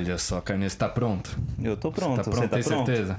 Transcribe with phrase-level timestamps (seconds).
[0.00, 1.38] Olha só, Carneiro, você tá pronto?
[1.62, 2.86] Eu tô pronto, tá você pronto, tá tem pronto?
[2.86, 3.18] certeza?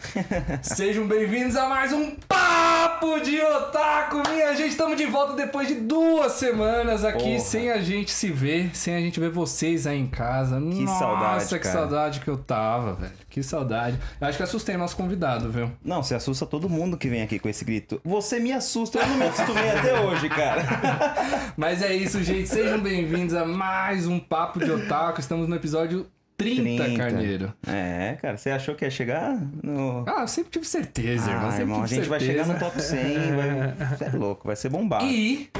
[0.62, 4.22] Sejam bem-vindos a mais um Papo de Otaku!
[4.30, 7.40] Minha gente, estamos de volta depois de duas semanas aqui Porra.
[7.40, 10.60] sem a gente se ver, sem a gente ver vocês aí em casa.
[10.60, 11.78] Que Nossa, saudade, que cara.
[11.78, 13.12] saudade que eu tava, velho.
[13.28, 13.98] Que saudade.
[14.20, 15.72] Eu acho que assustei o nosso convidado, viu?
[15.84, 18.00] Não, você assusta todo mundo que vem aqui com esse grito.
[18.04, 20.62] Você me assusta, eu não me acostumei até hoje, cara.
[21.58, 22.48] Mas é isso, gente.
[22.48, 25.20] Sejam bem-vindos a mais um Papo de Otaku.
[25.20, 26.06] Estamos no episódio
[26.44, 26.96] 30, 30.
[26.96, 27.52] Carneiro.
[27.66, 30.04] É, cara, você achou que ia chegar no.
[30.06, 31.50] Ah, eu sempre tive certeza, irmão.
[31.50, 32.44] Ah, irmão, a gente vai certeza.
[32.44, 32.98] chegar no top 100,
[33.36, 33.88] vai...
[33.96, 35.04] Você é louco, vai ser bombado.
[35.04, 35.50] E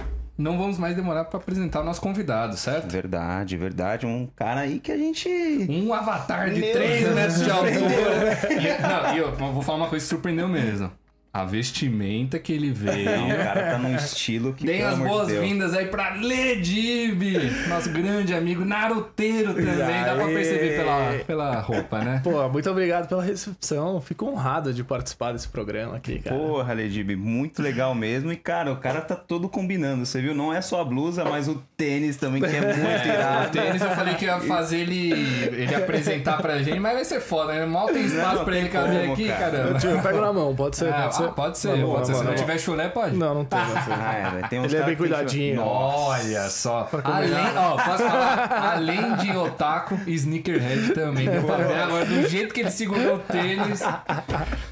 [0.41, 2.91] não vamos mais demorar pra apresentar o nosso convidado, certo?
[2.91, 4.07] Verdade, verdade.
[4.07, 5.29] Um cara aí que a gente.
[5.69, 8.41] Um avatar de Meu 3 Deus, metros de altura.
[8.51, 10.91] E, não, e eu vou falar uma coisa que surpreendeu mesmo.
[11.33, 13.05] A vestimenta que ele veio.
[13.09, 14.67] Não, o cara tá num estilo que.
[14.67, 17.23] Deem as amor de boas-vindas aí pra Ledib,
[17.69, 20.05] nosso grande amigo naruteiro também.
[20.05, 22.21] Dá pra perceber pela, pela roupa, né?
[22.25, 24.01] Pô, muito obrigado pela recepção.
[24.01, 26.37] Fico honrado de participar desse programa aqui, cara.
[26.37, 28.33] Porra, Ledib, muito legal mesmo.
[28.33, 30.05] E, cara, o cara tá todo combinando.
[30.05, 30.35] Você viu?
[30.35, 32.77] Não é só a blusa, mas o tênis também, que é muito
[33.09, 33.51] O irado.
[33.53, 37.53] tênis eu falei que ia fazer ele, ele apresentar pra gente, mas vai ser foda,
[37.53, 37.65] né?
[37.67, 39.39] Mal tem espaço Não, pra tem ele caber aqui, cara.
[39.51, 39.69] caramba.
[39.71, 40.93] Eu, te- eu pego na mão, pode ser?
[40.93, 41.29] Ah, ser?
[41.29, 42.13] ah, pode ser, boa, pode ser.
[42.13, 43.17] na Se não tiver chulé, pode.
[43.17, 43.59] Não, não tem.
[43.65, 43.95] não tem.
[43.95, 45.63] Ah, é, tem Ele é bem que cuidadinho.
[45.63, 46.89] Olha só.
[47.05, 48.73] Além, ó, posso falar?
[48.75, 51.29] Além de otaku, sneakerhead também.
[51.29, 53.81] Deu pra ver agora do jeito que ele segurou o tênis.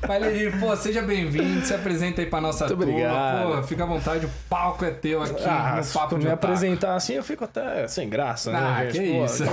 [0.06, 2.92] Mas ele, pô, seja bem-vindo, se apresenta aí pra nossa Muito turma.
[2.92, 3.56] obrigado.
[3.56, 6.26] Pô, fica à vontade, o palco é teu aqui Ah, no se Papo tu de
[6.26, 6.46] me Otaku.
[6.46, 8.86] apresentar assim, eu fico até sem graça, Ah, né?
[8.86, 9.18] que gente?
[9.18, 9.44] Pô, isso.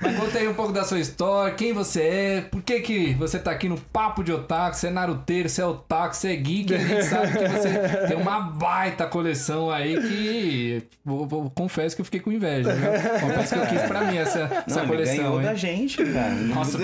[0.00, 3.38] Mas conta aí um pouco da sua história, quem você é, por que que você
[3.38, 6.74] tá aqui no Papo de Otaku, você é naruteiro, você é otaku, você é geek,
[6.74, 12.00] a gente sabe que você tem uma baita coleção aí que, vou, vou- confesso que
[12.02, 12.90] eu fiquei com inveja, viu?
[13.20, 15.46] Confesso que eu quis pra mim essa, Não, essa ele coleção, ganhou hein?
[15.46, 16.34] da gente, cara.
[16.34, 16.78] Nossa.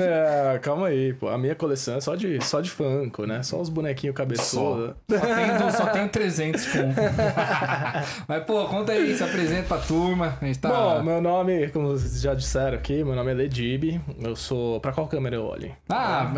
[0.00, 1.28] É, calma aí, pô.
[1.28, 3.42] A minha coleção é só de, só de Funko, né?
[3.42, 4.94] Só os bonequinhos cabeçudos.
[5.10, 7.00] Só só tem 300 Funko.
[8.28, 10.36] Mas, pô, conta aí, se apresenta pra turma.
[10.40, 10.68] A gente tá...
[10.68, 14.00] Bom, meu nome, como vocês já disseram aqui, meu nome é Ledib.
[14.20, 14.80] Eu sou.
[14.80, 15.72] Pra qual câmera eu olho?
[15.88, 16.30] Ah,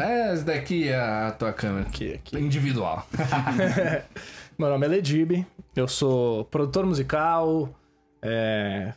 [0.45, 1.87] essa daqui é a tua câmera.
[1.87, 2.37] Aqui, aqui.
[2.37, 3.07] Individual.
[4.59, 7.75] Meu nome é Ledib, eu sou produtor musical,
[8.23, 8.93] é,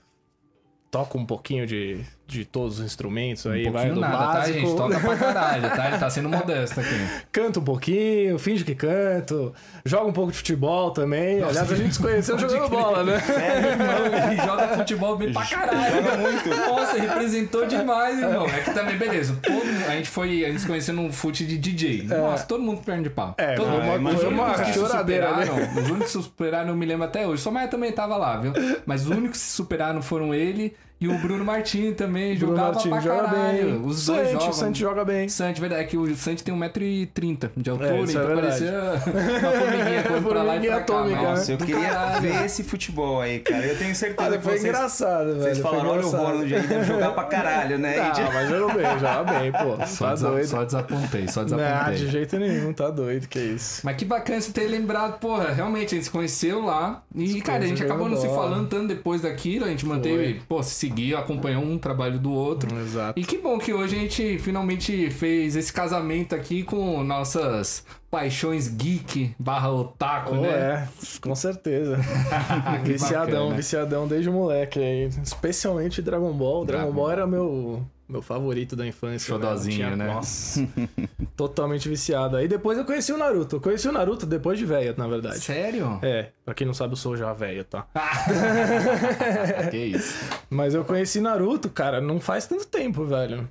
[0.91, 4.33] toco um pouquinho de, de todos os instrumentos aí, um vai pouquinho do nada, tá,
[4.33, 4.59] básico.
[4.59, 4.75] gente?
[4.75, 5.87] Toca pra caralho, tá?
[5.87, 7.07] Ele tá sendo modesto aqui.
[7.31, 9.53] Canto um pouquinho, finge que canto,
[9.85, 11.41] jogo um pouco de futebol também.
[11.41, 13.13] Aliás, a gente se conheceu jogando bola, né?
[13.29, 15.95] É, irmão, ele joga futebol bem pra caralho.
[15.95, 16.49] Joga muito.
[16.49, 18.45] Nossa, representou demais, irmão.
[18.45, 19.39] É que também, beleza.
[19.41, 22.03] Todo a gente foi, a gente se conheceu num fute de DJ.
[22.03, 23.35] Nossa, todo mundo perna de pau.
[23.37, 24.09] É, todo mundo.
[24.09, 25.45] Os foi únicos uma que se choradeira, né?
[25.45, 27.41] superaram, os únicos que se superaram, eu me lembro até hoje.
[27.41, 28.51] Sua mãe também tava lá, viu?
[28.85, 32.35] Mas os únicos que se superaram foram ele e o Bruno Martins também.
[32.37, 33.63] Bruno jogava Martins pra joga caralho.
[33.79, 33.85] bem.
[33.85, 34.49] Os dois jogam.
[34.49, 35.29] o Santi joga bem.
[35.29, 38.65] Santi, verdade, é que o Santi tem 1,30m de altura, É, isso é então verdade.
[38.65, 41.03] parecia uma formiguinha correndo pra lá e pra cá.
[41.03, 41.57] Nossa, né?
[41.59, 42.21] Eu queria caralho.
[42.21, 43.65] ver esse futebol aí, cara.
[43.65, 45.41] Eu tenho certeza Olha, que foi vocês, engraçado, velho.
[45.41, 46.09] vocês falaram, olha o.
[46.09, 47.97] Ronald aí, deve jogar pra caralho, né?
[47.99, 49.85] Ah, mas joga bem, joga bem, pô.
[49.87, 50.47] Só, Tá desa- doido.
[50.47, 51.95] só desapontei, só Não, desapontei.
[51.95, 53.81] de jeito nenhum, tá doido, que isso.
[53.83, 57.03] Mas que bacana você ter lembrado, porra, realmente, a gente se conheceu lá.
[57.15, 60.41] E, Se cara, a gente acabou não se falando tanto depois daquilo, a gente manteve,
[60.47, 62.75] pô, se seguia, acompanhou um trabalho do outro.
[62.79, 63.19] Exato.
[63.19, 68.67] E que bom que hoje a gente finalmente fez esse casamento aqui com nossas paixões
[68.67, 70.49] geek barra otaku, Oh, né?
[70.49, 70.87] é,
[71.21, 71.97] com certeza.
[72.83, 73.55] Viciadão, bacana.
[73.55, 75.09] viciadão desde moleque aí.
[75.23, 76.65] Especialmente Dragon Ball.
[76.65, 79.37] Dragon, Dragon Ball era meu, meu favorito da infância.
[79.37, 79.59] Velho.
[79.69, 80.07] Tinha- né?
[80.13, 80.67] Nossa.
[81.35, 82.37] totalmente viciado.
[82.37, 83.57] Aí depois eu conheci o Naruto.
[83.57, 85.39] Eu conheci o Naruto depois de velho, na verdade.
[85.39, 85.99] Sério?
[86.01, 87.87] É, pra quem não sabe, eu sou já velho, tá?
[89.69, 90.15] que isso.
[90.49, 93.49] Mas eu conheci Naruto, cara, não faz tanto tempo, velho.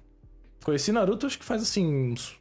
[0.64, 2.36] Conheci Naruto, acho que faz assim, uns.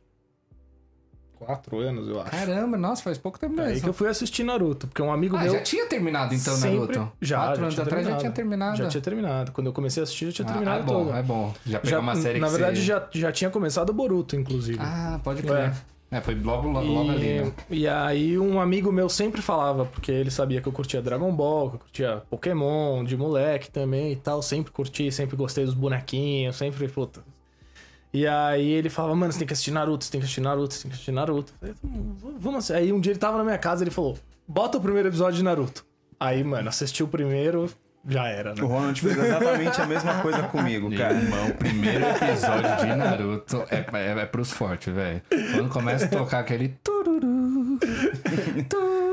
[1.45, 2.31] Quatro anos, eu acho.
[2.31, 3.89] Caramba, nossa, faz pouco tempo É aí que mesmo.
[3.89, 5.53] eu fui assistir Naruto, porque um amigo Ah, meu.
[5.53, 7.11] já tinha terminado então, sempre- Naruto?
[7.21, 8.19] Já, Quatro já anos atrás já terminado.
[8.19, 8.77] tinha terminado.
[8.77, 9.51] Já tinha terminado.
[9.51, 11.15] Quando eu comecei a assistir, já tinha Ah, terminado é bom, todo.
[11.17, 11.53] é bom.
[11.65, 12.85] Já pegou Já, uma série na que verdade, você...
[12.85, 14.79] já, já tinha começado o Boruto, inclusive.
[14.81, 15.73] Ah, pode crer.
[16.11, 17.51] É, foi logo, logo, e, logo ali, né?
[17.69, 21.69] e aí um amigo meu sempre falava, porque ele sabia que eu curtia Dragon Ball,
[21.71, 24.41] que eu curtia Pokémon, de moleque também e tal.
[24.41, 27.21] Sempre curti, sempre gostei dos bonequinhos, sempre, puta.
[28.15, 30.73] E aí ele falava, mano, você tem que assistir Naruto, você tem que assistir Naruto,
[30.73, 31.51] você tem que assistir Naruto.
[31.51, 32.73] Eu falei, "Hum, vamos assistir.
[32.81, 34.17] Aí um dia ele tava na minha casa ele falou,
[34.47, 35.85] bota o primeiro episódio de Naruto.
[36.17, 37.69] Aí, mano, assisti o primeiro,
[38.07, 38.63] já era, né?
[38.63, 41.13] O Ronald fez exatamente a mesma coisa comigo, cara.
[41.13, 45.21] Irmão, o primeiro episódio de Naruto é, é, é pros fortes, velho.
[45.53, 46.69] Quando começa a tocar aquele.
[46.81, 47.77] tururu,
[48.69, 49.04] tururu,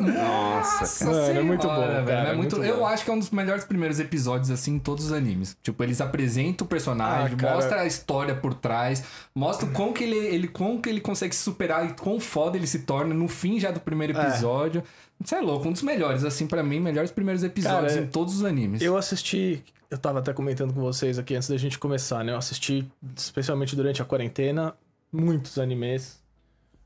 [0.00, 2.06] Nossa, Mano, é muito bom, velho.
[2.06, 2.86] cara, É é muito, muito eu bom.
[2.86, 5.56] acho que é um dos melhores primeiros episódios, assim, em todos os animes.
[5.62, 7.54] Tipo, eles apresentam o personagem, Ah, cara.
[7.54, 11.34] mostra a história por trás, mostra o quão que ele, ele, quão que ele consegue
[11.34, 14.82] se superar e quão foda ele se torna no fim já do primeiro episódio.
[15.24, 18.34] Isso é louco, um dos melhores, assim, pra mim, melhores primeiros episódios Cara, em todos
[18.36, 18.82] os animes.
[18.82, 22.32] Eu assisti, eu tava até comentando com vocês aqui antes da gente começar, né?
[22.32, 24.74] Eu assisti, especialmente durante a quarentena,
[25.12, 26.20] muitos animes.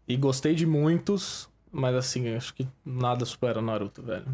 [0.08, 4.24] E gostei de muitos, mas assim, acho que nada supera o Naruto, velho.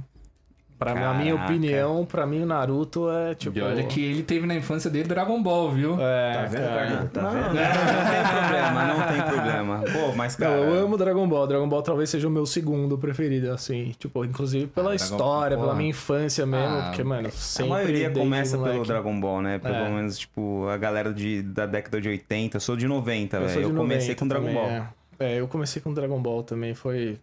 [0.79, 1.53] Pra na minha Caraca.
[1.53, 3.57] opinião, pra mim o Naruto é tipo.
[3.57, 5.97] E olha que ele teve na infância dele Dragon Ball, viu?
[6.01, 6.75] É, Tá vendo, cara.
[6.75, 7.11] Carlinhos?
[7.13, 7.45] Tá Não, vendo?
[7.45, 7.53] não.
[7.55, 9.83] Não, tem problema, não tem problema.
[9.93, 10.61] Pô, mas Não, cara...
[10.61, 11.47] eu amo Dragon Ball.
[11.47, 13.95] Dragon Ball talvez seja o meu segundo preferido, assim.
[13.97, 16.67] Tipo, inclusive pela Ah, Dragon- história, pela minha infância mesmo.
[16.77, 17.71] Ah, porque, mano, A sempre.
[17.71, 18.75] maioria desde começa moleque.
[18.75, 19.59] pelo Dragon Ball, né?
[19.61, 19.89] Pelo É.
[19.89, 22.57] menos, tipo, a galera de, da década de 80.
[22.57, 23.53] Eu sou de 90, Eu, velho.
[23.53, 24.69] sou Eu, de comecei 90 com Dragon também, Ball.
[24.69, 24.89] É.
[25.23, 27.19] É, eu comecei com Dragon Ball também, foi.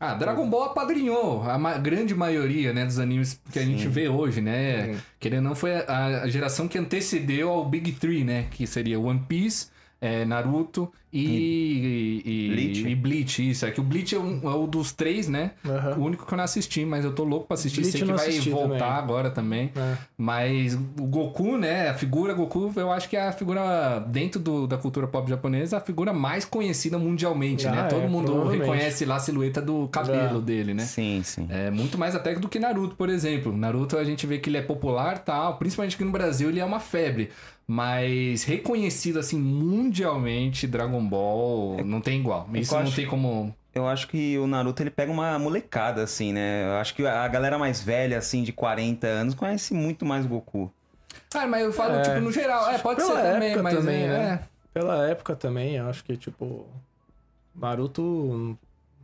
[0.00, 4.08] Ah, Dragon Ball apadrinhou a ma- grande maioria, né, dos animes que a gente vê
[4.08, 4.94] hoje, né?
[4.94, 5.00] Sim.
[5.20, 8.46] Querendo ou não, foi a, a geração que antecedeu ao Big Three, né?
[8.50, 9.68] Que seria One Piece,
[10.04, 12.88] é, Naruto e, e, Bleach.
[12.88, 13.50] e Bleach.
[13.50, 15.52] Isso, é que o Bleach é, um, é o dos três, né?
[15.64, 15.96] Aham.
[15.98, 17.80] O único que eu não assisti, mas eu tô louco pra assistir.
[17.80, 18.92] Bleach Sei que vai voltar também.
[18.98, 19.72] agora também.
[19.76, 19.96] É.
[20.18, 21.88] Mas o Goku, né?
[21.90, 25.76] A figura Goku, eu acho que é a figura, dentro do- da cultura pop japonesa,
[25.78, 27.80] a figura mais conhecida mundialmente, Ah, né?
[27.82, 28.60] é, Todo mundo provavelmente.
[28.62, 30.42] reconhece lá a silhueta do cabelo É.
[30.42, 30.82] dele, né?
[30.84, 31.46] Sim, sim.
[31.50, 33.56] É muito mais até do que Naruto, por exemplo.
[33.56, 36.64] Naruto a gente vê que ele é popular, tal, principalmente aqui no Brasil ele é
[36.64, 37.30] uma febre.
[37.66, 42.46] Mas reconhecido assim mundialmente, Dragon Ball não tem igual.
[42.54, 43.54] Isso eu não tem como.
[43.74, 46.64] Eu acho que o Naruto ele pega uma molecada, assim, né?
[46.66, 50.28] Eu acho que a galera mais velha, assim, de 40 anos, conhece muito mais o
[50.28, 50.70] Goku.
[51.34, 52.02] Ah, mas eu falo, É.
[52.02, 52.70] tipo, no geral.
[52.70, 54.40] É, pode Pela ser também, época mas também, é, né?
[54.72, 56.66] Pela época também, eu acho que, tipo.
[57.54, 58.56] Naruto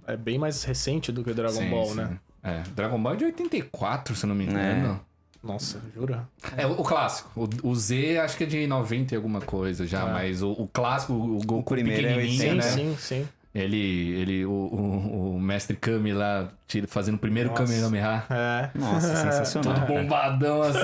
[0.07, 1.95] é bem mais recente do que Dragon Sim, Ball, sim.
[1.97, 2.19] né?
[2.43, 4.51] É, Dragon Ball é de 84, se eu não me É.
[4.51, 5.01] engano.
[5.43, 6.29] Nossa, jura?
[6.57, 7.31] É, o, o clássico.
[7.63, 10.13] O, o Z acho que é de 90 e alguma coisa já, Ah.
[10.13, 12.63] mas o, o clássico, o Goku primeiro é pequenininho, Sim, né?
[12.63, 13.29] sim, sim.
[13.53, 17.65] Ele, ele o, o, o mestre Kami lá, tira- fazendo o primeiro Nossa.
[17.65, 18.25] Kamehameha.
[18.31, 18.71] É.
[18.79, 19.75] Nossa, sensacional.
[19.75, 20.79] Todo bombadão assim.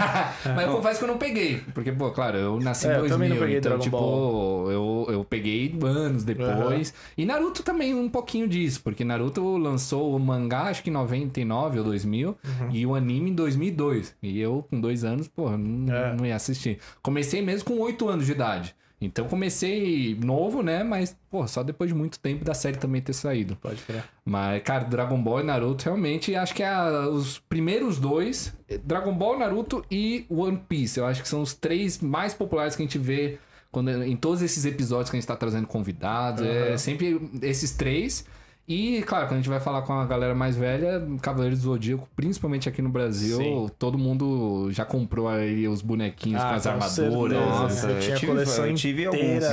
[0.56, 1.60] Mas eu confesso que eu não peguei.
[1.74, 3.14] Porque, pô, claro, eu nasci em É, eu 2000.
[3.16, 4.70] também não peguei então, Dragon tipo, Ball.
[4.72, 6.94] Eu, eu peguei anos depois.
[7.18, 8.80] E Naruto também um pouquinho disso.
[8.82, 12.28] Porque Naruto lançou o mangá, acho que em 99 ou 2000.
[12.30, 12.70] Uhum.
[12.72, 14.14] E o anime em 2002.
[14.22, 16.16] E eu, com dois anos, pô, não, É.
[16.16, 16.78] não ia assistir.
[17.02, 18.74] Comecei mesmo com oito anos de idade.
[19.00, 20.82] Então comecei novo, né?
[20.82, 23.54] Mas, pô, só depois de muito tempo da série também ter saído.
[23.56, 24.02] Pode crer.
[24.24, 28.54] Mas, cara, Dragon Ball e Naruto, realmente, acho que é a- os primeiros dois,
[28.84, 32.82] Dragon Ball, Naruto e One Piece, eu acho que são os três mais populares que
[32.82, 33.38] a gente vê
[33.70, 36.42] quando, em todos esses episódios que a gente tá trazendo convidados.
[36.42, 36.78] É Aham.
[36.78, 38.24] sempre esses três.
[38.68, 42.08] E, claro, quando a gente vai falar com a galera mais velha, Cavaleiros do Zodíaco,
[42.16, 43.70] principalmente aqui no Brasil, Sim.
[43.78, 46.92] todo mundo já comprou aí os bonequinhos Ah, com as com armaduras.
[47.38, 47.62] certeza.
[47.62, 49.48] Nossa, eu tinha eu a tive- coleção eu tive inteira.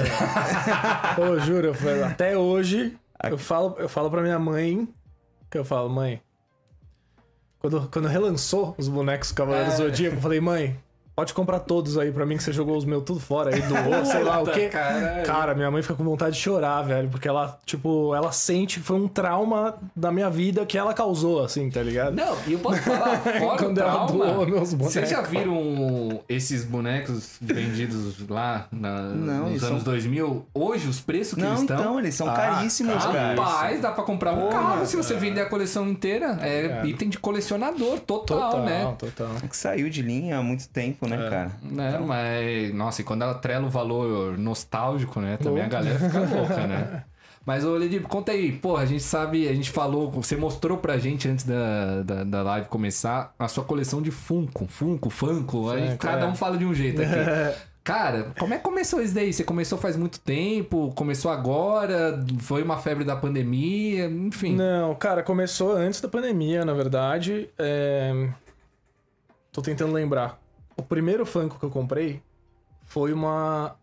[1.15, 2.97] Pô, juro, eu falo- até hoje
[3.29, 4.87] eu falo, eu falo pra minha mãe
[5.51, 6.19] que eu falo, mãe.
[7.59, 9.77] Quando, quando relançou os bonecos Cavaleiros É.
[9.77, 10.75] do Zodíaco, eu falei, mãe,
[11.15, 14.03] pode comprar todos aí pra mim que você jogou os meus tudo fora aí, doou,
[14.05, 14.67] sei lá o quê.
[14.69, 15.25] caralho.
[15.25, 18.85] Cara, minha mãe fica com vontade de chorar, velho, porque ela, tipo, ela sente que
[18.85, 22.15] foi um trauma da minha vida que ela causou, assim, tá ligado?
[22.15, 24.93] Não, e eu posso falar, fora Quando o ela trauma, doou meus bonecos.
[24.93, 30.45] Vocês já viram esses bonecos vendidos lá na- Não, nos anos são- 2000?
[30.53, 31.79] Hoje, os preços que Não, eles estão...
[31.79, 33.35] então, eles são Ah, caríssimos, cara.
[33.35, 36.37] Rapaz, dá pra comprar um carro se você vender a coleção inteira.
[36.41, 36.85] É, É.
[36.87, 38.95] item de colecionador total, Total, né?
[38.97, 39.29] total.
[39.43, 41.29] É que saiu de linha há muito tempo, né, É.
[41.29, 41.51] cara?
[41.61, 45.37] Né, mas, nossa, e quando ela trela o valor nostálgico, né?
[45.37, 47.03] Também a galera fica louca, né?
[47.45, 50.97] Mas, ô Ledipo, conta aí, pô, a gente sabe, a gente falou, você mostrou pra
[50.97, 55.87] gente antes da, da, da live começar a sua coleção de Funko, Funko, Funko, aí
[55.87, 57.11] Funko, cada um fala de um jeito aqui.
[57.83, 59.33] Cara, como é que começou isso daí?
[59.33, 60.93] Você começou faz muito tempo?
[60.95, 62.17] Começou agora?
[62.39, 64.05] Foi uma febre da pandemia?
[64.05, 64.55] Enfim.
[64.55, 67.49] Não, cara, começou antes da pandemia, na verdade.
[67.59, 68.29] É...
[69.51, 70.39] Tô tentando lembrar.
[70.77, 72.21] O primeiro Funko que eu comprei
[72.85, 73.75] foi uma.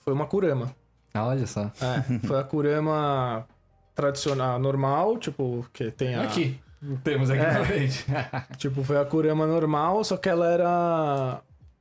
[0.00, 0.74] Foi uma Kurama.
[1.12, 1.70] Ah, olha só.
[1.80, 3.46] É, foi a Kurama
[3.94, 6.22] tradicional, normal, tipo, que tem a.
[6.22, 6.60] Aqui.
[7.02, 7.52] Temos aqui É.
[7.52, 8.06] na frente.
[8.58, 11.40] Tipo, foi a Kurama normal, só que ela era.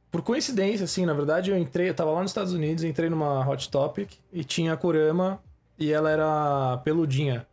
[0.09, 3.47] Por coincidência, assim, na verdade, eu entrei, eu tava lá nos Estados Unidos, entrei numa
[3.47, 5.39] Hot Topic e tinha a Kurama
[5.77, 7.45] e ela era peludinha.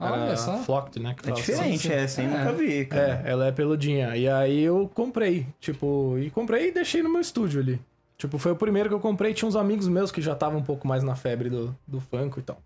[0.00, 0.56] Era Olha só.
[0.58, 1.14] Flocked, né?
[1.14, 2.28] que É diferente essa, hein?
[2.32, 2.38] É.
[2.38, 3.22] Nunca vi, cara.
[3.24, 4.16] É, ela é peludinha.
[4.16, 7.78] E aí eu comprei, tipo, e comprei e deixei no meu estúdio ali.
[8.16, 9.34] Tipo, foi o primeiro que eu comprei.
[9.34, 12.40] Tinha uns amigos meus que já estavam um pouco mais na febre do, do Funko
[12.40, 12.58] e tal.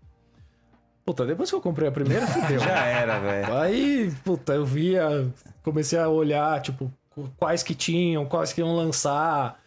[1.05, 2.57] Puta, depois que eu comprei a primeira, fudeu.
[2.59, 3.55] Já era, velho.
[3.55, 6.91] Aí, puta, eu via, comecei a olhar, tipo,
[7.37, 9.59] quais que tinham, quais que iam lançar.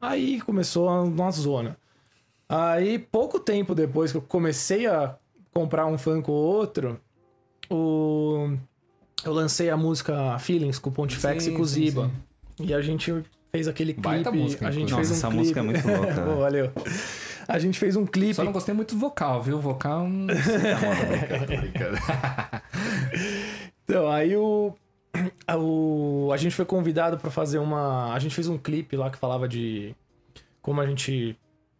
[0.00, 1.76] Aí começou uma zona.
[2.48, 5.16] Aí, pouco tempo depois que eu comecei a
[5.52, 7.00] comprar um funk ou outro,
[7.70, 8.50] o...
[9.24, 12.10] eu lancei a música Feelings com o Pontifex Sim, e com o sim, Ziba.
[12.58, 12.64] sim.
[12.66, 14.08] E a gente fez aquele clipe.
[14.08, 15.20] Baita música, a gente inclusive.
[15.20, 15.60] fez um Nossa, essa clipe.
[15.60, 16.22] música é muito louca?
[16.30, 16.70] Pô, valeu.
[17.48, 18.34] A gente fez um clipe.
[18.34, 19.56] Só não gostei muito do vocal, viu?
[19.58, 20.04] O vocal.
[20.04, 20.26] hum,
[23.84, 24.72] Então, aí o,
[25.56, 29.18] o a gente foi convidado pra fazer uma, a gente fez um clipe lá que
[29.18, 29.94] falava de
[30.62, 31.36] como a gente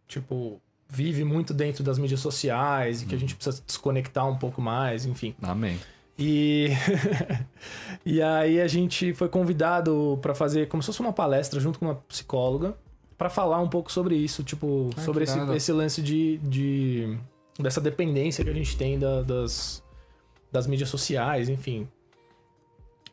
[0.07, 0.61] tipo
[0.95, 5.05] vive muito dentro das mídias sociais e que a gente precisa desconectar um pouco mais,
[5.05, 5.33] enfim.
[5.41, 5.79] Amém.
[6.19, 6.69] E
[8.05, 11.85] e aí a gente foi convidado pra fazer como se fosse uma palestra junto com
[11.85, 12.75] uma psicóloga
[13.17, 17.17] pra falar um pouco sobre isso, tipo, Ah, sobre esse, esse lance de, de
[17.59, 19.81] dessa dependência que a gente tem da- das
[20.51, 21.87] das mídias sociais, enfim.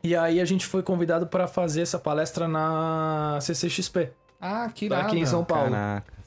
[0.03, 5.07] E aí a gente foi convidado pra fazer essa palestra na CCXP, Ah, que irado.
[5.07, 5.71] aqui em São Paulo.
[5.71, 6.20] Caraca.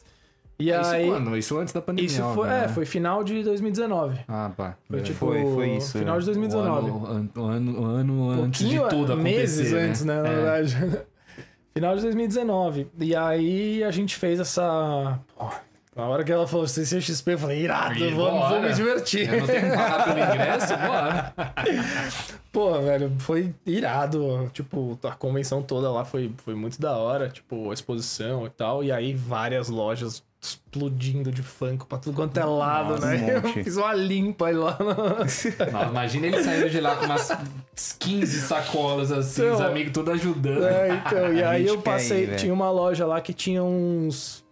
[0.69, 1.37] E Isso aí quando?
[1.37, 2.05] Isso antes da pandemia.
[2.09, 2.67] isso foi, é, né?
[2.69, 4.19] foi final de 2019.
[4.27, 4.75] Ah, pá.
[4.89, 5.01] Foi É.
[5.03, 6.19] tipo Foi- foi isso, final é.
[6.19, 6.89] de 2019.
[6.91, 9.15] O ano, o ano, o ano antes de tudo acontecer.
[9.21, 10.33] meses antes, né, na É.
[10.33, 11.01] verdade.
[11.75, 12.87] Final de 2019.
[12.99, 15.19] E aí a gente fez essa.
[15.35, 15.49] Pô,
[15.95, 18.61] na hora que ela falou CCXP, eu falei, irado, vou bora.
[18.61, 19.27] me divertir.
[19.33, 21.33] Eu não tenho que pagar pelo ingresso, bora.
[22.53, 24.49] Pô, velho, foi irado.
[24.53, 27.27] Tipo, a convenção toda lá foi, foi muito da hora.
[27.29, 28.83] Tipo, a exposição e tal.
[28.83, 33.41] E aí várias lojas explodindo de funk pra tudo quanto é lado, Nossa, né?
[33.43, 34.77] um Eu fiz uma limpa aí lá.
[34.79, 35.71] No...
[35.71, 37.31] Não, imagina ele saindo de lá com umas
[37.99, 40.65] 15 sacolas assim, Então, os amigos todos ajudando.
[40.65, 42.37] É, então, e aí eu passei, velho.
[42.37, 44.42] tinha uma loja lá que tinha uns.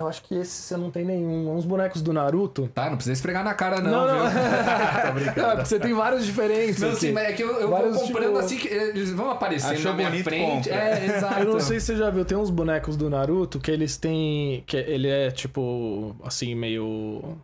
[0.00, 1.54] Eu acho que esse você não tem nenhum.
[1.54, 2.68] Uns bonecos do Naruto.
[2.74, 4.30] Tá, não precisa esfregar na cara, não, Não, não.
[4.30, 4.40] viu?
[4.40, 5.48] Ah, brincando.
[5.56, 6.80] porque você tem vários diferentes.
[6.80, 9.30] Não, sim, mas é que eu, eu vou Vários, comprando tipo- assim que eles vão
[9.30, 10.68] aparecendo Achou na minha bonito, frente.
[10.70, 10.74] compra.
[10.74, 11.40] É, exato.
[11.40, 14.64] Eu não sei se você já viu, tem uns bonecos do Naruto que eles têm.
[14.66, 16.16] que ele é tipo.
[16.24, 17.36] assim, meio.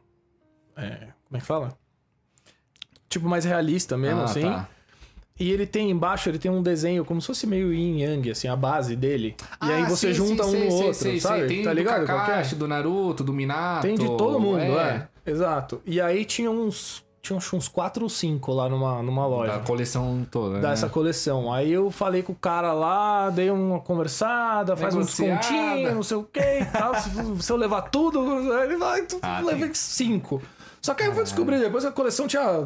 [0.76, 1.72] É, como é que fala?
[3.08, 4.42] Tipo, mais realista mesmo, Ah, assim.
[4.42, 4.68] tá.
[5.38, 8.48] E ele tem embaixo, ele tem um desenho como se fosse meio yin yang, assim,
[8.48, 9.36] a base dele.
[9.62, 11.46] e aí Ah, você sim, junta sim, um sei, no outro, sabe?
[11.46, 12.00] Tem tá ligado?
[12.00, 12.14] do que é?
[12.16, 13.82] Kakashi, do Naruto, do Minato.
[13.82, 15.06] Tem de todo mundo, é.
[15.26, 15.82] Exato.
[15.84, 17.04] E aí tinha uns.
[17.20, 19.54] Tinha uns- uns 4 ou 5 lá numa, numa loja.
[19.54, 20.92] Da coleção toda, Dessa né?
[20.92, 21.52] coleção.
[21.52, 25.40] Aí eu falei com o cara lá, dei uma conversada, faz um Negociada.
[25.40, 26.94] descontinho, não sei o que e tal.
[27.40, 28.20] se, eu levar tudo,
[28.62, 30.40] ele vai, tu Ah, levei 5.
[30.80, 32.64] Só que aí eu fui descobrir depois que a coleção tinha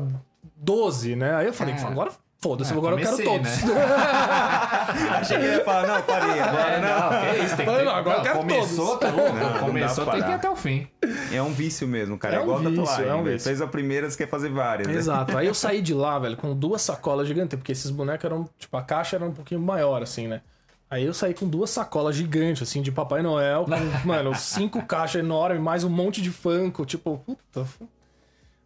[0.57, 1.37] 12, né?
[1.37, 1.89] Aí eu falei, Cara.
[1.89, 2.11] agora
[2.43, 3.63] foda-se, É, agora eu quero comecei, todos.
[3.65, 3.75] né?
[5.21, 7.11] Achei que ele ia falar, não, parei, agora É, não.
[7.11, 7.85] não, que isso, tem que Não, ter...
[7.85, 9.01] não, agora eu quero começou, todos.
[9.01, 9.33] tá louco.
[9.37, 10.89] Não, não começou, tem que ir até o fim.
[11.33, 12.35] É um vício mesmo, cara.
[12.35, 13.07] É É um igual vício, tatuagem.
[13.09, 13.41] é um vício.
[13.41, 14.89] Fez a primeira, você quer fazer várias.
[14.89, 14.95] né?
[14.95, 15.37] Exato.
[15.37, 18.77] Aí eu saí de lá, velho, com duas sacolas gigantes, porque esses bonecos eram, tipo,
[18.77, 20.41] a caixa era um pouquinho maior, assim, né?
[20.91, 23.71] Aí eu saí com duas sacolas gigantes, assim, de Papai Noel, com,
[24.09, 27.65] mano, cinco caixas enormes, mais um monte de Funko, tipo, puta.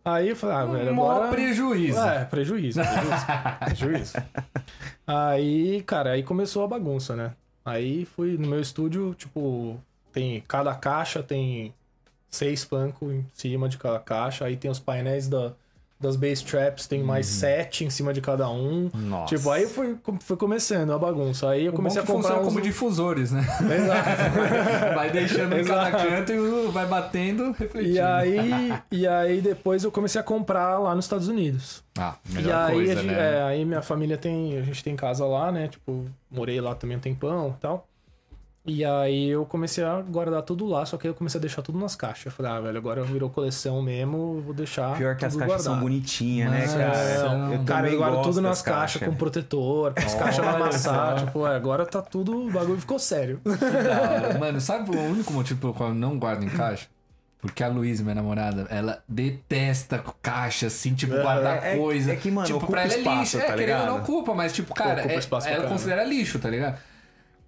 [0.04, 1.28] Aí eu falei, ah, velho, agora...
[1.28, 1.98] prejuízo.
[1.98, 3.26] É, prejuízo, prejuízo.
[3.64, 4.12] prejuízo.
[5.06, 7.32] Aí, cara, aí começou a bagunça, né?
[7.64, 9.80] Aí fui no meu estúdio, tipo,
[10.12, 11.74] tem cada caixa tem
[12.30, 15.54] seis Funko em cima de cada caixa, aí tem os painéis da,
[16.04, 18.90] das bass traps, tem mais sete em cima de cada um.
[18.94, 19.34] Nossa.
[19.34, 21.48] Tipo, aí foi, foi começando a bagunça.
[21.50, 22.44] Aí eu O comecei a comprar uns...
[22.46, 23.40] como difusores, né?
[23.60, 24.94] Exato.
[24.94, 27.94] Vai deixando em cada canto e vai batendo, refletindo.
[27.96, 31.82] E aí, e aí depois eu comecei a comprar lá nos Estados Unidos.
[31.98, 33.36] Ah, E melhor aí, coisa, a gente- né?
[33.38, 34.58] é, aí minha família tem.
[34.58, 35.68] A gente tem casa lá, né?
[35.68, 37.86] Tipo, morei lá também um tempão e tal.
[38.66, 41.60] E aí eu comecei a guardar tudo lá, só que aí eu comecei a deixar
[41.60, 42.26] tudo nas caixas.
[42.26, 44.96] Eu falei, ah, velho, agora virou coleção mesmo, vou deixar.
[44.96, 45.84] Pior que as caixas são guardado.
[45.84, 46.98] bonitinhas, né, cara?
[46.98, 51.26] é, eu Cara, eu guardo tudo nas caixas com protetor, as caixas não Olha amassar.
[51.26, 52.46] Tipo, é, agora tá tudo.
[52.46, 53.38] O bagulho ficou sério.
[54.40, 56.86] Mano, sabe o único motivo pelo qual eu não guardo em caixa?
[57.44, 62.12] Porque a Luísa, minha namorada, ela detesta caixa, assim, tipo, guardar é- coisa.
[62.14, 63.38] é que, mano, tipo, ocupa pra ela é espaço, lixo.
[63.46, 66.38] tá é, querendo ou não ocupa, mas, tipo, cara, Ocupa é- espaço ela considera lixo,
[66.38, 66.78] tá ligado?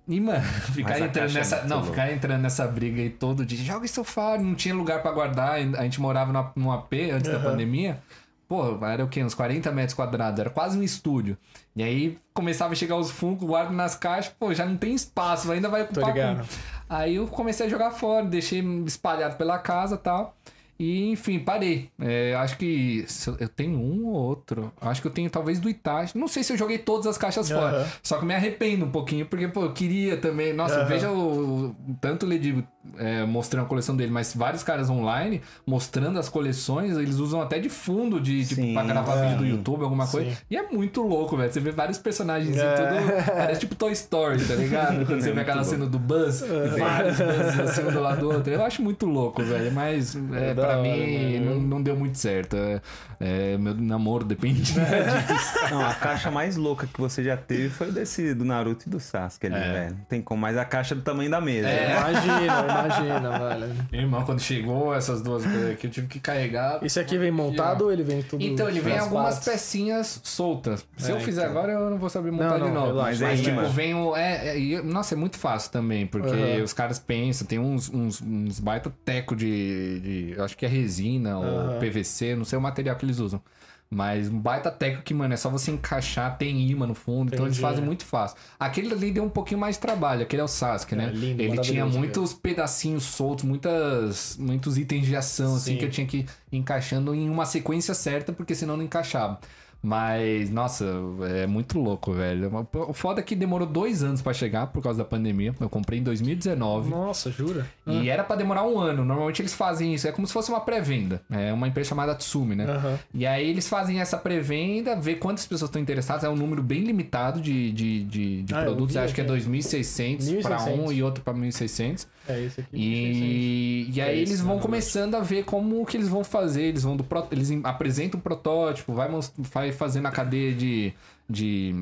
[0.09, 0.43] E, mano,
[0.73, 1.57] ficar entrando é nessa.
[1.57, 3.59] muito não, ficar entrando nessa briga aí todo dia.
[3.65, 5.55] Joga isso fora, não tinha lugar pra guardar.
[5.55, 7.51] A gente morava num AP antes da Aham.
[7.51, 8.01] pandemia.
[8.49, 9.25] Pô, era o quê?
[9.25, 11.37] Uns 40 metros quadrados, era quase um estúdio.
[11.75, 15.51] E aí começava a chegar os Funko, guardo nas caixas, pô, já não tem espaço,
[15.51, 16.15] ainda vai Tô ocupar.
[16.15, 16.39] ligado.
[16.47, 16.55] com-
[16.89, 20.37] Aí eu comecei a jogar fora, deixei espalhado pela casa e tal.
[20.79, 21.91] E enfim, parei.
[21.99, 23.05] É, acho que
[23.39, 24.73] eu tenho um ou outro.
[24.81, 26.17] Acho que eu tenho talvez do Itachi.
[26.19, 27.79] Não sei se eu joguei todas as caixas fora.
[27.79, 27.87] Aham.
[28.03, 30.53] Só que me arrependo um pouquinho, porque, pô, eu queria também.
[30.53, 30.85] Nossa, Aham.
[30.87, 32.65] veja o, o tanto de
[32.99, 37.59] é, mostrando a coleção dele, mas vários caras online mostrando as coleções, eles usam até
[37.59, 39.23] de fundo de, tipo, Sim, pra gravar é.
[39.29, 40.31] vídeo do YouTube, alguma coisa.
[40.31, 40.37] Sim.
[40.51, 41.53] E é muito louco, velho.
[41.53, 42.75] Você vê vários personagens É.
[42.75, 43.25] tudo.
[43.37, 45.05] Parece tipo Toy Story, tá ligado?
[45.07, 48.21] Quando você vê aquela muito cena do Buzz, e vários Buzz assim um do lado
[48.21, 48.53] do outro.
[48.53, 49.73] Eu acho muito louco, velho.
[49.73, 51.55] Mas é, É pra hora, mim mano.
[51.55, 52.57] não, não deu muito certo.
[52.57, 52.81] É,
[53.19, 54.85] é, meu namoro depende né,
[55.27, 55.55] disso.
[55.71, 59.01] Não, a caixa mais louca que você já teve foi desse do Naruto e do
[59.01, 59.73] Sasuke ali, É.
[59.73, 59.91] velho.
[59.97, 61.69] Não tem como, mas a caixa é do tamanho da mesa.
[61.69, 61.89] É.
[61.89, 61.97] né?
[61.99, 63.75] Imagina, imagina, velho.
[63.93, 66.79] Meu irmão, quando chegou essas duas coisas aqui, eu tive que carregar.
[66.85, 68.43] Esse aqui vem montado ou ele vem tudo?
[68.43, 69.53] Então, ele vem algumas partes?
[69.53, 70.87] pecinhas soltas.
[70.97, 71.53] Se É, eu fizer então.
[71.59, 72.87] agora, eu não vou saber montar Não, de não, novo.
[72.89, 73.27] relaxa.
[73.27, 74.17] Mas, Mas tipo, vem o.
[74.17, 76.63] É, é, e, nossa, é muito fácil também, porque Uhum.
[76.63, 80.01] os caras pensam, tem uns, uns, uns baita teco de,
[80.35, 80.41] de.
[80.41, 81.79] Acho que é resina ou Uhum.
[81.79, 83.41] PVC, não sei o material que eles usam.
[83.89, 87.47] Mas um baita teco que, mano, é só você encaixar, tem imã no fundo, então
[87.47, 87.71] eles Entendi.
[87.73, 88.37] fazem muito fácil.
[88.59, 91.11] Aquele ali deu um pouquinho mais de trabalho, aquele é o Sasuke, É, né?
[91.15, 95.79] lindo, Ele tinha muitos pedacinhos soltos, muitas, muitos itens de ação, assim, Sim.
[95.79, 99.39] que eu tinha que ir encaixando em uma sequência certa, porque senão não encaixava.
[99.87, 100.85] Mas, nossa,
[101.31, 102.51] é muito louco, velho.
[102.89, 105.55] O foda é que demorou dois anos pra chegar por causa da pandemia.
[105.61, 106.91] Eu comprei em 2019.
[106.91, 107.65] Nossa, jura?
[107.87, 109.05] E era pra demorar um ano.
[109.05, 110.09] Normalmente eles fazem isso.
[110.09, 111.23] É como se fosse uma pré-venda.
[111.31, 112.65] É uma empresa chamada Tsumi, né?
[112.65, 112.99] Aham.
[113.15, 116.25] E aí eles fazem essa pré-venda, ver quantas pessoas estão interessadas.
[116.25, 118.97] É um número bem limitado de, de, de, de Ah, produtos.
[118.97, 119.33] Acho que é aqui.
[119.35, 120.97] 2.600 para um 1.600.
[120.97, 122.09] e outro para 1.600.
[122.29, 122.71] É esse aqui.
[122.77, 126.63] E, e aí É eles vão começando a ver como que eles vão fazer.
[126.63, 129.09] Eles vão do pro- eles apresentam um protótipo, vai,
[129.53, 130.93] vai fazendo a cadeia de.
[131.29, 131.75] de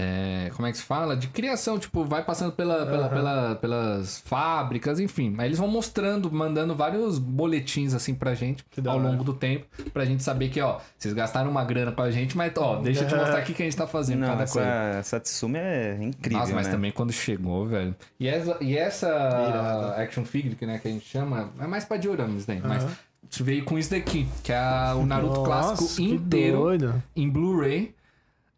[0.00, 1.16] é, como é que se fala?
[1.16, 3.08] De criação, tipo, vai passando pela, pela- Aham.
[3.16, 5.34] pela- pelas fábricas, enfim.
[5.38, 9.02] Aí eles vão mostrando, mandando vários boletins assim pra gente ao hora.
[9.08, 12.36] longo do tempo, pra gente saber que, ó, vocês gastaram uma grana com a gente,
[12.36, 14.68] mas, ó, deixa eu te mostrar aqui que a gente tá fazendo Não, cada coisa.
[14.68, 16.72] essa, essa Tsumi é incrível, Nossa, mas né?
[16.74, 17.92] também quando chegou, velho.
[18.20, 21.96] E essa, e essa action figure, que, né, que a gente chama, é mais pra
[21.96, 22.60] dioramas, né?
[22.62, 22.92] Mas Aham.
[23.40, 25.44] Veio com isso daqui, que é a- o Naruto Nossa,
[25.76, 27.02] clássico inteiro Doido.
[27.16, 27.94] em Blu-ray.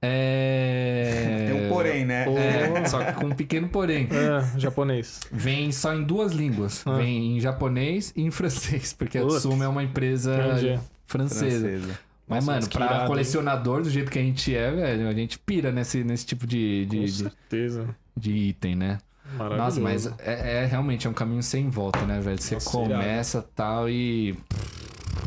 [0.03, 1.47] É...
[1.53, 2.25] Tem um porém, né?
[2.35, 4.09] É, só que com um pequeno porém.
[4.11, 5.21] É, japonês.
[5.31, 6.83] Vem só em duas línguas.
[6.87, 6.97] Ah.
[6.97, 9.39] Vem em japonês e em francês, porque a Putz.
[9.41, 10.81] Tsumi é uma empresa Entendi.
[11.07, 11.69] francesa.
[11.69, 11.99] Francesa.
[12.27, 13.07] Mas, Nossa, mano, pra irado, hein?
[13.09, 16.87] colecionador do jeito que a gente é, velho, a gente pira nesse, nesse tipo de,
[16.87, 17.89] de, Com de, certeza.
[18.17, 18.99] de item, né?
[19.39, 22.41] Nossa, mas é, é realmente é um caminho sem volta, né, velho?
[22.41, 24.37] Você Nossa, começa tal e.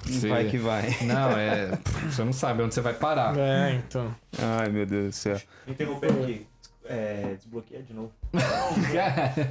[0.05, 0.95] Você- Vai que vai.
[1.03, 1.79] Não, é.
[2.09, 3.37] Você não sabe onde você vai parar.
[3.37, 4.13] É, então.
[4.37, 5.41] Ai, meu Deus do céu.
[5.67, 6.45] Interrompendo aqui.
[6.85, 8.11] É, desbloqueia de novo.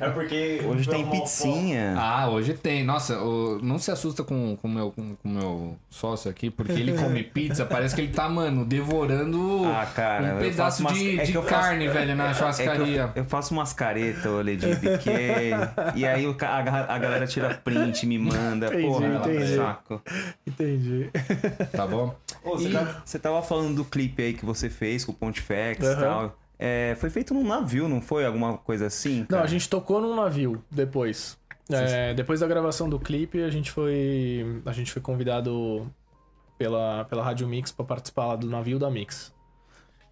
[0.00, 0.60] É porque.
[0.66, 1.94] Hoje tem pizzinha.
[1.96, 2.84] ah, hoje tem.
[2.84, 6.72] Nossa, o- não se assusta com o com meu, com, com meu sócio aqui, porque
[6.72, 11.20] ele come pizza, parece que ele tá, mano, devorando Ah, cara, um pedaço umas- de,
[11.20, 13.00] é de eu faço- carne, velho, na É churrascaria.
[13.14, 15.50] eu, eu faço umas caretas, Lady que
[15.98, 18.66] E aí o a, a galera tira print, me manda.
[18.66, 19.56] Entendi, Porra, entendi.
[19.56, 20.02] saco.
[20.46, 21.10] Entendi.
[21.72, 22.14] Tá bom?
[22.44, 25.14] Ô, você, E- tá- você tava falando do clipe aí que você fez com o
[25.14, 26.00] Pontifex e Aham.
[26.00, 26.38] tal.
[26.64, 28.24] É, foi feito num navio, não foi?
[28.24, 29.20] Alguma coisa assim?
[29.20, 29.42] Não, cara?
[29.42, 31.36] a gente tocou num navio depois.
[31.68, 34.62] É, depois da gravação do clipe, a gente foi.
[34.64, 35.90] A gente foi convidado
[36.56, 39.34] pela, pela Rádio Mix pra participar lá do navio da Mix.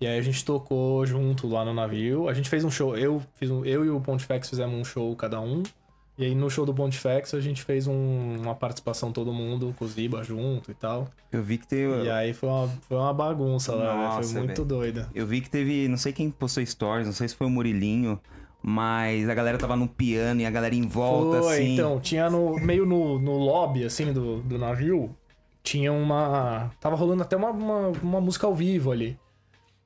[0.00, 2.28] E aí a gente tocou junto lá no navio.
[2.28, 2.96] A gente fez um show.
[2.96, 5.62] Eu, fiz um, eu e o Pontifex fizemos um show cada um.
[6.20, 9.86] E aí no show do Pontifex a gente fez um- uma participação todo mundo com
[9.86, 11.08] o Ziba junto e tal.
[11.32, 12.04] Eu vi que teve.
[12.04, 14.02] E aí foi uma, foi uma bagunça lá, né?
[14.02, 14.64] Nossa, Foi muito velho.
[14.68, 15.08] doida.
[15.14, 15.88] Eu vi que teve.
[15.88, 18.20] Não sei quem postou stories, não sei se foi o Murilinho.
[18.62, 21.72] Mas a galera tava no piano e a galera em volta, Foi, assim.
[21.72, 25.16] então, tinha no meio no, no lobby, assim, do, do navio,
[25.62, 26.70] tinha uma...
[26.78, 29.18] Tava rolando até uma, uma, uma música ao vivo ali.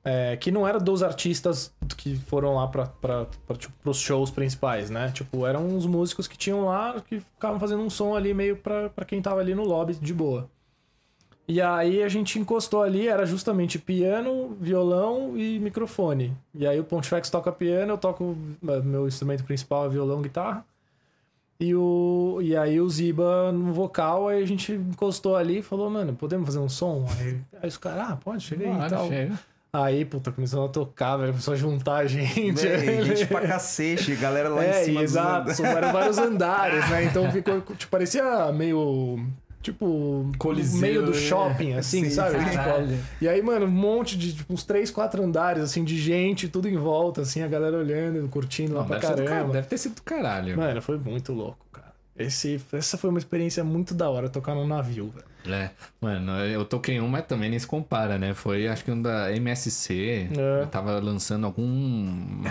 [0.07, 3.25] É, que não era dos artistas que foram lá pra,
[3.57, 5.11] tipo, pros shows principais, né?
[5.11, 8.89] Tipo, eram uns músicos que tinham lá, que ficavam fazendo um som ali meio pra,
[8.89, 10.47] pra quem tava ali no lobby de boa.
[11.47, 16.35] E aí a gente encostou ali, era justamente piano, violão e microfone.
[16.53, 18.35] E aí o Pontifex toca piano, eu toco
[18.67, 20.65] eh, meu instrumento principal é violão, guitarra.
[21.59, 25.89] E, o, e aí o Ziba no vocal, aí a gente encostou ali e falou,
[25.89, 27.07] mano, podemos fazer um som?
[27.19, 29.07] Aí, aí os caras, ah, pode, chega aí e tal.
[29.07, 29.39] chega.
[29.83, 32.65] Aí, puta, começou a tocar, velho, começou a juntar a gente.
[32.65, 35.01] Véi, gente pra cacete, galera lá é, em cima.
[35.01, 37.03] dos exato, são vários, andares, né?
[37.03, 39.19] Então ficou, tipo, parecia meio.
[39.61, 41.17] Tipo, Coliseu, meio do né?
[41.17, 42.37] shopping, assim, Sim, sabe?
[42.51, 46.47] Tipo, e aí, mano, um monte de, tipo, uns três, quatro andares, assim, de gente,
[46.47, 49.29] tudo em volta, assim, a galera olhando, curtindo lá Não, pra ser do caramba.
[49.29, 50.55] caralho, deve ter sido do caralho.
[50.55, 51.91] Mano, foi muito louco, cara.
[52.15, 55.25] Esse, essa foi uma experiência muito da hora, tocar num navio, velho.
[55.53, 58.33] É, mano, eu toquei um, mas também nem se compara, né?
[58.33, 60.29] Foi, acho que um da MSC.
[60.37, 60.63] É.
[60.63, 62.43] Eu tava lançando algum.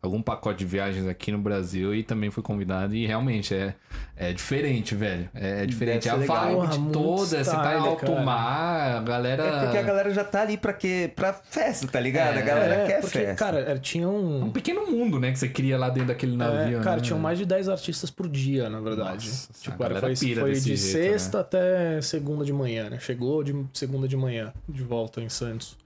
[0.00, 2.94] Algum pacote de viagens aqui no Brasil e também fui convidado.
[2.94, 3.74] E realmente é,
[4.16, 5.28] é diferente, velho.
[5.34, 6.04] É, diferente.
[6.04, 6.44] Deve A legal.
[6.44, 8.22] vibe Porra, toda, você tá em alto cara.
[8.22, 9.42] mar, a galera.
[9.42, 11.10] É porque a galera já tá ali pra quê?
[11.16, 12.36] Pra festa, tá ligado?
[12.36, 13.34] É, a galera É, quer porque, festa.
[13.34, 14.44] cara, é, tinha um.
[14.44, 15.32] Um pequeno mundo, né?
[15.32, 16.80] Que você cria lá dentro daquele É, navio.
[16.80, 17.02] cara, né?
[17.02, 19.26] tinham mais de 10 artistas por dia, na verdade.
[19.28, 21.02] Nossa, tipo, a era, foi, pira foi desse de jeito, né?
[21.10, 22.98] sexta até segunda de manhã, né?
[23.00, 25.76] Chegou de segunda de manhã, de volta em Santos.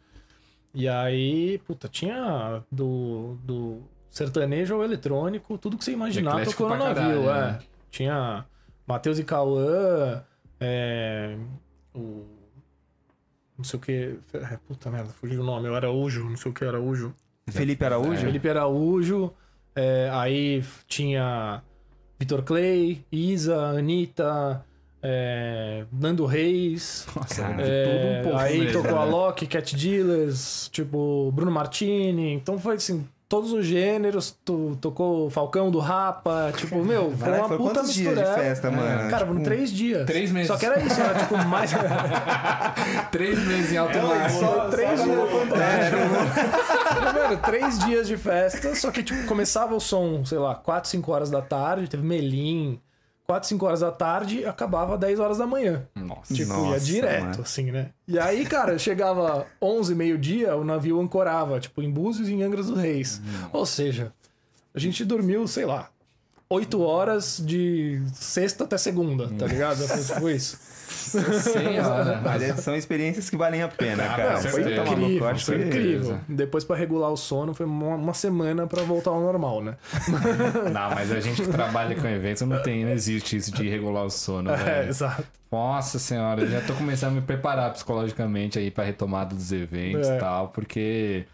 [0.75, 6.77] E aí, puta, tinha do, do sertanejo ao eletrônico, tudo que você imaginar tocou no
[6.77, 7.25] navio.
[7.25, 7.53] caralho, é.
[7.53, 7.59] né?
[7.90, 8.44] Tinha
[8.87, 10.22] Matheus e Cauã,
[10.61, 11.37] é,
[11.94, 12.25] o.
[13.57, 14.18] Não sei o que.
[14.35, 15.66] É, puta merda, fugiu o nome.
[15.66, 17.14] Eu Araújo, não sei o que Araújo.
[17.48, 18.20] Felipe Araújo?
[18.20, 19.33] Felipe Araújo,
[19.75, 21.62] é, aí tinha
[22.18, 24.64] Vitor Clay, Isa, Anitta,
[25.03, 27.07] é, Nando Reis.
[27.16, 28.38] Nossa, é, tudo um pouco.
[28.38, 29.11] aí mesmo, tocou a né?
[29.11, 32.33] Loki, Cat Dealers, tipo, Bruno Martini.
[32.33, 34.37] Então foi assim, todos os gêneros.
[34.45, 36.53] Tu, tocou o Falcão do Rapa.
[36.55, 39.09] Tipo, meu, foi uma foi puta quantos dias de festa, mano?
[39.09, 40.05] Cara, Tipo, foram três dias.
[40.05, 40.49] Três meses.
[40.49, 41.71] Só que era isso, era tipo mais.
[43.11, 44.31] Três meses em alto É, mar.
[44.31, 45.16] Só três só dias.
[45.49, 45.99] galera
[47.14, 51.11] Mano, três dias de festa, só que tipo, começava o som, sei lá, 4, 5
[51.12, 52.79] horas da tarde, teve Melim,
[53.26, 55.87] 4, 5 horas da tarde e acabava 10 horas da manhã.
[55.94, 56.35] Nossa.
[56.35, 57.42] Tipo, ia Nossa, direto, mano.
[57.42, 57.90] assim, né?
[58.06, 62.62] E aí, cara, chegava 11, meio-dia, o navio ancorava, tipo, em Búzios e em Angra
[62.62, 63.22] dos Reis.
[63.52, 64.12] Ou seja,
[64.74, 65.88] a gente dormiu, sei lá,
[66.53, 69.79] 8 horas de sexta até segunda, tá ligado?
[69.88, 70.59] Foi tipo isso.
[71.43, 72.21] Senhora.
[72.23, 74.41] Mas é- são experiências que valem a pena, Ah, cara.
[74.41, 76.19] eu Incrível, acho foi que- incrível.
[76.29, 79.77] Depois pra regular o sono foi uma, semana pra voltar ao normal, né?
[80.73, 84.05] Não, mas a gente que trabalha com eventos não tem, não existe isso de regular
[84.05, 85.25] o sono, É, exato.
[85.51, 90.09] Nossa senhora, eu já tô começando a me preparar psicologicamente aí pra retomada dos eventos
[90.09, 90.17] É.
[90.17, 91.25] e tal, porque.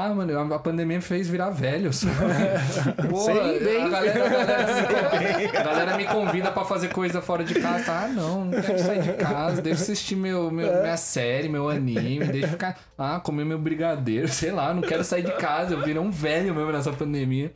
[0.00, 1.90] Ah, mano, a pandemia me fez virar velho.
[3.10, 3.82] Porra, Sei bem.
[3.82, 7.90] A, galera, a, galera, a galera me convida pra fazer coisa fora de casa.
[7.92, 9.60] Ah, não, não quero sair de casa.
[9.60, 10.82] Deixa eu assistir meu, meu, É.
[10.82, 12.24] minha série, meu anime.
[12.26, 12.78] Deixa eu ficar.
[12.96, 14.28] Ah, comer meu brigadeiro.
[14.32, 15.74] Sei lá, não quero sair de casa.
[15.74, 17.52] Eu virei um velho mesmo nessa pandemia.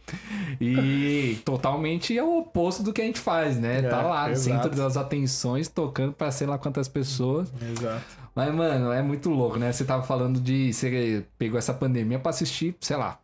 [0.61, 3.79] E totalmente é o oposto do que a gente faz, né?
[3.79, 4.65] É, tá lá no exato.
[4.65, 7.53] centro das atenções, tocando pra sei lá quantas pessoas.
[7.79, 8.22] Exato.
[8.35, 9.73] Mas, mano, é muito louco, né?
[9.73, 10.73] Você tava falando de.
[10.73, 13.19] Você pegou essa pandemia pra assistir, sei lá,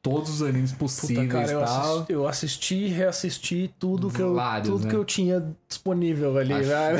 [0.00, 1.94] todos os animes Puta, possíveis cara, e eu tal.
[1.96, 4.90] assisti, eu assisti e reassisti tudo que eu, Vários, tudo né?
[4.90, 6.98] que eu tinha disponível ali, Acho- velho.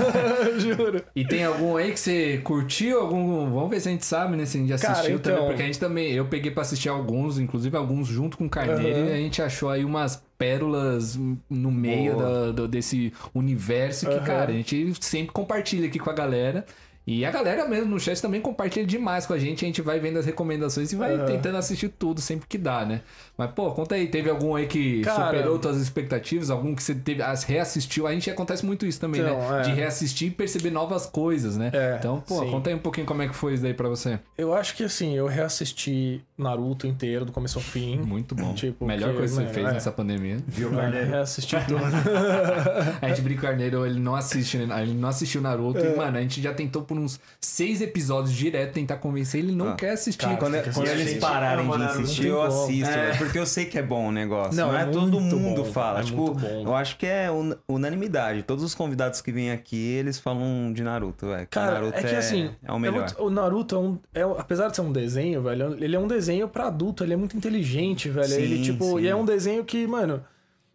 [0.60, 1.02] Juro.
[1.14, 3.00] E tem algum aí que você curtiu?
[3.00, 3.50] Algum.
[3.50, 4.46] Vamos ver se a gente sabe, né?
[4.46, 5.34] Se a gente assistiu Cara, também.
[5.38, 6.12] então- Porque a gente também.
[6.12, 9.08] Eu peguei pra assistir alguns, inclusive alguns junto com o Carneiro, Aham.
[9.08, 11.18] e a gente achou aí umas pérolas
[11.50, 14.24] no meio da- do- desse universo que, Aham.
[14.24, 16.64] cara, a gente sempre compartilha aqui com a galera.
[17.06, 19.64] E a galera mesmo no chat também compartilha demais com a gente.
[19.64, 21.26] A gente vai vendo as recomendações e vai Aham.
[21.26, 23.00] tentando assistir tudo sempre que dá, né?
[23.38, 26.50] Mas, pô, conta aí, teve algum aí que Cara- superou tuas expectativas?
[26.50, 28.08] Algum que você teve, as reassistiu?
[28.08, 29.60] A gente acontece muito isso também, Então, né?
[29.60, 29.62] é.
[29.62, 31.70] De reassistir e perceber novas coisas, né?
[31.72, 32.50] É, então, pô, sim.
[32.50, 34.18] conta aí um pouquinho como é que foi isso daí pra você.
[34.36, 37.98] Eu acho que assim, eu reassisti Naruto inteiro, do começo ao fim.
[37.98, 38.52] Muito bom.
[38.54, 39.72] Tipo, Melhor que, coisa que você mano, fez é.
[39.72, 40.36] nessa pandemia.
[40.46, 41.08] Viu, Mano, Carneiro?
[41.10, 41.80] reassisti tudo.
[43.00, 44.82] A gente brinca com o Carneiro, ele não assiste, né?
[44.82, 45.78] Ele não assistiu Naruto.
[45.78, 45.92] É.
[45.92, 49.70] E, mano, a gente já tentou por uns seis episódios direto tentar convencer ele, não
[49.70, 49.74] Ah.
[49.74, 50.20] quer assistir.
[50.26, 53.16] Cara, Quando, quando eles pararem de insistir, Não eu assisto, É.
[53.16, 54.54] porque eu sei que é bom o negócio.
[54.54, 56.00] Não, Não, é é, todo mundo bom, fala.
[56.00, 56.62] é tipo, muito bom.
[56.66, 58.42] eu acho que é un- unanimidade.
[58.42, 61.40] Todos os convidados que vêm aqui, eles falam de Naruto, velho.
[61.42, 63.06] que Cara, Naruto é que assim, é o é melhor.
[63.18, 63.98] o Naruto é um.
[64.14, 67.16] é- apesar de ser um desenho, velho, ele é um desenho pra adulto, ele é
[67.16, 68.26] muito inteligente, velho.
[68.28, 69.00] Sim, ele, tipo, sim.
[69.04, 70.22] e é um desenho que, mano.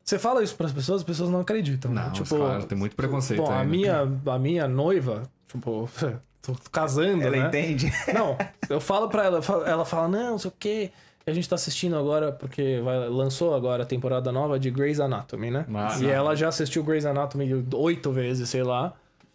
[0.04, 1.92] Você fala isso pras pessoas, as pessoas não acreditam.
[1.92, 2.04] né?
[2.06, 5.88] Não, tipo, claro, tem muito preconceito Bom, a minha, a minha noiva, tipo,
[6.42, 7.48] tô casando, Ela né?
[7.48, 7.92] entende?
[8.14, 8.36] Não,
[8.68, 10.92] eu falo pra ela, ela fala, não, não sei o quê.
[11.26, 15.52] A gente tá assistindo agora, porque vai- lançou agora a temporada nova de Grey's Anatomy,
[15.52, 15.66] né?
[15.72, 16.10] Ah, e não.
[16.10, 18.94] ela já assistiu Grey's Anatomy oito vezes, sei lá.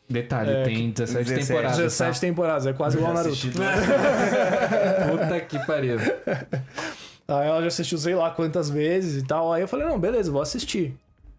[0.08, 1.46] Detalhe, É, tem 17, 17.
[1.48, 1.76] temporadas.
[1.78, 3.50] 17 temporadas, é quase igual Naruto.
[3.52, 3.72] Tá?
[5.10, 5.98] Puta que pariu.
[7.28, 9.52] Aí ela já assistiu sei lá quantas vezes e tal.
[9.52, 10.94] Aí eu falei, não, beleza, vou assistir.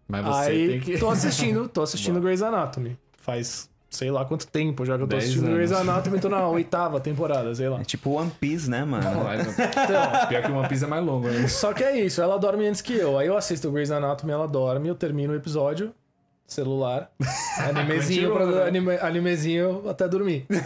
[0.06, 0.98] Mas você Aí tem que.
[0.98, 2.96] tô assistindo, tô assistindo Grey's Anatomy.
[3.16, 5.54] Faz sei lá quanto tempo já que eu tô assistindo anos.
[5.54, 7.80] Grey's Anatomy, tô na oitava temporada, sei lá.
[7.80, 9.02] É tipo One Piece, né, mano?
[9.06, 11.48] Então, pior que uma pizza é mais longa, né?
[11.48, 13.18] Só que é isso, ela dorme antes que eu.
[13.18, 15.92] Aí eu assisto o Grey's Anatomy, ela dorme, eu termino o episódio,
[16.48, 17.10] celular,
[17.68, 18.62] animezinho, pra, né?
[18.64, 20.46] anime, animezinho até dormir.
[20.48, 20.60] Boa,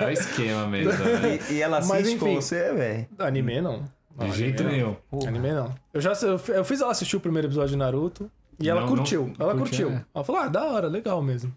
[0.00, 0.92] não, é esquema mesmo.
[1.20, 1.38] né?
[1.50, 2.34] E, e ela Mas, assiste com enfim.
[2.36, 3.06] você, velho.
[3.18, 3.82] Anime não.
[4.16, 4.96] Não, De jeito anime nenhum.
[5.12, 5.28] não.
[5.28, 5.74] Anime não.
[5.92, 8.88] Eu já eu, eu fiz ela assistir o primeiro episódio de Naruto e ela Não,
[8.88, 9.32] curtiu.
[9.38, 9.98] não- ela curtiu, curtiu.
[10.00, 10.04] é.
[10.14, 11.52] Ela falou: "Ah, da hora, legal mesmo".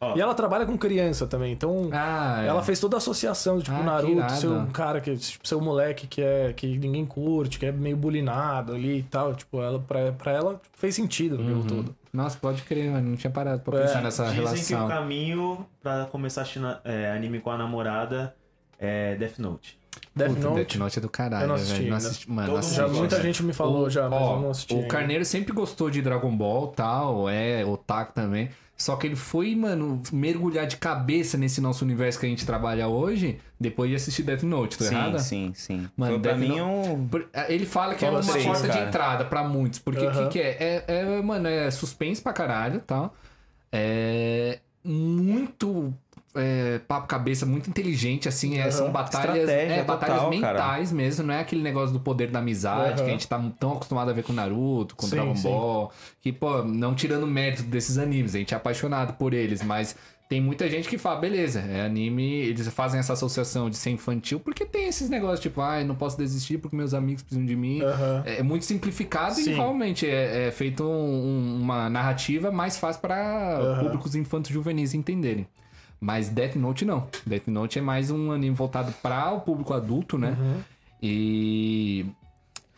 [0.00, 0.16] Ó.
[0.16, 2.46] E ela trabalha com criança também, então Ah, é.
[2.46, 5.54] ela fez toda a associação, tipo, Ah, que Naruto, ser um cara que, tipo, ser
[5.56, 9.34] um moleque que é que ninguém curte, que é meio bulinado ali e tal.
[9.34, 11.94] Tipo, ela, pra, pra ela fez sentido no jogo todo.
[12.12, 13.10] Nossa, pode crer, mano.
[13.10, 14.86] Não tinha parado pra É, pensar nessa Dizem que relação.
[14.86, 18.34] o caminho pra começar a é, anime com a namorada
[18.78, 19.78] é Death Note.
[20.14, 20.56] Death Puta, Note.
[20.56, 21.90] Death Note é do caralho, Eu não assisti velho.
[21.90, 22.98] Não assisti, mano, não mundo Já assisti.
[23.00, 24.74] muita gente me falou O- já, mas ó, eu não assisti.
[24.74, 24.88] O ainda.
[24.88, 28.48] Carneiro sempre gostou de Dragon Ball tal, é otaku também.
[28.76, 32.88] Só que ele foi, mano, mergulhar de cabeça nesse nosso universo que a gente trabalha
[32.88, 35.18] hoje, depois de assistir Death Note, tá Sim, errada?
[35.20, 35.88] sim, sim.
[35.96, 37.06] Mano, Death mim um...
[37.06, 38.86] Por- Ele fala que Fala é uma três, porta de cara.
[38.88, 39.78] entrada pra muitos.
[39.78, 40.24] Porque o Aham.
[40.28, 40.56] que, que é?
[40.58, 40.84] é?
[40.88, 43.14] é, Mano, é suspense pra caralho tal.
[43.72, 45.94] É muito.
[46.34, 48.58] É, papo cabeça, muito inteligente, assim.
[48.58, 49.48] é, são batalhas.
[49.48, 50.52] É, batalhas total, cara.
[50.58, 52.96] mentais mesmo, não é aquele negócio do poder da amizade Aham.
[52.96, 55.42] que a gente tá tão acostumado a ver com Naruto, com Sim, Dragon sim.
[55.48, 55.92] Ball.
[56.20, 59.96] Que, pô, não tirando mérito desses animes, a gente é apaixonado por eles, mas.
[60.26, 64.40] Tem muita gente que fala, beleza, é anime, eles fazem essa associação de ser infantil,
[64.40, 67.82] porque tem esses negócios, tipo, ai, não posso desistir porque meus amigos precisam de mim.
[67.82, 68.22] Aham.
[68.24, 69.52] É muito simplificado e Sim.
[69.54, 73.80] realmente é, é feito um- um- uma narrativa mais fácil para Aham.
[73.84, 75.46] públicos infantos juvenis entenderem.
[76.04, 77.08] Mas Death Note não.
[77.24, 80.36] Death Note é mais um anime voltado para o público adulto, né?
[80.38, 80.60] Uhum.
[81.02, 82.04] E.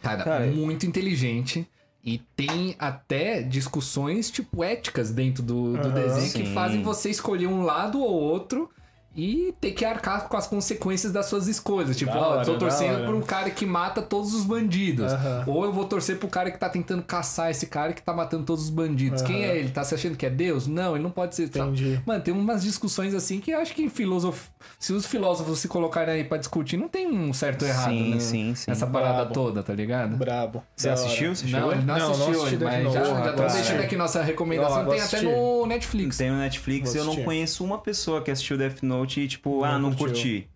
[0.01, 1.69] Cara, Cara, muito inteligente.
[2.05, 5.95] E tem até discussões, tipo, éticas dentro do, do Aham.
[5.95, 6.55] desenho que Sim.
[6.55, 8.71] fazem você escolher um lado ou outro
[9.17, 11.97] e ter que arcar com as consequências das suas escolhas.
[11.97, 15.13] Tipo, ó, eu tô torcendo por um cara que mata todos os bandidos.
[15.13, 15.45] Aham.
[15.47, 18.45] Ou eu vou torcer pro cara que tá tentando caçar esse cara que tá matando
[18.45, 19.23] todos os bandidos.
[19.23, 19.53] Quem Aham.
[19.53, 19.69] é ele?
[19.71, 20.67] Tá se achando que é Deus?
[20.67, 21.45] Não, ele não pode ser.
[21.45, 22.01] Entendi.
[22.05, 24.49] Mano, tem umas discussões assim que eu acho que filosof...
[24.79, 28.15] se os filósofos se colocarem aí pra discutir, não tem um certo ou errado, Sim,
[28.15, 28.21] né?
[28.21, 28.71] sim, sim.
[28.71, 29.33] Essa parada Brabo.
[29.35, 30.17] toda, tá ligado?
[30.17, 30.63] Brabo.
[30.77, 31.35] Você assistiu?
[31.35, 34.23] Você Não, não, Não, não assistiu, assisti mas já, já tô Porra, deixando aqui nossa
[34.23, 34.85] recomendação.
[34.85, 36.17] Vou tem até no Netflix.
[36.19, 39.79] Tem no Netflix eu não conheço uma pessoa que assistiu Death Note e, tipo, ah,
[39.79, 40.07] não curtiu.
[40.09, 40.51] curti.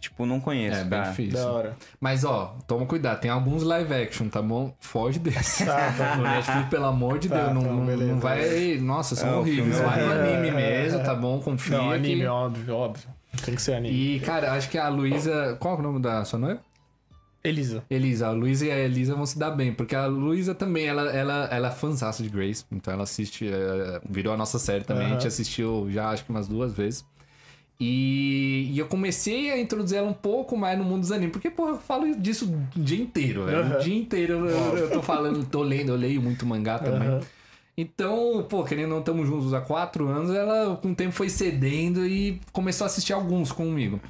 [0.00, 1.10] Tipo, não conheço, É, bem cara.
[1.10, 1.32] difícil.
[1.38, 1.76] Da hora.
[1.98, 4.72] Mas ó, toma cuidado, tem alguns live action, tá bom?
[4.78, 5.64] Foge desse.
[5.64, 6.16] Tá, tá.
[6.16, 8.76] No Netflix, pelo amor de Tá, Deus, não, tá, não- beleza, não vai.
[8.78, 9.80] Nossa, são É, horríveis.
[9.80, 11.02] é Vai no anime É, mesmo, é.
[11.02, 11.40] tá bom?
[11.40, 11.78] Confia.
[11.78, 12.26] Não, anime, que...
[12.26, 13.08] óbvio, óbvio.
[13.44, 14.16] Tem que ser anime.
[14.16, 15.56] E, cara, acho que a Luísa.
[15.58, 16.60] Qual é o nome da sua noiva?
[17.42, 17.82] Elisa.
[17.88, 18.28] Elisa.
[18.28, 21.48] A Luísa e a Elisa vão se dar bem, porque a Luísa também, ela, ela,
[21.50, 25.10] ela é fãzaça de Grace, então ela assiste, é, virou a nossa série também, a
[25.10, 27.04] gente assistiu já acho que umas duas vezes.
[27.78, 31.50] E, e eu comecei a introduzir ela um pouco mais no mundo dos animes, porque,
[31.50, 33.58] porra, eu falo disso o dia inteiro, velho.
[33.58, 33.78] O Aham.
[33.80, 37.08] dia inteiro eu, eu, tô falando, tô lendo, eu leio muito mangá também.
[37.08, 37.20] Aham.
[37.78, 42.06] Então, pô, querendo não estamos juntos há quatro anos, ela com o tempo foi cedendo
[42.06, 44.00] e começou a assistir alguns comigo.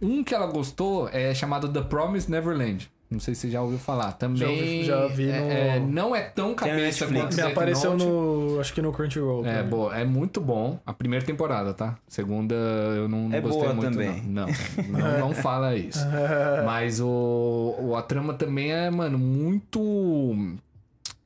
[0.00, 2.88] Um que ela gostou é chamado The Promised Neverland.
[3.10, 4.12] Não sei se você já ouviu falar.
[4.12, 4.36] Também.
[4.38, 8.04] Já ouvi- já vi é- no- é, não é tão cabeça quanto Death apareceu Note.
[8.04, 8.60] no.
[8.60, 9.46] Acho que no Crunchyroll.
[9.46, 9.62] É, cara.
[9.64, 10.78] boa, é muito bom.
[10.84, 11.96] A primeira temporada, tá?
[12.06, 13.92] Segunda eu não, não É gostei boa muito.
[13.92, 14.22] também.
[14.26, 14.46] Não, não,
[15.00, 16.04] não, não fala isso.
[16.66, 19.80] Mas o, o- a trama também é, mano, muito.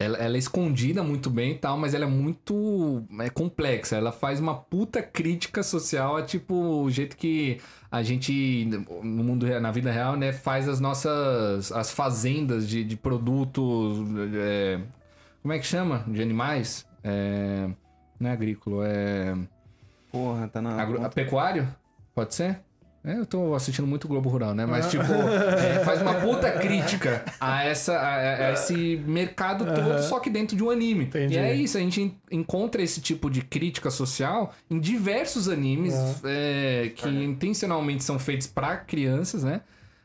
[0.02, 3.96] Ela, ela é escondida muito bem e tal, mas ela é muito é complexa.
[3.96, 7.58] Ela faz uma puta crítica social a tipo o jeito que
[7.90, 8.64] a gente,
[9.02, 13.98] no mundo na vida real, né, faz as nossas as fazendas de, de produtos.
[14.34, 14.80] é,
[15.42, 16.04] como é que chama?
[16.08, 16.86] De animais?
[17.04, 17.68] É,
[18.18, 19.34] não é agrícola, é.
[20.10, 20.80] Porra, tá na.
[20.80, 21.68] Agro- pecuário?
[22.14, 22.60] Pode ser?
[23.04, 24.64] É, eu tô assistindo muito Globo Rural, né?
[24.64, 30.20] Mas, tipo, é, faz uma puta crítica a, essa, a, a esse mercado todo, só
[30.20, 31.06] que dentro de um anime.
[31.06, 31.34] Entendi.
[31.34, 35.94] E é isso, a gente en- encontra esse tipo de crítica social em diversos animes
[36.24, 39.62] é, que intencionalmente são feitos pra crianças, né?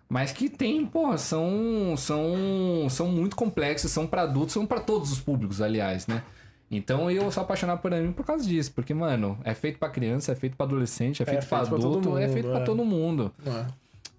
[0.09, 5.11] Mas que tem, porra, são, são, são muito complexos, são pra adultos, são pra todos
[5.11, 6.23] os públicos, aliás, né?
[6.69, 10.33] Então eu sou apaixonado por anime por causa disso, porque, mano, é feito pra criança,
[10.33, 12.59] é feito pra adolescente, é feito, pra feito pra todo adulto, é mundo, feito pra
[12.59, 12.63] é.
[12.63, 13.33] todo mundo.
[13.45, 13.65] É.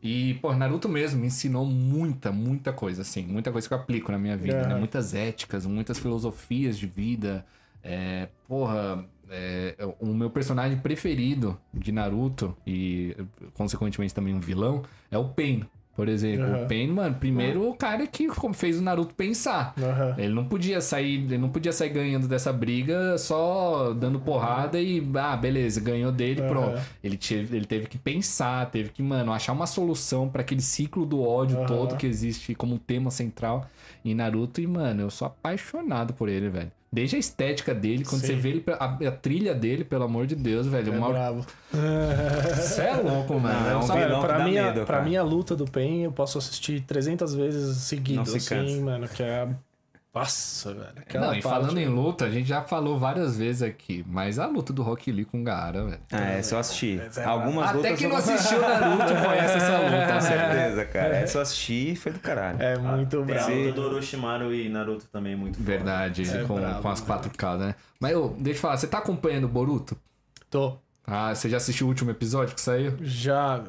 [0.03, 3.27] E, pô, Naruto mesmo me ensinou muita, muita coisa, assim.
[3.27, 4.67] Muita coisa que eu aplico na minha vida, É.
[4.69, 4.75] né?
[4.77, 7.45] Muitas éticas, muitas filosofias de vida.
[7.83, 13.17] É, porra, é, o meu personagem preferido de Naruto, e
[13.55, 15.65] consequentemente também um vilão, é o Pain,
[15.99, 16.47] por exemplo.
[16.47, 16.63] Aham.
[16.63, 19.75] O Pain, mano, primeiro o cara que fez o Naruto pensar.
[19.77, 20.15] Aham.
[20.17, 25.05] Ele não podia sair, ele não podia sair ganhando dessa briga só dando porrada e
[25.17, 26.81] ah, beleza, ganhou dele, pronto.
[27.03, 31.05] Ele teve, ele teve que pensar, teve que, mano, achar uma solução pra aquele ciclo
[31.05, 33.67] do ódio todo que existe como tema central
[34.05, 36.71] em Naruto e, mano, eu sou apaixonado por ele, velho.
[36.91, 38.29] Desde a estética dele, quando Sim.
[38.29, 40.95] você vê ele, a, a trilha dele, pelo amor de Deus, velho.
[40.95, 41.09] É uma...
[41.11, 41.47] bravo.
[42.57, 43.61] Você é louco, mano.
[43.61, 46.13] Não, é um que pra, mim, a- medo, pra mim, a luta do Pain eu
[46.13, 48.81] posso assistir 300 vezes seguido, assim, cansa.
[48.81, 49.49] mano, que é
[50.19, 50.93] Nossa, velho.
[50.97, 54.39] Aquela Não, e parte- falando em luta, a gente já falou várias vezes aqui, mas
[54.39, 56.01] a luta do Rock Lee com o Gaara, velho.
[56.13, 56.99] Ah, essa eu assisti.
[57.01, 60.85] Essa é Algumas Até lutas quem eu não assistiu Naruto conhece essa luta, Com certeza.
[60.87, 61.17] cara.
[61.17, 62.61] Essa eu assisti e foi do caralho.
[62.63, 63.55] É muito Tem a bravo.
[63.55, 65.71] luta do Orochimaru e Naruto também muito foda.
[65.71, 67.07] Verdade, É com, brabo, com as né?
[67.07, 67.75] 4K, né?
[68.01, 69.97] Mas, ô, deixa eu falar, você tá acompanhando o Boruto?
[70.51, 70.77] Tô.
[71.07, 72.95] Ah, você já assistiu o último episódio que saiu?
[73.01, 73.63] Já.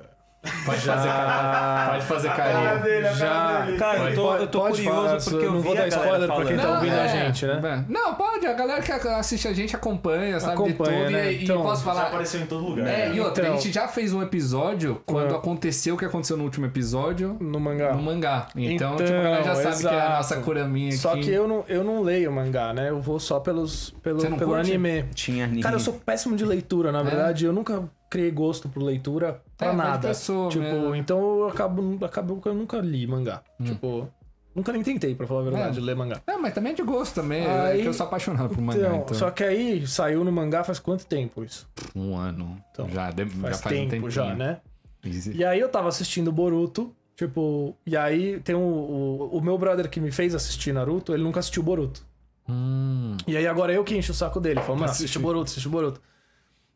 [0.66, 3.14] Pode fazer, cara- pode fazer carinho.
[3.16, 3.68] Já.
[3.78, 5.88] Cara, eu tô, eu tô Pode curioso falar, porque eu não vi vou a dar
[5.90, 7.62] spoiler pra quem tá ouvindo a gente, né?
[7.62, 7.92] é.
[7.92, 11.12] Não, pode, a galera que assiste a gente acompanha, sabe Acompanha, de tudo.
[11.12, 11.34] né?
[11.34, 12.08] E, e Então, posso Já falar.
[12.08, 12.88] apareceu em todo lugar.
[12.88, 13.16] É, né?
[13.16, 15.38] e outra, Então- a gente já fez um episódio quando É.
[15.38, 17.94] aconteceu o que aconteceu no último episódio No mangá.
[17.94, 18.48] no mangá.
[18.56, 20.12] Então, Então, tipo, a galera já sabe que é a exato.
[20.14, 21.22] nossa Kuraminha Só aqui.
[21.24, 22.90] que eu não, eu não leio mangá, né?
[22.90, 24.70] Eu vou só pelos, pelo, Você não pelo curte?
[24.72, 25.04] anime.
[25.14, 25.62] Tinha anime.
[25.62, 27.44] Cara, eu sou péssimo de leitura, na verdade.
[27.46, 30.08] Eu nunca criei gosto por leitura pra É, nada.
[30.08, 30.96] pessoa tipo, mesmo.
[30.96, 33.42] então eu acabo, acabo que eu nunca li mangá.
[33.64, 34.10] Tipo,
[34.56, 35.82] nunca nem tentei, pra falar a verdade, É.
[35.82, 36.22] ler mangá.
[36.28, 37.46] Não, mas também é de gosto também.
[37.46, 38.80] Aí- é que eu sou apaixonado por mangá.
[38.80, 41.70] Então, Então, só que aí saiu no mangá faz quanto tempo isso?
[41.96, 42.58] Um ano.
[42.72, 44.12] Então, já, de- Faz, já faz um tempo tempinho.
[44.12, 44.60] já, né?
[45.06, 45.32] Easy.
[45.36, 49.90] E aí eu tava assistindo Boruto, tipo, e aí tem o, o, o meu brother
[49.90, 52.06] que me fez assistir Naruto, ele nunca assistiu Boruto.
[52.50, 55.70] Hum, E aí agora eu que encho o saco dele, falo, mano, assiste Boruto, assiste
[55.70, 56.02] Boruto.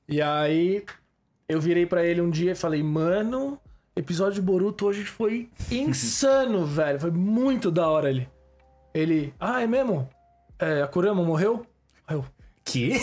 [0.08, 0.86] E aí
[1.48, 3.60] eu virei pra ele um dia e falei, mano,
[3.96, 7.00] episódio de Boruto hoje foi insano, velho.
[7.00, 8.30] Foi muito da hora ele.
[8.94, 10.08] Ele, ah, é mesmo?
[10.60, 11.66] É, a Kurama morreu?
[12.08, 12.26] Aí eu,
[12.64, 13.00] que?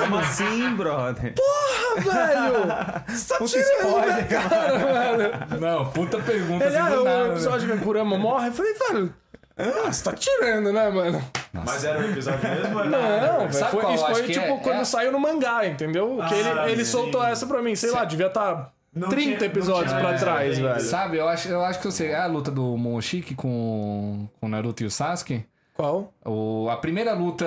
[0.00, 1.34] Como assim, brother?
[1.38, 3.04] ah, velho!
[3.16, 4.28] Você tá Puta tirando spoiler.
[4.28, 5.60] cara, velho.
[5.60, 7.32] Não, puta pergunta Ele, assim ah, o nada, né?
[7.32, 8.48] episódio que a Kurama morre.
[8.48, 9.14] Eu falei, velho,
[9.56, 11.24] ah, você tá tirando, né, mano?
[11.52, 12.74] Mas era o episódio mesmo?
[12.78, 13.52] ou era- Não, velho.
[13.52, 14.56] Sabe Foi, qual isso foi acho que tipo é?
[14.58, 16.18] quando É- saiu no mangá, entendeu?
[16.28, 19.38] que ele, Ah, ele soltou essa pra mim, sei lá, devia estar Não 30 tinha-
[19.40, 20.80] não episódios tinha- pra é, trás, velho.
[20.80, 22.08] Sabe, eu acho, eu acho que eu sei.
[22.10, 25.44] É a luta do Momoshiki com, com o Naruto e o Sasuke?
[25.74, 26.12] Qual?
[26.24, 27.46] O, a primeira luta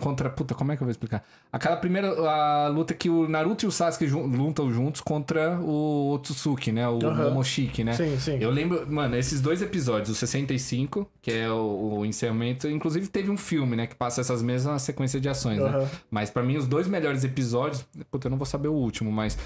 [0.00, 0.30] contra.
[0.30, 1.24] Puta, como é que eu vou explicar?
[1.52, 6.12] Aquela primeira a luta que o Naruto e o Sasuke jun- lutam juntos contra o
[6.12, 6.88] Otsutsuki, né?
[6.88, 7.30] O Aham.
[7.30, 7.92] Momoshiki, né?
[7.94, 8.38] Sim, sim.
[8.40, 13.30] Eu lembro, mano, esses dois episódios, o 65, que é o, o encerramento, inclusive teve
[13.30, 15.68] um filme, né, que passa essas mesmas sequências de ações, né?
[15.68, 15.88] Aham.
[16.10, 19.36] Mas pra mim, os dois melhores episódios, puta, eu não vou saber o último, mas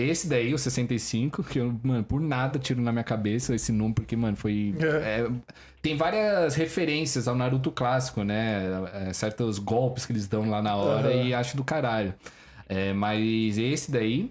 [0.00, 3.94] esse daí, o 65, que eu, mano, por nada tiro na minha cabeça esse número,
[3.94, 4.74] porque, mano, foi.
[4.78, 5.26] é,
[5.80, 8.64] tem várias referências ao Naruto clássico, né?
[9.08, 11.22] É, certos golpes que eles dão lá na hora Aham.
[11.22, 12.12] e acho do caralho.
[12.68, 14.30] É, mas esse daí.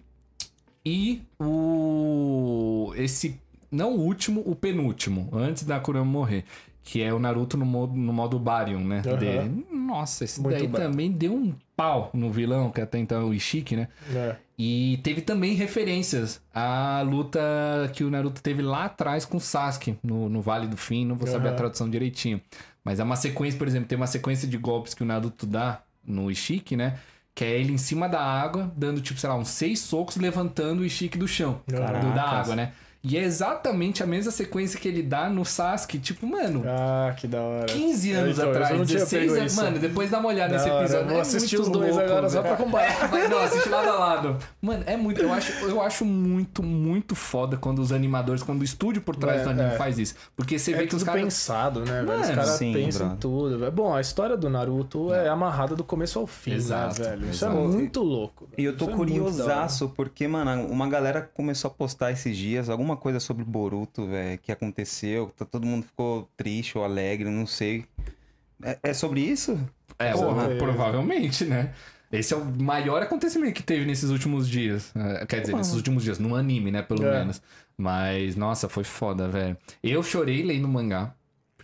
[0.86, 2.93] E o.
[2.95, 3.39] Esse.
[3.72, 6.43] Não o último, o penúltimo, antes da Kurama morrer.
[6.84, 9.01] Que é o Naruto no modo, no modo Baryon, né?
[9.03, 9.18] Aham.
[9.18, 9.66] Dele.
[9.72, 10.86] Nossa, esse Muito daí brabo.
[10.91, 13.88] também deu um pau no vilão, que até então é o Ishiki, né?
[14.13, 14.36] É.
[14.57, 17.39] E teve também referências à luta
[17.93, 21.15] que o Naruto teve lá atrás com o Sasuke, no, no Vale do Fim, não
[21.15, 21.57] vou saber a Aham.
[21.57, 22.39] tradução direitinho.
[22.83, 25.81] Mas é uma sequência, por exemplo, tem uma sequência de golpes que o Naruto dá
[26.05, 26.99] no Ishiki, né?
[27.33, 30.81] Que é ele em cima da água, dando, tipo, sei lá, uns seis socos, levantando
[30.81, 31.61] o Ishiki do chão.
[31.67, 32.73] Do, da água, né?
[33.07, 37.27] E é exatamente a mesma sequência que ele dá no Sasuke, tipo, mano, Ah, que
[37.27, 37.65] da hora.
[37.67, 39.51] 15 anos Então, eu atrás, não tinha 16 pego anos.
[39.53, 39.61] isso.
[39.63, 41.03] Mano, depois dá uma olhada Da nesse hora, episódio.
[41.05, 43.03] eu vou é assistir os dois louco, agora só pra comparar.
[43.03, 44.37] É, mas não, assiste lado a lado.
[44.61, 45.21] Mano, é muito.
[45.21, 49.41] Eu acho, eu acho muito, muito foda quando os animadores, quando o estúdio por trás
[49.41, 49.77] É, do anime é.
[49.77, 50.15] faz isso.
[50.35, 51.21] Porque você É vê que os caras.
[51.21, 52.11] pensado, né, velho?
[52.11, 53.71] Os Mano, caras pensam em tudo, velho.
[53.71, 57.29] Bom, a história do Naruto é amarrada do começo ao fim, Exato, né, velho?
[57.29, 57.55] Isso exato.
[57.55, 58.49] é muito louco.
[58.57, 62.67] E eu tô Isso é curiosaço, porque, mano, uma galera começou a postar esses dias
[62.69, 67.45] alguma coisa sobre Boruto, velho, que aconteceu, tá- todo mundo ficou triste ou alegre, não
[67.47, 67.85] sei.
[68.63, 69.59] É, é sobre isso?
[69.99, 70.47] É, Porra.
[70.47, 71.73] o- provavelmente, né?
[72.11, 74.91] Esse é o maior acontecimento que teve nesses últimos dias.
[74.95, 75.57] É, Quer dizer, Porra.
[75.61, 76.81] nesses últimos dias, no anime, né?
[76.81, 77.19] Pelo É.
[77.19, 77.41] menos.
[77.77, 79.57] Mas, nossa, foi foda, velho.
[79.83, 81.13] Eu chorei lendo mangá.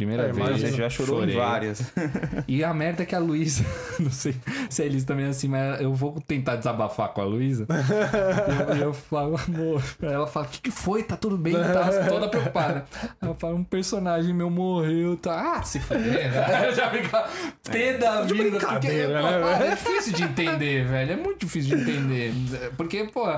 [0.02, 0.58] Primeira É, vez.
[0.58, 1.36] Gente já chorou Chorei.
[1.36, 1.92] em várias.
[2.48, 3.64] E a merda é que a Luísa,
[4.00, 4.36] não sei
[4.70, 7.68] se a Elisa também é assim, mas eu vou tentar desabafar com a Luísa.
[7.70, 9.84] e eu, eu falo, amor.
[10.02, 11.04] Aí ela fala: O que, que foi?
[11.04, 11.54] Tá tudo bem?
[11.54, 12.86] Tá toda preocupada.
[13.22, 15.16] Eu falo: Um personagem meu morreu.
[15.18, 16.32] Tá, ah, se fuder.
[16.32, 16.72] né?
[16.74, 17.30] Já fica
[17.70, 18.34] pé da vida.
[18.34, 19.64] Porque, brincadeira, pô, né, velho?
[19.64, 21.12] é difícil de entender, velho.
[21.12, 22.34] É muito difícil de entender.
[22.76, 23.30] Porque, pô,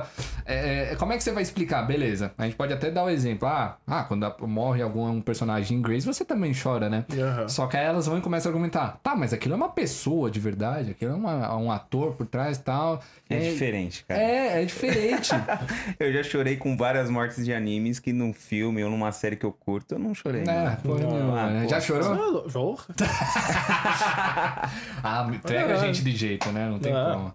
[0.45, 1.83] é, é, como é que você vai explicar?
[1.83, 2.31] Beleza.
[2.37, 3.47] A gente pode até dar o exemplo.
[3.47, 7.05] Ah, ah quando morre algum um personagem em Grace, você também chora, né?
[7.17, 7.47] Aham.
[7.49, 8.99] Só que aí elas vão e começam a argumentar.
[9.03, 12.57] Tá, mas aquilo é uma pessoa de verdade, aquilo é uma- um ator por trás
[12.57, 13.01] e tal.
[13.29, 14.21] É, diferente, cara.
[14.21, 15.31] É, é diferente.
[15.99, 19.45] Eu já chorei com várias mortes de animes que num filme ou numa série que
[19.45, 20.41] eu curto, eu não chorei.
[20.41, 20.77] é, né?
[20.83, 21.63] porra Não, ah, né?
[21.63, 21.69] pô.
[21.69, 22.13] Já chorou?
[22.13, 22.93] Ah,
[25.03, 26.69] ah, pega a gente de jeito, né?
[26.69, 27.11] Não tem Ah.
[27.13, 27.33] como.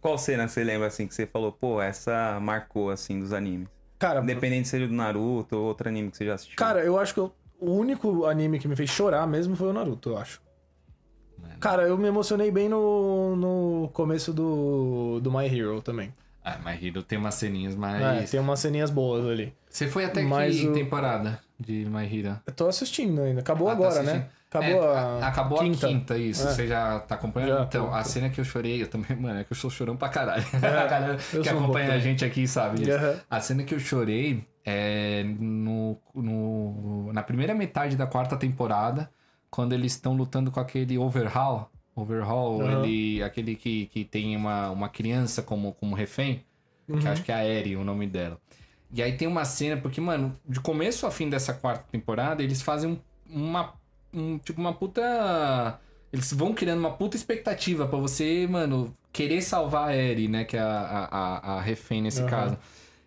[0.00, 3.68] Qual cena você lembra assim que você falou, pô, essa marcou assim dos animes?
[3.98, 6.56] Cara, Independente se seja do Naruto ou outro anime que você já assistiu.
[6.56, 9.72] Cara, eu acho que eu- o único anime que me fez chorar mesmo foi o
[9.72, 10.40] Naruto, eu acho.
[11.60, 16.12] Cara, eu me emocionei bem no, no começo do, do My Hero também.
[16.44, 18.30] Ah, My Hero tem umas ceninhas, É, mas.
[18.30, 19.52] tem umas ceninhas boas ali.
[19.68, 22.38] Você foi até Mas que o- temporada de My Hero?
[22.46, 23.40] Eu tô assistindo ainda.
[23.40, 24.20] Acabou Ah, tá agora, assistindo.
[24.20, 24.28] né?
[24.50, 25.86] Acabou É, a, acabou quinta.
[25.86, 26.46] a quinta, isso.
[26.48, 26.52] É.
[26.52, 27.58] Você já tá acompanhando?
[27.58, 28.08] Já, então, tô, a tô.
[28.08, 30.44] cena que eu chorei, eu também, mano, é que eu estou chorando pra caralho.
[30.54, 32.92] a galera que um acompanha pouco a gente aqui sabe disso.
[32.96, 33.20] Aham.
[33.28, 39.10] A cena que eu chorei é no, no, na primeira metade da quarta temporada,
[39.50, 41.68] quando eles estão lutando com aquele Overhaul.
[41.96, 42.84] Overhaul, Aham.
[42.84, 46.44] ele, aquele que, que tem uma, uma criança como, como refém,
[46.88, 46.98] Uhum.
[47.00, 48.38] que acho que é a Eri, o nome dela.
[48.90, 52.62] E aí tem uma cena, porque, mano, de começo a fim dessa quarta temporada, eles
[52.62, 52.98] fazem um-
[53.50, 53.74] uma.
[54.14, 55.78] um- tipo, uma puta.
[56.10, 60.44] Eles vão criando uma puta expectativa pra você, mano, querer salvar a Eri, né?
[60.44, 62.30] Que é a, a, a, refém nesse Aham.
[62.30, 62.58] caso.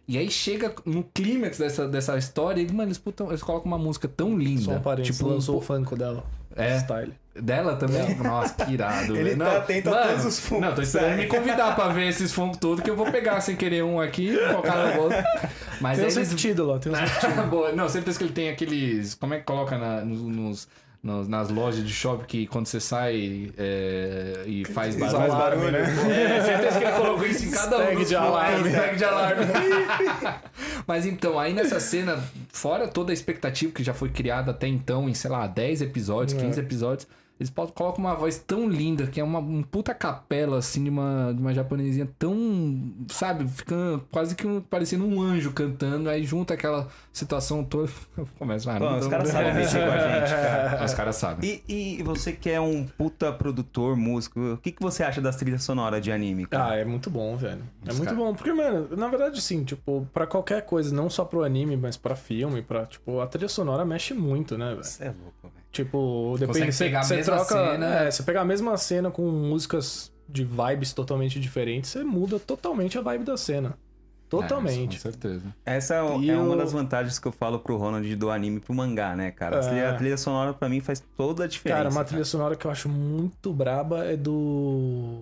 [0.08, 3.78] E aí chega no clímax dessa, dessa história e, mano, eles, putam, eles colocam uma
[3.78, 4.62] música tão linda.
[4.64, 6.24] Só um parênteses, tipo, um lançou o po- Funko dela.
[6.54, 6.78] É.
[6.80, 7.14] Style.
[7.34, 8.14] dela também?
[8.16, 9.16] Nossa, que irado.
[9.16, 11.88] Ele tá Não, atento a mano, todos os Funkos, Não, tô esperando me convidar pra
[11.88, 14.94] ver esses funkos tudo, que eu vou pegar sem querer um aqui e colocar no
[15.02, 15.16] bolso.
[15.80, 16.28] Mas Tem um eles...
[16.28, 17.72] sentido lá, tem um Boa.
[17.72, 19.14] Não, certeza que ele tem aqueles.
[19.16, 20.68] Como é que coloca na- nos, nos-
[21.04, 25.32] nos- nas lojas de shopping que quando você sai é, e faz Faz barulho.
[25.34, 25.82] barulho, né?
[25.82, 28.72] É, certeza que ele colocou isso em cada um dos de alarme.
[28.72, 29.46] Tag de alarme.
[30.88, 35.08] Mas então, aí nessa cena, fora toda a expectativa que já foi criada até então,
[35.10, 37.08] em, sei lá, 10 episódios, 15 episódios,
[37.42, 41.34] eles colocam uma voz tão linda, que é uma um puta capela, assim, de uma,
[41.34, 46.54] de uma japonesinha tão, sabe, ficando quase que um, parecendo um anjo cantando, aí junta
[46.54, 47.90] aquela situação toda.
[48.38, 50.86] Começa, não os caras sabem mexer com a gente, cara.
[50.86, 51.62] Os caras sabem.
[51.68, 55.36] E, e você que é um puta produtor, músico, o que, que você acha das
[55.36, 56.74] trilhas sonoras de anime, cara?
[56.74, 57.64] Ah, é muito bom, velho.
[57.86, 58.36] É Os muito cara- bom.
[58.36, 62.16] Porque, mano, na verdade, sim, tipo, pra qualquer coisa, não só pro anime, mas pra
[62.16, 64.84] filme, pra, tipo, a trilha sonora mexe muito, né, velho?
[64.84, 65.61] Você é louco, velho.
[65.72, 67.72] Tipo, depende Consegue você, pegar a você mesma troca.
[67.72, 72.40] cena- É, você pega a mesma cena com músicas de vibes totalmente diferentes, você muda
[72.40, 73.78] totalmente a vibe da cena.
[74.30, 74.96] Totalmente.
[74.96, 75.44] É, com certeza.
[75.66, 76.02] Essa é, é
[76.36, 79.58] eu- uma das vantagens que eu falo pro Ronald do anime pro mangá, né, cara?
[79.58, 79.68] A É.
[79.68, 81.78] trilha, a trilha sonora pra mim faz toda a diferença.
[81.84, 85.22] Cara, uma trilha sonora que eu acho muito braba é do.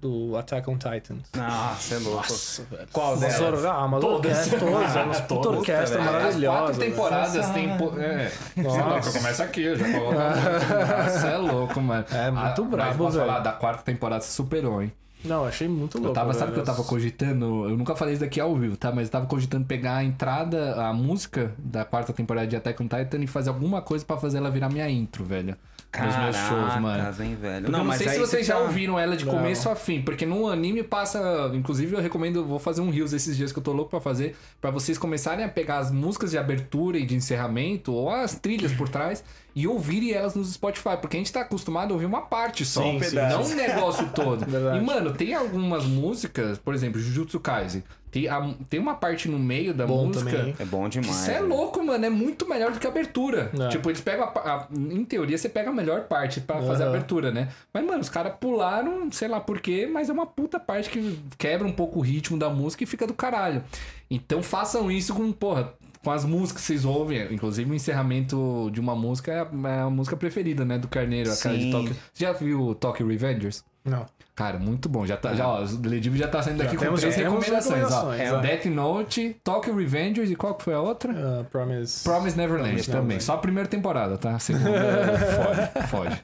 [0.00, 1.16] Do Attack on Titan.
[1.36, 2.16] Nossa, é louco.
[2.18, 2.88] Nossa, velho.
[2.92, 3.34] Qual delas?
[3.34, 4.30] sor- Ah, uma Todas.
[4.38, 4.96] orquestra, todas.
[4.96, 6.12] É uma Ah, puta todas, orquestra velho.
[6.12, 6.58] maravilhosa.
[6.62, 7.68] Quatro temporadas tem.
[7.68, 8.32] É.
[8.62, 9.08] Nossa.
[9.08, 10.14] Eu começo aqui, eu já coloco.
[10.14, 12.04] Nossa, é louco, mano.
[12.12, 13.26] É muito Ah, brabo, Mas posso velho.
[13.28, 14.92] falar, da quarta temporada você superou, hein?
[15.24, 16.10] Não, achei muito louco.
[16.10, 17.68] Eu tava, sabe o que eu tava cogitando?
[17.68, 18.92] Eu nunca falei isso daqui ao vivo, tá?
[18.92, 22.86] Mas eu tava cogitando pegar a entrada, a música da quarta temporada de Attack on
[22.86, 25.56] Titan e fazer alguma coisa pra fazer ela virar minha intro, velho.
[25.96, 27.22] Nos meus shows, mano.
[27.24, 27.64] Hein, velho?
[27.64, 29.32] Porque eu não sei se vocês você já tá- ouviram ela de Não.
[29.34, 31.50] começo a fim, porque no anime passa.
[31.54, 34.36] Inclusive, eu recomendo, vou fazer um Reels esses dias que eu tô louco pra fazer,
[34.60, 38.72] pra vocês começarem a pegar as músicas de abertura e de encerramento, ou as trilhas
[38.72, 39.24] por trás,
[39.60, 42.82] e ouvirem elas nos Spotify, porque a gente tá acostumado a ouvir uma parte só,
[42.82, 43.36] Sim, um pedaço.
[43.38, 44.44] não um negócio todo.
[44.76, 49.38] E, mano, tem algumas músicas, por exemplo, Jujutsu Kaisen, tem, a- tem uma parte no
[49.38, 50.30] meio da Bom música.
[50.30, 50.54] também.
[50.58, 51.10] É bom demais.
[51.14, 51.48] Isso é velho.
[51.48, 52.04] louco, mano.
[52.04, 53.50] É muito melhor do que a abertura.
[53.60, 53.68] É.
[53.68, 56.88] Tipo, eles pegam a, a- Em teoria, você pega a melhor parte pra fazer a
[56.88, 57.48] abertura, né?
[57.74, 61.18] Mas, mano, os caras pularam, sei lá por quê, mas é uma puta parte que
[61.36, 63.62] quebra um pouco o ritmo da música e fica do caralho.
[64.10, 65.74] Então façam isso com, porra.
[66.08, 69.80] Com as músicas que vocês ouvem, inclusive o encerramento de uma música é a, é
[69.82, 70.78] a música preferida, né?
[70.78, 71.70] Do Carneiro, a cara de.
[71.70, 71.94] Tokyo.
[72.14, 73.62] Você já viu o Tokyo Revengers?
[73.88, 74.06] Não.
[74.34, 75.04] Cara, muito bom.
[75.04, 77.90] Já tá, já, ó, o Lediv já tá saindo Já daqui com temos- três recomendações,
[77.90, 78.14] ó.
[78.14, 78.38] É ó.
[78.38, 81.12] o Death Note, Tokyo Revengers e qual que foi a outra?
[81.12, 82.04] Uh, Promise.
[82.04, 83.00] Promise Neverland Promise também.
[83.02, 83.24] Neverland.
[83.24, 84.36] Só a primeira temporada, tá?
[84.36, 84.70] A segunda
[85.18, 86.22] foge, foge.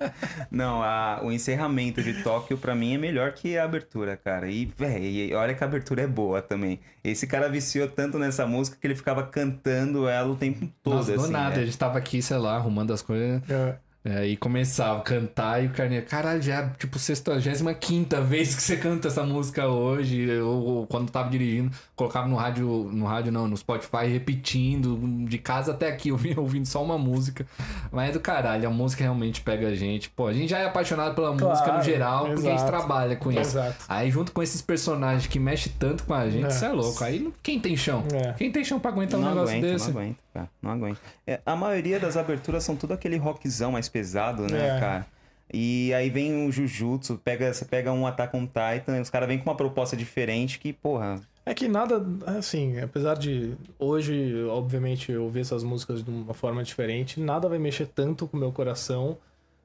[0.49, 4.49] Não, a- o encerramento de Tóquio pra mim é melhor que a abertura, cara.
[4.49, 6.79] E, velho, olha que a abertura é boa também.
[7.03, 11.13] Esse cara viciou tanto nessa música que ele ficava cantando ela o tempo todo, Nossa,
[11.15, 11.33] do assim.
[11.33, 11.63] nada, né?
[11.63, 13.43] a gente tava aqui, sei lá, arrumando as coisas.
[13.51, 13.75] É.
[14.07, 18.63] É, e começava a cantar e o Carneiro, caralho, já é tipo 65 vez que
[18.63, 20.31] você canta essa música hoje.
[20.41, 25.39] Ou, ou quando tava dirigindo, colocava no rádio, no rádio não, no Spotify, repetindo, de
[25.39, 27.47] casa até aqui, ouvindo, ouvindo só uma música.
[27.91, 30.11] Mas é do caralho, a música realmente pega a gente.
[30.11, 32.71] Pô, a gente já é apaixonado pela Claro, música no geral, porque a gente exato.
[32.71, 33.41] trabalha com isso.
[33.41, 33.85] Exato.
[33.89, 36.49] Aí junto com esses personagens que mexem tanto com a gente, É.
[36.49, 37.03] isso é louco.
[37.03, 38.05] Aí quem tem chão?
[38.13, 38.33] É.
[38.35, 39.91] Quem tem chão pra aguentar um Não negócio aguento, desse?
[39.91, 40.51] não aguento, cara.
[40.61, 41.01] Não aguento.
[41.27, 44.81] É, a maioria das aberturas são tudo aquele rockzão mais pesado, né, É.
[44.81, 45.07] cara?
[45.53, 49.39] E aí vem o Jujutsu, pega, você pega um Attack on Titan, os caras vêm
[49.39, 52.03] com uma proposta diferente que, porra, É que nada,
[52.39, 57.59] assim, apesar de hoje, obviamente, eu ouvir essas músicas de uma forma diferente, nada vai
[57.59, 59.19] mexer tanto com o meu coração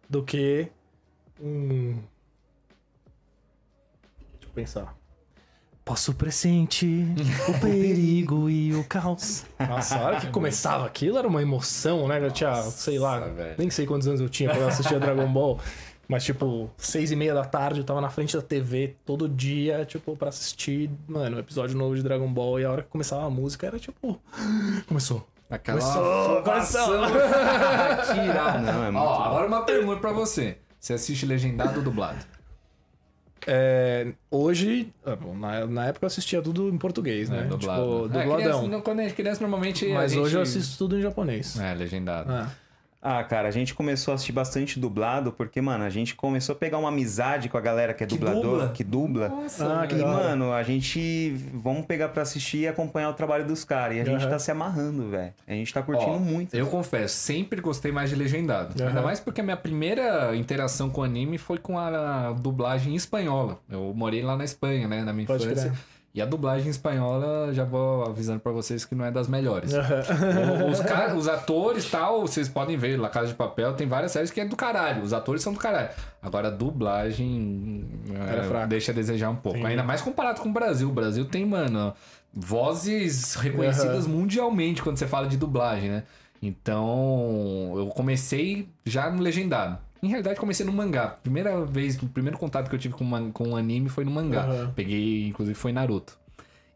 [0.10, 0.68] do que
[1.42, 1.94] um.
[4.34, 4.99] Deixa eu pensar.
[5.90, 7.04] Posso pressentir
[7.48, 9.44] o perigo e o caos.
[9.58, 12.24] Nossa, a hora que começava aquilo era uma emoção, né?
[12.24, 13.56] Eu tinha, sei lá, velho.
[13.58, 15.60] nem sei quantos anos eu tinha quando eu assistia Dragon Ball.
[16.08, 19.84] Mas, tipo, seis e meia da tarde eu tava na frente da TV todo dia,
[19.84, 22.60] tipo, pra assistir, mano, um episódio novo de Dragon Ball.
[22.60, 24.22] E a hora que começava a música era tipo.
[24.88, 25.28] Começou.
[25.50, 28.60] Aquela Começou, que irado.
[28.64, 29.24] Não, é muito Ó, bom.
[29.24, 30.60] agora uma pergunta pra você.
[30.80, 32.20] Você assiste legendado ou dublado?
[33.48, 37.42] É, hoje, ah, na, na época eu assistia tudo em português, né?
[37.42, 37.84] É, dublado.
[37.84, 38.36] Tipo, É, dubladão.
[38.38, 39.88] criança, não, quando é criança, normalmente.
[39.90, 41.60] Mas gente- hoje eu assisto tudo em japonês.
[41.60, 42.32] É, legendado.
[42.32, 42.52] Ah.
[43.02, 46.56] Ah, cara, a gente começou a assistir bastante dublado porque, mano, a gente começou a
[46.58, 48.70] pegar uma amizade com a galera que é dublador, dubla?
[48.74, 49.32] que dubla.
[49.62, 53.64] Ah, que E, mano, a gente vamos pegar pra assistir e acompanhar o trabalho dos
[53.64, 53.96] caras.
[53.96, 54.30] E a gente Aham.
[54.32, 55.34] tá se amarrando, velho.
[55.48, 56.54] A gente tá curtindo Ó, muito.
[56.54, 58.74] Eu confesso, sempre gostei mais de legendado.
[58.82, 58.90] Aham.
[58.90, 63.60] Ainda mais porque a minha primeira interação com o anime foi com a dublagem espanhola.
[63.70, 65.70] Eu morei lá na Espanha, né, na minha Pode infância.
[65.70, 65.80] crer.
[66.14, 69.72] E a dublagem espanhola, já vou avisando pra vocês que não é das melhores.
[70.70, 74.42] Os, os atores tal, vocês podem ver, La Casa de Papel tem várias séries que
[74.42, 75.04] é do caralho.
[75.04, 75.90] Os atores são do caralho.
[76.22, 79.60] Agora a dublagem é, deixa a desejar um pouco.
[79.60, 79.74] Entendi.
[79.74, 80.90] Ainda mais comparado com o Brasil.
[80.90, 81.94] O Brasil tem, mano,
[82.34, 86.04] vozes reconhecidas mundialmente quando você fala de dublagem, né?
[86.42, 89.78] Então, eu comecei já no legendado.
[90.02, 91.08] Em realidade, comecei no mangá.
[91.22, 94.12] Primeira vez, o primeiro contato que eu tive com, man- com o anime foi no
[94.12, 94.44] mangá.
[94.44, 94.72] Aham.
[94.76, 96.18] Peguei, inclusive, foi Naruto.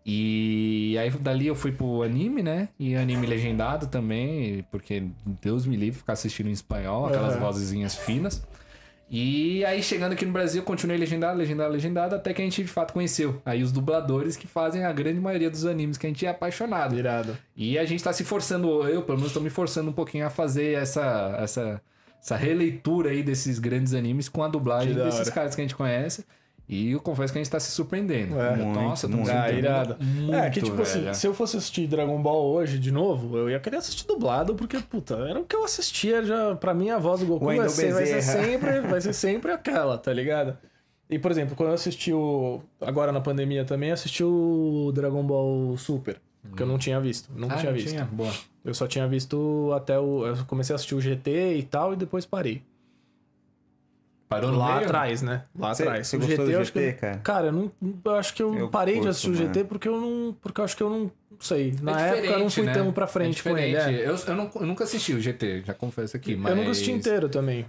[0.06, 2.68] E aí dali eu fui pro anime, né?
[2.78, 5.04] E anime legendado também, porque
[5.42, 7.46] Deus me livre ficar assistindo em espanhol, aquelas Aham.
[7.46, 8.46] vozezinhas finas.
[9.10, 12.68] E aí chegando aqui no Brasil, continuei legendado, legendado, legendado, até que a gente de
[12.68, 13.42] fato conheceu.
[13.46, 16.98] Aí os dubladores que fazem a grande maioria dos animes que a gente é apaixonado.
[16.98, 17.38] Irado.
[17.56, 20.30] E a gente tá se forçando, eu pelo menos tô me forçando um pouquinho a
[20.30, 21.82] fazer essa, essa,
[22.24, 26.26] essa releitura aí desses grandes animes com a dublagem desses caras que a gente conhece.
[26.70, 28.40] E eu confesso que a gente tá se surpreendendo.
[28.40, 28.56] É.
[28.56, 29.30] Muito, Nossa, muito.
[29.30, 29.98] Ah, surpreendendo irado.
[30.02, 33.50] muito, é, que tipo assim, se eu fosse assistir Dragon Ball hoje de novo, eu
[33.50, 36.56] ia querer assistir dublado, porque, puta, era o que eu assistia já.
[36.56, 39.98] Pra mim, a voz do Goku vai ser, vai ser sempre, vai ser sempre aquela,
[39.98, 40.58] tá ligado?
[41.10, 42.62] E, por exemplo, quando eu assisti o.
[42.80, 46.22] Agora na pandemia também, assisti o Dragon Ball Super.
[46.56, 47.30] Que eu não tinha visto.
[47.36, 47.90] Nunca Ah, tinha não visto.
[47.90, 48.06] tinha?
[48.06, 48.32] Boa.
[48.64, 50.26] Eu só tinha visto até o.
[50.26, 52.62] Eu comecei a assistir o GT e tal, e depois parei.
[54.30, 54.86] Parou no Lá meio?
[54.86, 55.44] atrás, né?
[55.58, 56.08] Lá Você- atrás.
[56.08, 57.18] você o gostou GT, do eu acho que GT, cara?
[57.20, 57.72] Cara, eu, não,
[58.06, 59.46] eu acho que eu, Eu parei de curto, assistir o mano.
[59.48, 60.36] GT porque eu não.
[60.42, 61.00] Porque eu acho que eu não.
[61.30, 61.76] Não sei.
[61.82, 62.92] Na É época eu não fui diferente, tão né?
[62.94, 63.76] pra frente é com ele.
[63.76, 64.08] é.
[64.10, 66.36] Eu, eu, não- eu nunca assisti o GT, já confesso aqui.
[66.36, 66.52] Mas...
[66.52, 67.66] Eu nunca assisti inteiro também.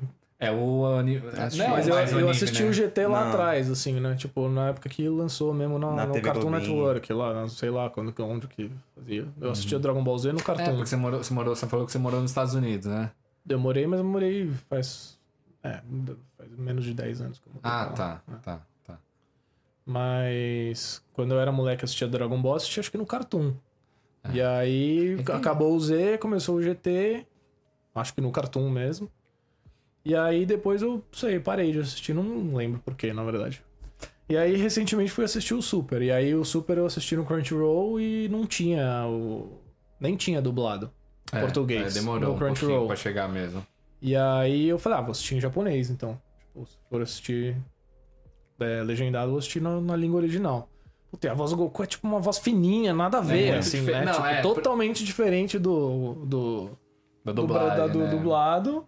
[0.46, 1.20] É o anime.
[1.20, 2.68] Não, Mas eu, o eu anime, assisti né?
[2.68, 3.28] o GT lá Não.
[3.28, 4.14] atrás, assim, né?
[4.16, 6.60] Tipo, na época que lançou mesmo na, Na no Cartoon Globinho.
[6.60, 9.26] Network, lá, não sei lá quando, onde que fazia.
[9.40, 10.64] Eu assistia Dragon Ball Z no É, Cartoon.
[10.76, 13.10] porque você, morou, você, morou, você falou que você morou nos Estados Unidos, né?
[13.44, 15.18] Demorei, mas eu morei faz.
[15.62, 15.80] É,
[16.36, 17.92] faz menos de 10 anos que eu morei Ah, lá.
[17.92, 18.98] tá, tá, tá.
[19.86, 23.52] Mas quando eu era moleque assistia Dragon Ball, assistia acho que no Cartoon.
[24.24, 24.32] É.
[24.32, 25.32] E aí Entendi.
[25.32, 27.26] acabou o Z, começou o GT,
[27.94, 29.10] acho que no Cartoon mesmo.
[30.04, 33.62] E aí depois eu, sei, parei de assistir, não lembro porquê, na verdade.
[34.28, 36.02] E aí recentemente fui assistir o Super.
[36.02, 39.60] E aí o Super eu assisti no Crunchyroll e não tinha o.
[40.00, 40.90] Nem tinha dublado.
[41.32, 42.86] É, Português, é, demorou no um pouquinho Crunchyroll.
[42.86, 43.66] pra chegar mesmo.
[44.00, 46.20] E aí eu falei, ah, vou assistir em japonês, então.
[46.38, 47.56] Tipo, se for assistir
[48.60, 50.68] é, legendado, vou assistir na, na língua original.
[51.10, 53.80] Puta, a voz do Goku é tipo uma voz fininha, nada a ver, muito assim,
[53.82, 54.04] né?
[54.04, 56.70] não, Tipo, é, totalmente diferente do, do,
[57.24, 58.10] do, dublagem, da- do né?
[58.10, 58.86] dublado.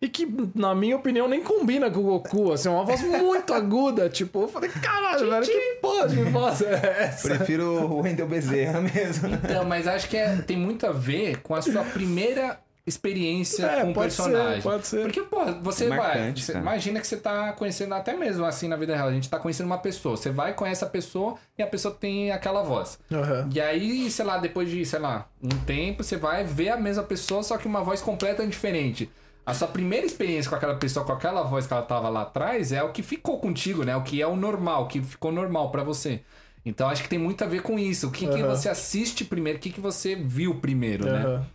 [0.00, 3.52] E que, na minha opinião, nem combina com o Goku, assim, é uma voz muito
[3.54, 4.08] aguda.
[4.08, 6.74] Tipo, eu falei, caralho, velho, que porra de voz é
[7.08, 7.28] essa?
[7.28, 9.28] Prefiro o Wendel Bezerra mesmo.
[9.28, 13.82] Então, mas acho que é- tem muito a ver com a sua primeira experiência É,
[13.82, 14.62] com o pode ser, personagem.
[14.62, 15.02] pode ser.
[15.02, 15.98] Porque, pô, você vai.
[15.98, 16.62] Marcante, você cara.
[16.62, 19.66] imagina que você tá conhecendo, até mesmo assim na vida real, a gente tá conhecendo
[19.66, 20.16] uma pessoa.
[20.16, 22.96] Você vai, conhece a pessoa e a pessoa tem aquela voz.
[23.12, 23.48] Aham.
[23.52, 27.02] E aí, sei lá, depois de, sei lá, um tempo, você vai ver a mesma
[27.02, 29.10] pessoa, só que uma voz completamente diferente.
[29.46, 32.72] A sua primeira experiência com aquela pessoa, com aquela voz que ela tava lá atrás,
[32.72, 33.96] é o que ficou contigo, né?
[33.96, 36.22] O que é o normal, o que ficou normal pra você.
[36.64, 38.08] Então acho que tem muito a ver com isso.
[38.08, 38.48] O que, que Aham.
[38.48, 41.22] você assiste primeiro, o que, que você viu primeiro, né?
[41.24, 41.46] Aham.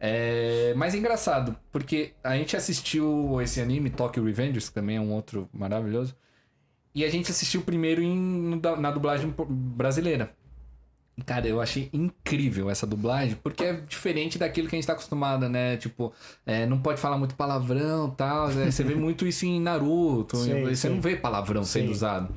[0.00, 0.72] É...
[0.76, 5.12] Mas é engraçado, porque a gente assistiu esse anime, Tokyo Revengers, que também é um
[5.12, 6.16] outro maravilhoso.
[6.94, 10.34] E a gente assistiu primeiro em, na dublagem brasileira.
[11.24, 15.48] Cara, eu achei incrível essa dublagem, porque é diferente daquilo que a gente tá acostumado,
[15.48, 15.78] né?
[15.78, 16.12] Tipo,
[16.44, 18.48] é, não pode falar muito palavrão e tal.
[18.48, 18.70] né?
[18.70, 20.36] Você vê muito isso em Naruto.
[20.36, 20.88] Sim, você sim.
[20.90, 21.92] não vê palavrão sendo Sim.
[21.92, 22.34] usado.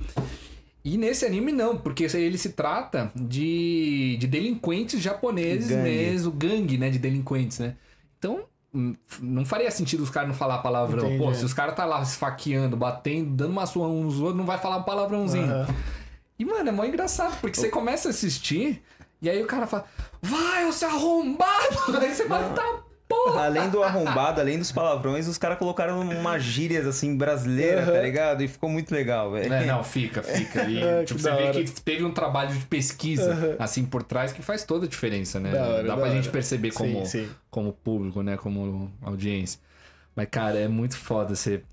[0.84, 5.84] E nesse anime não, porque ele se trata de, de delinquentes japoneses Gangue.
[5.84, 7.76] mesmo, gangue, né, de delinquentes, né?
[8.18, 11.18] Então, hum, não faria sentido os caras não falar palavrão.
[11.18, 11.40] Pô, Entendi.
[11.40, 14.58] se os caras tá lá esfaqueando, batendo, dando uma surra uns nos outros, não vai
[14.58, 15.52] falar um palavrãozinho.
[15.52, 15.76] Aham.
[16.40, 18.82] E, mano, é mó engraçado, porque você começa a assistir,
[19.22, 19.86] e aí o cara fala,
[20.22, 21.98] vai, você arrombado!
[22.02, 22.80] Aí você fala, tá
[23.10, 23.46] porra!
[23.46, 28.42] Além do arrombado, além dos palavrões, os caras colocaram umas gírias assim brasileiras, tá ligado?
[28.44, 29.52] E ficou muito legal, velho.
[29.52, 30.64] É, não, fica, fica.
[30.70, 31.54] E, É, tipo, você vê hora.
[31.64, 35.52] que teve um trabalho de pesquisa, assim, por trás, que faz toda a diferença, né?
[35.52, 36.32] Da hora, Dá pra gente hora.
[36.32, 37.30] perceber como, Sim, sim.
[37.50, 38.38] como público, né?
[38.38, 39.60] Como audiência.
[40.16, 41.64] Mas, cara, é muito foda você.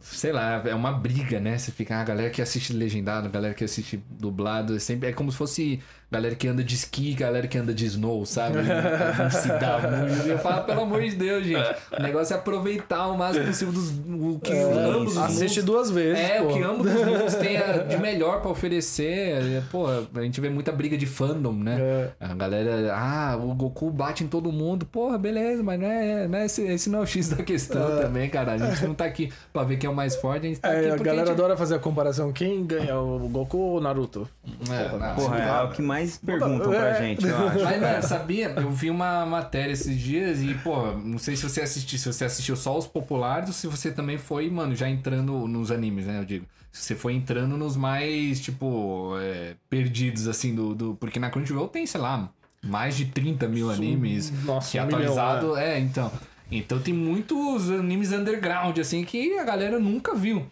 [0.00, 1.58] Sei lá, é uma briga, né?
[1.58, 5.08] Você fica, ah, a galera que assiste legendado, a galera que assiste dublado, é sempre
[5.08, 8.58] é como se fosse galera que anda de esqui, galera que anda de snow, sabe?
[8.58, 10.28] Não se dá muito.
[10.28, 11.74] Eu falo, pelo amor de Deus, gente.
[11.98, 15.64] O negócio é aproveitar o máximo possível dos, o que ambos os É, Assiste mundos-
[15.64, 16.18] duas vezes.
[16.18, 16.48] é, pô.
[16.48, 19.06] o que ambos os mundos têm a- de melhor pra oferecer.
[19.06, 21.76] É, Pô, a gente vê muita briga de fandom, né?
[21.80, 22.08] É.
[22.20, 24.86] A galera, ah, o Goku bate em todo mundo.
[24.86, 27.96] Porra, beleza, mas não é, não é esse, esse não é o X da questão
[28.00, 28.52] também, cara.
[28.52, 30.68] A gente não tá aqui pra ver quem é o mais forte, a gente tá
[30.70, 31.30] aqui É, a galera a gente...
[31.32, 32.32] adora fazer a comparação.
[32.32, 34.28] Quem ganha, o Goku ou o Naruto?
[34.70, 36.98] É, não, Porra, é o que mais perguntam pra É.
[37.02, 37.62] gente, eu acho.
[37.64, 38.48] Mas, mano, sabia?
[38.56, 42.24] Eu vi uma matéria esses dias e, pô, não sei se você assistiu, se você
[42.24, 46.20] assistiu só os populares ou se você também foi, mano, já entrando nos animes, né?
[46.20, 46.46] Eu digo.
[46.72, 50.94] Se você foi entrando nos mais, tipo, é, perdidos, assim, do, do.
[51.00, 52.28] Porque na Crunchyroll tem, sei lá,
[52.62, 54.30] mais de 30 mil animes.
[54.44, 55.56] Nossa, que é um milhão, atualizado.
[55.56, 56.12] é, então.
[56.50, 60.46] Então tem muitos animes underground, assim, que a galera nunca viu.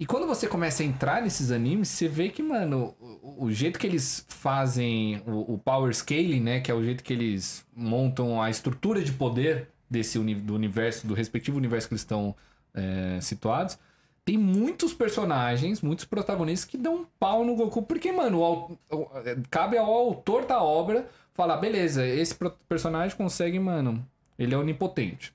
[0.00, 3.78] E quando você começa a entrar nesses animes, você vê que, mano, o, o jeito
[3.78, 6.60] que eles fazem o, o power scaling, né?
[6.60, 11.14] Que é o jeito que eles montam a estrutura de poder desse do universo, do
[11.14, 12.34] respectivo universo que eles estão
[12.72, 13.76] é, situados.
[14.24, 19.36] Tem muitos personagens, muitos protagonistas que dão um pau no Goku, porque, mano, o é,
[19.50, 22.36] cabe ao autor da obra falar, beleza, esse
[22.68, 24.06] personagem consegue, mano,
[24.38, 25.32] ele é onipotente.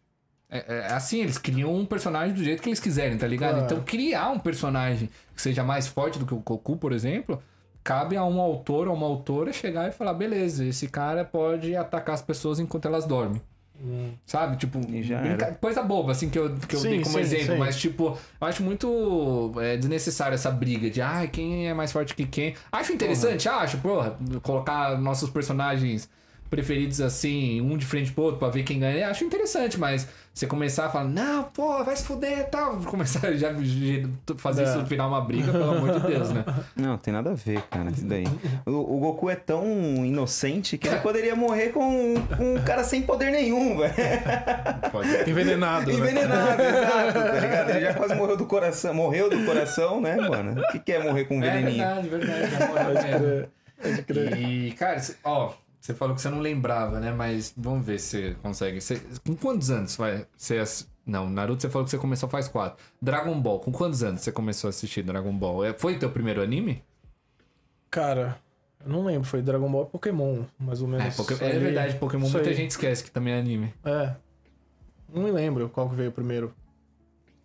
[0.53, 3.53] É, é assim, eles criam um personagem do jeito que eles quiserem, tá ligado?
[3.59, 3.65] Claro.
[3.65, 7.41] Então, criar um personagem que seja mais forte do que o Goku, por exemplo,
[7.83, 12.15] cabe a um autor ou uma autora chegar e falar: beleza, esse cara pode atacar
[12.15, 13.41] as pessoas enquanto elas dormem.
[14.25, 14.55] Sabe?
[14.57, 17.57] Tipo, brinca- coisa boba, assim, que eu, que eu Sim, dei como sim, exemplo, sim.
[17.57, 22.15] mas, tipo, eu acho muito é, desnecessário essa briga de, ai, quem é mais forte
[22.15, 22.55] que quem.
[22.71, 26.09] Acho interessante, acho, porra, colocar nossos personagens
[26.49, 30.47] preferidos assim, um de frente pro outro, pra ver quem ganha, acho interessante, mas você
[30.47, 33.53] começar a falar, não, pô, vai se fuder e tal, começar já
[34.37, 34.65] fazer É.
[34.65, 36.43] isso virar uma briga, pelo amor de Deus, né?
[36.75, 38.25] Não, tem nada a ver, cara, isso daí.
[38.65, 39.63] O, o Goku é tão
[40.03, 43.93] inocente que ele poderia morrer com, com um cara sem poder nenhum, velho.
[45.27, 45.91] Envenenado.
[45.91, 45.97] né?
[45.97, 47.69] Envenenado, exato, tá ligado?
[47.69, 48.93] Ele já quase morreu do coração.
[48.93, 50.61] Morreu do coração, né, mano?
[50.61, 51.85] O que, que é morrer com um É veneninho?
[51.85, 52.51] verdade, verdade.
[52.51, 53.49] já morreu
[54.03, 54.37] crer.
[54.37, 55.51] E, cara, ó,
[55.85, 57.11] você falou que você não lembrava, né?
[57.11, 58.79] Mas vamos ver se você consegue.
[58.79, 60.63] Você- com quantos anos vai você
[61.05, 62.81] Não, Naruto você falou que você começou faz quatro.
[63.01, 65.65] Dragon Ball, com quantos anos você começou a assistir Dragon Ball?
[65.65, 66.81] É, Foi teu primeiro anime?
[67.91, 68.39] Cara,
[68.85, 69.27] eu não lembro.
[69.27, 71.05] Foi Dragon Ball Pokémon, mais ou menos.
[71.05, 72.55] É, Poké- é verdade, Pokémon muita aí.
[72.55, 73.73] gente esquece que também é anime.
[73.83, 74.15] É.
[75.13, 76.53] Não me lembro qual que veio primeiro.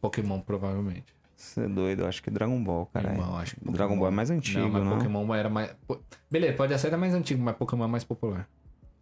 [0.01, 1.13] Pokémon, provavelmente.
[1.39, 3.13] Você é doido, eu acho que Dragon Ball, cara.
[3.13, 4.71] Irmão, acho que O Dragon Ball é mais antigo, não?
[4.71, 4.85] não?
[4.85, 5.71] mas Pokémon era mais.
[6.29, 8.49] Beleza, pode ser até mais antigo, mas Pokémon é mais popular.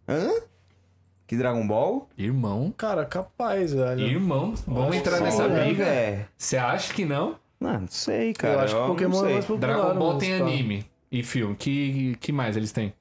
[0.07, 0.29] Hã?
[1.25, 2.07] Que Dragon Ball?
[2.15, 2.71] Irmão.
[2.77, 4.01] Cara, capaz, velho.
[4.01, 5.83] Irmão, vamos entrar nessa né, briga.
[5.83, 6.27] É.
[6.37, 7.39] Você acha que não?
[7.59, 8.53] Não, não sei, cara.
[8.53, 9.73] eu acho que Pokémon é mais popular.
[9.73, 11.55] Dragon Ball mas, tem anime e filme.
[11.55, 12.93] Que, que mais eles têm?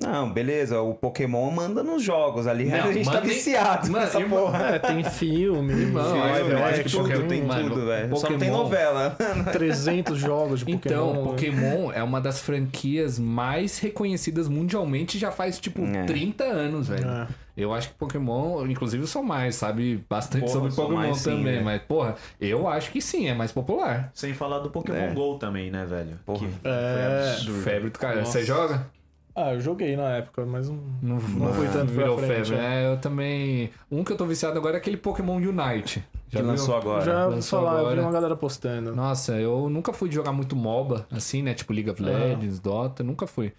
[0.00, 0.80] Não, beleza.
[0.80, 2.64] O Pokémon manda nos jogos ali.
[2.64, 4.58] Não, a gente tá visuado Mano, nessa irmão, porra.
[4.66, 7.86] É, tem filme, Irmão, Filme, é, eu acho é, que tudo, Pokémon- tem mano, tudo,
[7.86, 8.16] velho.
[8.16, 9.16] Só não tem novela.
[9.52, 10.78] 300 jogos de Pokémon.
[10.94, 11.22] Então, né?
[11.30, 16.04] Pokémon é uma das franquias mais reconhecidas mundialmente já faz, tipo, É.
[16.04, 17.06] 30 anos, velho.
[17.06, 17.26] É.
[17.54, 21.30] Eu acho que Pokémon, inclusive eu sou mais, sabe bastante Porra, sobre Pokémon mais sim,
[21.36, 21.60] também, né?
[21.62, 24.10] mas, porra, eu acho que sim, é mais popular.
[24.14, 25.12] Sem falar do Pokémon É.
[25.12, 26.18] GO também, né, velho?
[26.24, 26.38] Porra.
[26.38, 26.94] Que É.
[26.94, 27.60] foi absurdo.
[27.62, 28.20] Febre do cara.
[28.20, 28.32] Nossa.
[28.32, 28.86] Você joga?
[29.34, 30.76] Ah, eu joguei na época, mas não.
[31.00, 32.58] Não, Não fui tanto pra virou frente, febre, é.
[32.58, 32.92] né?
[32.92, 33.70] Eu também.
[33.90, 36.04] Um que eu tô viciado agora é aquele Pokémon Unite.
[36.28, 36.46] Já que viu?
[36.46, 37.04] lançou agora.
[37.04, 38.02] Já lançou falar, eu vi agora.
[38.02, 38.94] uma galera postando.
[38.94, 41.54] Nossa, eu nunca fui de jogar muito MOBA, assim, né?
[41.54, 42.06] Tipo League of Ah.
[42.06, 43.52] Legends, Dota, nunca fui.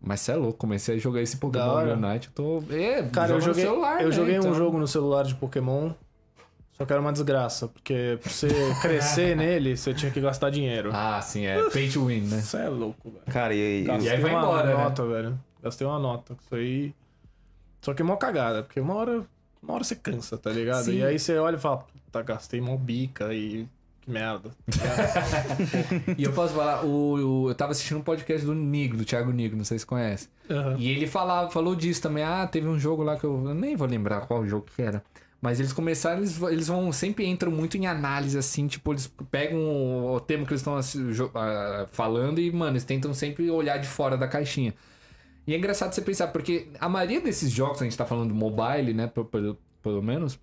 [0.00, 1.92] Mas você é louco, comecei a jogar esse Pokémon.
[1.94, 2.72] Unite, eu tô.
[2.72, 4.14] É, Cara, eu joguei, celular, eu né?
[4.14, 5.92] joguei Então- um jogo no celular de Pokémon,
[6.76, 8.48] só que era uma desgraça, porque pra você
[8.82, 10.90] crescer nele, você tinha que gastar dinheiro.
[10.92, 12.38] Ah, sim, é pay to win, né?
[12.38, 13.22] Isso é louco, velho.
[13.26, 14.84] Cara, e, e- Gastei aí vai uma embora, né?
[14.84, 15.40] nota, velho.
[15.62, 16.36] Gastei uma nota.
[16.44, 16.94] Isso aí.
[17.80, 19.22] Só que é mó cagada, porque uma hora,
[19.62, 20.84] uma hora você cansa, tá ligado?
[20.84, 20.98] Sim.
[20.98, 23.66] E aí você olha e fala, puta, gastei mó bica e.
[24.02, 24.50] Que merda.
[26.18, 29.30] E eu posso falar, o, o- eu tava assistindo um podcast do Nigo, do Thiago
[29.32, 30.28] Nigo, não sei se você conhece.
[30.50, 30.76] Aham.
[30.78, 32.22] E ele falava, falou disso também.
[32.24, 35.02] Ah, teve um jogo lá que eu, eu nem vou lembrar qual jogo que era.
[35.44, 39.58] Mas eles começaram, eles, eles vão sempre entram muito em análise, assim, tipo, eles pegam
[39.60, 43.50] o, o tema que eles estão assim, jo- ah, falando e, mano, eles tentam sempre
[43.50, 44.72] olhar de fora da caixinha.
[45.46, 48.94] E é engraçado você pensar, porque a maioria desses jogos, a gente tá falando mobile,
[48.94, 50.40] né, pelo, pelo, pelo menos,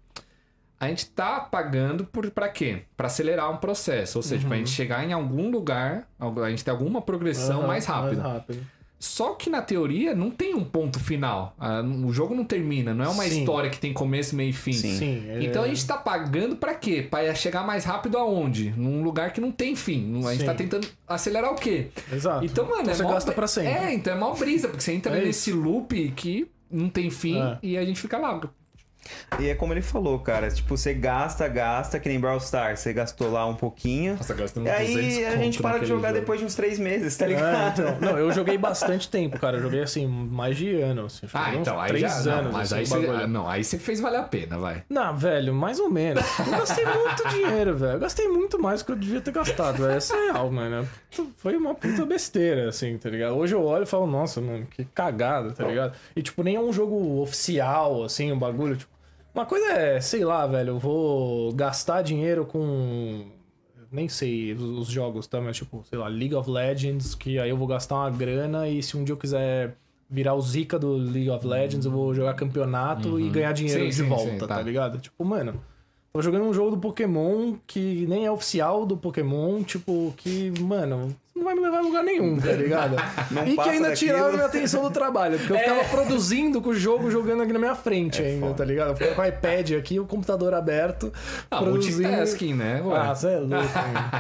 [0.80, 2.84] a gente tá pagando por pra quê?
[2.96, 4.20] Pra acelerar um processo.
[4.20, 7.86] Ou seja, pra gente chegar em algum lugar, a gente ter alguma progressão Aham, mais
[7.88, 8.22] rápida.
[8.22, 8.68] Mais rápido.
[9.04, 11.56] Só que na teoria não tem um ponto final.
[11.60, 13.40] Ah, O jogo não termina, não é uma Sim.
[13.40, 14.74] história que tem começo, meio e fim.
[14.74, 14.96] Sim.
[14.98, 15.24] Sim.
[15.28, 17.02] é- Então a gente tá pagando pra quê?
[17.10, 18.72] Pra chegar mais rápido aonde?
[18.78, 20.20] Num lugar que não tem fim.
[20.24, 20.46] A gente Sim.
[20.46, 21.88] tá tentando acelerar o quê?
[22.14, 22.46] Exato.
[22.46, 23.72] Então, mano, é você mó- gasta pra sempre.
[23.72, 27.42] É, então é mal brisa, porque você entra É nesse loop que não tem fim
[27.42, 27.58] É.
[27.64, 28.40] e a gente fica lá.
[29.40, 30.50] E é como ele falou, cara.
[30.50, 32.80] Tipo, você gasta, gasta, que nem Brawl Stars.
[32.80, 34.16] Você gastou lá um pouquinho.
[34.16, 37.26] Nossa, gastando E aí a gente para de jogar depois de uns três meses, tá
[37.26, 37.82] É, ligado?
[37.82, 39.58] então, não, eu joguei bastante tempo, cara.
[39.58, 41.06] Eu joguei assim, mais de ano.
[41.06, 42.34] Assim, Ah, então, aí três já.
[42.34, 42.46] anos.
[42.46, 43.24] Não, mas assim, aí o você, bagulho.
[43.24, 44.84] ah, não, aí você fez valer a pena, vai.
[44.90, 46.24] Não, velho, mais ou menos.
[46.40, 47.94] Eu gastei muito dinheiro, velho.
[47.94, 49.92] Eu gastei muito mais do que eu devia ter gastado, velho.
[49.98, 50.88] Essa é real, mano.
[51.38, 53.36] Foi uma puta besteira, assim, tá ligado?
[53.36, 55.94] Hoje eu olho e falo, nossa, mano, que cagada, tá ligado?
[56.16, 58.76] E, tipo, nem é um jogo oficial, assim, um bagulho.
[58.76, 58.92] Tipo,
[59.34, 63.26] uma coisa é, sei lá, velho, eu vou gastar dinheiro com.
[63.92, 65.42] Nem sei os os jogos, tá?
[65.42, 68.82] Mas, tipo, sei lá, League of Legends, que aí eu vou gastar uma grana e
[68.82, 69.76] se um dia eu quiser
[70.10, 73.90] virar o Zika do League of Legends, eu vou jogar campeonato e ganhar dinheiro Sim,
[73.90, 74.48] de sim, volta, sim, tá.
[74.48, 74.62] tá.
[74.62, 75.00] ligado?
[75.00, 75.62] Tipo, mano,
[76.12, 81.16] tô jogando um jogo do Pokémon que nem é oficial do Pokémon, tipo, que, mano,
[81.36, 82.96] não vai me levar a lugar nenhum, tá ligado?
[83.32, 83.96] Não e que ainda daquilo.
[83.96, 85.60] tiraram minha atenção do trabalho, porque eu É.
[85.64, 88.58] ficava produzindo com o jogo jogando aqui na minha frente ainda, foda.
[88.58, 88.90] tá ligado?
[88.90, 91.12] Eu ficava com o iPad aqui, o computador aberto,
[91.50, 92.02] Ah, produzindo.
[92.04, 92.82] multitasking, né?
[92.84, 92.98] Ué.
[93.00, 93.68] Ah, você é louco.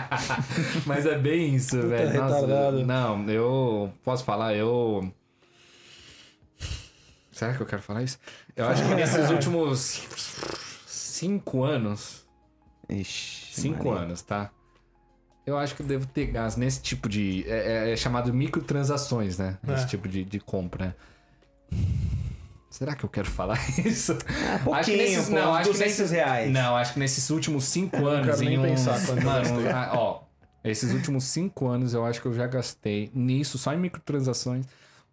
[0.88, 2.14] Mas é bem isso, velho.
[2.20, 2.86] Nossa, retardado.
[2.86, 5.12] não, eu posso falar, eu.
[7.32, 8.18] Será que eu quero falar isso?
[8.55, 10.03] Eu acho que nesses últimos
[10.88, 12.26] cinco anos.
[12.89, 14.01] Ixi, Cinco Maria.
[14.03, 14.49] anos, tá?
[15.45, 17.43] Eu acho que eu devo ter gasto nesse tipo de.
[17.47, 19.57] É, é- é chamado microtransações, né?
[19.67, 19.87] Esse É.
[19.87, 20.95] tipo de, de compra.
[22.69, 24.15] Será que eu quero falar isso?
[24.63, 26.51] pouquinho, acho que nesses, pô, não, acho que 200 nesses, reais.
[26.51, 29.19] Não, acho que nesses últimos cinco Eu não anos quero nem em um, pensar quanto
[29.19, 30.23] eu mano, ah, ó,
[30.63, 34.65] esses últimos cinco anos eu acho que eu já gastei nisso só em microtransações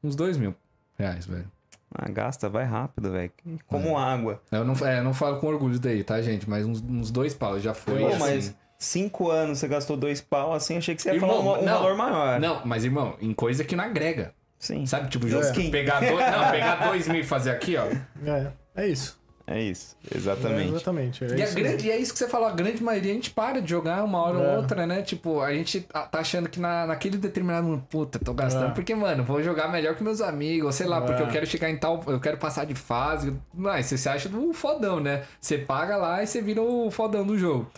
[0.04, 0.54] uns dois mil
[0.96, 1.50] reais, velho.
[1.92, 3.32] Ah, gasta, vai rápido, velho.
[3.66, 4.40] Como água.
[4.52, 6.48] Eu não, é, eu não falo com orgulho daí, tá, gente?
[6.48, 7.98] Mas uns, uns dois pau já foi.
[7.98, 8.18] Pô, assim.
[8.18, 11.62] mas cinco anos você gastou dois pau, assim, achei que você ia Irmão, falar um,
[11.62, 11.72] um não.
[11.74, 12.40] valor maior.
[12.40, 14.32] Não, mas irmão, em coisa que não agrega.
[14.58, 14.86] Sim.
[14.86, 15.70] Sabe, tipo, jogo Skin.
[15.70, 17.86] pegar dois, não, pegar dois mil e fazer aqui, ó.
[18.26, 19.18] É, é isso.
[19.50, 20.70] É isso, É, exatamente.
[20.74, 21.24] exatamente.
[21.24, 23.14] É E, a isso grande, e é isso que você falou, a grande maioria a
[23.14, 24.40] gente para de jogar uma hora É.
[24.50, 25.00] ou outra, né?
[25.00, 28.74] Tipo, a gente tá tá achando que na, naquele determinado puta, tô gastando, É.
[28.74, 31.24] porque, mano, vou jogar melhor que meus amigos, ou sei lá, porque É.
[31.24, 33.34] eu quero chegar em tal, eu quero passar de fase.
[33.54, 35.22] Mas você se acha do fodão, né?
[35.40, 37.70] Você paga lá e você vira o fodão do jogo.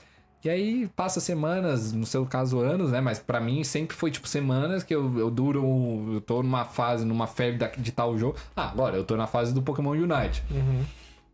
[0.43, 3.01] E aí passa semanas, no seu caso anos, né?
[3.01, 7.05] Mas pra mim sempre foi tipo semanas que eu, eu duro, eu tô numa fase,
[7.05, 8.37] numa febre de tal jogo.
[8.57, 10.43] Ah, agora eu tô na fase do Pokémon Unite.
[10.51, 10.83] Uhum.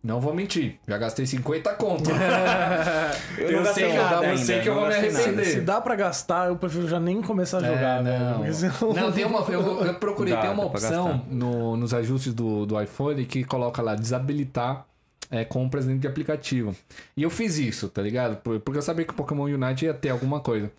[0.03, 2.11] Não vou mentir, já gastei 50 conto.
[3.39, 5.45] Eu, Eu sei que eu- nada eu ainda, sei que eu vou me arrepender.
[5.47, 8.53] Se dá pra gastar, eu prefiro já nem começar a jogar, É, não.
[8.53, 9.41] Senão- Não, tem uma.
[9.49, 13.83] Eu, eu procurei, Dá, tem uma opção no, nos ajustes do, do iPhone que coloca
[13.83, 14.87] lá desabilitar
[15.31, 16.75] é, compras dentro de aplicativo.
[17.17, 18.37] E eu fiz isso, tá ligado?
[18.37, 20.71] Por- Porque eu sabia que o Pokémon Unite ia ter alguma coisa.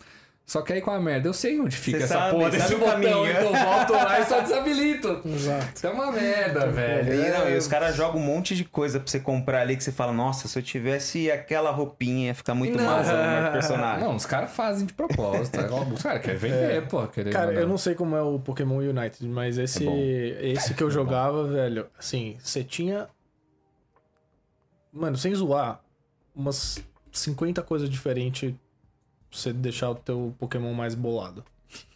[0.46, 2.74] Só que aí com a merda, eu sei onde fica Você essa sabe, porra desse
[2.74, 3.26] botão, caminho.
[3.30, 5.20] então eu volto lá e só desabilito.
[5.26, 5.66] Exato.
[5.74, 7.12] Isso é uma merda, velho.
[7.12, 7.52] E, não, É.
[7.52, 10.10] e os caras jogam um monte de coisa pra você comprar ali que você fala,
[10.10, 12.84] nossa, se eu tivesse aquela roupinha ia ficar muito Não.
[12.86, 14.04] massa no meu personagem.
[14.08, 15.60] Não, os caras fazem de propósito.
[15.94, 17.06] Os caras querem vender, pô.
[17.08, 20.72] Querendo Cara, ou eu não sei como é o Pokémon United, mas esse, É esse
[20.72, 23.06] que eu jogava, velho, assim, você tinha.
[24.98, 25.80] Mano, sem zoar,
[26.34, 26.82] umas
[27.12, 28.50] 50 coisas diferentes
[29.30, 31.44] pra você deixar o teu Pokémon mais bolado.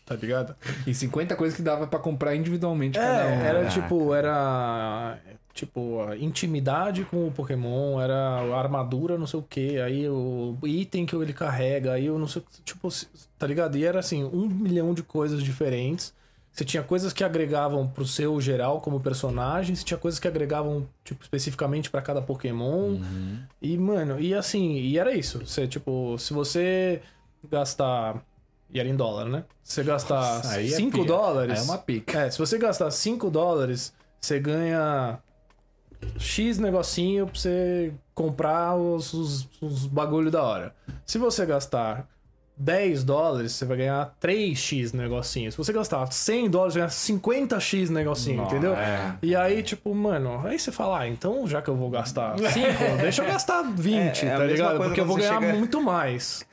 [0.04, 0.54] Tá ligado?
[0.86, 3.40] E 50 coisas que dava pra comprar individualmente cada um.
[3.40, 5.18] É, era Ah, tipo, era.
[5.54, 10.56] Tipo, a intimidade com o Pokémon, era a armadura, não sei o que, aí o
[10.64, 12.88] item que ele carrega, aí eu não sei o que, tipo,
[13.38, 13.76] tá ligado?
[13.76, 16.14] E era assim, um milhão de coisas diferentes.
[16.52, 20.86] Você tinha coisas que agregavam pro seu geral como personagem, você tinha coisas que agregavam,
[21.02, 22.98] tipo, especificamente pra cada Pokémon.
[23.60, 25.46] E, mano, e assim, e era isso.
[25.46, 27.00] Você, tipo, se você
[27.50, 28.22] gastar.
[28.70, 29.44] E era em dólar, né?
[29.62, 31.04] Se você gastar Nossa, aí é 5 pica.
[31.06, 31.58] dólares.
[31.58, 32.20] Aí é uma pica.
[32.20, 35.18] É, se você gastar 5 dólares, você ganha
[36.18, 40.74] X negocinho pra você comprar os, os, os bagulho da hora.
[41.06, 42.06] Se você gastar
[42.62, 45.50] 10 dólares, você vai ganhar 3x negocinho.
[45.50, 48.74] Se você gastar 100 dólares, você vai ganhar 50x negocinho, Nossa, entendeu?
[48.76, 49.14] é.
[49.20, 52.48] E aí, tipo, mano, aí você fala, ah, então já que eu vou gastar 5,
[53.00, 54.76] deixa eu gastar 20, É, é tá ligado?
[54.78, 56.46] Porque eu vou ganhar chega- muito mais,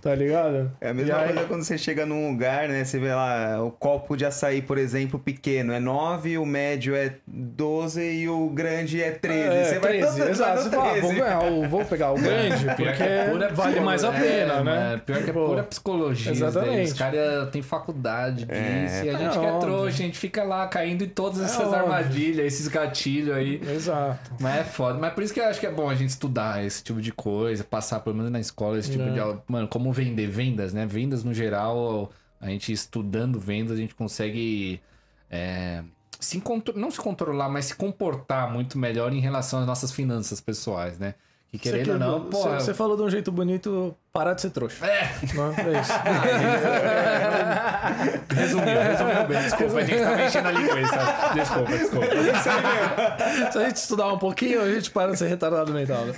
[0.00, 0.70] tá ligado?
[0.80, 2.82] É a mesma E aí- coisa quando você chega num lugar, né?
[2.82, 7.16] Você vê lá, o copo de açaí, por exemplo, pequeno é 9, o médio é
[7.26, 9.38] 12 e o grande é 13.
[9.56, 10.56] É, você vai 13, no- vai exato.
[10.56, 11.14] no Você fala, ah, vou, 13.
[11.20, 14.62] ganhar, o- vou pegar o grande, Pior porque é vale mais a é, pena, né?
[14.62, 16.32] mano, Pior que é Pô, pura psicologia.
[16.32, 16.92] exatamente.
[16.92, 20.18] Os caras têm faculdade disso É, e a é gente que é trouxa, a gente
[20.18, 21.74] fica lá caindo em todas essas óbvio.
[21.80, 23.60] armadilhas, esses gatilhos aí.
[23.62, 24.30] Exato.
[24.40, 24.98] Mas é foda.
[24.98, 27.12] Mas por isso que eu acho que é bom a gente estudar esse tipo de
[27.12, 29.10] coisa, passar pelo menos na escola esse tipo É.
[29.10, 29.42] de aula.
[29.48, 30.86] Mano, como vender vendas, né?
[30.86, 34.80] Vendas no geral, a gente estudando vendas, a gente consegue.
[35.30, 35.82] é,
[36.18, 36.42] se
[36.74, 41.14] não se controlar, mas se comportar muito melhor em relação às nossas finanças pessoais, né?
[41.50, 42.42] Que querendo ou não, pô.
[42.42, 44.84] você- Você falou de um jeito bonito, parar de ser trouxa.
[44.86, 45.92] É, Não, é isso.
[48.34, 49.42] resumiu, resumiu bem.
[49.42, 50.98] Desculpa, a gente tá mexendo a linguiça.
[51.34, 52.06] Desculpa, desculpa.
[53.52, 56.04] Se a gente estudar um pouquinho, a gente para de ser retardado mental.
[56.06, 56.14] né?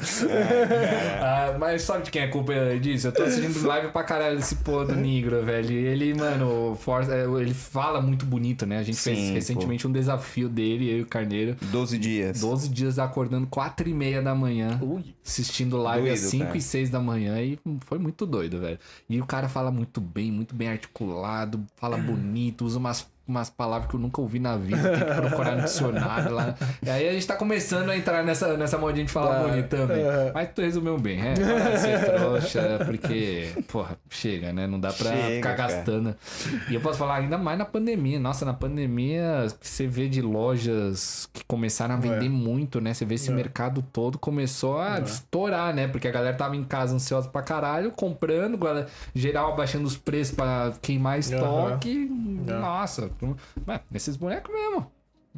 [1.21, 3.09] Ah, mas sabe de quem é culpa disso?
[3.09, 5.71] Eu tô assistindo live pra caralho desse pô do Negro, velho.
[5.73, 8.79] Ele, mano, força, é, ele fala muito bonito, né?
[8.79, 11.57] A gente fez Sim, recentemente um desafio dele, eu e o Carneiro.
[11.61, 12.41] 12 dias.
[12.41, 15.15] 12 dias acordando 4 e meia da manhã, Ui.
[15.25, 16.57] assistindo live às Doido, 5 cara.
[16.57, 17.39] e 6 da manhã.
[17.41, 18.79] E foi muito doido, velho.
[19.09, 23.89] E o cara fala muito bem, muito bem articulado, fala bonito, usa umas, umas palavras
[23.89, 26.55] que eu nunca ouvi na vida, tem que procurar no dicionário lá.
[26.85, 29.49] E aí a gente tá começando a entrar nessa, nessa modinha de falar Tá.
[29.49, 30.03] bonito também.
[30.03, 30.31] É.
[30.35, 31.35] Mas tu resumiu bem, é?
[31.39, 34.67] Para ser trouxa, porque, porra, chega, né?
[34.67, 35.73] Não dá pra Chega, ficar cara.
[35.75, 36.17] gastando.
[36.69, 38.19] E eu posso falar ainda mais na pandemia.
[38.19, 42.29] Nossa, na pandemia você vê de lojas que começaram a vender É.
[42.29, 42.93] muito, né?
[42.93, 43.35] Você vê esse É.
[43.35, 45.87] mercado todo começou a estourar, né?
[45.89, 48.59] Porque a galera tava em casa ansiosa pra caralho, comprando,
[49.15, 52.11] geral abaixando os preços pra queimar estoque.
[52.47, 52.53] É.
[52.53, 53.37] Nossa, tu-
[53.67, 54.91] mas esses bonecos mesmo.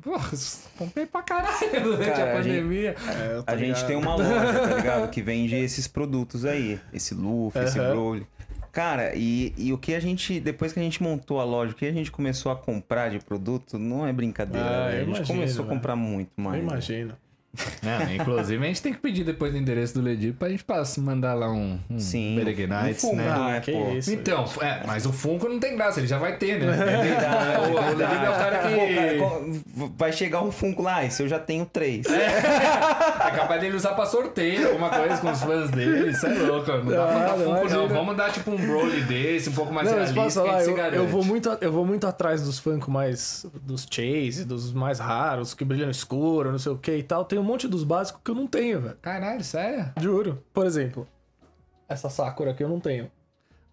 [0.02, 0.18] Pô,
[0.76, 2.96] comprei pra caralho durante Cara, a a gente- pandemia.
[3.08, 5.08] É, eu tô A gente tem uma loja, tá ligado?
[5.10, 6.80] Que vende esses produtos aí.
[6.92, 7.90] Esse Luffy, esse Aham.
[7.92, 8.26] Broly.
[8.72, 10.40] Cara, e, e o que a gente.
[10.40, 13.20] Depois que a gente montou a loja, o que a gente começou a comprar de
[13.20, 14.66] produto não é brincadeira.
[14.68, 15.76] Ah, eu a gente imagino, começou a velho.
[15.78, 16.88] comprar muito Eu mais.
[16.88, 17.14] né?
[17.84, 21.00] É, inclusive, a gente tem que pedir depois o endereço do Ledir pra gente passar,
[21.02, 22.34] mandar lá um, um Sim.
[22.40, 23.24] Um né?
[23.24, 23.92] né, pô?
[23.96, 24.10] isso.
[24.12, 26.66] Então, é, mas o Funko não tem graça, ele já vai ter, né?
[26.74, 27.60] É verdade.
[27.60, 31.22] O- o Ledir é o cara que- Pô, cara, vai chegar um Funko lá, esse
[31.22, 32.06] eu já tenho três.
[32.06, 36.10] É capaz dele usar pra sorteio, alguma coisa com os fãs dele.
[36.10, 36.70] Isso é louco.
[36.72, 37.88] Não dá pra Ah, dar Funko, não.
[37.88, 41.24] Vamos dar tipo um Broly desse, um pouco mais Não, realista, falar, eu, eu vou
[41.24, 43.46] muito, eu vou muito atrás dos Funko mais.
[43.62, 47.24] dos Chase, dos mais raros, que brilham escuro, não sei o que e tal.
[47.24, 48.96] Tem um monte dos básicos que eu não tenho, velho.
[49.02, 49.92] Caralho, sério?
[50.00, 50.42] Juro.
[50.52, 51.06] Por exemplo,
[51.86, 53.10] essa Sakura aqui eu não tenho.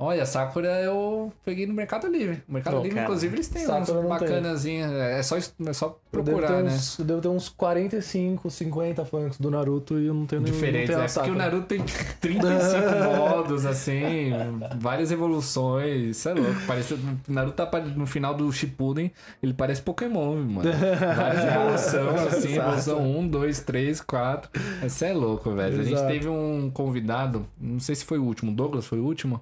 [0.03, 2.41] Olha, Sakura eu peguei no Mercado Livre.
[2.47, 3.05] No Mercado Não, Livre, cara.
[3.07, 4.91] inclusive, eles têm Sakura uns bacanazinhos.
[4.93, 6.71] É só, é só Eu devo, procurar, né?
[6.71, 10.55] uns, eu devo ter uns 45, 50 Funkos do Naruto e eu não tenho nenhum.
[10.55, 11.35] Diferentes, não tenho é porque o.
[11.35, 12.81] Naruto tem tipo, 35
[13.15, 14.31] modos, assim,
[14.79, 16.61] várias evoluções, isso é louco.
[16.65, 19.11] Parece, o Naruto tá no final do Shippuden,
[19.43, 20.71] ele parece Pokémon, mano.
[21.15, 21.45] Várias
[21.93, 22.69] evoluções, assim, Exato.
[22.69, 24.49] evolução 1, 2, 3, 4.
[24.83, 25.79] Isso é louco, velho.
[25.79, 26.11] A gente Exato.
[26.11, 29.39] teve um convidado, não sei se foi o último, Douglas foi o último?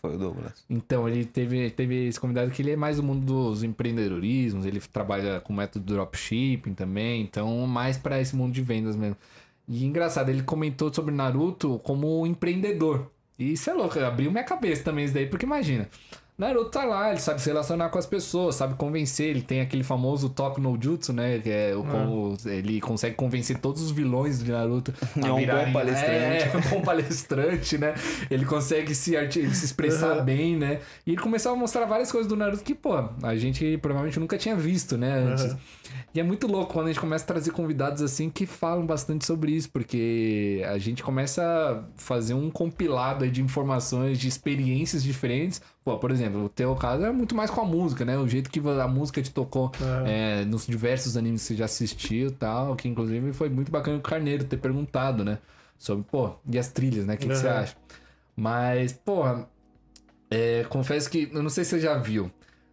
[0.00, 0.64] Foi o Douglas.
[0.68, 4.80] Então, ele teve, teve esse convidado que ele é mais do mundo dos empreendedorismos, ele
[4.80, 9.16] trabalha com método dropshipping também, então mais pra esse mundo de vendas mesmo.
[9.68, 13.10] E engraçado, ele comentou sobre Naruto como empreendedor.
[13.38, 15.88] E isso é louco, abriu minha cabeça também isso daí, porque imagina,
[16.40, 19.82] Naruto tá lá, ele sabe se relacionar com as pessoas, sabe convencer, ele tem aquele
[19.84, 21.38] famoso Toku no Jutsu, né?
[21.38, 25.28] Que é o como ele consegue convencer todos os vilões de Naruto a É um
[25.34, 26.12] bom virarem- palestrante.
[26.14, 27.94] É, é um bom palestrante, né?
[28.30, 30.80] Ele consegue se, arti- se expressar bem, né?
[31.06, 34.38] E ele começou a mostrar várias coisas do Naruto que, pô, a gente provavelmente nunca
[34.38, 35.12] tinha visto, né?
[35.18, 35.56] Antes.
[36.14, 39.24] E é muito louco quando a gente começa a trazer convidados assim que falam bastante
[39.26, 45.60] sobre isso, porque a gente começa a fazer um compilado de informações, de experiências diferentes.
[45.84, 48.18] Pô, por exemplo, o teu caso é muito mais com a música, né?
[48.18, 49.72] O jeito que a música te tocou
[50.04, 53.96] é, nos diversos animes que você já assistiu e tal, que inclusive foi muito bacana
[53.96, 55.38] o Carneiro ter perguntado, né?
[55.78, 57.14] Sobre, pô, e as trilhas, né?
[57.14, 57.54] O que, que você Uhum.
[57.54, 57.76] acha?
[58.36, 59.48] Mas, porra,
[60.30, 62.30] é, confesso que eu não sei se você já viu,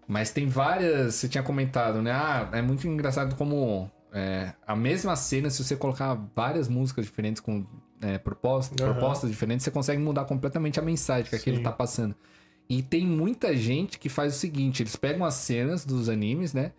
[0.08, 1.16] mas tem várias.
[1.16, 2.12] Você tinha comentado, né?
[2.12, 7.42] Ah, é muito engraçado como é, a mesma cena, se você colocar várias músicas diferentes
[7.42, 7.66] com
[8.02, 8.94] é, propostas, Aham.
[8.94, 11.64] propostas diferentes, você consegue mudar completamente a mensagem que aquele Sim.
[11.64, 12.16] tá passando.
[12.70, 16.72] E tem muita gente que faz o seguinte: eles pegam as cenas dos animes, né?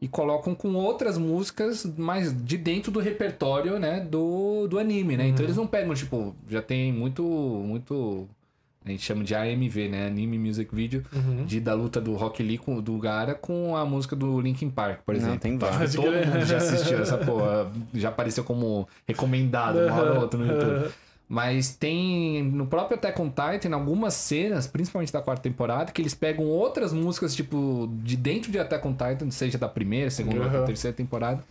[0.00, 4.00] E colocam com outras músicas mais de dentro do repertório, né?
[4.00, 5.26] Do, do anime, né?
[5.28, 7.22] Então eles não pegam, tipo, já tem muito.
[7.22, 8.28] muito
[8.84, 10.06] a gente chama de AMV, né?
[10.06, 11.44] Anime Music Video, Uhum.
[11.44, 15.00] de, da luta do Rock Lee com, do Gara com a música do Linkin Park,
[15.04, 15.40] por Não, exemplo.
[15.40, 15.94] tem Então, vários.
[15.94, 20.46] todo mundo já assistiu essa porra, já apareceu como recomendado uma hora ou outra no
[20.46, 20.92] YouTube.
[21.28, 26.14] Mas tem no próprio Attack on Titan algumas cenas, principalmente da quarta temporada, que eles
[26.14, 30.64] pegam outras músicas, tipo, de dentro de Attack on Titan, seja da primeira, segunda Uhum.
[30.64, 31.42] terceira temporada.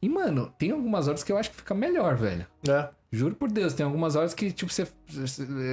[0.00, 2.46] E, mano, tem algumas horas que eu acho que fica melhor, velho.
[2.66, 2.88] É.
[3.12, 4.86] Juro por Deus, tem algumas horas que, tipo, você.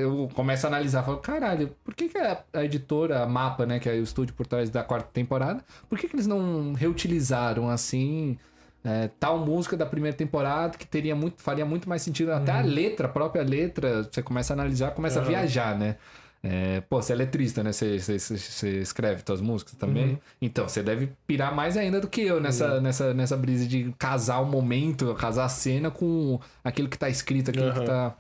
[0.02, 3.80] Eu começo a analisar, falo, caralho, por que, que a, a editora, a Mapa, né,
[3.80, 7.70] que é o estúdio por trás da quarta temporada, por que, que eles não reutilizaram
[7.70, 8.38] assim.
[8.84, 12.32] É, tal música da primeira temporada que teria muito, faria muito mais sentido.
[12.32, 15.28] Até a letra, a própria letra, você começa a analisar, começa a Uhum.
[15.30, 15.96] viajar, né?
[16.44, 17.72] É, pô, você é letrista, né?
[17.74, 20.10] Você, você, você- escreve suas músicas também.
[20.12, 20.18] Uhum.
[20.42, 24.40] Então, você deve pirar mais ainda do que eu nessa, nessa, nessa brisa de casar
[24.40, 27.86] o momento, casar a cena com aquilo que tá escrito, aquilo que Uhum.
[27.86, 28.16] tá.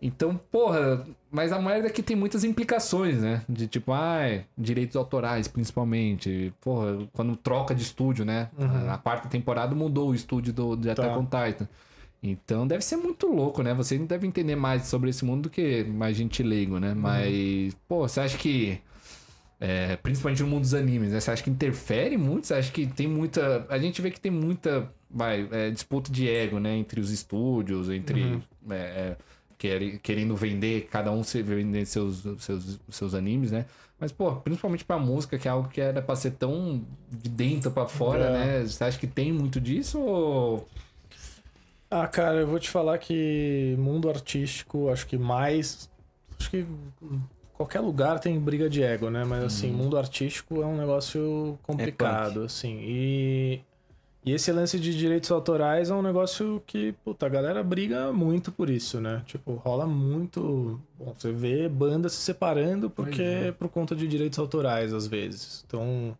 [0.00, 3.42] Então, porra, mas a merda é que tem muitas implicações, né?
[3.48, 4.20] De tipo, ah,
[4.56, 6.52] direitos autorais, principalmente.
[6.60, 8.48] Porra, quando troca de estúdio, né?
[8.56, 8.90] Uhum.
[8.90, 11.18] A quarta temporada mudou o estúdio do, de Attack Tá.
[11.18, 11.68] on Titan.
[12.22, 13.74] Então deve ser muito louco, né?
[13.74, 16.80] Você deve entender mais sobre esse mundo do que mais gente leigo, Uhum.
[16.80, 16.94] né?
[16.94, 18.80] Mas, pô, você acha que.
[19.60, 21.18] é, principalmente no mundo dos animes, né?
[21.20, 22.46] Você acha que interfere muito?
[22.46, 23.66] Você acha que tem muita.
[23.68, 26.76] A gente vê que tem muita vai, é, disputa de ego, né?
[26.76, 28.22] Entre os estúdios, entre.
[28.22, 28.40] Uhum.
[28.70, 29.16] é, é,
[29.58, 33.66] querendo vender, cada um se vender seus, seus, seus animes, né?
[34.00, 37.70] Mas, pô, principalmente pra música, que é algo que era pra ser tão de dentro
[37.72, 38.30] pra fora, É.
[38.30, 38.64] né?
[38.64, 40.68] Você acha que tem muito disso ou.
[41.90, 45.90] Ah, cara, eu vou te falar que mundo artístico, acho que mais.
[46.38, 46.66] Acho que
[47.54, 49.24] qualquer lugar tem briga de ego, né?
[49.24, 52.78] Mas assim, mundo artístico é um negócio complicado, assim.
[52.82, 53.60] E,
[54.24, 58.50] e esse lance de direitos autorais é um negócio que, puta, a galera briga muito
[58.52, 59.22] por isso, né?
[59.26, 60.80] Tipo, rola muito.
[60.98, 63.52] Bom, você vê bandas se separando porque é.
[63.52, 65.64] por conta de direitos autorais, às vezes.
[65.66, 66.16] Então.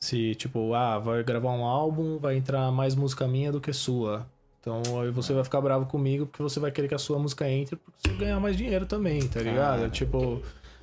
[0.00, 4.26] Se, tipo, ah, vai gravar um álbum, vai entrar mais música minha do que sua.
[4.60, 7.48] Então aí você vai ficar bravo comigo porque você vai querer que a sua música
[7.48, 9.90] entre porque você ganhar mais dinheiro também, tá ligado?
[9.90, 10.42] Tipo.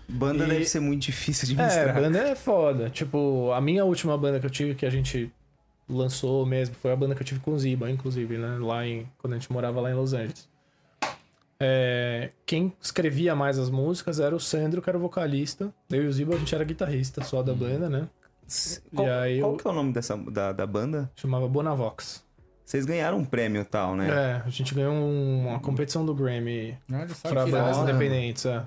[0.09, 1.93] Banda E- deve ser muito difícil de É, misturar.
[2.01, 2.89] banda é foda.
[2.89, 5.31] Tipo, a minha última banda que eu tive, que a gente
[5.91, 8.57] lançou mesmo, foi a banda que eu tive com o Ziba, inclusive, né?
[8.59, 9.07] Lá em.
[9.17, 10.49] Quando a gente morava lá em Los Angeles.
[11.59, 15.71] É, quem escrevia mais as músicas era o Sandro, que era o vocalista.
[15.89, 18.07] Eu e o Ziba, a gente era guitarrista só da banda, né?
[18.93, 21.09] Qual, E aí qual eu- que é o nome dessa, da, da banda?
[21.15, 22.23] Chamava Bonavox.
[22.65, 24.09] Vocês ganharam um prêmio e tal, né?
[24.09, 28.45] É, a gente ganhou um- uma competição do Grammy Olha só pra que bandas independentes.
[28.45, 28.63] É.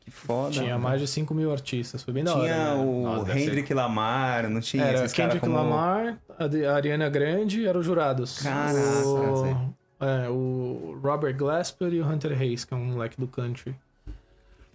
[0.00, 0.50] Que foda.
[0.50, 2.42] Tinha mais de 5 mil artistas, foi bem da hora.
[2.42, 2.82] Tinha né?
[2.82, 5.54] o Nossa, Hendrick Lamar, não tinha Era esses Kendrick como...
[5.54, 8.40] Lamar, a Ariana Grande eram os jurados.
[8.40, 13.28] Caraca, o, é, o Robert Glasper e o Hunter Hayes, que é um moleque do
[13.28, 13.76] country.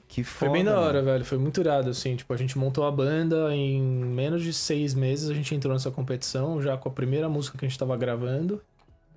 [0.08, 0.52] Que Foi foda.
[0.52, 1.06] bem da hora, mano.
[1.06, 1.26] velho.
[1.26, 2.16] Foi muito irado, assim.
[2.16, 5.30] Tipo, a gente montou a banda em menos de seis meses.
[5.30, 8.62] A gente entrou nessa competição já com a primeira música que a gente tava gravando.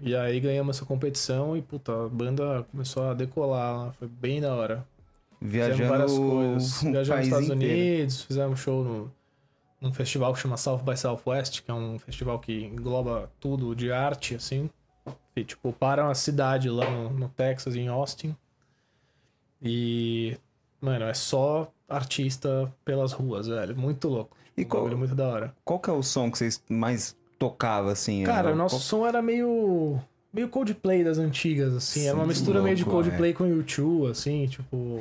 [0.01, 3.93] E aí ganhamos essa competição e, puta, a banda começou a decolar lá.
[3.93, 4.86] Foi bem da hora.
[5.40, 6.82] Viajando Fizemos várias coisas.
[6.82, 7.74] o Viajamos nos Estados inteiro.
[7.97, 9.12] Unidos, fizemos show no,
[9.81, 13.93] num festival que chama South by Southwest, que é um festival que engloba tudo de
[13.93, 14.69] arte, assim.
[15.36, 18.35] E, tipo, para uma cidade lá no, no Texas, em Austin.
[19.62, 20.36] E,
[20.81, 23.77] mano, é só artista pelas ruas, velho.
[23.77, 24.36] Muito louco.
[24.56, 25.55] E Um qual- muito da hora.
[25.65, 28.24] Qual que é o som que vocês mais tocavam, assim?
[28.24, 29.98] Cara, o nosso qual- som era meio.
[30.32, 32.06] meio Coldplay das antigas, assim.
[32.06, 35.01] era uma Sim, mistura meio de louco, Coldplay com U2, assim, tipo.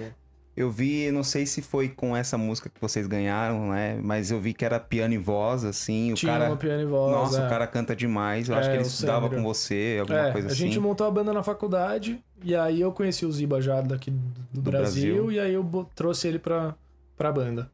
[0.58, 4.00] Eu vi, não sei se foi com essa música que vocês ganharam, né?
[4.02, 6.12] Mas eu vi que era piano e voz, assim.
[6.14, 6.48] O tinha cara...
[6.48, 7.12] uma piano e voz.
[7.16, 7.46] Nossa, é.
[7.46, 8.50] o cara canta demais.
[8.50, 10.60] Eu acho É, que ele estudava com você, alguma É, coisa a assim.
[10.62, 14.20] gente montou a banda na faculdade e aí eu conheci o Ziba já daqui do,
[14.54, 15.32] do Brasil, Brasil.
[15.32, 16.74] e aí eu trouxe ele pra,
[17.16, 17.70] pra banda.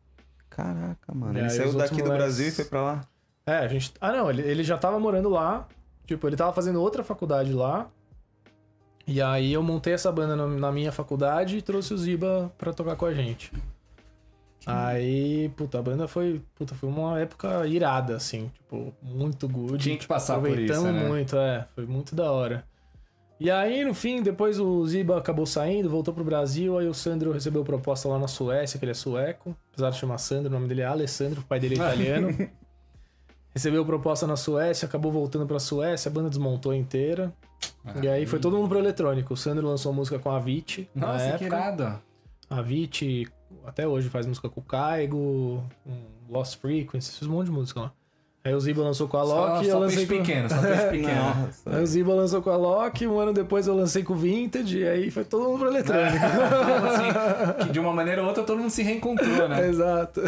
[0.50, 1.40] Caraca, mano.
[1.40, 3.02] Ele saiu daqui do moleques- Brasil e foi pra lá.
[3.46, 3.94] É, a gente.
[4.00, 5.68] Ah, não, ele, ele já tava morando lá.
[6.06, 7.88] Tipo, ele tava fazendo outra faculdade lá.
[9.06, 12.96] E aí eu montei essa banda na, minha faculdade e trouxe o Ziba pra tocar
[12.96, 13.52] com a gente.
[14.66, 19.84] Aí, puta, a banda foi, puta, foi uma época irada, assim, tipo, muito good.
[19.84, 21.06] Tinha que passar por isso, né?
[21.06, 22.64] muito, é, foi muito da hora.
[23.38, 27.34] E aí, no fim, depois o Ziba acabou saindo, voltou pro Brasil, aí o Sandro
[27.34, 30.68] recebeu proposta lá na Suécia, que ele é sueco, apesar de chamar Sandro, o nome
[30.70, 32.50] dele é Alessandro, o pai dele é italiano.
[33.54, 37.34] Recebeu proposta na Suécia, acabou voltando pra Suécia, a banda desmontou inteira.
[38.02, 39.34] e aí foi todo mundo pro eletrônico.
[39.34, 41.46] O Sandro lançou música com a na Nossa, que época.
[41.46, 42.02] irado.
[42.50, 43.28] A Avicii
[43.66, 45.92] até hoje faz música com o Caigo, com
[46.30, 47.92] Lost Frequencies, fez um monte de música lá.
[48.46, 50.26] Aí o Ziba lançou com a Só, Loki e eu só lancei peixe com...
[50.26, 51.50] pequeno, só peixe pequeno.
[51.66, 54.80] Aí o Ziba lançou com a Loki, um ano depois eu lancei com o Vintage,
[54.80, 56.18] e aí foi todo mundo pro eletrônico.
[56.28, 59.64] assim, que de uma maneira ou outra todo mundo se reencontrou, né?
[59.70, 60.22] Exato.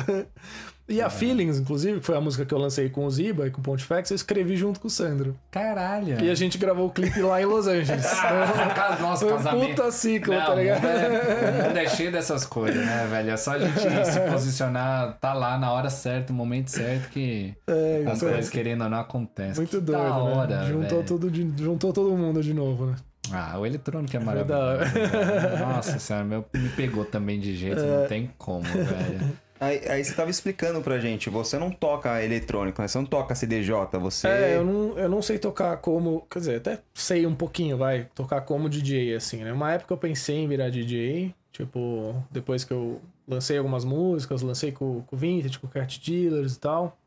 [0.88, 3.50] E a Feelings, inclusive, que foi a música que eu lancei com o Ziba e
[3.52, 5.36] com o Pontifex, eu escrevi junto com o Sandro.
[5.50, 6.24] Caralho.
[6.24, 8.06] E a gente gravou o clipe lá em Los Angeles.
[9.02, 10.84] Nossa, Foi um puta ciclo, Não, tá ligado?
[10.84, 13.32] O mundo, é, o mundo é cheio dessas coisas, né, velho?
[13.32, 13.80] É só a gente
[14.12, 18.84] se posicionar, tá lá na hora certa, no momento certo que É, as coisas querendo
[18.84, 19.56] ou não acontecem.
[19.56, 20.68] muito doido, da hora, né?
[20.68, 21.04] Juntou, velho.
[21.04, 22.96] tudo de- juntou todo mundo de novo, né?
[23.34, 24.62] Ah, o eletrônico é da maravilhoso.
[24.64, 25.58] hora.
[25.66, 28.02] Nossa senhora, meu, me pegou também de jeito, É.
[28.02, 29.36] não tem como, velho.
[29.60, 32.88] Aí, aí você tava explicando pra gente, você não toca eletrônico, né?
[32.90, 34.28] Você não toca CDJ, você...
[34.28, 36.28] É, eu não, eu não sei tocar como.
[36.30, 39.54] Quer dizer, até sei um pouquinho, vai, tocar como DJ, assim, né?
[39.54, 44.72] Uma época eu pensei em virar DJ, tipo, depois que eu lancei algumas músicas, lancei
[44.74, 46.98] com, com o Vintage, com o Cat Dealers e tal.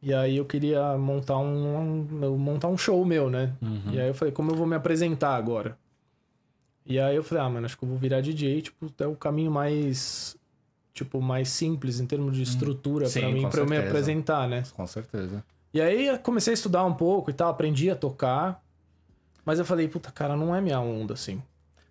[0.00, 3.52] E aí eu queria montar um, um- montar um show meu, né?
[3.92, 5.76] E aí eu falei, como eu vou me apresentar agora?
[6.86, 9.14] E aí eu falei, ah, mano, acho que eu vou virar DJ, tipo, é o
[9.16, 10.36] caminho mais.
[10.94, 14.62] Tipo, mais simples em termos de estrutura Sim, pra mim, pra eu me apresentar, né?
[14.74, 15.42] Com certeza.
[15.72, 18.62] E aí comecei a estudar um pouco e tal, aprendi a tocar.
[19.44, 21.42] Mas eu falei, puta, cara, não é minha onda, assim.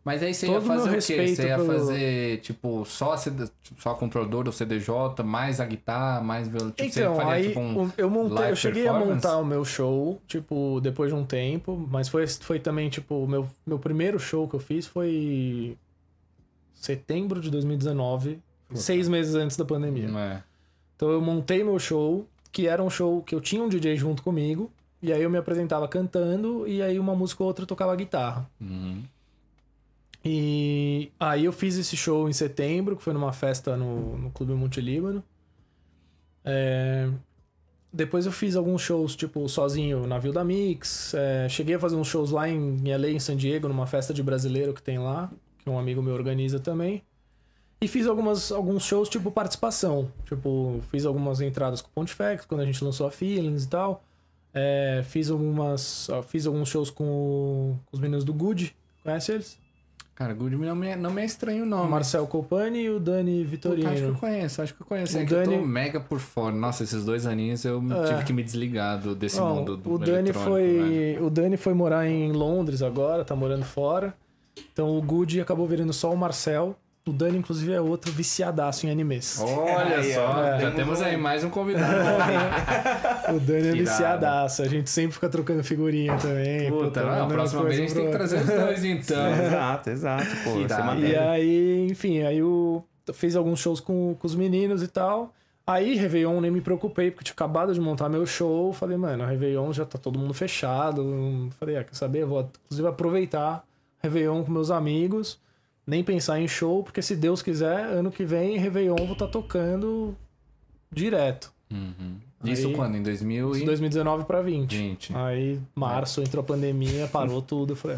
[0.04, 1.28] Mas aí você Todo ia fazer o quê?
[1.28, 3.48] Você ia pelo- fazer, tipo, só, CD,
[3.78, 6.72] só controlador do CDJ, mais a guitarra, mais violão?
[6.72, 7.92] Tipo, então, faria, aí tipo, um...
[7.96, 12.10] eu montei, eu cheguei a montar o meu show, tipo, depois de um tempo, mas
[12.10, 15.78] foi, foi também, tipo, o meu, meu primeiro show que eu fiz foi
[16.74, 18.40] setembro de 2019,
[18.76, 20.08] seis meses antes da pandemia.
[20.18, 20.44] É.
[20.96, 24.22] Então eu montei meu show, que era um show que eu tinha um DJ junto
[24.22, 24.72] comigo,
[25.02, 28.48] e aí eu me apresentava cantando, e aí uma música ou outra eu tocava guitarra.
[28.60, 29.04] Uhum.
[30.24, 34.54] E aí eu fiz esse show em setembro, que foi numa festa no, no Clube
[34.54, 35.24] Multilíbano.
[36.46, 37.10] É,
[37.92, 41.16] Depois eu fiz alguns shows, tipo, sozinho, navio da Mix.
[41.16, 44.14] É, Cheguei a fazer uns shows lá em, em LA, em San Diego, numa festa
[44.14, 47.02] de brasileiro que tem lá, que um amigo meu organiza também.
[47.84, 50.12] E fiz algumas, alguns shows, tipo, participação.
[50.26, 54.04] Tipo, fiz algumas entradas com o Pontifex, quando a gente lançou a Feelings e tal.
[54.54, 56.08] É, fiz algumas.
[56.10, 58.76] ó, Fiz alguns shows com, o- com os meninos do Good.
[59.04, 59.58] Conhece eles?
[60.14, 61.90] Cara, Good não me, não me é estranho o nome.
[61.90, 64.18] Marcel Copani e o Dani Puta, acho que eu Vitorino.
[64.20, 65.18] conheço, acho que eu conheço.
[65.18, 66.56] O É que eu tô Dani- mega por fora.
[66.56, 68.10] Nossa, esses dois aninhos eu É.
[68.10, 70.62] tive que me desligar do, desse Não, mundo do o Dani foi,
[71.14, 71.26] velho.
[71.26, 74.14] o Dani foi morar em Londres agora, tá morando fora.
[74.72, 76.76] Então o Good acabou virando só o Marcel.
[77.04, 79.40] O Dani, inclusive, é outro viciadaço em animes.
[79.40, 81.96] Olha Aí, só, ó, já temos aí mais um convidado.
[83.36, 84.62] O Dani é viciadaço.
[84.62, 86.70] A gente sempre fica trocando figurinha também.
[86.70, 89.32] Puta, não, a próxima vez a gente tem que trazer os dois então.
[89.34, 91.00] Exato, exato, pô.
[91.00, 95.34] E aí, enfim, aí eu fiz alguns shows com, com os meninos e tal.
[95.66, 98.74] Aí, Réveillon, nem me preocupei, porque tinha acabado de montar meu show.
[98.74, 101.50] Falei, mano, Réveillon já tá todo mundo fechado.
[101.60, 102.24] Falei, ah, quer saber?
[102.24, 103.64] Eu vou, inclusive, aproveitar
[104.04, 105.40] Réveillon com meus amigos.
[105.86, 110.16] Nem pensar em show, porque se Deus quiser, ano que vem, Réveillon, vou estar tocando
[110.92, 111.52] direto.
[111.72, 112.16] Uhum.
[112.44, 112.96] Isso Aí- quando?
[112.96, 113.66] Em 2000 De e...
[113.66, 114.76] 2019 pra 20.
[114.76, 115.16] 20.
[115.16, 117.74] Aí, março, entrou a pandemia, parou tudo.
[117.74, 117.98] Eu falei,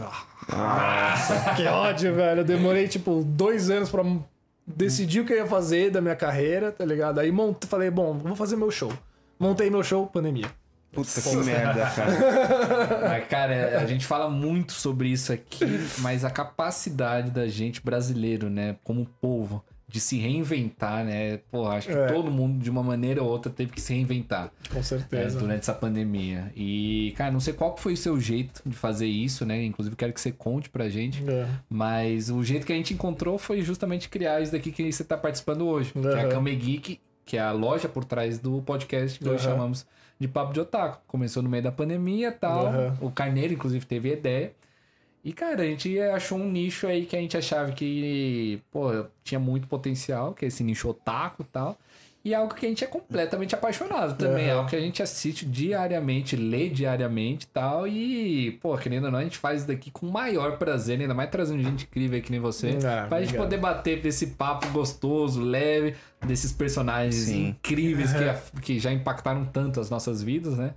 [0.49, 2.41] ah, que ódio, velho.
[2.41, 4.03] Eu demorei, tipo, dois anos pra
[4.68, 7.19] decidir o que eu ia fazer da minha carreira, tá ligado?
[7.19, 8.91] Aí montei, falei, bom, vou fazer meu show.
[9.39, 10.47] Montei meu show, pandemia.
[10.94, 12.11] Puta que merda, cara.
[13.10, 15.65] Mas, cara, a gente fala muito sobre isso aqui,
[15.99, 21.38] mas a capacidade da gente brasileiro, né, como povo, de se reinventar, né?
[21.52, 22.07] Pô, acho que É.
[22.07, 25.38] todo mundo, de uma maneira ou outra, teve que se reinventar Com certeza.
[25.40, 26.52] durante essa pandemia.
[26.56, 29.64] E, cara, não sei qual foi o seu jeito de fazer isso, né?
[29.64, 31.24] Inclusive, quero que você conte pra gente.
[31.30, 31.48] É.
[31.70, 35.15] Mas o jeito que a gente encontrou foi justamente criar isso daqui que você tá
[35.18, 35.91] participando hoje.
[35.91, 36.28] Que é a.
[36.30, 39.52] Kame Geek, que é a loja por trás do podcast que nós Aham.
[39.52, 39.86] chamamos
[40.24, 41.02] de Papo de Otaku.
[41.08, 42.68] Começou no meio da pandemia e tal.
[42.68, 42.98] Aham.
[43.02, 44.54] O Carneiro, inclusive, teve ideia.
[45.24, 49.40] E, cara, a gente achou um nicho aí que a gente achava que, pô, tinha
[49.40, 51.78] muito potencial, que é esse nicho otaku e tal.
[52.26, 54.45] E é algo que a gente é completamente apaixonado também.
[54.45, 54.60] É Aham.
[54.60, 57.86] algo que a gente assiste diariamente, lê diariamente e tal.
[57.86, 61.14] E, pô, querendo ou não, a gente faz isso daqui com o maior prazer, ainda
[61.14, 62.78] mais trazendo gente incrível aqui nem você.
[62.78, 63.44] Ah, pra gente obrigado.
[63.44, 65.95] poder bater desse papo gostoso, leve,
[66.26, 67.50] desses personagens Sim.
[67.50, 70.76] incríveis que, que já impactaram tanto as nossas vidas, né?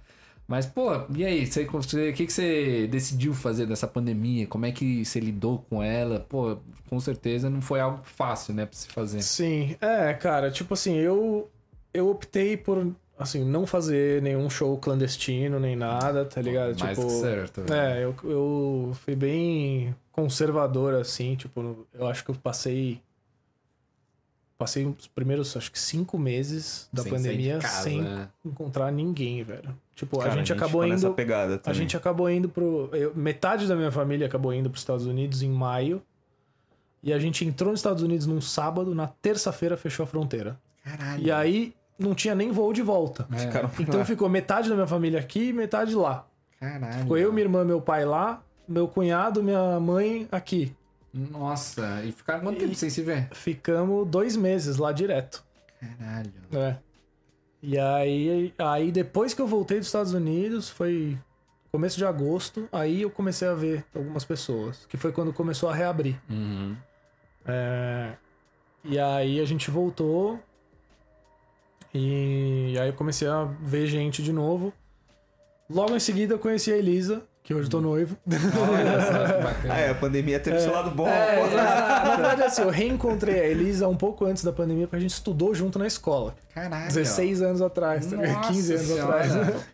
[0.49, 1.45] Mas, pô, e aí?
[1.45, 4.47] O que, que você decidiu fazer nessa pandemia?
[4.47, 6.21] Como é que você lidou com ela?
[6.21, 6.59] Pô,
[6.89, 9.23] com certeza não foi algo fácil, né, pra se fazer.
[9.23, 11.51] Sim, é, cara, tipo assim, eu
[11.93, 16.79] eu optei por assim, não fazer nenhum show clandestino nem nada, tá ligado?
[16.79, 17.63] Mais tipo, que certo.
[17.63, 17.75] velho.
[17.75, 23.01] É, eu, eu fui bem conservador, assim, tipo, eu acho que eu passei
[24.59, 28.29] passei os primeiros, acho que cinco meses da Sem pandemia casa, sem né?
[28.45, 29.77] encontrar ninguém, velho.
[29.95, 31.15] Tipo, Cara, a gente acabou ficou nessa indo.
[31.15, 32.89] pegada A gente acabou indo pro.
[32.93, 36.03] eu- metade da minha família acabou indo para os Estados Unidos em maio.
[37.03, 40.59] E a gente entrou nos Estados Unidos num sábado, na terça-feira fechou a fronteira.
[40.83, 41.23] Caralho.
[41.23, 43.27] E aí não tinha nem voo de volta.
[43.33, 43.83] É.
[43.83, 46.27] Então ficou metade da minha família aqui e metade lá.
[46.59, 47.01] Caralho.
[47.01, 50.75] Ficou eu, minha irmã, meu pai lá, meu cunhado, minha mãe aqui.
[51.17, 53.29] Nossa, e ficaram quanto tempo sem se ver?
[53.33, 55.43] Ficamos dois meses lá direto.
[55.81, 56.33] Caralho.
[56.53, 56.77] É.
[57.63, 61.19] E aí, aí depois que eu voltei dos Estados Unidos, foi
[61.73, 65.75] começo de agosto, aí eu comecei a ver algumas pessoas, que foi quando começou a
[65.75, 66.21] reabrir.
[66.29, 66.77] Uhum.
[67.45, 68.13] É,
[68.85, 70.39] E aí a gente voltou
[71.93, 74.73] e aí eu comecei a ver gente de novo.
[75.69, 78.17] Logo em seguida eu conheci a Elisa, que hoje eu tô noivo.
[78.27, 79.75] Que bacana.
[79.75, 81.07] Ah, é, a pandemia teve seu lado bom.
[81.07, 81.57] É, pô.
[81.57, 85.13] na verdade, assim, eu reencontrei a Elisa um pouco antes da pandemia, porque a gente
[85.13, 86.35] estudou junto na escola.
[86.53, 86.89] Caralho.
[86.89, 88.35] 16 anos atrás, tá ligado?
[88.35, 89.25] Nossa 15 anos senhora.
[89.25, 89.65] atrás.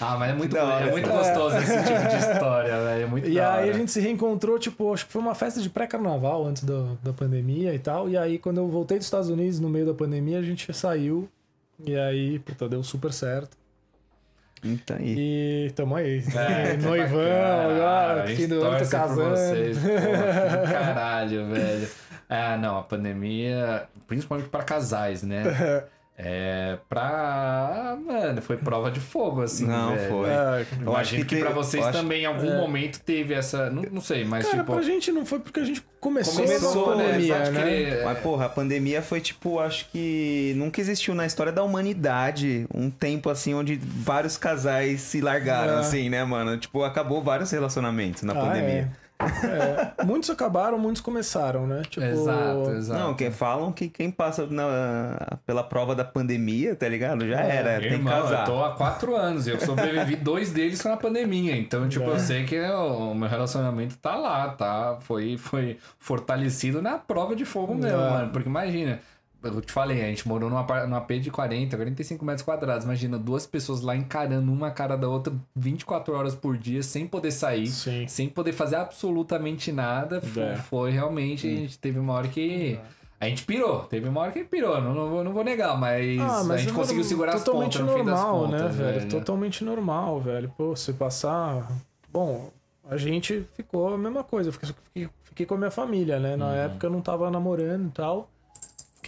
[0.00, 0.86] Ah, mas é muito, hora.
[0.86, 3.02] é muito gostoso esse tipo de história, velho.
[3.02, 3.74] É muito E aí hora.
[3.74, 7.12] a gente se reencontrou, tipo, acho que foi uma festa de pré-carnaval antes da, da
[7.12, 8.08] pandemia e tal.
[8.08, 11.28] E aí, quando eu voltei dos Estados Unidos no meio da pandemia, a gente saiu.
[11.84, 13.56] E aí, puta, deu super certo.
[14.64, 15.14] Então aí.
[15.18, 16.22] E tamo aí.
[16.34, 19.30] É, que Noivão, agora, fim do ano, tô casando.
[19.30, 21.88] vocês, porra, Caralho, velho.
[22.28, 25.44] Ah, não, a pandemia, principalmente pra casais, né?
[26.20, 27.96] É, pra.
[28.04, 29.66] Mano, foi prova de fogo, assim.
[29.68, 30.08] Não, velho.
[30.10, 30.28] foi.
[30.30, 33.70] É, Eu imagino que, te- pra vocês acho- também, em algum momento, teve essa.
[33.70, 34.72] Não, não sei, mas Cara, tipo.
[34.72, 37.04] pra gente não foi porque a gente começou, Começou, a né?
[37.06, 37.60] pandemia, Pode né?
[37.62, 38.04] crer.
[38.04, 42.90] Mas, porra, a pandemia foi tipo, acho que nunca existiu na história da humanidade um
[42.90, 45.80] tempo assim onde vários casais se largaram, É.
[45.80, 46.56] assim, né, mano?
[46.58, 48.90] Tipo, acabou vários relacionamentos na Ah, pandemia.
[49.04, 49.07] é.
[49.20, 51.82] É, Muitos acabaram, muitos começaram, né?
[51.88, 53.00] Tipo, Exato, exato.
[53.00, 57.26] Não, que falam que quem passa na- pela prova da pandemia, tá ligado?
[57.26, 57.56] Já É.
[57.56, 58.40] era, tem que Irmão, casar.
[58.40, 61.56] eu tô há quatro anos e eu sobrevivi dois deles na pandemia.
[61.56, 62.08] Então, tipo, É.
[62.14, 64.98] eu sei que o meu relacionamento tá lá, tá?
[65.00, 68.10] Foi, foi fortalecido na prova de fogo mesmo, É.
[68.10, 68.30] mano.
[68.32, 69.00] Porque imagina,
[69.42, 72.84] eu te falei, a gente morou numa, par- num AP de 40, 45 metros quadrados.
[72.84, 77.30] Imagina duas pessoas lá encarando uma cara da outra 24 horas por dia, sem poder
[77.30, 78.06] sair, Sim.
[78.08, 80.20] sem poder fazer absolutamente nada.
[80.20, 80.56] Foi, É.
[80.56, 82.78] foi realmente, a gente teve uma hora que.
[83.20, 86.20] A gente pirou, teve uma hora que pirou, não, não, vou, não vou negar, mas,
[86.20, 88.68] Ah, a mas gente é conseguiu segurar as pontas no fim das normal, contas, né,
[88.68, 88.98] velho?
[89.00, 89.10] velho.
[89.10, 90.52] Totalmente normal, velho.
[90.56, 91.68] Pô, você passar.
[92.12, 92.50] Bom,
[92.88, 94.52] a gente ficou a mesma coisa.
[94.52, 96.32] Fiquei, fiquei- com a minha família, né?
[96.32, 96.36] Uhum.
[96.38, 98.30] Na época eu não tava namorando e tal.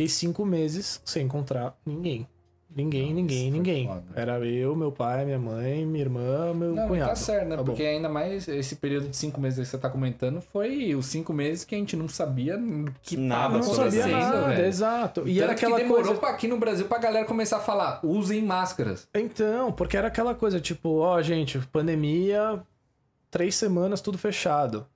[0.01, 2.27] Fiquei cinco meses sem encontrar ninguém.
[2.75, 3.87] Ninguém, Nossa, ninguém, ninguém.
[3.89, 4.05] foda.
[4.15, 7.11] Era eu, meu pai, minha mãe, minha irmã, meu Não, cunhado.
[7.11, 7.57] tá certo, né?
[7.57, 7.65] Tá bom.
[7.73, 11.33] Porque ainda mais esse período de cinco meses que você tá comentando foi os cinco
[11.33, 12.59] meses que a gente não sabia
[13.03, 14.67] que Nada tava não sabia acontecendo, nada, velho.
[14.67, 15.21] exato.
[15.29, 16.21] E Tanto era aquela que demorou coisa.
[16.21, 19.07] pra aqui no Brasil pra galera começar a falar, usem máscaras.
[19.13, 22.63] Então, porque era aquela coisa, tipo, ó, gente, pandemia,
[23.31, 24.87] três semanas, tudo fechado.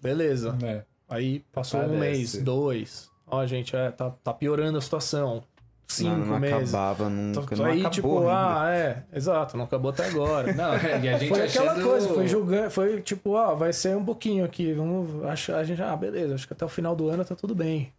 [0.00, 0.56] Beleza.
[0.62, 0.82] É.
[1.08, 1.98] Aí passou um Parece.
[1.98, 3.10] mês, dois.
[3.32, 5.42] Ó, gente, é, tá, tá piorando a situação.
[5.88, 6.72] Cinco não, não meses.
[6.74, 8.60] acabava nunca, Tá- não aí, acabou tipo, ainda.
[8.62, 10.52] ah, é, exato, não acabou até agora.
[10.54, 13.94] Não, e a gente foi aquela achando- coisa, foi julgando, foi tipo, ó, vai ser
[13.94, 17.10] um pouquinho aqui, vamos achar, a gente, ah, beleza, acho que até o final do
[17.10, 17.92] ano tá tudo bem.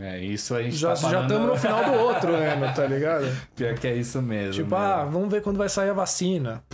[0.00, 1.30] É, isso a gente Já tá já falando...
[1.30, 3.26] estamos no final do outro ano, tá ligado?
[3.54, 4.54] Pior que é isso mesmo.
[4.64, 4.80] Tipo, né?
[4.80, 6.64] ah, vamos ver quando vai sair a vacina.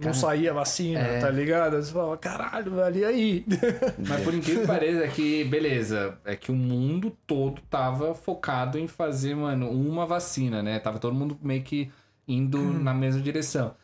[0.00, 1.20] Não saía a vacina, é.
[1.20, 1.76] tá ligado?
[1.76, 3.44] Você fala, caralho, velho, e aí?
[4.08, 8.78] Mas por incrível que pareça, é que, beleza, é que o mundo todo tava focado
[8.78, 10.78] em fazer, mano, uma vacina, né?
[10.78, 11.90] Tava todo mundo meio que
[12.26, 13.74] indo na mesma direção.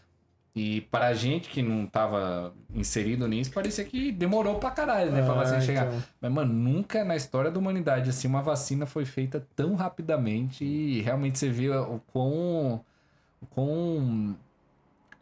[0.56, 5.20] E pra gente que não tava inserido nisso, parecia que demorou pra caralho, né?
[5.22, 5.86] Pra Ah, vacina chegar.
[5.88, 6.00] então.
[6.20, 11.00] Mas, mano, nunca na história da humanidade, assim, uma vacina foi feita tão rapidamente e
[11.00, 12.80] realmente você vê o quão.
[13.42, 14.36] O quão.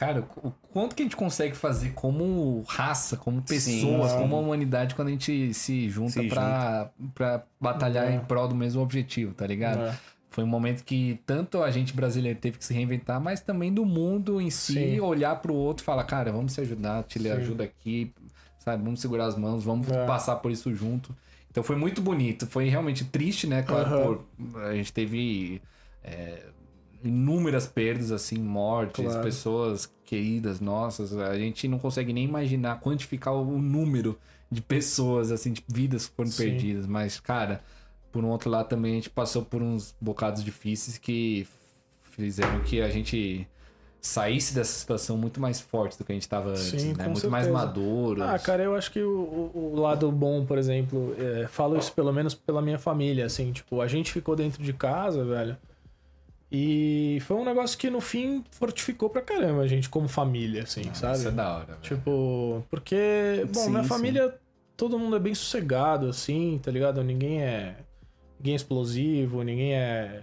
[0.04, 4.18] Cara, o quanto que a gente consegue fazer como raça, como pessoas, Sim.
[4.18, 8.16] como humanidade, quando a gente se junta Se pra, pra batalhar É.
[8.16, 9.80] em prol do mesmo objetivo, tá ligado?
[9.80, 9.94] É.
[10.28, 13.84] Foi um momento que tanto a gente brasileiro teve que se reinventar, mas também do
[13.84, 15.00] mundo em si, Sim.
[15.00, 17.30] olhar pro outro e falar, cara, vamos se ajudar, te Sim.
[17.30, 18.12] ajuda aqui,
[18.58, 18.82] sabe?
[18.82, 20.04] Vamos segurar as mãos, vamos É.
[20.04, 21.14] passar por isso junto.
[21.48, 23.62] Então foi muito bonito, foi realmente triste, né?
[23.62, 24.18] Claro, Aham.
[24.48, 25.62] por, a gente teve
[26.02, 26.46] é,
[27.04, 29.22] inúmeras perdas, assim, mortes, Claro.
[29.22, 31.16] pessoas queridas nossas.
[31.16, 34.18] A gente não consegue nem imaginar, quantificar o número
[34.50, 36.44] de pessoas, assim, de vidas que foram Sim.
[36.44, 36.86] perdidas.
[36.86, 37.60] Mas, cara,
[38.10, 41.46] por um outro lado também a gente passou por uns bocados difíceis que
[42.10, 43.46] fizeram que a gente
[44.00, 47.06] saísse dessa situação muito mais forte do que a gente tava antes, Sim, né?
[47.06, 47.52] Muito mais certeza.
[47.52, 48.22] maduros.
[48.24, 51.92] Ah, cara, eu acho que o, o- o lado bom, por exemplo, é, falo isso
[51.92, 55.56] pelo menos pela minha família, assim, tipo, a gente ficou dentro de casa, velho.
[56.54, 60.82] E foi um negócio que no fim fortificou pra caramba a gente como família, assim,
[60.92, 61.16] sabe?
[61.18, 61.78] Isso é da hora, velho.
[61.80, 63.88] Tipo, porque, bom, Sim, minha sim.
[63.88, 64.34] família,
[64.76, 67.02] todo mundo é bem sossegado, assim, tá ligado?
[67.02, 67.74] Ninguém é.
[68.38, 70.20] Ninguém é explosivo, ninguém é.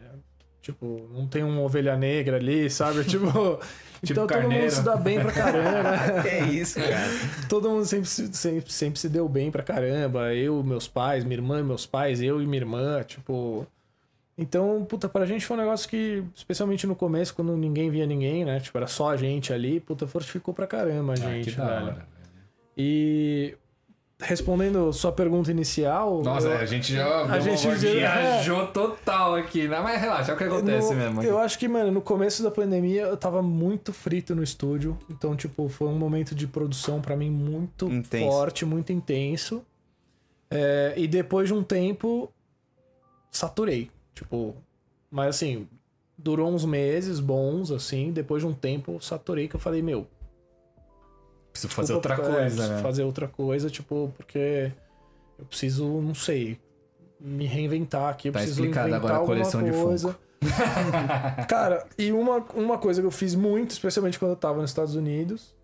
[0.61, 3.03] Tipo, não tem uma ovelha negra ali, sabe?
[3.09, 3.59] Tipo.
[4.03, 4.65] então todo carneiro.
[4.65, 6.21] mundo se dá bem pra caramba.
[6.21, 6.95] Que isso, cara.
[7.49, 10.31] todo mundo sempre, se- sempre, sempre se deu bem pra caramba.
[10.35, 13.65] Eu, meus pais, minha irmã, meus pais, eu e minha irmã, tipo.
[14.41, 18.45] Então, puta, pra gente foi um negócio que, especialmente no começo, quando ninguém via ninguém,
[18.45, 18.61] né?
[18.61, 21.85] Tipo, era só a gente ali, puta, fortificou pra caramba a Ah, gente, da velho.
[21.87, 22.07] hora.
[22.77, 23.57] E
[24.21, 26.21] respondendo sua pergunta inicial.
[26.23, 29.67] Nossa, eu, a gente já a gente viajou total aqui.
[29.67, 31.21] Não, mas relaxa, é o que acontece no- mesmo.
[31.23, 34.97] Eu acho que, mano, no começo da pandemia eu tava muito frito no estúdio.
[35.09, 38.25] Então, tipo, foi um momento de produção pra mim muito Intenso.
[38.31, 39.65] forte, muito intenso.
[40.49, 42.31] É, e depois de um tempo,
[43.31, 43.89] saturei.
[44.19, 44.53] Tipo,
[45.09, 45.65] mas assim,
[46.17, 48.11] durou uns meses bons, assim.
[48.11, 50.05] Depois de um tempo, saturei que eu falei, meu,
[51.53, 52.81] Preciso fazer Desculpa, outra é, coisa, preciso né?
[52.81, 54.71] fazer outra coisa, tipo, porque
[55.37, 56.59] eu preciso, não sei,
[57.19, 58.27] me reinventar aqui.
[58.27, 60.15] Eu Tá preciso inventar agora a coleção de coisa.
[61.49, 64.95] Cara, e uma, uma coisa que eu fiz muito, especialmente quando eu tava nos Estados
[64.95, 65.55] Unidos,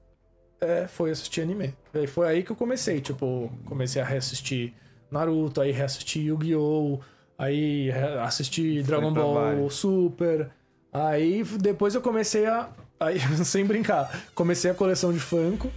[0.60, 1.73] é, foi assistir anime.
[1.94, 4.73] E foi aí que eu comecei, tipo, comecei a reassistir
[5.11, 6.99] Naruto, aí reassistir Yu-Gi-Oh!,
[7.38, 9.76] aí re- assisti Dragon Ball vários.
[9.76, 10.49] Super.
[10.91, 12.70] Aí depois eu comecei a.
[12.99, 15.70] Aí, sem brincar, comecei a coleção de Funko.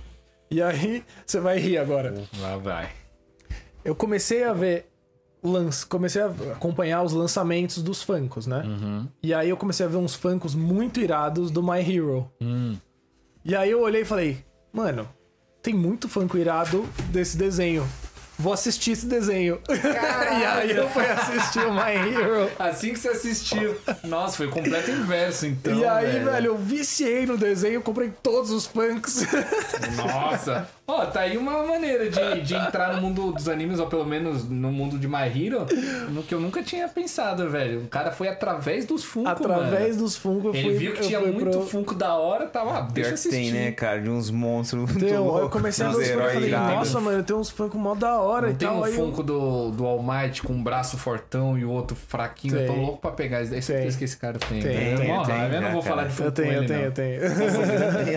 [0.51, 2.15] E aí, você vai rir agora.
[2.41, 2.91] Lá vai.
[3.85, 4.87] Eu comecei a ver.
[5.41, 8.65] Lance, comecei a acompanhar os lançamentos dos Funkos, né?
[8.67, 9.07] Uhum.
[9.23, 12.29] E aí eu comecei a ver uns Funkos muito irados do My Hero.
[12.41, 12.77] Hum.
[13.45, 15.09] E aí eu olhei e falei, mano,
[15.63, 17.87] tem muito Funko irado desse desenho.
[18.39, 19.61] Vou assistir esse desenho.
[19.69, 22.51] e aí eu fui assistir o My Hero.
[22.59, 23.77] Assim que você assistiu.
[24.05, 25.75] Nossa, foi o completo inverso, então.
[25.75, 26.47] e aí, velho.
[26.47, 29.23] eu viciei no desenho, comprei todos os Funkos.
[29.97, 30.69] Nossa!
[30.91, 34.49] Ó, tá aí uma maneira de, de entrar no mundo dos animes, ou pelo menos
[34.49, 35.67] no mundo de My Hero,
[36.09, 37.81] no que eu nunca tinha pensado, velho.
[37.83, 40.03] O cara foi através dos Funko, Através mano.
[40.05, 41.61] dos Funko eu Ele fui, viu que eu tinha muito pro...
[41.67, 43.37] Funko da hora, tava, ah, deixa eu assistir.
[43.37, 44.01] tem, né, cara?
[44.01, 44.91] De uns monstros.
[44.91, 47.77] muito eu loucos, comecei a ver os Funko e falei, nossa, mano, tem uns Funko
[47.79, 48.79] mó da hora Não e tem tal.
[48.79, 51.95] um aí eu- Funko do, do All Might com um braço fortão e o outro
[51.95, 52.57] fraquinho.
[52.57, 52.83] Eu tô Tem.
[52.83, 53.43] louco pra pegar.
[53.43, 54.63] É certeza que esse cara tem.
[54.63, 55.95] Tem, tem, tem, raiva, eu não vou cara.
[55.97, 57.21] falar de Funko Eu tenho, com eu tenho, eu tenho.
[57.21, 58.15] Tem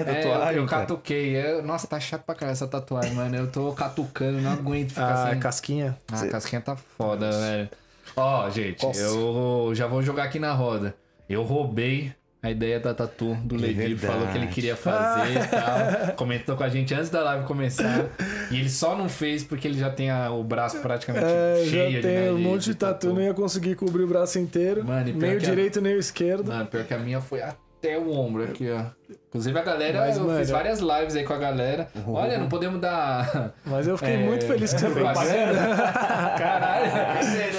[0.52, 1.35] É, eu catuquei.
[1.35, 3.36] É, nossa, tá chato pra caralho essa tatuagem, mano.
[3.36, 5.40] Eu tô catucando, não aguento ficar Ah, sem.
[5.40, 5.98] casquinha.
[6.12, 7.70] Ah, a casquinha tá foda, velho.
[8.16, 9.00] Ó, gente, Nossa.
[9.02, 10.94] eu já vou jogar aqui na roda.
[11.30, 12.14] Eu roubei
[12.44, 13.96] a ideia da tatu do Levi.
[13.96, 16.16] Falou que ele queria fazer e tal.
[16.18, 18.06] Comentou com a gente antes da live começar.
[18.52, 21.92] E ele só não fez porque ele já tem a- o braço praticamente É, cheio
[21.92, 24.84] já de, tem né, um monte de tatu, não ia conseguir cobrir o braço inteiro.
[24.84, 26.50] Mano, nem o que a- direito, nem o esquerdo.
[26.50, 28.86] Mano, pior que a minha foi até o ombro aqui, ó.
[29.30, 31.88] Inclusive a galera, Mas, eu mano, fiz várias lives aí com a galera.
[32.06, 33.54] Olha, não podemos dar.
[33.66, 35.08] Mas eu fiquei É, muito feliz que você fez.
[36.38, 36.86] Caralho.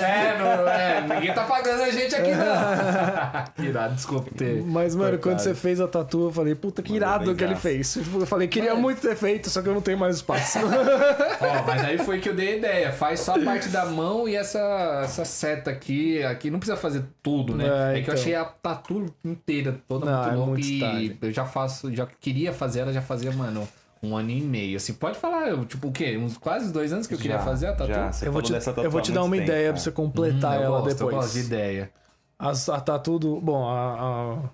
[0.03, 3.65] É, não, é, ninguém tá pagando a gente aqui, não.
[3.65, 4.62] Irado, desculpa ter.
[4.62, 5.23] Mas, mano, cortado.
[5.23, 7.97] quando você fez a tatu, eu falei, puta, que irado bem que ele fez.
[7.97, 10.59] Eu falei, queria muito ter feito, só que eu não tenho mais espaço.
[10.61, 12.93] Ó, mas aí foi que eu dei a ideia.
[12.93, 16.23] Faz só a parte da mão e essa, essa seta aqui.
[16.23, 17.65] Aqui não precisa fazer tudo, né?
[17.66, 18.15] É, É, que então.
[18.15, 22.06] eu achei a tatu inteira toda Não, muito é muito e eu já faço, já
[22.06, 23.66] queria fazer ela, já fazia, mano,
[24.02, 24.77] um ano e meio.
[24.77, 26.16] Assim, pode falar, eu, tipo, o quê?
[26.16, 27.93] Uns quase dois anos que eu queria Já, fazer a tatu?
[27.93, 28.12] já.
[28.12, 29.73] Você eu, vou te, eu vou te dar uma tempo, ideia cara.
[29.74, 31.16] pra você completar Hum, eu ela gosto, Eu depois.
[31.16, 31.90] gosto de ideia.
[32.39, 33.40] As, a tatu do.
[33.40, 34.51] Bom, a- a-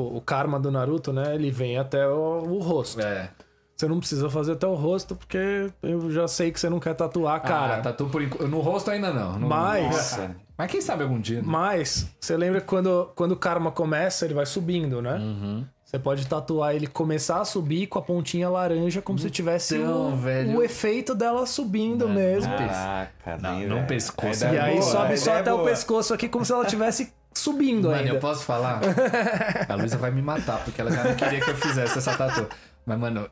[0.00, 1.34] o, o karma do Naruto, né?
[1.34, 3.00] Ele vem até o, o rosto.
[3.00, 3.30] É.
[3.76, 6.94] Você não precisa fazer até o rosto, porque eu já sei que você não quer
[6.94, 7.76] tatuar a cara.
[7.76, 8.22] Ah, tatu por.
[8.48, 9.38] No rosto ainda não.
[9.38, 10.36] No- Mas- Nossa.
[10.56, 11.44] Mas quem sabe algum dia, né?
[11.46, 15.16] Mas, você lembra que quando, quando o karma começa, ele vai subindo, né?
[15.16, 15.66] Uhum.
[15.86, 20.12] Você pode tatuar ele começar a subir com a pontinha laranja, como se tivesse Então,
[20.12, 20.56] o, velho.
[20.58, 22.52] o efeito dela subindo Não, mesmo.
[22.52, 23.86] Caraca, Não, não velho.
[23.86, 24.44] pescoço.
[24.44, 25.68] A E aí é boa, a sobe só é até o boa.
[25.68, 28.14] pescoço aqui, como se ela estivesse subindo Mano, ainda.
[28.14, 28.80] eu posso falar?
[29.68, 32.48] a Luísa vai me matar, porque ela já não queria que eu fizesse essa tatu.
[32.84, 33.30] Mas, mano,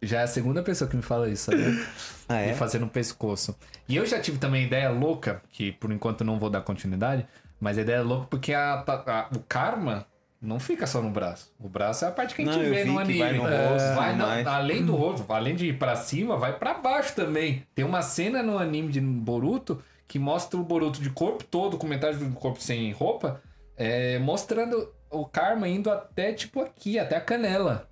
[0.00, 1.84] já é a segunda pessoa que me fala isso, sabe?
[2.28, 2.52] Ah, é?
[2.52, 3.56] E fazer no pescoço.
[3.88, 7.26] E eu já tive também ideia louca, que por enquanto não vou dar continuidade,
[7.60, 10.06] mas a ideia é louca porque a, ta- a- o karma
[10.40, 11.52] não fica só no braço.
[11.58, 13.18] O braço é a parte que a gente Não, vê no anime.
[13.18, 14.46] vai no É, rosto vai mais.
[14.46, 17.64] além do rosto, além de ir pra cima, vai pra baixo também.
[17.74, 21.86] Tem uma cena no anime de Boruto que mostra o Boruto de corpo todo, com
[21.86, 23.42] metade do corpo sem roupa,
[23.76, 27.88] é, mostrando o karma indo até, tipo, aqui, até a canela.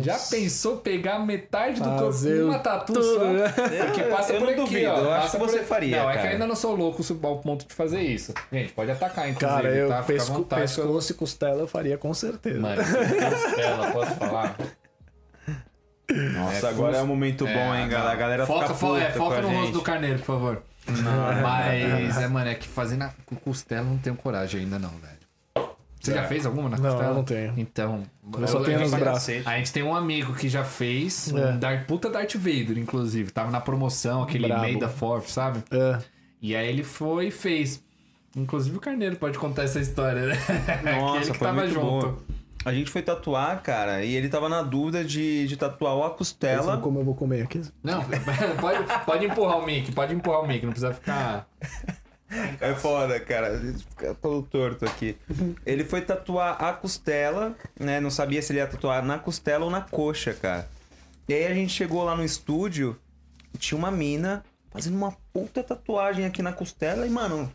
[0.00, 3.24] Já pensou pegar metade do corpo Fazer com uma o tatu tudo, só?
[3.24, 3.48] né?
[3.86, 4.96] Porque passa Eu por não aqui, duvido, ó.
[4.98, 5.66] eu acho que por você aqui.
[5.66, 6.28] faria, Não, é que cara.
[6.28, 8.32] eu ainda não sou louco ao ponto de fazer isso.
[8.50, 10.02] Gente, pode atacar, inclusive, Cara, eu tá?
[10.02, 12.60] Fica à pesco, vontade, que eu- pescoço e costela eu faria com certeza.
[12.60, 14.56] Mano, costela, posso falar?
[16.34, 17.88] Nossa, É, agora é um momento bom, É, hein, não.
[17.88, 18.12] galera?
[18.12, 20.62] A galera foca, fica puta é, foca a no rosto do carneiro, por favor.
[21.42, 24.90] Mas, é, mano, é que fazer na com costela eu não tenho coragem ainda não,
[24.90, 25.13] velho.
[26.04, 27.10] Você já fez alguma na Não, costela?
[27.10, 27.54] eu não tenho.
[27.56, 28.02] Então...
[28.38, 29.46] Eu só tenho a nos gente- braços.
[29.46, 31.34] A gente tem um amigo que já fez, É.
[31.34, 33.30] um Darth, puta Darth Vader, inclusive.
[33.30, 34.62] Tava na promoção, aquele Brabo.
[34.62, 35.62] May da Fourth, sabe?
[35.70, 35.98] É.
[36.42, 37.82] E aí ele foi e fez.
[38.36, 40.36] Inclusive o Carneiro pode contar essa história, né?
[40.98, 41.86] Nossa, Aquele que foi tava muito junto.
[42.06, 42.18] boa.
[42.64, 46.10] A gente foi tatuar, cara, e ele tava na dúvida de, de tatuar ou a
[46.10, 46.78] costela.
[46.78, 47.60] Como eu vou comer aqui?
[47.82, 48.02] Não,
[48.58, 51.46] pode, pode empurrar o mic, pode empurrar o mic, não precisa ficar.
[52.60, 53.58] É foda, cara.
[53.58, 55.16] Gente fica todo torto aqui.
[55.64, 58.00] Ele foi tatuar a costela, né?
[58.00, 60.68] Não sabia se ele ia tatuar na costela ou na coxa, cara.
[61.28, 62.96] E aí a gente chegou lá no estúdio
[63.54, 67.50] e tinha uma mina fazendo uma puta tatuagem aqui na costela e, mano,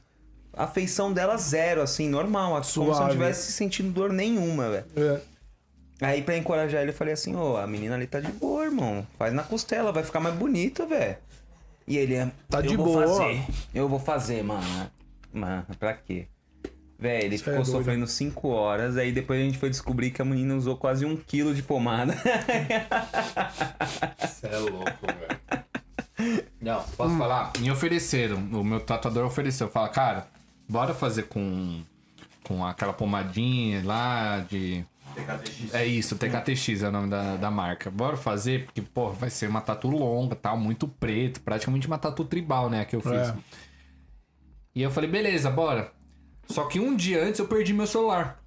[0.54, 2.52] a feição dela zero, assim, normal.
[2.52, 3.12] Como se não Suave.
[3.12, 4.86] tivesse sentindo dor nenhuma, velho.
[4.96, 5.22] É.
[6.02, 9.06] Aí pra encorajar ele, eu falei assim, ô, a menina ali tá de boa, irmão.
[9.18, 11.18] Faz na costela, vai ficar mais bonita, velho.
[11.90, 12.32] E ele é.
[12.48, 13.08] Tá eu de vou boa.
[13.08, 13.44] Fazer.
[13.74, 14.92] Eu vou fazer, mano.
[15.34, 16.28] Mano, pra quê?
[17.00, 17.78] Véi, ele Isso é ficou doido.
[17.78, 21.16] sofrendo 5 horas, aí depois a gente foi descobrir que a menina usou quase um
[21.16, 22.14] quilo de pomada.
[24.20, 26.44] Você é louco, velho.
[26.62, 27.54] Não, posso falar?
[27.60, 29.70] Me ofereceram, o meu tatuador ofereceu.
[29.70, 30.28] Fala, cara,
[30.68, 31.82] bora fazer com,
[32.44, 34.86] com aquela pomadinha lá de.
[35.74, 37.90] É isso, TKTX é o nome da, da marca.
[37.90, 42.24] Bora fazer, porque, pô, vai ser uma tatu longa, tal, muito preto, praticamente uma tatu
[42.26, 43.12] tribal, né, que eu fiz.
[43.14, 43.36] É.
[44.76, 45.92] E eu falei, beleza, bora.
[46.48, 48.40] Só que um dia antes eu perdi meu celular.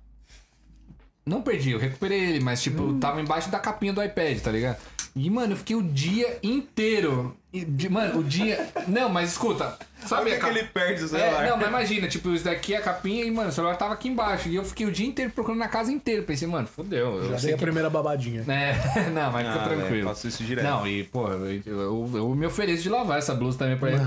[1.24, 2.98] Não perdi, eu recuperei ele, mas tipo, Hum.
[2.98, 4.78] tava embaixo da capinha do iPad, tá ligado?
[5.14, 7.36] E, mano, eu fiquei o dia inteiro.
[7.52, 8.66] e, de- Mano, o dia.
[8.88, 9.76] Não, mas escuta.
[10.06, 13.22] Sabe a cap- perde o É, não, mas imagina, tipo, isso daqui é a capinha
[13.24, 14.48] e, mano, o celular tava aqui embaixo.
[14.48, 16.22] E eu fiquei o dia inteiro procurando na casa inteira.
[16.22, 17.18] Pensei, mano, fodeu.
[17.22, 17.62] Eu Já sei dei a que...
[17.64, 18.40] primeira babadinha.
[18.48, 20.08] É, não, mas fica Ah, velho, tranquilo.
[20.08, 20.64] faço isso direto.
[20.64, 24.00] Não, e, pô, eu, eu- eu me ofereço de lavar essa blusa também pra ele.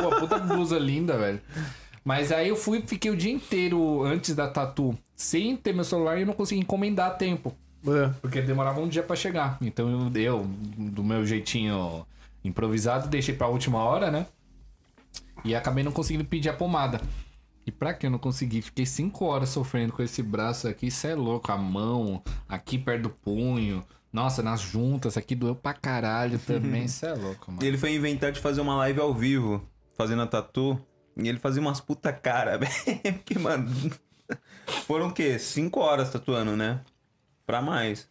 [0.00, 1.40] Pô, puta blusa linda, velho.
[2.04, 6.16] Mas aí eu fui, fiquei o dia inteiro antes da tatu sem ter meu celular
[6.16, 7.54] e eu não consegui encomendar a tempo.
[7.86, 8.08] É.
[8.20, 9.58] Porque demorava um dia pra chegar.
[9.60, 10.46] Então eu, eu,
[10.76, 12.06] do meu jeitinho
[12.44, 14.26] improvisado, deixei pra última hora, né?
[15.44, 17.00] E acabei não conseguindo pedir a pomada.
[17.66, 18.60] E pra que eu não consegui?
[18.60, 20.88] Fiquei cinco horas sofrendo com esse braço aqui.
[20.88, 21.50] Isso é louco.
[21.52, 23.84] A mão, aqui perto do punho.
[24.12, 26.84] Nossa, nas juntas aqui doeu pra caralho também.
[26.84, 27.64] Isso é louco, mano.
[27.64, 30.78] Ele foi inventar de fazer uma live ao vivo, fazendo a tatu.
[31.16, 32.72] E ele fazia umas puta cara, velho.
[33.18, 33.70] Porque, mano.
[34.86, 35.38] Foram o quê?
[35.38, 36.80] 5 horas tatuando, né?
[37.46, 38.08] Pra mais.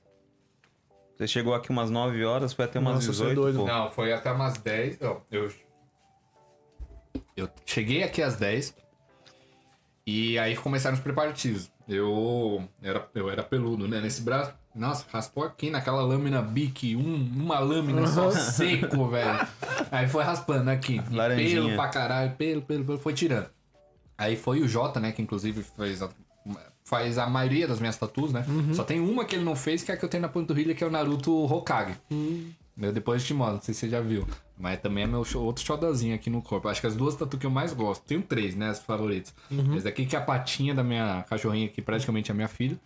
[1.15, 3.59] Você chegou aqui umas 9 horas, foi até umas Nossa, você é 18, doido.
[3.59, 3.65] pô.
[3.65, 4.99] Não, foi até umas 10.
[5.01, 5.51] ó, Eu,
[7.35, 8.75] eu cheguei aqui às 10.
[10.05, 11.71] E aí começaram os preparativos.
[11.87, 14.01] Eu era, eu era peludo, né?
[14.01, 14.53] Nesse braço.
[14.73, 19.47] Nossa, raspou aqui naquela lâmina bic, um, uma lâmina só seco, velho.
[19.91, 21.01] Aí foi raspando aqui.
[21.11, 21.61] Laranjinha.
[21.61, 23.49] pelo pra caralho, pelo, pelo, pelo, foi tirando.
[24.17, 25.11] Aí foi o Jota, né?
[25.11, 26.09] Que inclusive fez a,
[26.91, 28.45] faz a maioria das minhas tatuas, né?
[28.73, 30.76] Só tem uma que ele não fez, que é a que eu tenho na panturrilha,
[30.76, 31.95] que é o Naruto Hokage.
[32.80, 34.27] Eu depois te mostro, não sei se você já viu.
[34.57, 36.68] Mas também é meu show- outro xodozinho aqui no corpo.
[36.68, 38.03] Acho que as duas tatu que eu mais gosto.
[38.03, 38.69] Tenho três, né?
[38.69, 39.34] As favoritas.
[39.76, 42.77] Esse daqui que é a patinha da minha cachorrinha, que praticamente é minha filha.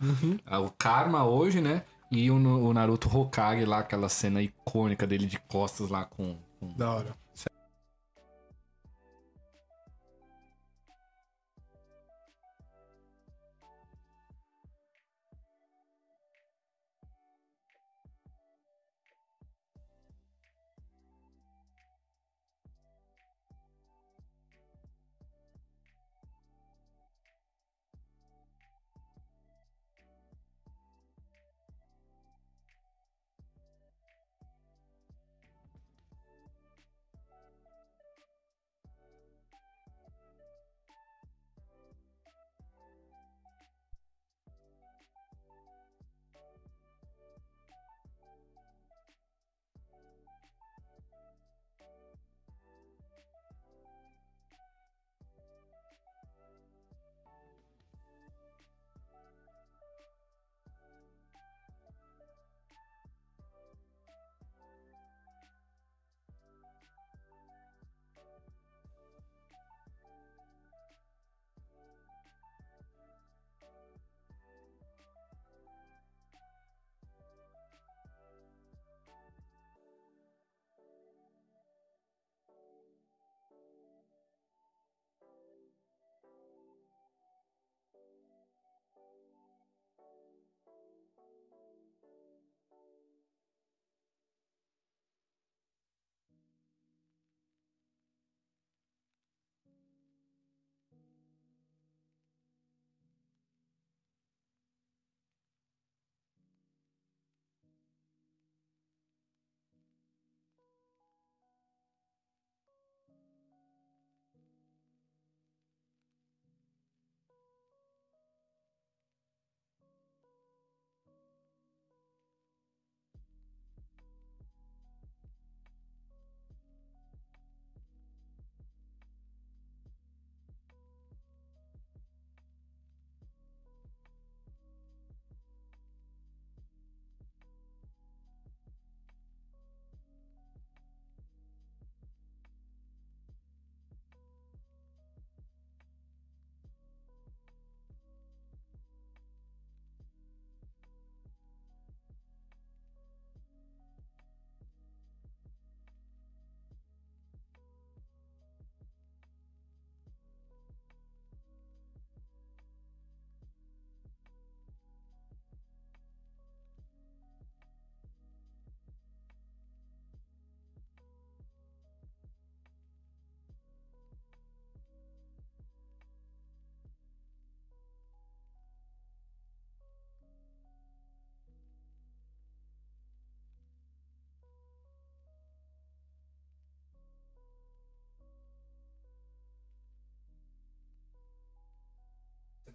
[0.46, 1.82] Ah, O Karma hoje, né?
[2.10, 6.36] E o, o Naruto Hokage lá, aquela cena icônica dele de costas lá com.
[6.60, 7.25] com- Da hora.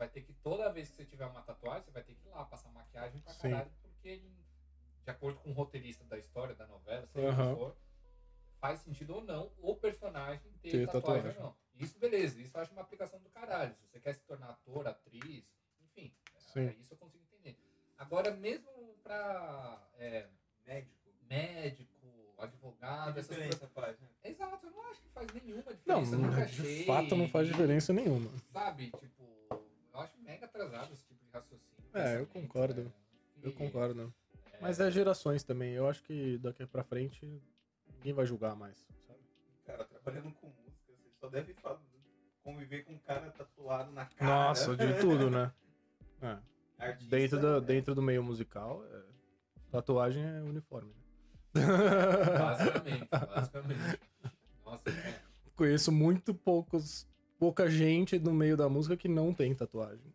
[0.02, 2.32] Vai ter que, toda vez que você tiver uma tatuagem, você vai ter que ir
[2.32, 3.52] lá passar maquiagem pra Sim.
[3.52, 4.18] caralho, porque,
[5.04, 7.50] de acordo com o roteirista da história, da novela, seja o Aham.
[7.50, 7.78] que for,
[8.60, 11.38] faz sentido ou não o personagem ter, Ter tatuagem, tatuagem.
[11.38, 11.56] ou não.
[11.76, 13.76] Isso, beleza, isso eu acho uma aplicação do caralho.
[13.76, 15.46] Se você quer se tornar ator, atriz,
[15.80, 16.62] enfim, Sim.
[16.62, 17.60] é, isso eu consigo entender.
[17.96, 20.28] Agora, mesmo pra é,
[20.66, 21.14] Médico.
[21.30, 24.08] médico, advogado, Que essas diferença faz, né?
[24.24, 24.36] coisas.
[24.42, 26.18] Exato, eu não acho que faz nenhuma Não, diferença.
[26.18, 26.86] nunca de achei.
[26.86, 28.32] fato não faz diferença nenhuma.
[28.52, 29.21] Sabe, tipo,
[29.94, 31.72] eu acho mega atrasado esse tipo de raciocínio.
[31.94, 32.84] É, eu concordo.
[32.84, 32.92] né?
[33.44, 34.14] Eu E- concordo.
[34.62, 35.74] Mas é gerações também.
[35.74, 37.42] Eu acho que daqui pra frente
[37.96, 38.78] ninguém vai julgar mais,
[39.08, 39.20] sabe?
[39.66, 41.56] Cara, trabalhando com música, você só deve
[42.44, 44.32] conviver com um cara tatuado na cara.
[44.32, 45.52] Nossa, de tudo, né?
[46.24, 46.38] É.
[46.78, 47.66] Artista, Dentro, do, né?
[47.68, 49.04] dentro do meio musical, é,
[49.72, 50.94] tatuagem é uniforme.
[51.56, 51.62] né?
[52.38, 54.00] Basicamente, basicamente.
[54.66, 55.22] Nossa, é.
[55.56, 57.08] Conheço muito poucos,
[57.42, 60.14] pouca gente no meio da música que não tem tatuagem.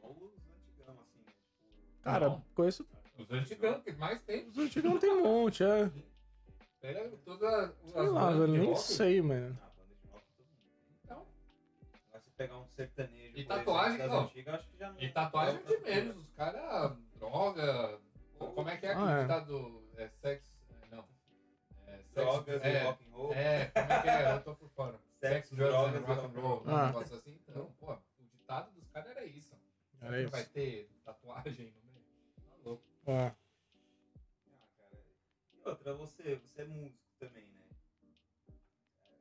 [0.00, 1.26] Só os antigão, assim, né?
[1.26, 2.40] Tipo, Cara, Não.
[2.54, 2.86] conheço.
[3.18, 4.48] Os antigão, que mais tem.
[4.48, 5.90] Os antigos não tem um monte, é.
[6.80, 9.48] Pega toda as Sei lá, velho, nem rock, sei, mano.
[9.50, 10.96] na banda de rock todo mundo.
[11.04, 11.26] Então,
[12.08, 13.36] Agora você pegar um sertanejo.
[13.36, 14.24] E tatuagem, exemplo, não.
[14.24, 15.02] antigas, acho que já não.
[15.02, 16.16] e tatuagem é de menos.
[16.16, 18.00] Os caras, droga.
[18.38, 19.22] Como é que é Ah, aquele é.
[19.24, 19.84] ditado?
[19.98, 20.59] É sexo.
[22.20, 23.32] Drogas é, e rock and roll.
[23.34, 24.32] É, como é que é?
[24.34, 25.00] Eu tô por fora.
[25.20, 26.62] Sexo, drogas and e rock and roll.
[26.66, 26.86] Um Ah.
[26.86, 27.40] negócio assim.
[27.48, 29.54] Então, pô, o ditado dos caras era isso.
[30.00, 30.30] Era Não isso.
[30.30, 32.04] vai ter tatuagem no meio.
[32.36, 32.84] Tá louco.
[33.06, 33.34] Ah,
[34.52, 35.02] Ah, cara.
[35.52, 37.60] E outra, você, você é músico também, né?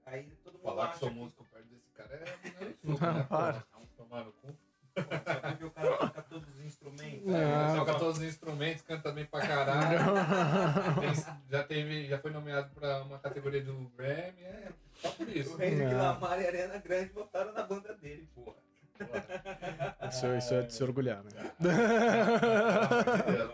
[0.06, 2.26] Aí todo mundo Falar acha que sou que- músico perto desse cara é
[2.84, 3.24] não é né?
[3.30, 3.62] para.
[3.62, 4.48] Pô, tomar no cu.
[5.26, 7.26] Só porque o cara toca todos os instrumentos.
[7.26, 7.76] Não.
[7.78, 10.00] Toca todos os instrumentos, canta bem pra caralho.
[11.02, 11.14] Tem-
[11.50, 15.56] já, teve, já foi nomeado pra uma categoria de Grammy, é só por isso.
[15.58, 15.94] O Henrique.
[15.94, 18.56] Lamar e Ariana Grande botaram na banda dele, porra.
[20.10, 21.52] isso, isso é de se orgulhar, né?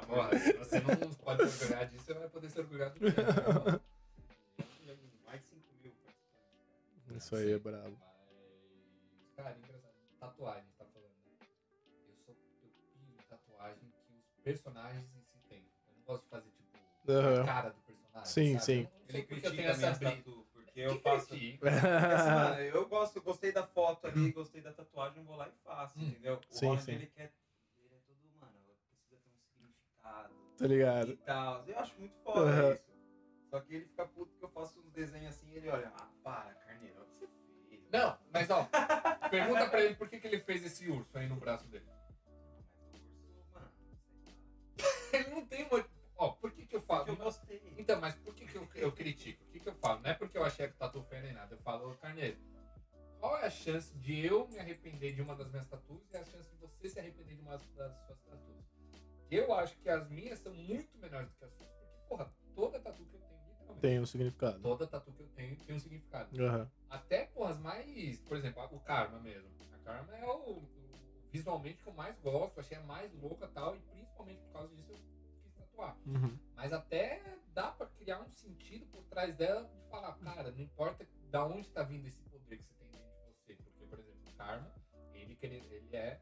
[0.08, 3.06] Porra, se você não pode se orgulhar disso, você vai poder se orgulhar do quê?
[3.06, 3.80] né?
[5.26, 7.24] Mais de 5 mil participantes.
[7.26, 7.96] Isso aí é brabo.
[7.96, 9.94] Mas, cara, engraçado.
[10.20, 10.64] Tatuagem,
[14.46, 15.68] personagens em si têm.
[15.88, 17.42] Eu não gosto de fazer, tipo, Aham.
[17.42, 18.26] a cara do personagem.
[18.32, 18.64] Sim, sabe?
[18.66, 18.82] sim.
[18.84, 21.34] Eu Ele eu critica tenho essa tatu, porque eu faço...
[21.34, 25.52] assim, mano, eu gosto, gostei da foto ali, gostei da tatuagem, eu vou lá e
[25.64, 26.08] faço, Hum.
[26.10, 26.36] entendeu?
[26.36, 26.92] O Sim, sim.
[26.94, 27.34] ele quer...
[27.80, 31.12] Ele é todo, mano, precisa ter um significado Tá ligado?
[31.12, 31.68] e tal.
[31.68, 32.74] Eu acho muito foda Aham.
[32.74, 32.96] isso.
[33.50, 36.10] Só que ele fica puto que eu faço uns desenhos assim e ele olha, ah,
[36.24, 37.28] para, carneiro, olha o que você
[37.70, 37.82] fez.
[37.92, 38.68] Não, mas ó,
[39.32, 41.86] pergunta pra ele por que, que ele fez esse urso aí no braço dele.
[45.16, 45.86] Ele não tem uma.
[46.18, 47.06] Ó, por que, que eu falo?
[47.06, 47.74] Porque eu gostei.
[47.78, 49.44] Então, mas por que, que eu, eu critico?
[49.44, 50.02] O que, que eu falo?
[50.02, 51.54] Não é porque eu achei que tatu feio nem nada.
[51.54, 52.38] Eu falo, ô Carneiro,
[53.20, 56.24] qual é a chance de eu me arrepender de uma das minhas tatuas e a
[56.24, 57.92] chance de você se arrepender de uma das suas
[58.24, 58.66] tatuas?
[59.30, 61.70] Eu acho que as minhas são muito menores do que as suas.
[61.70, 63.82] Porque, porra, toda tatu que eu tenho, literalmente.
[63.82, 64.62] Tem um significado.
[64.62, 66.42] Toda tatu que eu tenho tem um significado.
[66.42, 66.72] Aham.
[66.90, 68.20] Até, porra, as mais.
[68.22, 69.50] Por exemplo, o Karma mesmo.
[69.74, 70.62] A Karma é o
[71.36, 74.76] visualmente que eu mais gosto, achei a mais louca e tal, e principalmente por causa
[74.76, 74.98] disso eu
[75.44, 75.98] quis tatuar.
[76.06, 76.38] Uhum.
[76.56, 77.22] Mas até
[77.54, 81.70] dá pra criar um sentido por trás dela de falar, cara, não importa da onde
[81.70, 83.56] tá vindo esse poder que você tem dentro de você.
[83.56, 84.72] Porque, por exemplo, o Karma,
[85.14, 86.22] ele, ele é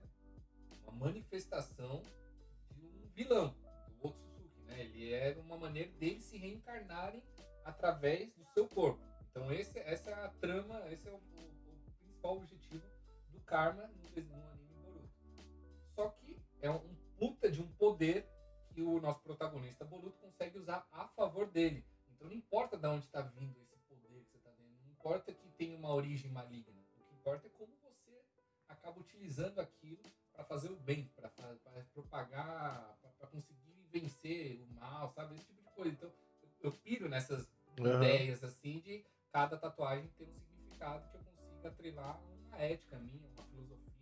[0.84, 2.02] uma manifestação
[2.72, 3.56] de um vilão,
[3.90, 4.82] do Otsutsuki, né?
[4.82, 7.22] Ele é uma maneira deles se reencarnarem
[7.64, 9.02] através do seu corpo.
[9.30, 12.84] Então esse, essa é a trama, esse é o, o- o principal objetivo
[13.30, 14.63] do Karma no, no anime
[16.64, 18.26] é um puta de um poder
[18.74, 21.86] que o nosso protagonista Boruto consegue usar a favor dele.
[22.10, 25.34] Então não importa de onde está vindo esse poder que você está vendo, não importa
[25.34, 26.82] que tenha uma origem maligna.
[26.98, 28.24] O que importa é como você
[28.68, 31.30] acaba utilizando aquilo para fazer o bem, para
[31.94, 35.36] propagar, para conseguir vencer o mal, sabe?
[35.36, 35.92] Esse tipo de coisa.
[35.92, 36.12] Então
[36.62, 37.46] eu, piro nessas
[37.78, 37.96] Aham.
[37.96, 43.28] ideias assim de cada tatuagem ter um significado que eu consiga atrelar uma ética minha,
[43.28, 43.93] uma filosofia,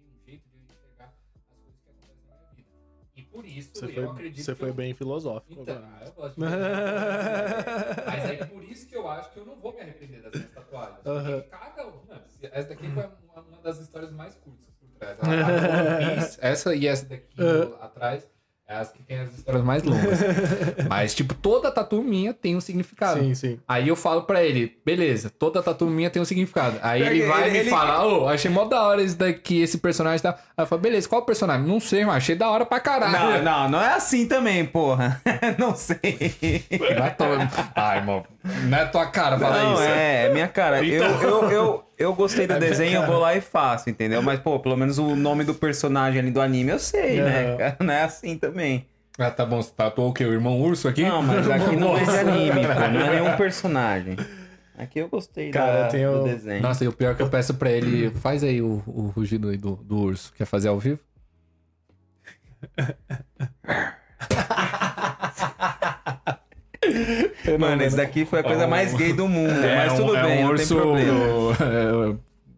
[3.15, 4.73] E por isso Você eu foi, acredito você foi eu...
[4.73, 6.05] bem filosófico Então, agora.
[6.05, 6.41] eu gosto de
[8.05, 10.51] Mas é por isso que eu acho que eu não vou me arrepender das minhas
[10.51, 10.99] tatuagens.
[11.03, 12.05] Porque cada um.
[12.07, 15.17] Mano, se- essa daqui foi uma, uma das histórias mais curtas por trás.
[15.21, 17.35] A, a Piece, essa e essa daqui
[17.81, 18.27] atrás é
[18.72, 20.19] as que tem as histórias mais longas.
[20.89, 23.19] Mas, tipo, toda tatu minha tem um significado.
[23.19, 23.60] Sim, sim.
[23.68, 26.77] Aí eu falo pra ele, beleza, toda tatu minha tem um significado.
[26.81, 29.15] Aí ele que vai ele- e me ele- fala, ô, achei mó da hora esse
[29.15, 30.30] daqui, esse personagem tá.
[30.57, 31.65] Aí eu falo, beleza, qual personagem?
[31.68, 33.11] Não sei, mas achei da hora pra caralho.
[33.11, 35.22] Não, não, não é assim também, porra.
[35.57, 36.02] não sei.
[36.98, 37.49] Vai tomar.
[37.76, 38.23] Ai, irmão.
[38.64, 39.84] Não é tua cara falar não, isso.
[39.84, 40.84] é, é minha cara.
[40.84, 44.22] Eu, eu, eu, eu gostei do desenho, eu vou lá e faço, entendeu?
[44.22, 47.56] Mas, pô, pelo menos o nome do personagem ali do anime eu sei, né?
[47.57, 47.78] Cara?
[47.84, 48.86] Não é assim também.
[49.19, 49.61] Ah, tá bom.
[49.61, 50.23] Você tatuou o quê?
[50.26, 51.03] O irmão urso aqui?
[51.03, 52.80] Não, mas aqui não é de anime, pô.
[52.91, 54.15] Não é nenhum personagem.
[54.78, 56.61] Aqui eu gostei Cara, da, tem do o- desenho.
[56.61, 59.49] Nossa, e o pior é que eu peço pra ele, faz aí o, o rugido
[59.49, 60.34] aí do, do urso.
[60.36, 60.99] Quer fazer ao vivo?
[67.59, 69.51] Mano, esse daqui foi a coisa É um- mais gay do mundo.
[69.51, 71.13] É mas um- tudo é bem, um não urso, tem problema.
[72.15, 72.15] é,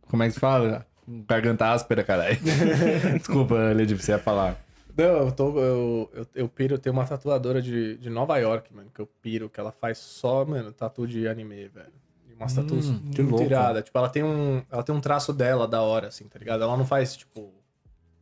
[0.10, 0.85] como é que se fala?
[1.27, 2.38] Garganta áspera, caralho.
[3.18, 4.55] Desculpa, Lady, você ia falar.
[4.95, 8.73] Não, eu, tô, eu, eu, eu piro, eu tenho uma tatuadora de, de Nova York,
[8.73, 11.88] mano, que eu piro, que ela faz só, mano, tatu de anime, velho.
[12.30, 13.81] E umas tatuas Hum, que muito louco.
[13.84, 16.64] Tipo, ela tem, um, ela tem um traço dela da hora, assim, tá ligado?
[16.64, 17.51] Ela não faz, tipo,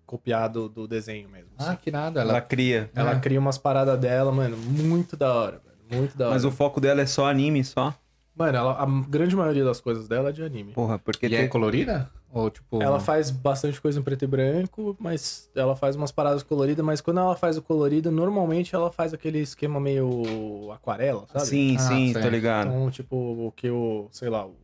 [0.05, 1.49] copiado do desenho mesmo.
[1.57, 1.77] Ah, assim.
[1.83, 2.21] que nada.
[2.21, 2.41] Ela Ela...
[2.41, 2.89] cria.
[2.95, 3.19] Ela é.
[3.19, 5.70] cria umas paradas dela, mano, muito da hora, velho.
[5.91, 6.34] Muito da hora.
[6.35, 7.93] Mas o foco dela é só anime, só?
[8.35, 10.73] Mano, ela, a grande maioria das coisas dela é de anime.
[10.73, 11.49] Porra, porque E é tem...
[11.49, 12.09] colorida?
[12.34, 12.81] Ou tipo...
[12.81, 17.01] Ela faz bastante coisa em preto e branco, mas ela faz umas paradas coloridas, mas
[17.01, 21.45] quando ela faz o colorido, normalmente ela faz aquele esquema meio aquarela, sabe?
[21.45, 22.22] Sim, Ah, sim, sei.
[22.22, 22.69] tô ligado.
[22.69, 24.55] Então, tipo, o que o, sei lá, o-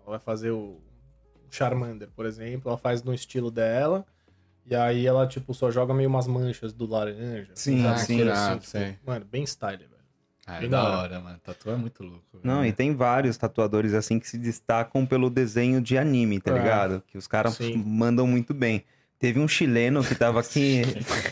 [0.00, 0.80] ela vai fazer o
[1.50, 4.06] Charmander, por exemplo, ela faz no estilo dela,
[4.64, 7.52] e aí ela, tipo, só joga meio umas manchas do laranja.
[7.54, 7.92] Sim, sabe?
[7.94, 9.06] Ah, sim, que irado, tipo.
[9.06, 9.95] Mano, bem style, velho.
[10.46, 10.96] Ah, é da hora.
[10.98, 11.38] hora, mano.
[11.44, 12.22] Tatu é muito louco.
[12.34, 12.44] velho.
[12.44, 16.58] Não, e tem vários tatuadores assim que se destacam pelo desenho de anime, tá É.
[16.58, 17.02] ligado?
[17.08, 18.84] Que os caras mandam muito bem.
[19.18, 20.82] Teve um chileno que tava aqui.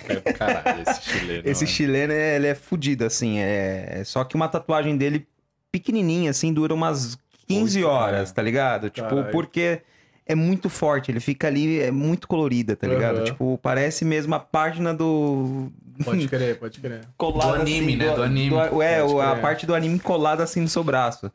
[0.08, 1.42] É caralho esse chileno.
[1.44, 1.76] Esse mano.
[1.76, 3.38] chileno, é- ele é fudido, assim.
[3.38, 4.02] É...
[4.04, 5.26] Só que uma tatuagem dele
[5.70, 7.16] pequenininha, assim, dura umas
[7.46, 8.32] 15 Oito, horas, é.
[8.34, 8.88] tá ligado?
[8.90, 9.82] Tipo, porque
[10.26, 13.16] é muito forte, ele fica ali, é muito colorida, tá ligado?
[13.16, 13.24] Aham.
[13.26, 15.70] Tipo, parece mesmo a página do.
[16.02, 17.02] Pode crer, pode crer.
[17.16, 18.14] colada Do anime, né?
[18.14, 18.50] Do anime.
[18.50, 19.42] do- é, Pode a crer.
[19.42, 21.30] parte do anime colada assim no seu braço.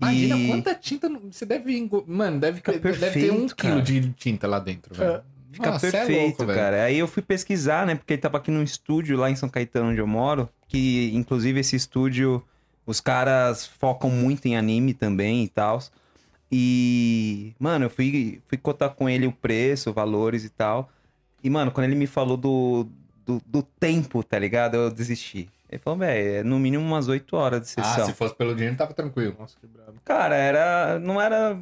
[0.00, 1.88] Imagina E- quanta tinta você deve.
[2.06, 3.74] Mano, deve, Fica deve ter um perfeito, cara.
[3.74, 5.20] quilo de tinta lá dentro, velho.
[5.52, 6.58] Fica Nossa, é perfeito, louco, velho.
[6.58, 6.84] cara.
[6.84, 7.96] Aí eu fui pesquisar, né?
[7.96, 10.48] Porque ele tava aqui num estúdio lá em São Caetano, onde eu moro.
[10.68, 12.40] Que, inclusive, esse estúdio,
[12.86, 15.80] os caras focam muito em anime também e tal.
[16.52, 20.90] E, mano, eu fui, fui cotar com ele o preço, valores e tal.
[21.42, 22.86] E, mano, quando ele me falou do,
[23.38, 24.74] do, do tempo, tá ligado?
[24.76, 25.48] Eu desisti.
[25.68, 28.06] Ele falou, velho, é no mínimo umas 8 horas de Ah, sessão.
[28.06, 29.36] se fosse pelo dinheiro, tava tranquilo.
[29.38, 29.94] Nossa, que brabo.
[30.04, 30.98] Cara, era.
[30.98, 31.56] Não era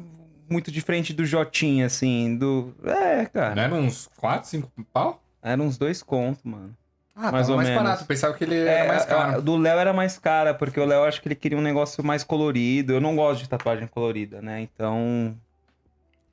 [0.49, 2.35] muito diferente do Jotinha, assim.
[2.37, 2.73] Do.
[2.83, 3.53] É, cara.
[3.55, 5.21] Não era uns 4, 5 pau?
[5.43, 6.75] Era uns dois contos, mano.
[7.15, 7.83] Ah, Mais tava ou mais menos.
[7.83, 8.05] barato.
[8.05, 9.37] Pensava que ele É, era mais a- caro.
[9.37, 12.03] a do Léo era mais cara, porque o Léo acho que ele queria um negócio
[12.03, 12.93] mais colorido.
[12.93, 14.61] Eu não gosto de tatuagem colorida, né?
[14.61, 15.35] Então.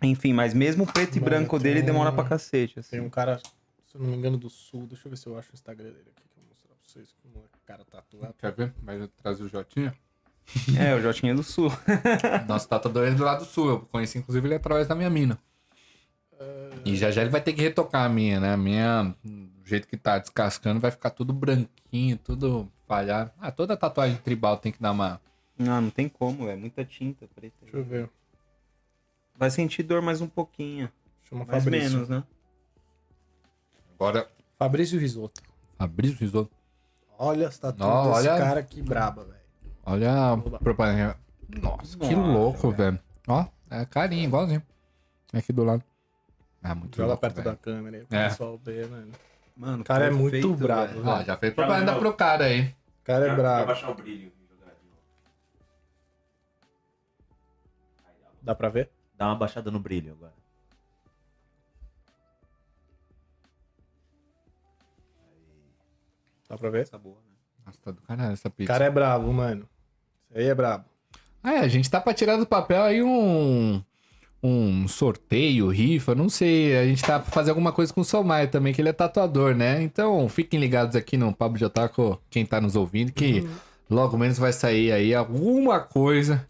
[0.03, 2.79] Enfim, mas mesmo o preto e Mano, branco dele tem- demora pra cacete.
[2.79, 2.91] Assim.
[2.93, 3.41] Tem um cara,
[3.97, 4.87] se eu não me engano, do sul.
[4.87, 6.79] Deixa eu ver se eu acho o Instagram dele aqui, que eu vou mostrar pra
[6.87, 7.15] vocês.
[7.23, 8.35] Como é que o cara tatuado.
[8.39, 8.75] Quer ver?
[8.83, 9.95] Vai trazer o Jotinha.
[10.79, 11.71] É, o Jotinha do Sul.
[12.47, 13.69] Nosso tatuador é do lado sul.
[13.69, 15.37] Eu conheci, inclusive, ele através da minha mina.
[16.85, 18.53] E já já ele vai ter que retocar a minha, né?
[18.53, 23.33] A minha, do jeito que tá descascando, vai ficar tudo branquinho, tudo falhado.
[23.41, 25.21] Ah, toda tatuagem tribal tem que dar uma.
[25.59, 27.57] Não, não tem como, é muita tinta preta.
[27.63, 28.09] Deixa eu ver.
[29.35, 30.89] Vai sentir dor mais um pouquinho.
[31.29, 31.91] Chama Mais Fabrício.
[31.91, 32.23] menos, né?
[33.99, 34.29] Agora,
[34.59, 35.43] Fabrício Risotto.
[35.79, 36.51] Fabrício Risoto.
[37.19, 39.37] Olha as tatuas Não, desse olha- cara que braba, velho.
[39.85, 41.17] Olha a propaganda.
[41.61, 42.99] Nossa, que Nossa, louco, velho.
[43.29, 44.63] Ó, é carinha, igualzinho.
[45.33, 45.83] Aqui do lado.
[46.63, 47.51] Ah, muito Joga louco, perto velho.
[47.51, 48.29] da câmera aí pro É.
[48.29, 49.13] pessoal ver, mano.
[49.57, 51.07] Mano, O cara é muito brabo, velho.
[51.09, 52.63] Ó, já fez propaganda pro cara aí.
[52.69, 53.67] O cara é Pra brabo.
[53.67, 54.33] baixar o brilho.
[54.51, 54.99] jogar de novo.
[58.43, 58.91] Dá pra ver?
[59.17, 60.35] Dá uma baixada no brilho agora.
[66.49, 66.83] Dá pra ver?
[66.83, 67.33] Essa boa, né?
[67.67, 68.73] Nossa, tá do caralho essa O pizza.
[68.73, 69.69] cara é brabo, mano.
[70.31, 70.85] Isso aí é brabo.
[71.43, 73.83] Ah, é, a gente tá pra tirar do papel aí um.
[74.43, 76.77] Um sorteio, rifa, não sei.
[76.77, 79.55] A gente tá pra fazer alguma coisa com o Somaia também, que ele é tatuador,
[79.57, 79.83] né?
[79.83, 83.51] Então fiquem ligados aqui no Pablo de Otaku, quem tá nos ouvindo, que Uhum.
[83.91, 86.47] logo menos vai sair aí alguma coisa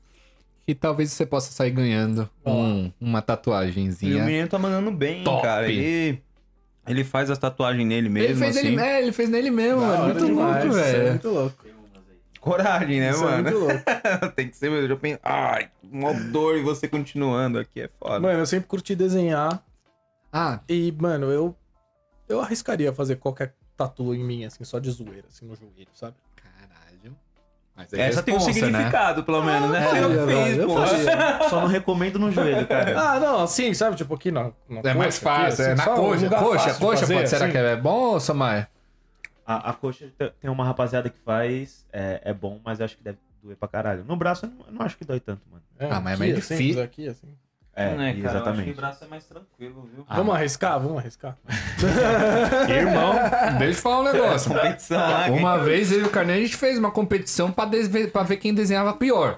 [0.66, 4.24] que talvez você possa sair ganhando um- uma E o tatuagenzinha.
[4.24, 5.40] menino tá mandando bem, Top.
[5.42, 5.70] cara.
[5.70, 6.20] Ele,
[6.86, 8.66] ele faz as tatuagens nele mesmo, Ele fez, assim.
[8.68, 10.04] ele, é, ele fez nele mesmo, mano.
[10.04, 11.10] Muito demais, louco, é velho.
[11.10, 11.64] muito louco.
[12.40, 13.42] Coragem, né, Isso é mano?
[13.42, 13.82] muito louco.
[14.36, 14.86] Tem que ser mesmo.
[14.88, 18.20] Eu penso, ai, uma dor e você continuando aqui é foda.
[18.20, 19.60] Mano, eu sempre curti desenhar
[20.32, 21.56] Ah, e, mano, eu
[22.28, 26.14] eu arriscaria fazer qualquer tatu em mim, assim, só de zoeira, assim, no joelho, sabe?
[27.92, 28.52] É Essa tem um né?
[28.52, 29.84] significado, pelo menos, né?
[29.84, 30.68] é, eu que é, fiz, eu.
[31.50, 32.98] Só não recomendo no joelho, cara.
[32.98, 33.96] Ah, não, assim, sabe?
[33.96, 36.24] Tipo, aqui na, na É mais coxa, aqui, fácil, assim, é na só um coxa.
[36.24, 37.52] lugar Coxa, coxa, fazer, pode, será assim.
[37.52, 38.66] que é bom, Samai?
[39.46, 42.96] A, a coxa te- tem uma rapaziada que faz, é, é bom, mas eu acho
[42.96, 44.04] que deve doer pra caralho.
[44.04, 45.62] No braço eu não, eu não acho que dói tanto, mano.
[45.78, 46.82] É, Ah, mas é aqui, meio assim, difícil.
[46.82, 47.28] Aqui, assim.
[47.78, 48.72] É, Né, cara, Eu acho que exatamente.
[48.74, 50.04] braço é mais tranquilo, viu?
[50.08, 50.80] Vamos arriscar?
[50.80, 51.36] Vamos arriscar.
[52.68, 53.14] Irmão,
[53.58, 54.50] deixa eu falar um negócio.
[54.54, 55.26] Competição lá.
[55.30, 58.38] Uma vez eu e o Carneiro a gente fez uma competição pra, desve- pra ver
[58.38, 59.36] quem desenhava pior.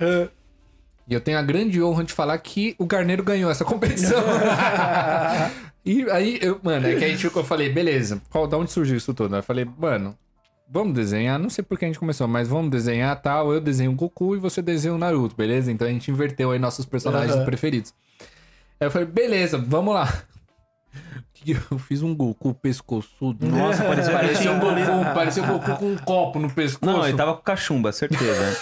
[1.08, 4.22] E eu tenho a grande honra de falar que o Carneiro ganhou essa competição.
[5.84, 8.70] e aí, eu, mano, é que a gente ficou, eu falei, beleza, qual, da onde
[8.70, 9.34] surgiu isso tudo?
[9.34, 10.16] Eu falei, mano,
[10.70, 13.52] vamos desenhar, não sei por que a gente começou, mas vamos desenhar tal.
[13.52, 15.72] Eu desenho o Goku e você desenha o Naruto, beleza?
[15.72, 17.44] Então a gente inverteu aí nossos personagens Aham.
[17.46, 17.92] preferidos.
[18.80, 20.12] Aí eu falei, beleza, vamos lá.
[21.70, 23.46] Eu fiz um Goku pescoçudo.
[23.46, 24.74] Nossa, parecia Parecia um Goku,
[25.14, 26.84] parecia um Goku com um copo no pescoço.
[26.92, 28.58] Não, ele tava com cachumba, certeza.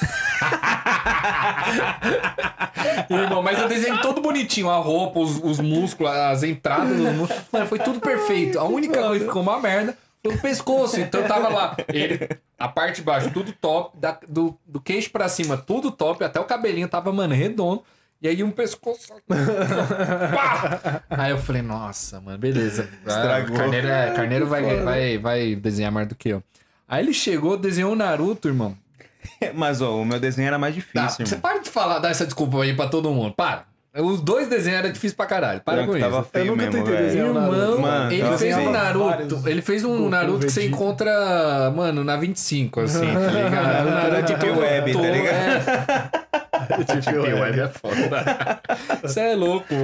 [3.11, 4.69] Irmão, mas eu desenhei todo bonitinho.
[4.71, 7.43] A roupa, os, os músculos, as entradas dos músculos.
[7.53, 8.59] Mano, foi tudo perfeito.
[8.59, 11.01] A única coisa que ficou uma merda foi o pescoço.
[11.01, 11.77] Então eu tava lá.
[11.89, 12.29] Ele,
[12.59, 13.97] a parte de baixo, tudo top.
[13.99, 16.23] da- do, do queixo pra cima, tudo top.
[16.25, 17.83] Até o cabelinho tava, mano, redondo.
[18.23, 19.13] E aí um pescoço.
[19.29, 21.03] Pá!
[21.11, 22.89] Aí eu falei, nossa, mano, beleza.
[23.05, 23.57] Ah, Estragou.
[23.57, 26.43] Carneiro, é, Carneiro vai, vai, vai desenhar mais do que eu.
[26.89, 28.77] Aí ele chegou, desenhou o Naruto, irmão.
[29.55, 31.41] Mas, ó, o meu desenho era mais Tá, difícil, você irmão.
[31.41, 33.35] para de falar, dar essa desculpa aí pra todo mundo.
[33.35, 33.65] Para.
[33.99, 35.61] Os dois desenhos eram difíceis pra caralho.
[35.63, 36.23] Para com isso.
[36.31, 37.27] feio nunca mesmo, tentei desenhar.
[37.29, 37.81] Irmão, Naruto.
[37.81, 38.71] Mano, ele fez um.
[38.71, 39.43] Naruto.
[39.49, 43.87] Ele fez um Goku, Naruto que você encontra, mano, na 25, assim, tá ligado?
[43.87, 45.35] O Naruto todo- Web, tá ligado?
[45.35, 46.46] É,
[46.85, 48.61] Deep Web é foda.
[49.03, 49.75] Você é louco.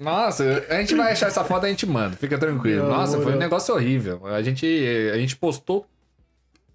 [0.00, 2.16] Nossa, a gente vai achar essa foto e a gente manda.
[2.16, 2.84] Fica tranquilo.
[2.84, 4.26] Não, Nossa, foi um negócio horrível.
[4.26, 4.66] A gente,
[5.12, 5.86] a gente postou.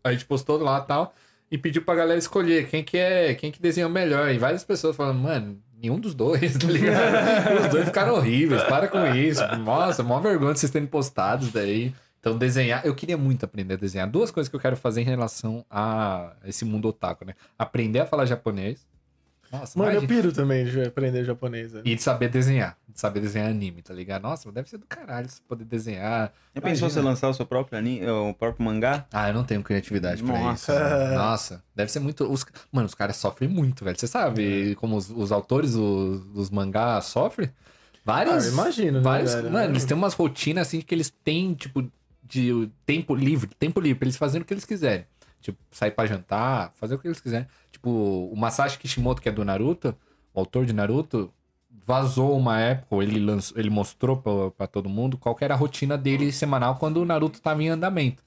[0.03, 1.13] A gente postou lá e tal.
[1.51, 4.29] E pediu pra galera escolher quem que é, quem que desenhou melhor.
[4.29, 7.61] E várias pessoas falando, mano, nenhum dos dois, tá ligado?
[7.61, 9.41] Os dois ficaram horríveis, para com isso.
[9.57, 11.93] Nossa, mó vergonha de vocês terem postado daí.
[12.19, 14.09] Então, desenhar, eu queria muito aprender a desenhar.
[14.09, 17.33] Duas coisas que eu quero fazer em relação a esse mundo otaku, né?
[17.57, 18.85] Aprender a falar japonês.
[19.51, 21.73] Nossa, Mano, eu piro também de aprender japonês.
[21.73, 21.81] né?
[21.83, 22.77] E de saber desenhar.
[22.87, 24.21] De saber desenhar anime, tá ligado?
[24.23, 26.31] Nossa, deve ser do caralho você poder desenhar.
[26.53, 29.05] Já pensou você lançar o seu próprio anime, o próprio mangá?
[29.11, 30.73] Ah, eu não tenho criatividade pra Nossa.
[30.73, 30.79] isso.
[30.83, 31.15] né?
[31.15, 32.31] Nossa, deve ser muito.
[32.31, 32.45] Os...
[32.71, 33.97] Mano, os caras sofrem muito, velho.
[33.99, 37.49] Você sabe como os, os autores os- dos mangás sofrem?
[38.05, 38.45] Vários.
[38.45, 39.33] Ah, eu imagino, né, vários...
[39.33, 39.51] velho?
[39.51, 41.89] Mano, eles têm umas rotinas assim que eles têm, tipo,
[42.23, 43.49] de tempo livre.
[43.57, 45.05] Tempo livre, pra eles fazerem o que eles quiserem.
[45.41, 47.47] Tipo, sair pra jantar, fazer o que eles quiserem.
[47.79, 49.95] Tipo, o Masashi Kishimoto, que é do Naruto,
[50.33, 51.31] o autor de Naruto,
[51.87, 55.57] vazou uma época, ou ele, lançou, ele mostrou pra, pra todo mundo qual era a
[55.57, 58.21] rotina dele semanal quando o Naruto tava em andamento.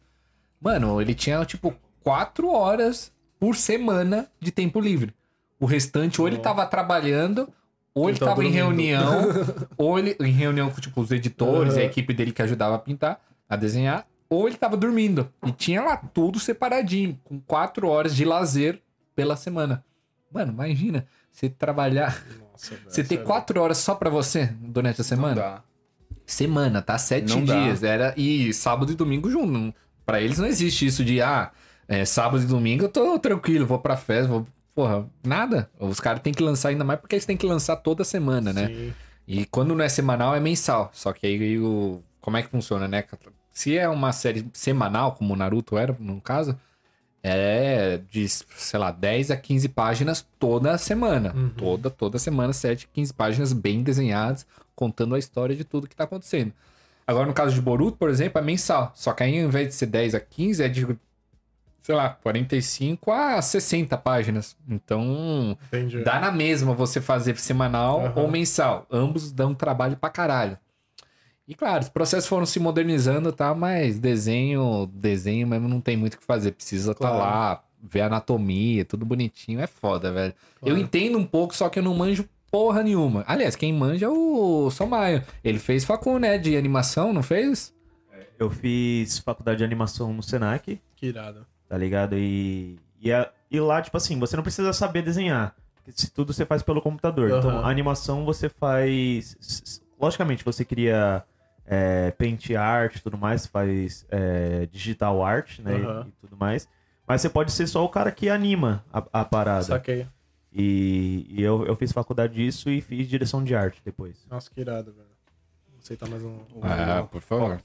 [0.59, 5.12] Mano, ele tinha, tipo, quatro horas por semana de tempo livre.
[5.61, 7.47] O restante, ou ele tava trabalhando,
[7.95, 9.27] ou ele Ele tava tava em reunião,
[9.77, 12.79] ou ele em reunião com, tipo, os editores e a equipe dele que ajudava a
[12.79, 15.29] pintar, a desenhar, ou ele tava dormindo.
[15.47, 18.81] E tinha lá tudo separadinho, com quatro horas de lazer
[19.14, 19.84] pela semana.
[20.32, 22.22] Mano, imagina, você trabalhar,
[22.52, 23.24] Nossa, velho, você ter sério.
[23.24, 25.34] quatro horas só pra você durante a semana?
[25.34, 25.62] dá.
[26.26, 26.97] Semana, tá?
[26.98, 27.55] Sete Não dá.
[27.64, 27.82] dias.
[27.82, 29.47] Era, e sábado e domingo junto.
[29.51, 29.74] Não-
[30.05, 31.52] Pra eles não existe isso de, ah,
[31.86, 34.47] é, sábado e domingo eu tô tranquilo, vou pra festa, vou.
[34.74, 35.70] Porra, nada.
[35.78, 38.66] Os caras têm que lançar ainda mais porque eles têm que lançar toda semana, né?
[38.68, 38.94] Sim.
[39.28, 40.90] E quando não é semanal, é mensal.
[40.93, 42.02] Só que aí o.
[42.20, 43.05] Como é que funciona, né?
[43.52, 46.59] Se é uma série semanal, como o Naruto era, no caso,
[47.23, 51.32] é de, sei lá, 10 a 15 páginas toda semana.
[51.35, 51.51] Uhum.
[51.51, 56.05] Toda, toda semana, 7, 15 páginas bem desenhadas, contando a história de tudo que tá
[56.05, 56.53] acontecendo.
[57.07, 58.93] Agora, no caso de Boruto, por exemplo, é mensal.
[58.94, 60.86] Só que aí, ao invés de ser 10 a 15, é de,
[61.82, 64.57] sei lá, 45 a 60 páginas.
[64.69, 66.03] Então, Entendi.
[66.03, 68.12] Dá na mesma você fazer semanal Aham.
[68.16, 68.86] ou mensal.
[68.90, 70.59] Ambos dão trabalho pra caralho.
[71.47, 73.55] E claro, os processos foram se modernizando, tá?
[73.55, 76.52] Mas desenho, desenho mesmo não tem muito o que fazer.
[76.52, 77.19] Precisa estar Claro.
[77.19, 79.60] lá, ver a anatomia, tudo bonitinho.
[79.60, 80.32] É foda, velho.
[80.62, 80.78] Eu Claro.
[80.81, 83.24] entendo um pouco, só que eu não manjo porra nenhuma.
[83.27, 85.23] Aliás, quem manja é o Somaio.
[85.43, 86.39] Ele fez facul, né?
[86.39, 87.74] De animação, não fez?
[88.39, 91.47] Eu fiz faculdade de animação no Senac, Que irado.
[91.69, 92.16] tá ligado?
[92.16, 95.55] E, e, a- e lá, tipo assim, você não precisa saber desenhar.
[95.94, 97.28] se tudo você faz pelo computador.
[97.28, 97.64] Então, Aham.
[97.64, 99.36] a animação você faz.
[100.01, 101.24] Logicamente, você cria
[101.73, 105.73] é, paint art e tudo mais, faz é, digital art, né?
[105.78, 106.07] e- Aham.
[106.07, 106.69] E, tudo mais.
[107.09, 109.62] Mas você pode ser só o cara que anima a, a parada.
[109.65, 110.07] Saquei.
[110.53, 114.27] E, e eu, eu fiz faculdade disso e fiz direção de arte depois.
[114.31, 115.09] Nossa, que irado, velho.
[115.70, 116.40] Vou aceitar mais um.
[116.61, 117.59] Ah, por favor.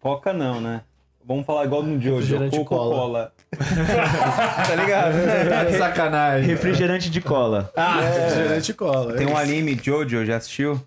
[0.00, 0.82] Coca não, né?
[1.24, 3.32] Vamos falar igual no de hoje, Refrigerante Coca-Cola.
[4.66, 5.70] tá ligado?
[5.78, 6.46] Sacanagem.
[6.48, 7.72] Refrigerante de cola.
[7.76, 9.14] Ah, refrigerante cola.
[9.14, 9.40] Tem é um isso.
[9.40, 10.80] anime, Jojo, já assistiu?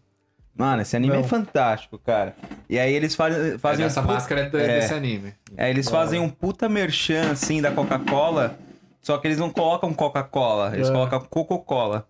[0.59, 1.21] Mano, esse anime Não.
[1.21, 2.35] é fantástico, cara.
[2.69, 4.67] E aí eles fazem, fazem Essa um puta- máscara é, do- é.
[4.81, 5.33] desse anime.
[5.55, 8.59] É, eles fazem um puta merchan, assim, da Coca-Cola,
[9.01, 10.91] só que eles não colocam Coca-Cola, eles É.
[10.91, 12.05] colocam Coca-Cola.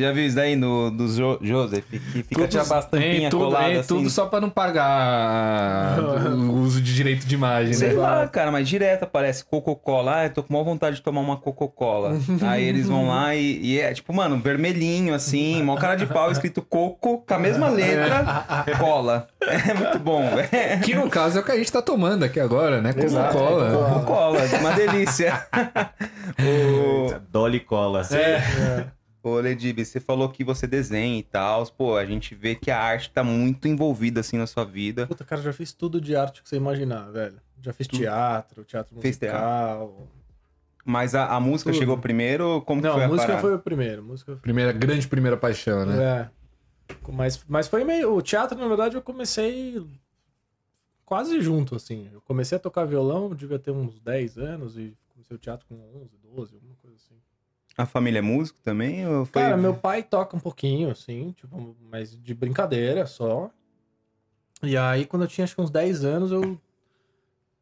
[0.00, 1.84] Já viu isso daí no, do jo Joseph?
[1.90, 3.88] Que fica Tudo, tinha bastante é, tudo, colada é, assim.
[3.88, 7.94] tudo só pra não pagar o uso de direito de imagem, Sei né?
[7.94, 10.16] lá, cara, mas direto aparece Coca-Cola.
[10.16, 12.16] Ah, eu tô com maior vontade de tomar uma Coca-Cola.
[12.42, 16.30] Aí eles vão lá e, e é tipo, mano, vermelhinho assim, mó cara de pau
[16.30, 18.44] escrito Coco, com a mesma letra,
[18.78, 19.28] cola.
[19.40, 20.48] É muito bom, velho.
[20.82, 22.92] Que no caso é o que a gente tá tomando aqui agora, né?
[22.92, 23.70] Coca-Cola.
[23.72, 25.46] Coca-Cola, uma delícia.
[26.38, 28.02] o, Dolly Cola.
[29.22, 31.66] Ô, Ledib, você falou que você desenha e tal.
[31.66, 35.06] Pô, a gente vê que a arte tá muito envolvida assim na sua vida.
[35.06, 37.38] Puta, cara, já fiz tudo de arte que você imaginar, velho.
[37.62, 40.08] Já fiz teatro, teatro Fez musical.
[40.84, 41.78] Mas a, a música Tudo.
[41.78, 42.62] chegou primeiro?
[42.62, 43.42] Como que Não, foi a a música parada?
[43.42, 44.02] foi o primeiro.
[44.02, 46.02] Música Primeira, grande primeira paixão, né?
[46.02, 46.30] É.
[47.12, 48.14] Mas, mas foi meio.
[48.14, 49.86] O teatro, na verdade, eu comecei
[51.04, 52.08] quase junto, assim.
[52.12, 55.74] Eu comecei a tocar violão, devia ter uns 10 anos, e comecei o teatro com
[55.74, 56.69] 11, 12, alguma coisa assim.
[57.76, 59.06] A família é músico também?
[59.06, 59.42] Ou foi...
[59.42, 63.50] Cara, meu pai toca um pouquinho, assim, tipo, mas de brincadeira só.
[64.62, 66.60] E aí, quando eu tinha acho que uns 10 anos, eu,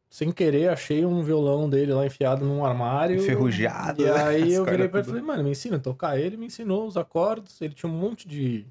[0.09, 3.21] sem querer, achei um violão dele lá enfiado num armário.
[3.21, 4.11] Enferrujado, E né?
[4.23, 6.19] aí eu As virei pra ele e falei, mano, me ensina a tocar.
[6.19, 8.65] Ele me ensinou os acordes, ele tinha um monte de.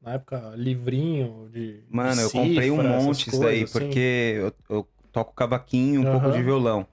[0.00, 1.82] Na época, livrinho de.
[1.88, 3.72] Mano, de eu comprei um monte disso daí, assim.
[3.72, 6.36] porque eu, eu toco cavaquinho e um pouco Aham.
[6.36, 6.86] de violão.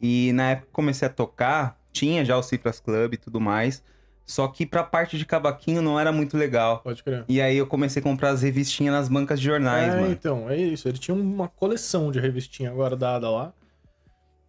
[0.00, 3.82] E na época que comecei a tocar, tinha já o Cifras Club e tudo mais.
[4.26, 6.80] Só que pra parte de cavaquinho não era muito legal.
[6.80, 7.24] Pode crer.
[7.28, 10.12] E aí eu comecei a comprar as revistinhas nas bancas de jornais, é, mano.
[10.12, 10.88] então, é isso.
[10.88, 13.52] Ele tinha uma coleção de revistinha guardada lá.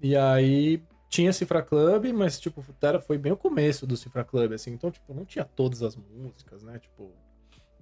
[0.02, 4.54] E aí tinha Cifra Club, mas, tipo, era, foi bem o começo do Cifra Club,
[4.54, 4.72] assim.
[4.72, 6.80] Então, tipo, não tinha todas as músicas, né?
[6.80, 7.12] Tipo,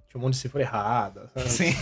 [0.08, 1.48] tinha um monte de cifra errada, sabe?
[1.48, 1.72] Sim.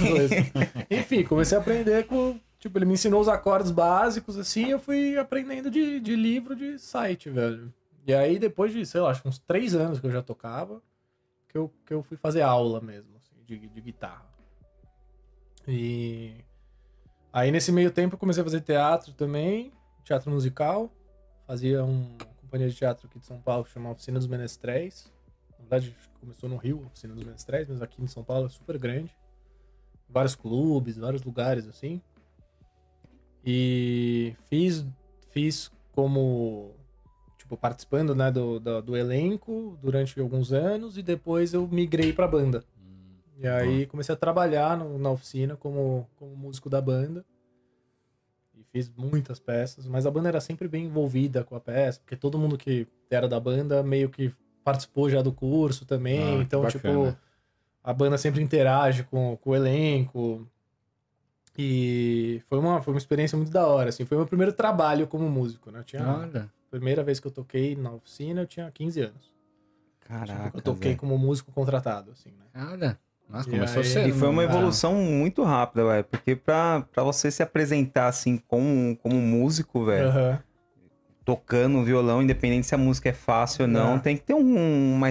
[0.90, 2.38] Enfim, comecei a aprender com...
[2.64, 6.78] Tipo, ele me ensinou os acordes básicos, assim, eu fui aprendendo de, de livro, de
[6.78, 7.70] site, velho.
[8.06, 10.80] E aí, depois de, sei lá, acho que uns três anos que eu já tocava,
[11.46, 14.24] que eu, que eu fui fazer aula mesmo, assim, de, de guitarra.
[15.68, 16.36] E
[17.30, 19.70] aí nesse meio tempo eu comecei a fazer teatro também,
[20.02, 20.90] teatro musical.
[21.46, 25.12] Fazia uma companhia de teatro aqui de São Paulo que chama Oficina dos Menestréis.
[25.50, 28.78] Na verdade, começou no Rio, Oficina dos Menestréis, mas aqui em São Paulo é super
[28.78, 29.14] grande.
[30.08, 32.00] Vários clubes, vários lugares assim.
[33.46, 34.84] E fiz,
[35.30, 36.72] fiz como
[37.38, 42.26] tipo, participando né, do, do, do elenco durante alguns anos e depois eu migrei pra
[42.26, 42.64] banda.
[43.38, 47.24] E aí comecei a trabalhar no- na oficina como, como músico da banda.
[48.56, 52.16] E fiz muitas peças, mas a banda era sempre bem envolvida com a peça, porque
[52.16, 56.38] todo mundo que era da banda meio que participou já do curso também.
[56.38, 56.88] Ah, então, tipo,
[57.82, 60.48] a banda sempre interage com, com o elenco.
[61.56, 64.04] E foi uma, foi uma experiência muito da hora, assim.
[64.04, 65.80] Foi meu primeiro trabalho como músico, né?
[65.80, 66.50] Eu tinha, Olha.
[66.70, 69.32] primeira vez que eu toquei na oficina, eu tinha 15 anos.
[70.00, 70.50] Caraca.
[70.58, 71.00] eu toquei velho.
[71.00, 72.66] como músico contratado, assim, né?
[72.72, 72.98] Olha.
[73.28, 74.08] Nossa, E começou aí- cedo.
[74.08, 74.48] E foi uma né?
[74.48, 76.04] evolução muito rápida, velho.
[76.04, 80.12] Porque pra, pra você se apresentar assim como, como músico, velho,
[81.24, 83.98] tocando violão, independente se a música é fácil ou não, É.
[83.98, 85.10] tem que ter um, uma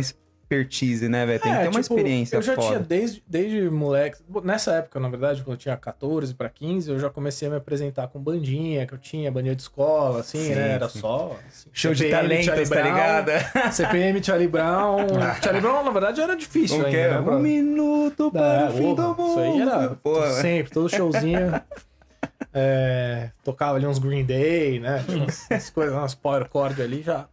[0.62, 1.40] expertise, né, velho?
[1.40, 2.68] Tem que É, ter uma tipo, experiência Eu já foda.
[2.68, 4.18] tinha desde, desde moleque.
[4.44, 7.58] Nessa época, na verdade, quando eu tinha 14 pra 15, eu já comecei a me
[7.58, 10.72] apresentar com bandinha, que eu tinha, bandinha de escola, assim, Sim, né?
[10.74, 11.00] Era sim.
[11.00, 11.38] só.
[11.48, 13.32] assim, Show de CPM, Charlie talentos, tá ligado?
[13.74, 14.98] CPM Charlie Brown.
[15.44, 17.20] Charlie Brown, na verdade, era difícil ainda, né?
[17.20, 19.30] Um pra- minuto para o fim do mundo.
[19.30, 21.54] Isso aí era Porra, sempre, todo showzinho.
[22.54, 25.04] é, tocava ali uns Green Day, né?
[25.06, 27.26] Tinha umas, umas coisas, umas power chord ali, já,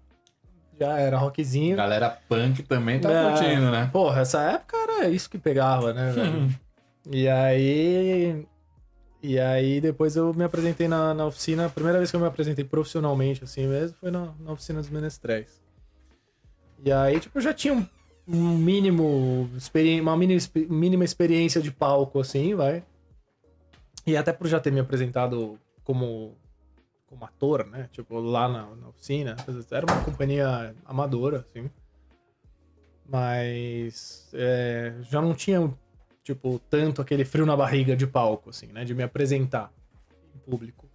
[0.81, 1.77] já era rockzinho.
[1.77, 3.24] Galera punk também tá É.
[3.31, 3.90] curtindo, né?
[3.93, 6.59] Porra, essa época era isso que pegava, né, velho?
[7.11, 8.47] E aí.
[9.23, 11.66] E aí depois eu me apresentei na, na oficina.
[11.66, 14.89] A primeira vez que eu me apresentei profissionalmente, assim mesmo, foi na, na oficina dos
[14.89, 15.61] Menestréis.
[16.82, 17.86] E aí, tipo, eu já tinha um,
[18.27, 19.51] um mínimo.
[20.01, 22.82] Uma mínima experiência de palco, assim, vai.
[24.07, 26.35] E até por já ter me apresentado como,
[27.11, 27.89] como ator, né?
[27.91, 29.37] Tipo, lá na, na oficina.
[29.70, 31.69] Era uma companhia amadora, assim.
[33.05, 35.74] Mas é, já não tinha,
[36.23, 38.85] tipo, tanto aquele frio na barriga de palco, assim, né?
[38.85, 39.73] De me apresentar
[40.32, 40.89] em público.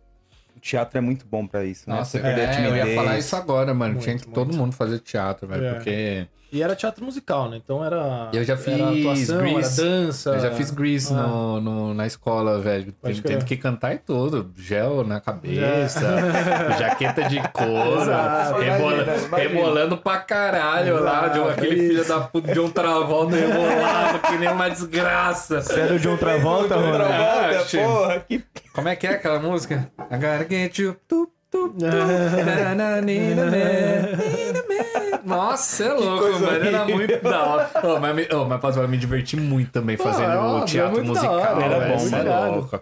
[0.66, 1.96] Teatro é muito bom pra isso, né?
[1.96, 3.94] Nossa, é, eu ia falar isso agora, mano.
[3.94, 4.34] Muito, Tinha que muito.
[4.34, 5.64] todo mundo fazer teatro, velho.
[5.64, 5.74] É.
[5.76, 7.58] Porque E era teatro musical, né?
[7.64, 8.30] Então era.
[8.34, 9.82] Eu já era fiz atuação, Grease.
[9.82, 10.30] era dança.
[10.32, 11.18] eu já fiz Grease Ah.
[11.18, 12.92] no, no- na escola, velho.
[13.24, 14.52] Tendo que cantar e tudo.
[14.58, 16.00] Gel na cabeça,
[16.80, 18.60] jaqueta de couro, Exato.
[18.60, 19.06] rebola-
[19.38, 21.28] rebolando pra caralho lá.
[21.28, 21.88] De um, Exato, aquele isso.
[21.90, 25.62] filho da puta de um Travolta rebolava que nem uma desgraça.
[25.62, 26.94] Sério, John Travolta, mano?
[26.96, 28.44] Travolta, Ah, porra, que
[28.76, 29.90] Como é que é aquela música?
[30.12, 30.96] I gotta get you.
[31.08, 31.76] Tu, tu, tu,
[35.26, 36.50] Nossa, é louco, mano.
[36.52, 36.96] Era horrível.
[36.96, 37.70] muito da hora.
[37.84, 41.00] Ô, mas, me- ô, mas posso falar, me diverti muito também fazendo é óbvio, teatro
[41.00, 41.56] é da musical.
[41.56, 42.80] hora, era bom, cê é louco.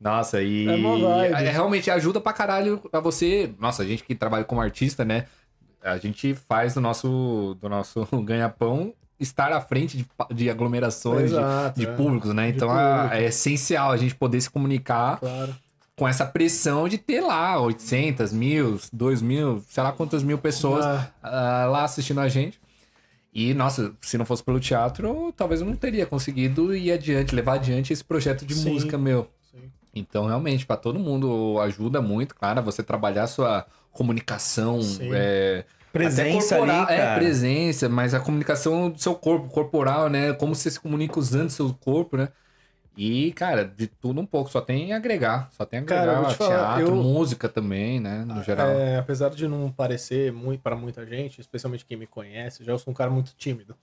[0.00, 3.50] Nossa, e É é, realmente ajuda pra caralho a você.
[3.58, 5.26] Nossa, a gente que trabalha como artista, né?
[5.82, 11.36] A gente faz do nosso, do nosso ganha-pão estar à frente de, de aglomerações, de-
[11.36, 11.92] Exato, de, é.
[11.92, 12.50] públicos, né?
[12.50, 13.14] De Então público.
[13.14, 15.54] é, é essencial a gente poder se comunicar Claro.
[15.96, 20.84] com essa pressão de ter lá 800, mil, 2 mil, sei lá quantas mil pessoas
[20.84, 21.08] Ah.
[21.22, 22.60] ah, lá assistindo a gente.
[23.34, 27.54] E, nossa, se não fosse pelo teatro, talvez eu não teria conseguido ir adiante, levar
[27.54, 28.72] adiante esse projeto de Sim.
[28.72, 29.28] música meu.
[29.52, 29.70] Sim.
[29.94, 34.80] Então, realmente, para todo mundo ajuda muito, claro, você trabalhar sua comunicação.
[35.12, 35.64] É,
[35.98, 37.02] Presença corporal- ali, cara.
[37.02, 40.32] É, presença, mas a comunicação do seu corpo, corporal, né?
[40.34, 42.28] Como você se comunica usando seu corpo, né?
[42.96, 45.50] E, cara, de tudo um pouco, só tem agregar.
[45.52, 48.24] Só tem agregar Cara, te falar, teatro, eu- música também, né?
[48.24, 48.68] No geral.
[48.68, 52.78] É, apesar de não parecer muito para muita gente, especialmente quem me conhece, já eu
[52.78, 53.76] sou um cara muito tímido.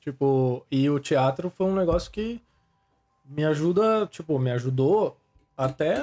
[0.00, 2.40] Tipo, e o teatro foi um negócio que
[3.24, 5.16] me ajuda, tipo, me ajudou
[5.56, 5.96] até,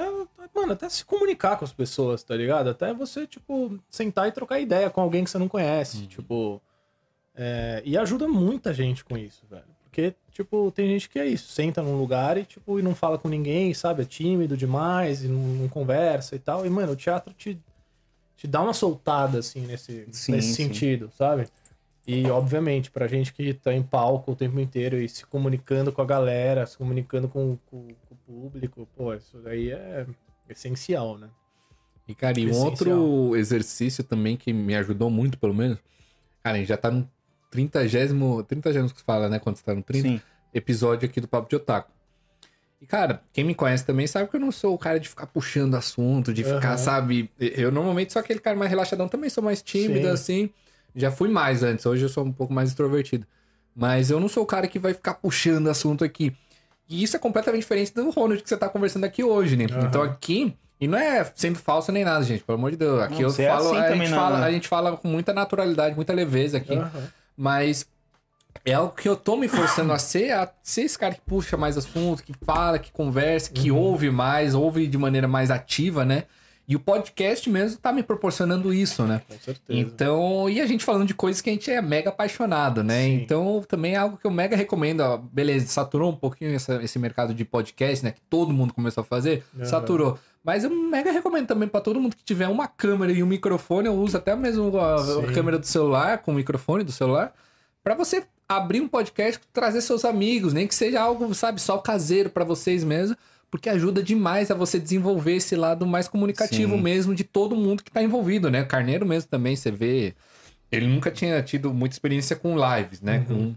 [0.55, 2.69] mano, até se comunicar com as pessoas, tá ligado?
[2.69, 6.61] Até você, tipo, sentar e trocar ideia com alguém que você não conhece, tipo.
[7.35, 9.63] é, e ajuda muita gente com isso, velho.
[9.83, 13.17] Porque, tipo, tem gente que é isso, senta num lugar e, tipo, e não fala
[13.19, 14.01] com ninguém, sabe?
[14.01, 16.65] É tímido demais e não, não conversa e tal.
[16.65, 17.59] E, mano, o teatro te,
[18.35, 20.63] te dá uma soltada, assim, nesse, Sim, nesse sim.
[20.63, 21.47] sentido, sabe?
[22.05, 26.01] E, obviamente, pra gente que tá em palco o tempo inteiro e se comunicando com
[26.01, 30.05] a galera, se comunicando com, com- com o público, pô, isso daí é
[30.49, 31.29] essencial, né?
[32.05, 32.99] E, cara, e um Essencial.
[32.99, 35.77] outro exercício também que me ajudou muito, pelo menos.
[36.43, 37.09] Cara, a gente já tá no
[37.49, 37.79] 30
[38.45, 39.39] 30 que se fala, né?
[39.39, 40.21] Quando você tá no 30 Sim.
[40.53, 41.89] episódio aqui do Papo de Otaku.
[42.81, 45.27] E, cara, quem me conhece também sabe que eu não sou o cara de ficar
[45.27, 46.77] puxando assunto, de ficar, Aham.
[46.77, 47.31] sabe?
[47.39, 50.13] Eu normalmente sou aquele cara mais relaxadão, também sou mais tímido, Sim.
[50.13, 50.49] assim.
[50.95, 53.25] Já fui mais antes, hoje eu sou um pouco mais extrovertido.
[53.75, 56.35] Mas eu não sou o cara que vai ficar puxando assunto aqui.
[56.87, 59.65] E isso é completamente diferente do Ronald que você tá conversando aqui hoje, né?
[59.71, 59.87] Aham.
[59.87, 63.01] Então aqui, e não é sendo falso nem nada, gente, pelo amor de Deus.
[63.01, 65.95] Aqui Não, eu é falo, assim a, gente fala a gente fala com muita naturalidade,
[65.95, 66.75] muita leveza aqui.
[66.75, 67.07] Aham.
[67.35, 67.87] Mas
[68.63, 71.57] é algo que eu tô me forçando a ser, a ser esse cara que puxa
[71.57, 73.77] mais assunto, que fala, que conversa, que Uhum.
[73.79, 76.25] ouve mais, ouve de maneira mais ativa, né?
[76.65, 79.21] E o podcast mesmo tá me proporcionando isso, né?
[79.27, 79.77] Com certeza.
[79.79, 83.01] Então, e a gente falando de coisas que a gente é mega apaixonado, né?
[83.03, 83.13] Sim.
[83.15, 85.01] Então, também é algo que eu mega recomendo.
[85.01, 88.11] Ó, beleza, saturou um pouquinho essa- esse mercado de podcast, né?
[88.11, 89.43] Que todo mundo começou a fazer.
[89.57, 89.65] Aham.
[89.65, 90.19] Saturou.
[90.41, 93.87] Mas eu mega recomendo também pra todo mundo que tiver uma câmera e um microfone.
[93.87, 97.33] Eu uso até mesmo a, a câmera do celular, com o microfone do celular,
[97.83, 102.29] pra você abrir um podcast, trazer seus amigos, nem que seja algo, sabe, só caseiro
[102.29, 103.15] pra vocês mesmo.
[103.53, 106.81] Porque ajuda demais a você desenvolver esse lado mais comunicativo Sim.
[106.81, 108.63] mesmo de todo mundo que tá envolvido, né?
[108.63, 110.15] Carneiro mesmo também, você vê.
[110.71, 113.23] Ele nunca tinha tido muita experiência com lives, né?
[113.27, 113.53] Com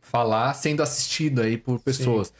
[0.00, 2.32] falar sendo assistido aí por pessoas.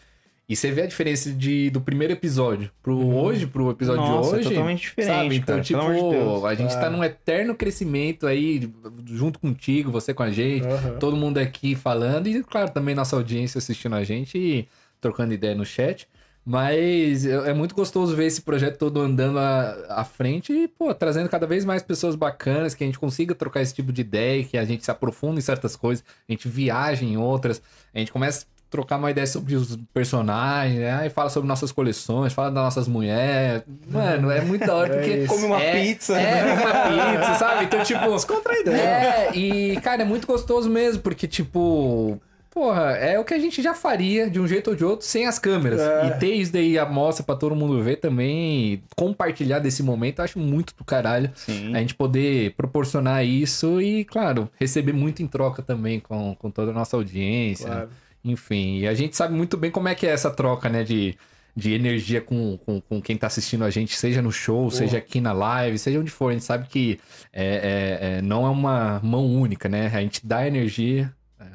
[0.48, 4.34] E você vê a diferença de, do primeiro episódio pro hoje, pro episódio Nossa, de
[4.34, 4.48] é hoje.
[4.48, 5.36] totalmente diferente, Sabe?
[5.36, 6.44] Então, cara, tipo, de Deus.
[6.44, 8.68] a gente tá num eterno crescimento aí,
[9.06, 10.98] junto contigo, você com a gente, Aham.
[10.98, 14.68] todo mundo aqui falando, e claro, também nossa audiência assistindo a gente e
[15.00, 16.08] trocando ideia no chat.
[16.44, 20.92] Mas é é muito gostoso ver esse projeto todo andando à, à frente e, pô,
[20.94, 24.44] trazendo cada vez mais pessoas bacanas, que a gente consiga trocar esse tipo de ideia,
[24.44, 27.60] que a gente se aprofunda em certas coisas, a gente viaja em outras,
[27.94, 31.06] a gente começa a trocar uma ideia sobre os personagens, né?
[31.06, 33.62] E fala sobre nossas coleções, fala das nossas mulheres.
[33.88, 35.16] Mano, é muito da hora, É porque...
[35.18, 35.26] isso.
[35.34, 36.20] Come uma é, pizza.
[36.20, 37.64] É, uma pizza, sabe?
[37.64, 38.14] Então, tipo...
[38.14, 38.70] Descontraído.
[38.70, 42.20] É, e, cara, é muito gostoso mesmo, porque, tipo.
[42.50, 45.24] Porra, é o que a gente já faria de um jeito ou de outro sem
[45.26, 45.80] as câmeras.
[45.80, 46.08] É.
[46.08, 50.24] E ter isso daí a mostra pra todo mundo ver também, compartilhar desse momento, eu
[50.24, 51.30] acho muito do caralho.
[51.34, 51.74] Sim.
[51.74, 56.72] A gente poder proporcionar isso e, claro, receber muito em troca também com, com toda
[56.72, 57.66] a nossa audiência.
[57.66, 57.88] Claro.
[58.24, 61.16] Enfim, e a gente sabe muito bem como é que é essa troca, né, de,
[61.56, 65.20] de energia com, com, com quem tá assistindo a gente, seja no show, seja aqui
[65.20, 66.30] na live, seja onde for.
[66.30, 66.98] A gente sabe que
[67.32, 69.86] é, é- é- não é uma mão única, né?
[69.94, 71.10] A gente dá energia,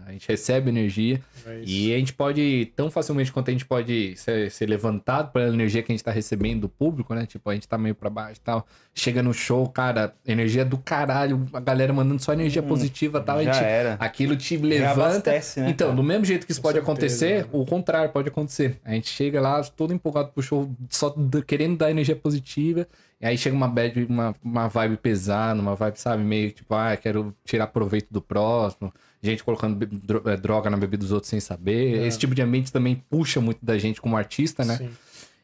[0.05, 4.15] a gente recebe energia É e a gente pode, tão facilmente quanto a gente pode
[4.17, 7.25] ser, ser levantado pela energia que a gente tá recebendo do público, né?
[7.25, 8.65] Tipo, a gente tá meio pra baixo e tal.
[8.93, 13.37] Chega no show, cara, energia do caralho, a galera mandando só energia positiva e tal.
[13.39, 13.93] a já gente, era.
[13.99, 15.31] Aquilo te levanta.
[15.31, 15.95] né, então, cara?
[15.95, 17.49] do mesmo jeito que isso Com pode certeza, acontecer, né?
[17.51, 18.79] o contrário pode acontecer.
[18.83, 21.13] A gente chega lá todo empolgado pro show, só
[21.45, 22.87] querendo dar energia positiva.
[23.19, 26.95] E aí chega uma bad, uma, uma vibe pesada, uma vibe, sabe, meio tipo, ah,
[26.97, 28.93] quero tirar proveito do próximo.
[29.21, 31.99] Gente colocando eh, droga na bebida dos outros sem saber.
[31.99, 32.07] É.
[32.07, 34.77] Esse tipo de ambiente também puxa muito da gente como artista, né?
[34.77, 34.89] Sim.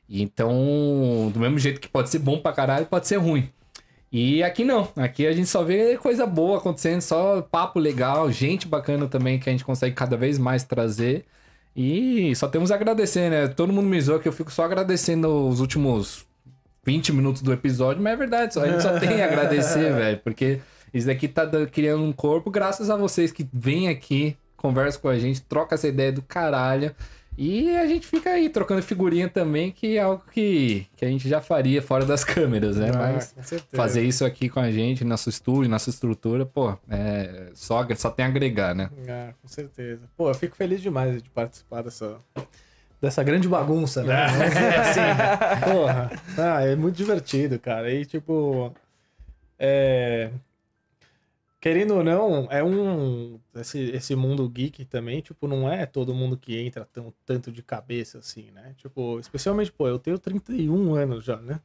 [0.08, 3.50] E então, do mesmo jeito que pode ser bom pra caralho, pode ser ruim.
[4.12, 8.68] E aqui não, aqui a gente só vê coisa boa acontecendo, só papo legal, gente
[8.68, 11.26] bacana também que a gente consegue cada vez mais trazer.
[11.74, 13.48] E só temos a agradecer, né?
[13.48, 16.26] Todo mundo me zoa que eu fico só agradecendo os últimos
[16.86, 20.20] 20 minutos do episódio, mas é verdade, só, a gente só tem a agradecer, velho,
[20.22, 20.60] porque
[20.94, 25.18] isso daqui tá criando um corpo graças a vocês que vêm aqui, conversam com a
[25.18, 26.94] gente, troca essa ideia do caralho.
[27.38, 31.30] E a gente fica aí trocando figurinha também, que é algo que, que a gente
[31.30, 32.92] já faria fora das câmeras, né?
[32.94, 33.34] Ah, Mas
[33.72, 38.26] fazer isso aqui com a gente, nosso estúdio, nossa estrutura, pô, é, só, só tem
[38.26, 38.90] a agregar, né?
[39.08, 40.02] Ah, com certeza.
[40.18, 42.18] Pô, eu fico feliz demais de participar dessa,
[43.02, 44.28] dessa grande bagunça, né?
[44.50, 45.72] Dizer assim.
[45.72, 46.12] Porra.
[46.38, 47.92] Ah, é muito divertido, cara.
[47.92, 48.74] E, tipo,
[49.58, 50.30] é...
[51.62, 53.40] Querendo ou não, é um...
[53.56, 57.62] Esse, esse mundo geek também, tipo, não é todo mundo que entra tão, tanto de
[57.62, 58.74] cabeça, assim, né?
[58.78, 61.62] Tipo, especialmente, pô, eu tenho 31 anos já, né?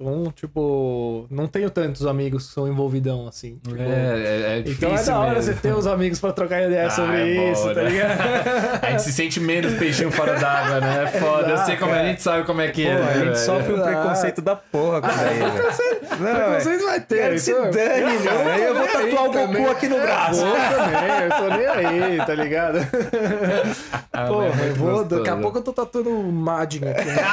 [0.00, 3.58] Então, tipo, não tenho tantos amigos que são envolvidão, assim.
[3.66, 5.52] Tipo, é, é, é então é da hora mesmo.
[5.52, 7.90] você ter os amigos pra trocar ideia Ah, sobre é isso, tá né?
[7.90, 8.18] ligado?
[8.86, 11.02] A gente se sente menos peixinho fora d'água, né?
[11.02, 11.48] É foda.
[11.50, 12.94] eu sei como é, a gente sabe como é que é.
[12.96, 13.36] Pô, né, a gente velho?
[13.38, 13.86] sofre um Ah.
[13.86, 16.18] preconceito da porra com isso aí, velho.
[16.20, 16.60] Não.
[16.60, 17.16] Vocês vai ter.
[17.16, 18.50] Quero se dane, mano.
[18.50, 19.66] Aí eu vou tatuar o Goku também.
[19.66, 20.40] aqui no braço.
[20.46, 22.78] Vou também, eu tô nem aí, tá ligado?
[24.12, 27.04] Ah, Porra, mas é eu vou, daqui a pouco eu tô tatuando o Madden aqui.
[27.04, 27.16] né?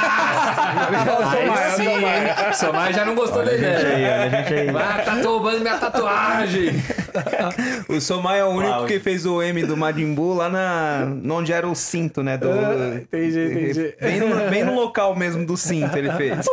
[1.36, 4.14] Aí sim, Somar já não gostou da Olha aí, ideia.
[4.14, 4.68] olha a gente aí.
[4.70, 6.82] Ah, tá roubando minha tatuagem.
[7.88, 8.86] O Somai é o único Uau.
[8.86, 11.06] que fez o M do Majin Buu lá na...
[11.32, 12.36] onde era o cinto, né?
[12.36, 12.50] Do...
[12.50, 13.94] Ah, entendi, entendi.
[14.00, 16.46] Bem no, bem no local mesmo do cinto ele fez.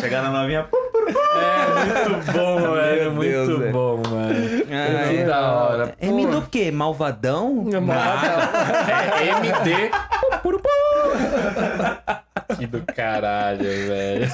[0.00, 0.66] Chegar na novinha.
[1.10, 3.12] É muito bom, velho.
[3.12, 3.72] Muito Deus, velho.
[3.72, 4.34] bom, mano.
[4.70, 5.94] Ai, que da hora.
[6.00, 6.30] M Pô.
[6.32, 6.70] do quê?
[6.70, 7.66] Malvadão?
[9.20, 9.90] É MD.
[12.58, 14.30] que do caralho, velho.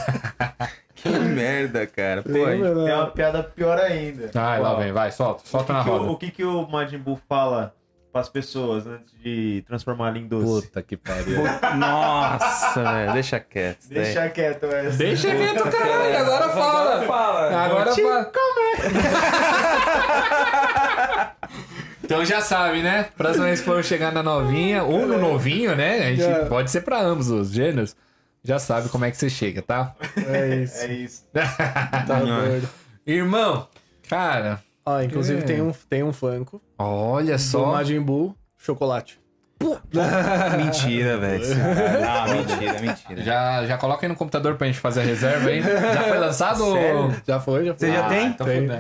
[1.13, 2.23] Que merda, cara.
[2.23, 2.85] Pô, não?
[2.85, 4.31] Tem uma piada pior ainda.
[4.33, 5.43] Vai, lá vem, vai, solta.
[5.45, 6.11] O Solta que, na que o, roda.
[6.11, 7.75] o que que o Majin Buu fala
[8.13, 10.67] pras pessoas antes de transformar em doce?
[10.69, 11.43] Puta que pariu.
[11.77, 13.13] Nossa, velho.
[13.13, 13.81] Deixa quieto.
[13.81, 14.05] isso daí.
[14.05, 14.97] Deixa quieto essa.
[14.99, 16.19] Deixa quieto, caralho.
[16.19, 17.03] Agora fala.
[17.03, 17.65] fala.
[17.65, 18.33] Agora fala.
[22.05, 23.09] Então já sabe, né?
[23.17, 26.07] Próxima vez que for chegar na novinha ou no novinho, né?
[26.07, 26.45] A gente É.
[26.45, 27.97] pode ser pra ambos os gêneros.
[28.47, 29.95] Já sabe como é que você chega, tá?
[30.17, 31.25] É isso, É isso.
[31.35, 32.69] tá doido.
[33.05, 33.67] Irmão,
[34.09, 35.45] cara, Ó, inclusive É.
[35.45, 37.73] tem um, tem um Funko olha do só.
[37.73, 39.19] Majin Buu chocolate.
[40.57, 41.45] Mentira, velho.
[42.07, 43.23] Ah, mentira, mentira.
[43.23, 45.63] Já, já coloca aí no computador pra gente fazer a reserva aí.
[45.63, 46.65] Já foi lançado?
[46.65, 47.79] ou- Já foi, já foi.
[47.89, 48.27] Você já Ah, tem?
[48.29, 48.61] então Tem.
[48.63, 48.79] fudeu.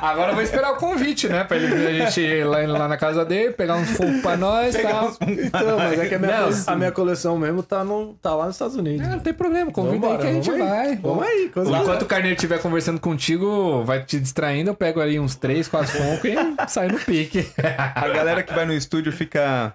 [0.00, 1.44] Agora eu vou esperar o convite, né?
[1.44, 4.36] Pra ele ver a gente ir lá, lá na casa dele, pegar uns funko pra
[4.36, 5.12] nós e tal.
[5.22, 8.46] Então, mas é que a minha, Não, a minha coleção mesmo tá, no, tá lá
[8.46, 9.06] nos Estados Unidos.
[9.06, 10.58] Ah, não tem problema, convida aí Vambora, que a gente aí.
[10.58, 10.96] vai.
[10.96, 15.18] Vamos aí, coisa Enquanto o Carneiro estiver conversando contigo, vai te distraindo, eu pego ali
[15.18, 16.36] uns 3, 4 funko e
[16.68, 17.46] sai no pique.
[17.94, 19.74] A galera que vai no estúdio fica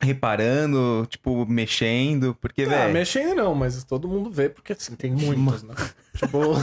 [0.00, 2.92] reparando, tipo, mexendo, porque, Ah, velho.
[2.92, 5.74] mexendo não, mas todo mundo vê, porque assim, tem muitos, né?
[6.16, 6.38] tipo,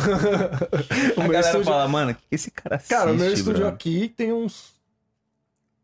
[1.17, 1.65] o A galera estúdio...
[1.65, 3.67] fala, mano, o que esse cara assiste, Cara, o meu estúdio bro?
[3.67, 4.73] aqui tem uns,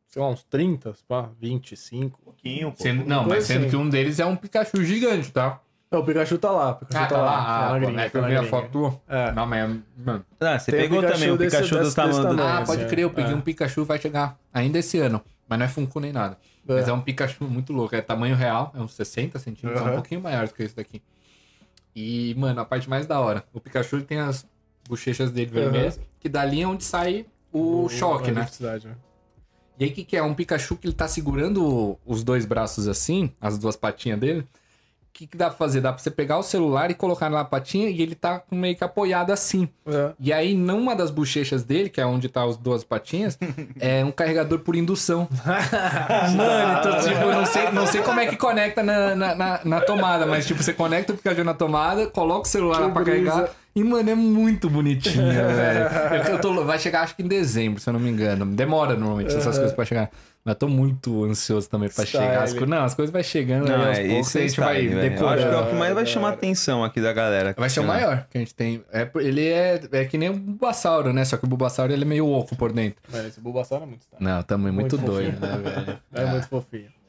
[0.08, 2.20] sei lá, uns 30, pá, 25.
[2.22, 2.82] Um pouquinho, pô.
[2.82, 3.70] Sendo- não, mas sendo assim.
[3.70, 5.60] que um deles é um Pikachu gigante, tá?
[5.92, 7.26] Não, o Pikachu tá lá, o Pikachu Ah, tá, tá lá.
[7.32, 7.36] lá.
[7.36, 9.02] tá Ah, na pô, gringa, é que tá eu vi a foto.
[9.10, 9.32] É.
[9.34, 9.78] Não, mas...
[10.06, 12.38] Mano, Ah, você Tem pegou Pikachu também o desse- Pikachu do desse- tamanho desse do...
[12.38, 12.58] tamanho.
[12.58, 13.36] Ah, esse pode crer, eu peguei É.
[13.36, 15.22] um Pikachu, vai chegar ainda esse ano.
[15.52, 16.38] Mas não é Funko nem nada.
[16.66, 16.74] É.
[16.76, 17.94] Mas é um Pikachu muito louco.
[17.94, 21.02] É tamanho real, é uns 60 centímetros, é um pouquinho maior do que esse daqui.
[21.94, 23.44] E, mano, a parte mais da hora.
[23.52, 24.48] O Pikachu tem as
[24.88, 28.50] bochechas dele vermelhas, que dali é onde sai o, choque, a né?
[28.62, 28.96] né?
[29.78, 30.24] E aí, o que, que é?
[30.24, 34.48] Um Pikachu que ele tá segurando os dois braços assim, as duas patinhas dele.
[35.12, 35.82] O que, que dá pra fazer?
[35.82, 38.84] Dá pra você pegar o celular e colocar na patinha e ele tá meio que
[38.84, 39.68] apoiado assim.
[39.86, 40.12] É.
[40.18, 43.38] E aí, numa das bochechas dele, que é onde tá as duas patinhas,
[43.80, 45.28] é um carregador por indução.
[46.36, 49.60] Mano, então, tipo, eu não sei, não sei como é que conecta na, na, na-
[49.64, 52.90] na tomada, mas, tipo, você conecta o Pikachu na tomada, coloca o celular Que lá
[52.90, 53.32] pra brisa.
[53.32, 53.50] carregar.
[53.76, 55.90] E, mano, é muito bonitinho, velho.
[56.28, 58.46] Eu, eu tô, vai chegar, acho que em dezembro, se eu não me engano.
[58.46, 60.10] Demora, normalmente, essas coisas pra chegar.
[60.44, 62.26] Mas tô muito ansioso também pra Style.
[62.26, 62.44] chegar.
[62.44, 64.48] As, co- não, as coisas vai chegando Não, aí aos é, poucos e a é
[64.48, 64.98] gente vai style, velho.
[65.00, 65.68] Eu acho que é decorando.
[65.68, 67.54] o que mais vai chamar a atenção aqui da galera.
[67.58, 68.84] Vai ser o maior que a gente tem.
[68.92, 71.24] É, ele é, é que nem o Bulbasauro, né?
[71.26, 73.00] Só que o Bulbasauro ele é meio oco por dentro.
[73.12, 74.24] Mas esse Bulbasaur é muito style.
[74.24, 75.58] Não, também muito, Muito doido, fofinho.
[75.64, 76.00] né, velho?
[76.14, 77.01] É muito fofinho.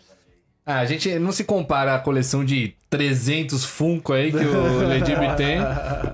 [0.65, 5.19] Ah, a gente não se compara à coleção de 300 Funko aí que o Ledib
[5.37, 5.59] tem,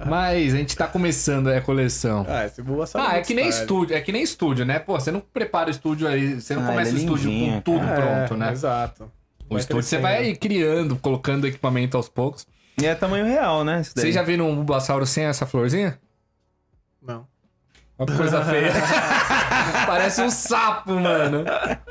[0.07, 2.25] mas a gente tá começando aí a coleção.
[2.27, 3.63] Ah, esse Bulbasaur Ah, é que nem style.
[3.63, 4.79] estúdio, é que nem estúdio, né?
[4.79, 7.61] Pô, você não prepara o estúdio aí, você não Ah, começa o é estúdio com
[7.61, 8.51] tudo É, pronto, né?
[8.53, 9.13] Exato.
[9.51, 12.47] O estúdio você vai criando, colocando equipamento aos poucos.
[12.81, 13.83] E é tamanho real, né?
[13.83, 15.99] Vocês já viram um Bulbasauro sem essa florzinha?
[17.03, 17.27] Não.
[17.99, 18.71] Uma coisa feia.
[19.87, 21.45] Parece um sapo, mano.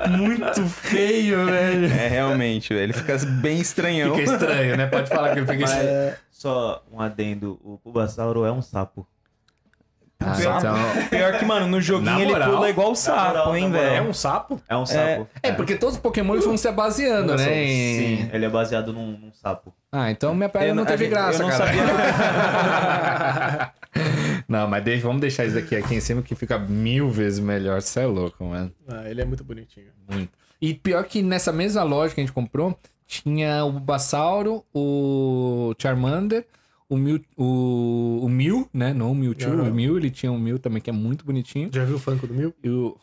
[0.08, 1.86] Muito feio, velho.
[1.92, 2.84] É, realmente, velho.
[2.84, 4.14] Ele fica bem estranhão.
[4.16, 4.86] Fica estranho, né?
[4.86, 6.14] Pode falar que ele fica Mas, estranho.
[6.30, 9.06] só um adendo, o Bulbasauro é um sapo.
[10.20, 10.74] Ah, Pior- então...
[11.10, 12.50] Pior que, mano, no joguinho ele moral.
[12.50, 13.84] pula igual o sapo, moral, hein, moral.
[13.84, 14.08] É velho?
[14.10, 14.60] um sapo?
[14.68, 15.28] É um sapo.
[15.42, 17.44] É, porque todos os Pokémon eles vão se baseando, né?
[17.44, 19.72] Sim, ele é baseado num, num sapo.
[19.92, 21.66] Ah, então minha perna não teve a gente- graça, eu não cara.
[21.66, 21.82] sabia
[24.48, 27.82] não, mas deixa, vamos deixar isso aqui aqui em cima que fica mil vezes melhor.
[27.82, 28.72] Você é louco, mano.
[28.88, 29.88] Ah, ele é muito bonitinho.
[30.10, 30.30] Muito.
[30.60, 32.76] E pior que nessa mesma loja que a gente comprou,
[33.06, 36.46] tinha o Bulbasauro, o Charmander,
[36.88, 38.94] o Mew, o, o Mew, né?
[38.94, 39.70] Não o Mewtwo, Aham.
[39.70, 41.68] o Mew, ele tinha um Mew também que é muito bonitinho.
[41.72, 42.54] Já viu o Funko do Mil?
[42.64, 42.96] E o...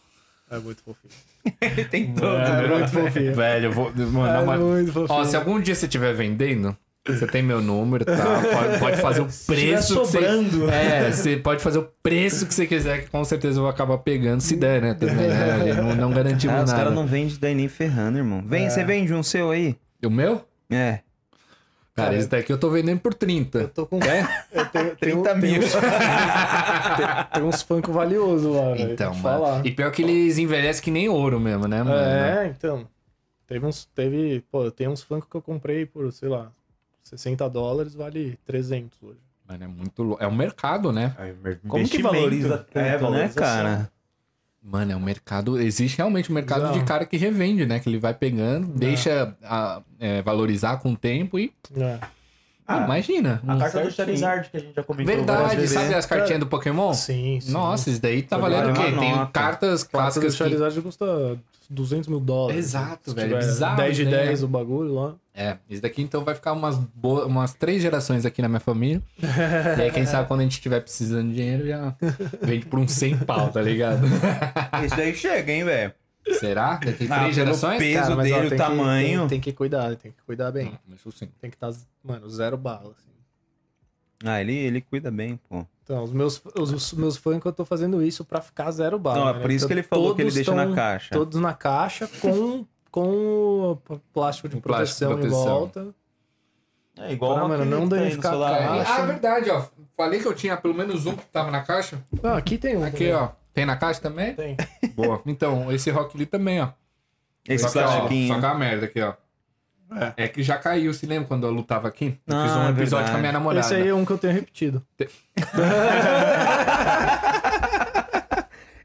[0.50, 1.14] É muito fofinho.
[1.90, 2.26] Tem todo.
[2.38, 3.36] É muito fofinho.
[3.36, 3.92] Velho, eu vou...
[3.96, 5.20] Mano, É muito fofinho.
[5.20, 6.76] Ó, se algum dia você estiver vendendo,
[7.08, 8.16] você tem meu número, tá?
[8.16, 10.60] Pode, pode fazer o preço que sobrando.
[10.62, 10.72] você...
[10.74, 13.98] É, você pode fazer o preço que você quiser, que com certeza eu vou acabar
[14.00, 14.94] pegando, se der, né?
[14.94, 15.74] Também, né?
[15.82, 16.84] Não, não garantimos Ah, os nada.
[16.84, 18.42] caras não vendem daí nem ferrando, irmão.
[18.46, 19.76] Vem, você vende um seu aí?
[20.04, 20.44] O meu?
[20.70, 21.00] É.
[21.96, 23.58] Cara, Cara, esse daqui eu tô vendendo por 30.
[23.58, 24.00] Eu tô com.
[24.04, 24.46] É?
[24.52, 25.62] Eu tenho, 30 tenho, mil.
[26.98, 28.92] Tem, tem uns Funko valiosos lá, velho.
[28.92, 29.22] Então, mano.
[29.24, 29.66] falar.
[29.66, 31.96] E pior que eles envelhecem que nem ouro mesmo, né, mano?
[31.96, 32.86] É, então.
[33.48, 33.86] Teve uns.
[33.86, 34.44] Teve.
[34.52, 36.52] Pô, tem uns Funko que eu comprei por, sei lá,
[37.10, 39.20] 60 dólares, vale 300 hoje.
[39.48, 40.24] Mano, é muito louco.
[40.24, 41.16] É um mercado, né?
[41.68, 43.92] Como que valoriza tanto, É, né, cara?
[44.62, 45.62] Mano, é um mercado.
[45.62, 47.80] Existe realmente um mercado de cara que revende, né?
[47.80, 51.54] Que ele vai pegando, deixa a- é, valorizar com o tempo e.
[51.78, 52.00] É.
[52.68, 53.42] Ah, imagina.
[53.48, 54.18] A um- carta do certinho.
[54.18, 55.16] Charizard que a gente já comentou.
[55.16, 55.72] Verdade, várias vezes.
[55.72, 56.94] sabe as cartinhas do Pokémon?
[56.94, 57.52] Sim, sim.
[57.52, 58.92] Nossa, isso daí tá valendo o quê?
[58.92, 59.32] Tem nota.
[59.32, 60.38] cartas do clássicas que...
[60.40, 61.38] Charizard custa
[61.70, 62.58] 200 mil dólares.
[62.66, 64.46] Exato, Se velho, tiver bizarro 10 de isso daí, 10 né?
[64.46, 65.14] o bagulho lá.
[65.38, 69.02] É, isso daqui então vai ficar umas, boas, umas três gerações aqui na minha família.
[69.78, 71.94] e aí, quem sabe quando a gente estiver precisando de dinheiro, já
[72.42, 74.06] vende por uns 100 pau, tá ligado?
[74.84, 75.94] Esse daí chega, hein, velho?
[76.40, 76.76] Será?
[76.78, 77.78] Daqui Ah, três gerações?
[77.78, 79.20] peso Cara, mas, ó, dele, tem o que- tamanho.
[79.22, 80.78] tem, tem que cuidar, tem que cuidar bem.
[80.96, 81.30] Isso sim.
[81.40, 81.72] Tem que estar,
[82.04, 82.92] mano, zero bala.
[82.98, 83.10] assim.
[84.24, 85.66] Ah, ele, ele cuida bem, pô.
[85.84, 88.98] Então, os meus, os, os meus fãs que eu tô fazendo isso pra ficar zero
[88.98, 89.20] bala.
[89.20, 89.40] Não, é né?
[89.40, 91.10] por isso Então, que ele falou que ele deixa na tão- caixa.
[91.14, 93.08] Todos na caixa com, com
[93.88, 95.46] o plástico de Com plástico de proteção, em proteção.
[95.60, 95.96] volta.
[96.98, 98.58] É igual Pra, uma mano, não que tem no danificar a celular.
[98.58, 98.84] cara.
[98.88, 99.66] Ah, é verdade, ó.
[99.98, 102.02] Falei que eu tinha pelo menos um que tava na caixa.
[102.24, 102.84] Ah, aqui tem um.
[102.84, 103.14] Aqui, também.
[103.14, 103.30] ó.
[103.56, 104.36] Tem na caixa também?
[104.36, 104.58] Tem.
[104.94, 105.22] Boa.
[105.26, 106.68] Então, esse Rock Lee também, ó.
[107.48, 108.34] Esse plastiquinho.
[108.34, 109.14] só que é uma merda aqui, ó.
[110.18, 110.28] É.
[110.28, 112.20] que já caiu, se lembra quando eu lutava aqui?
[112.28, 113.12] Eu fiz Ah, um é episódio verdade.
[113.12, 113.66] com a minha namorada.
[113.66, 114.84] Esse aí é um que eu tenho repetido.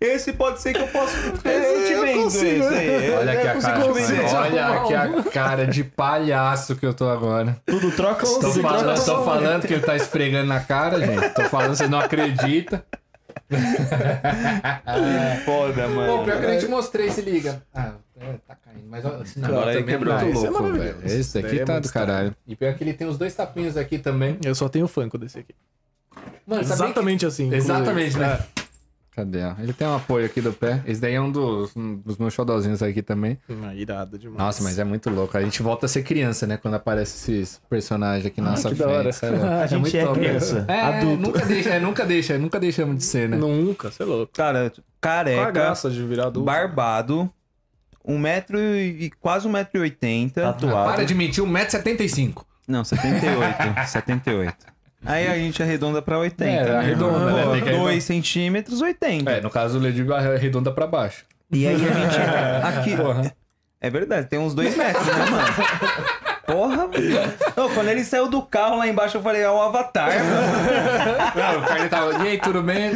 [0.01, 1.15] Esse pode ser que eu possa.
[1.45, 2.65] Esse eu vendo consigo.
[2.65, 3.11] esse aí.
[3.13, 3.85] Olha aqui a cara,
[4.41, 7.59] olha aqui a cara de palhaço que eu tô agora.
[7.67, 8.67] Tudo troca Tô Consigo.
[8.67, 11.29] falando, tô falando que ele tá esfregando na cara, gente.
[11.35, 12.83] Tô falando, você não acredita.
[15.45, 16.25] Foda, Pô, mano.
[16.25, 17.63] pior que eu nem te mostrei, se liga.
[17.75, 18.87] Ah, é, tá caindo.
[18.89, 20.15] Mas ó, esse negócio ele também é quebrou.
[20.15, 20.99] muito Esse é louco, maravilhoso.
[21.01, 21.21] velho.
[21.21, 22.37] Esse daqui daí é tá muito do caralho.
[22.47, 24.39] E pior que ele tem os dois tapinhos aqui também.
[24.45, 25.55] Eu só tenho Funko desse aqui.
[26.47, 27.49] Mano, Exatamente assim.
[27.51, 27.57] que...
[27.57, 27.73] inclusive.
[27.79, 28.39] Exatamente, né?
[29.13, 29.17] É.
[29.17, 29.43] Cadê?
[29.45, 29.55] ó?
[29.59, 30.83] Ele tem um apoio aqui do pé.
[30.87, 33.39] Esse daí é um dos, um dos meus xodózinhos aqui também.
[33.65, 34.39] Ah, irado demais.
[34.39, 35.37] Nossa, mas é muito louco.
[35.37, 36.57] A gente volta a ser criança, né?
[36.57, 38.89] Quando aparece esses personagens aqui na Ah, nossa que frente.
[38.89, 39.09] da hora.
[39.11, 39.63] isso é.
[39.63, 40.19] A gente muito é top.
[40.19, 41.23] criança, É, adulto.
[41.23, 43.37] nunca deixa, é, nunca deixa, nunca deixamos de ser, né?
[43.37, 44.33] Nunca, você é louco.
[44.33, 46.45] Cara, Qual a careca, graça de virar adulto?
[46.47, 47.29] barbado,
[48.05, 50.41] um metro e quase um metro e oitenta.
[50.53, 50.91] Tatuado.
[50.93, 52.43] Para de mentir, 1,75m.
[52.69, 53.89] Não, 78.
[53.89, 54.55] 78.
[55.05, 56.45] Aí a gente arredonda pra 80.
[56.45, 56.77] É, né?
[56.77, 57.43] arredonda, né?
[57.43, 57.93] Tem que arredondar.
[57.93, 59.31] 2 centímetros, 80.
[59.31, 61.25] É, no caso o Lady arredonda pra baixo.
[61.51, 62.17] E aí a gente.
[62.79, 62.97] Aqui.
[62.97, 63.35] Porra.
[63.81, 65.47] É verdade, tem uns 2 metros, né, mano?
[66.47, 66.93] Porra, mano.
[67.57, 71.33] Não, quando ele saiu do carro lá embaixo, eu falei, é o Avatar, mano.
[71.35, 72.25] Não, o cara tava.
[72.25, 72.91] E aí, tudo bem?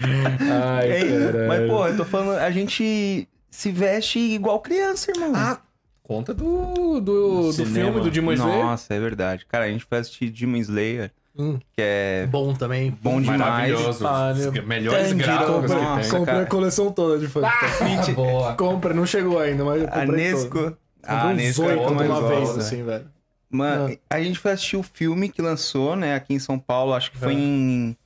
[0.00, 1.48] Ai, Ei, caralho.
[1.48, 5.32] Mas, pô, eu tô falando, a gente se veste igual criança, irmão.
[5.34, 5.58] Ah,
[6.04, 8.64] conta do, do, do filme do Demon Slayer.
[8.64, 9.44] Nossa, é verdade.
[9.46, 12.96] Cara, a gente foi assistir Demon Slayer, Hum, que é bom também.
[13.02, 13.40] bom demais.
[13.40, 14.06] Maravilhoso.
[14.06, 14.32] Ah,
[14.64, 16.10] melhores gráficos que tem.
[16.20, 17.46] Comprei a coleção toda de Funko.
[17.46, 18.54] Ah, boa.
[18.54, 20.76] Compra, não chegou ainda, mas eu A comprei Nesco.
[21.02, 23.06] A Nesco é oito outra de uma vez, assim, velho.
[23.50, 27.10] Mano, a gente foi assistir o filme que lançou, né, aqui em São Paulo, acho
[27.10, 27.36] que foi É.
[27.36, 27.96] em,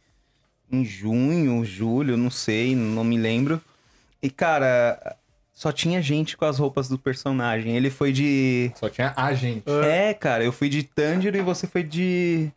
[0.72, 3.60] em junho, julho, não sei, não me lembro.
[4.22, 5.16] E, cara,
[5.58, 7.76] só tinha gente com as roupas do personagem.
[7.76, 8.70] Ele foi de.
[8.76, 9.64] Só tinha a gente.
[9.84, 12.48] É, cara, eu fui de Tanjiro e você foi de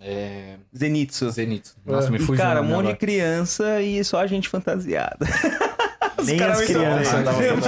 [0.00, 0.54] É.
[0.76, 1.28] Zenitsu.
[1.28, 1.74] Zenitsu.
[1.84, 2.36] Nossa, me E, fugiu.
[2.44, 5.18] cara, um monte de criança e só a gente fantasiada.
[6.18, 7.60] Os Nem caras as crianças pra Mano,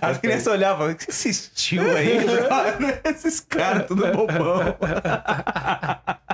[0.00, 2.16] As crianças olhavam, o que você assistiu aí?
[3.04, 4.60] Esses caras tudo bobão.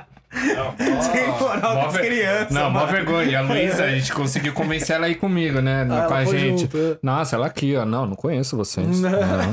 [0.43, 2.51] Sem moral com as crianças.
[2.51, 3.31] Não, mó vergonha.
[3.31, 5.87] E a Luísa, a gente conseguiu convencer ela aí comigo, né?
[5.91, 6.63] Ah, com a gente.
[6.63, 6.97] junto, é.
[7.03, 7.85] Nossa, ela aqui, ó.
[7.85, 9.01] Não, não conheço vocês.
[9.01, 9.11] Não.
[9.11, 9.53] Não,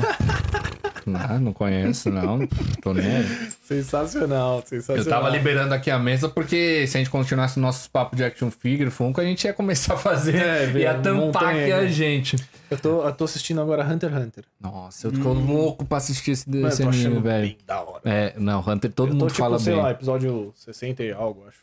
[1.06, 2.46] não conheço, não.
[2.82, 3.04] Tô nem.
[3.62, 5.04] Sensacional, sensacional.
[5.04, 8.50] Eu tava liberando aqui a mesa porque se a gente continuasse nossos papos de action
[8.50, 10.36] figure, Funko, a gente ia começar a fazer.
[10.36, 11.88] É, ia tampar montanha, aqui a né?
[11.88, 12.36] gente.
[12.70, 14.44] Eu tô, eu tô assistindo agora Hunter x Hunter.
[14.60, 17.46] Nossa, eu tô louco pra assistir esse, achando velho.
[17.48, 18.00] bem da hora.
[18.04, 19.82] É, não, Hunter, todo eu tô, mundo tipo, fala sei bem.
[19.82, 21.60] lá, episódio 60 e algo, acho.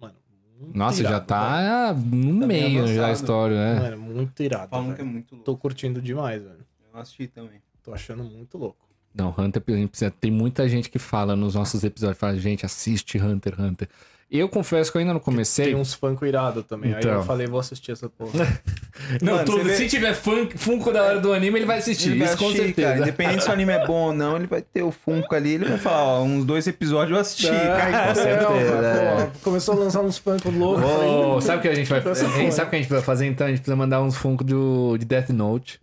[0.00, 0.14] Mano,
[0.60, 3.12] muito Nossa, já irado, tá no meio já a avançado.
[3.12, 3.80] história, velho.
[3.82, 3.90] né?
[3.90, 4.68] Mano, muito irado.
[4.70, 5.06] Falam que é velho.
[5.08, 5.44] muito louco.
[5.44, 6.66] Tô curtindo demais, velho.
[6.94, 7.60] Eu assisti também.
[7.88, 8.76] Tô achando muito louco.
[9.14, 13.54] Não, Hunter, precisa- tem muita gente que fala nos nossos episódios, fala, gente, assiste Hunter,
[13.54, 13.88] x Hunter.
[14.30, 15.64] Eu confesso que eu ainda não comecei.
[15.68, 16.92] Tem uns Funko irado também.
[16.92, 17.12] Aí Então.
[17.14, 18.30] eu falei, vou assistir essa porra.
[19.22, 19.58] Não, Mano, tudo.
[19.62, 22.10] você vê- Se tiver fun- Funko da hora do anime, ele vai assistir.
[22.10, 22.88] Ele vai isso com certeza.
[22.88, 23.00] cara.
[23.00, 25.64] Independente se o anime é bom ou não, ele vai ter o Funko ali, ele
[25.64, 28.08] vai falar, ó, uns dois episódios eu assisti, cara.
[28.08, 30.84] com certeza, Começou a lançar uns Funko loucos.
[30.84, 32.26] Ô, sabe o que a gente vai fazer?
[32.52, 33.46] Sabe o que a gente precisa fazer então?
[33.46, 35.80] A gente precisa mandar uns Funko do, de Death Note.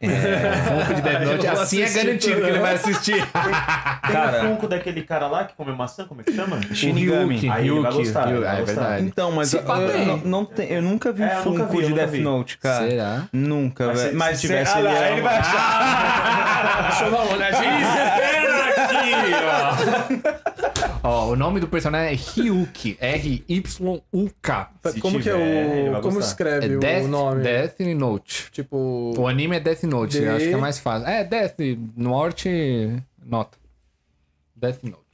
[0.00, 1.46] É, Funko de Death Note.
[1.48, 2.44] Assim é garantido tudo.
[2.44, 3.14] que ele vai assistir.
[3.26, 4.44] Tem Cara.
[4.44, 6.60] o Funko daquele cara lá que come maçã, como é que chama?
[6.72, 7.34] Shinigami.
[7.36, 8.44] Ryuki, Aí ele vai Ryuki, gostar, Ryuki.
[8.44, 8.80] vai é gostar.
[8.80, 9.04] verdade.
[9.06, 11.76] Então, mas Se eu, eu, não, não tem- eu nunca vi É, eu nunca Funko
[11.80, 12.20] vi, de Death vi.
[12.20, 12.88] Note, cara.
[12.88, 13.22] Será?
[13.32, 14.10] Nunca, Mas velho.
[14.10, 16.86] se- Mas se tivesse, ah, ele lá, ele vai achar.
[16.88, 17.78] Deixa eu dar uma olhadinha.
[19.34, 20.98] Ó.
[21.08, 22.96] ó, o nome do personagem é Ryuki.
[23.00, 24.70] R-Y-U-K.
[25.00, 26.00] Como que é tiver, o.
[26.02, 27.42] Como escreve É Death, o nome?
[27.42, 28.50] Death Note.
[28.52, 29.14] Tipo.
[29.18, 31.08] O anime é Death Note, D- eu acho que é mais fácil.
[31.08, 31.56] É, Death,
[31.96, 33.56] Norte, nota.
[34.56, 35.07] Death Note.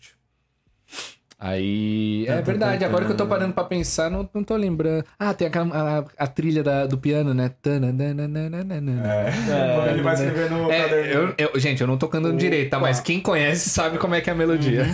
[1.47, 2.25] Aí.
[2.27, 5.05] É verdade, agora que eu tô parando pra pensar, não, não tô lembrando.
[5.19, 7.51] Ah, tem aquela a, a trilha da- do piano, né?
[7.63, 12.79] É, ele vai escrever no É, eu, eu- gente, eu não tô cantando direito, tá?
[12.79, 14.87] Mas quem conhece sabe como é que é a melodia.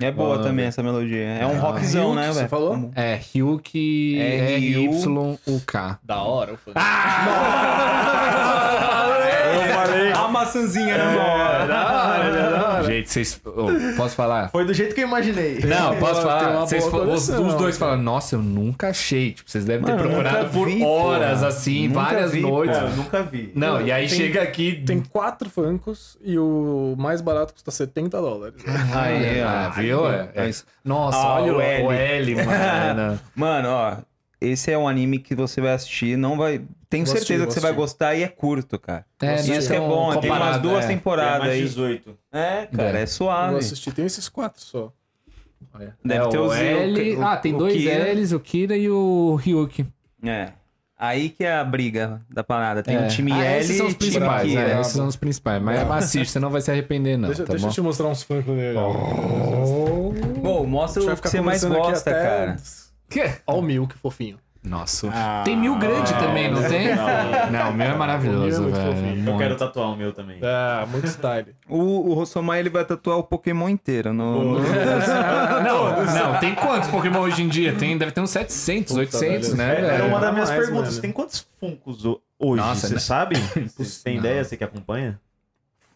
[0.00, 1.22] É boa também essa melodia.
[1.24, 2.48] É um rockzão, Ryuki, né, você velho?
[2.48, 2.90] falou?
[2.94, 5.98] É, Ryuki R-Y-U-K.
[6.04, 6.78] Da hora, o Funko.
[9.54, 10.12] Eu falei.
[10.12, 12.82] A maçãzinha na hora.
[12.84, 13.40] Gente, vocês.
[13.44, 14.50] ô, posso falar?
[14.50, 15.60] Foi do jeito que eu imaginei.
[15.60, 16.60] Não, posso falar?
[16.60, 17.92] Vocês, os, os dois cara.
[17.92, 19.32] falam, nossa, eu nunca achei.
[19.32, 21.48] Tipo, vocês devem ter Mano, eu procurado por vi, horas, porra.
[21.48, 22.76] assim, Nunca várias vi, noites.
[22.76, 23.52] É, eu nunca vi.
[23.54, 24.82] Não, e aí Tem- chega aqui.
[24.86, 28.62] Tem quatro Funkos e o mais barato custa 70 dólares.
[28.94, 30.08] Aí, ah, viu?
[30.10, 30.50] É, é.
[30.84, 31.92] Nossa, Ah, olha o L, o.
[31.92, 33.20] L mano.
[33.34, 33.96] Mano, ó.
[34.40, 36.60] Esse é um anime que você vai assistir, não vai.
[36.94, 39.04] Tenho Vou certeza que vou você vai gostar e é curto, cara.
[39.20, 40.86] É, Isso não é é bom, tem umas duas é.
[40.88, 41.62] Tem temporadas mais aí.
[41.62, 42.18] 18.
[42.32, 43.56] É, cara, Eu é vou suave.
[43.56, 43.92] assistir.
[43.92, 44.92] Tem esses quatro só.
[46.04, 47.16] Deve É, ter o os- L.
[47.16, 48.12] o- ah, tem o dois Kira.
[48.12, 49.86] L's, o Kira e o Ryuki.
[50.22, 50.52] É.
[50.96, 52.80] Aí que é a briga da parada.
[52.82, 53.06] Tem É.
[53.06, 54.68] o time Ah, L esses são os e o time principais, Kira.
[54.74, 54.80] né?
[54.80, 55.60] Esses são os principais.
[55.62, 57.28] Mas assiste, você não vai se arrepender, não.
[57.28, 57.70] deixa tá deixa bom?
[57.70, 58.86] eu te mostrar uns Funkos legais.
[60.40, 62.56] Bom, mostra o que você mais gosta, até- cara.
[63.08, 63.30] Que?
[63.46, 64.38] Ó o Mil, que fofinho.
[64.64, 65.10] Nossa.
[65.12, 66.94] Ah, tem mil grande também, não tem?
[66.96, 67.50] não.
[67.50, 68.96] Não, o meu é maravilhoso, O meu é muito velho.
[69.14, 69.30] fofinho.
[69.30, 70.38] Eu quero tatuar o meu também.
[70.40, 71.54] É, muito style.
[71.68, 74.12] O, o Rossomai, ele vai tatuar o Pokémon inteiro.
[74.14, 74.60] No, no-
[75.62, 77.74] Não, não, tem quantos Pokémon hoje em dia?
[77.74, 79.56] Tem, deve ter uns 700, 800, velho.
[79.56, 80.90] né, É, era uma das minhas mais, perguntas.
[80.90, 81.02] mano.
[81.02, 82.62] Tem quantos Funkos ho- hoje?
[82.62, 83.00] Nossa, você né?
[83.00, 83.36] sabe?
[83.76, 84.42] Você tem ideia?
[84.44, 85.18] Você que acompanha?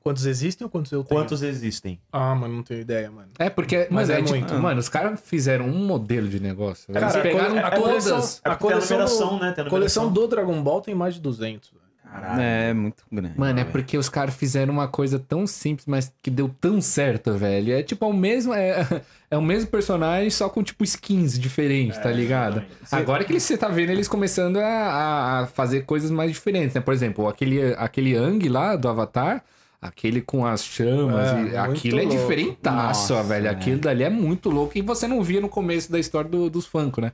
[0.08, 1.20] Quantos existem ou quantos eu tenho?
[1.20, 2.00] Quantos existem?
[2.10, 3.28] Ah, mano, não tenho ideia, mano.
[3.38, 4.54] É porque, Mas mano, é é tipo- muito.
[4.54, 6.86] mano, os caras fizeram um modelo de negócio.
[6.90, 7.80] Eles Cara, pegaram a todas.
[8.08, 9.54] coleção, É a tem a coleção, numeração, do, né?
[9.58, 11.70] A coleção do Dragon Ball tem mais de 200.
[11.70, 11.78] velho.
[12.10, 12.40] Caralho.
[12.40, 13.38] É, muito grande.
[13.38, 17.34] Mano, é porque os caras fizeram uma coisa tão simples, mas que deu tão certo,
[17.34, 17.70] velho.
[17.74, 18.78] É tipo, é o mesmo, é,
[19.30, 22.60] é o mesmo personagem, só com tipo skins diferentes, tá ligado?
[22.80, 22.94] exatamente.
[22.94, 26.80] Agora que você tá vendo eles começando a, a- a fazer coisas mais diferentes, né?
[26.80, 29.44] Por exemplo, aquele, aquele Ang lá do Avatar,
[29.80, 32.16] aquele com as chamas, É, e aquilo é louco.
[32.18, 33.46] diferentaço, Nossa, velho.
[33.46, 33.50] é.
[33.50, 36.66] Aquilo dali é muito louco e você não via no começo da história do- dos
[36.66, 37.12] Funko, né?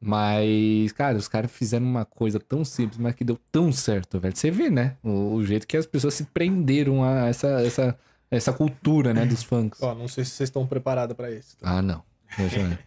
[0.00, 4.36] Mas, cara, os caras fizeram uma coisa tão simples, mas que deu tão certo, velho.
[4.36, 4.94] Você vê, né?
[5.02, 7.98] O, o jeito que as pessoas se prenderam a essa, essa,
[8.30, 9.24] essa cultura, né?
[9.24, 9.80] Dos funks.
[9.82, 11.56] Ó, não sei se vocês estão preparados pra isso.
[11.62, 12.02] Ah, não.
[12.36, 12.78] Deixa eu ver.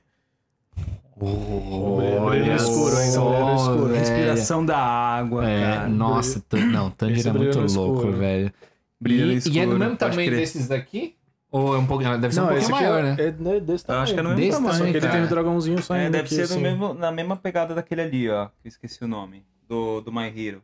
[1.20, 3.86] no escuro no escuro.
[3.88, 3.96] velho.
[4.00, 5.88] Respiração da água, É, cara.
[5.90, 8.14] nossa, tan- não, Tanjiro Esse é muito louco, escuro.
[8.18, 8.54] velho.
[9.00, 10.40] Brilho no E, e é escuro, do mesmo tamanho crer.
[10.40, 11.16] desses daqui?
[11.52, 12.18] Ou é um pouquinho.
[12.20, 13.16] Deve ser um pouquinho esse aqui maior, é, né?
[13.20, 14.04] é né, desse Eu tamanho.
[14.04, 14.76] acho que é no mesmo Desse tamanho.
[14.78, 16.56] Só que ele tem o dragãozinho saindo É, deve aqui, ser assim.
[16.56, 18.48] no mesmo, na mesma pegada daquele ali, ó.
[18.62, 19.44] Que eu esqueci o nome.
[19.68, 20.62] Do, do My Hero.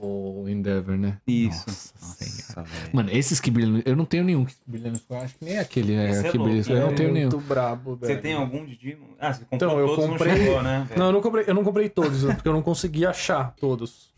[0.00, 1.18] O Endeavor, né?
[1.26, 1.64] Isso.
[2.00, 2.90] Nossa velho.
[2.92, 3.82] Mano, esses que brilham.
[3.84, 5.20] Eu não tenho nenhum que brilha no escuro.
[5.20, 6.08] Acho que nem aquele, né?
[6.08, 6.72] É que louco, brilha.
[6.76, 6.80] né?
[6.82, 7.30] Eu não tenho nenhum.
[7.30, 8.14] muito brabo, velho.
[8.14, 9.06] Você tem algum de Dino?
[9.18, 10.86] Ah, você comprou Então, eu todos, comprei- não chegou, né?
[10.88, 11.00] velho?
[11.00, 14.12] Não, eu não comprei, eu não comprei todos, porque eu não consegui achar todos.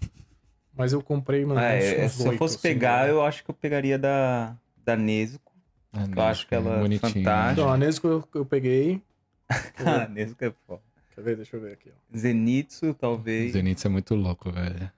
[0.77, 3.15] Mas eu comprei, mano, Ah, é, uns se eu fosse assim, pegar, velho.
[3.17, 5.53] eu acho que eu pegaria da, da Nezuko.
[5.93, 7.11] Ah, Eu acho que ela é bonitinha.
[7.13, 7.53] fantástica.
[7.53, 9.01] Então, a Nesco eu, eu peguei.
[9.85, 10.81] Ah, Nezuko é foda.
[11.15, 11.37] Quer ver?
[11.37, 12.17] Deixa eu ver aqui, ó.
[12.17, 13.53] Zenitsu, talvez.
[13.53, 14.91] Zenitsu é muito louco, velho.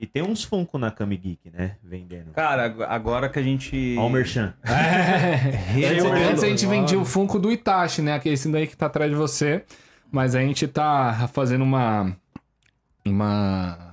[0.00, 1.76] E tem uns Funko na Kami Geek, né?
[1.82, 2.30] Vendendo.
[2.32, 3.96] Cara, ag- agora que a gente...
[3.98, 4.54] Ó o Merchan.
[4.64, 8.14] Antes, eu antes a gente vendia o Funko do Itachi, né?
[8.14, 9.64] Aquele esse daí que tá atrás de você.
[10.10, 12.16] Mas a gente tá fazendo uma.
[13.04, 13.87] Uma.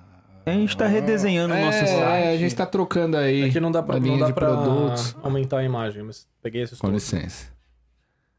[0.45, 2.27] A gente tá redesenhando o nosso é, site.
[2.27, 3.45] a gente tá trocando aí.
[3.45, 5.15] Aqui não dá pra, a não linha dá de pra produtos.
[5.23, 7.11] aumentar a imagem, mas peguei esses Com todos.
[7.11, 7.47] licença.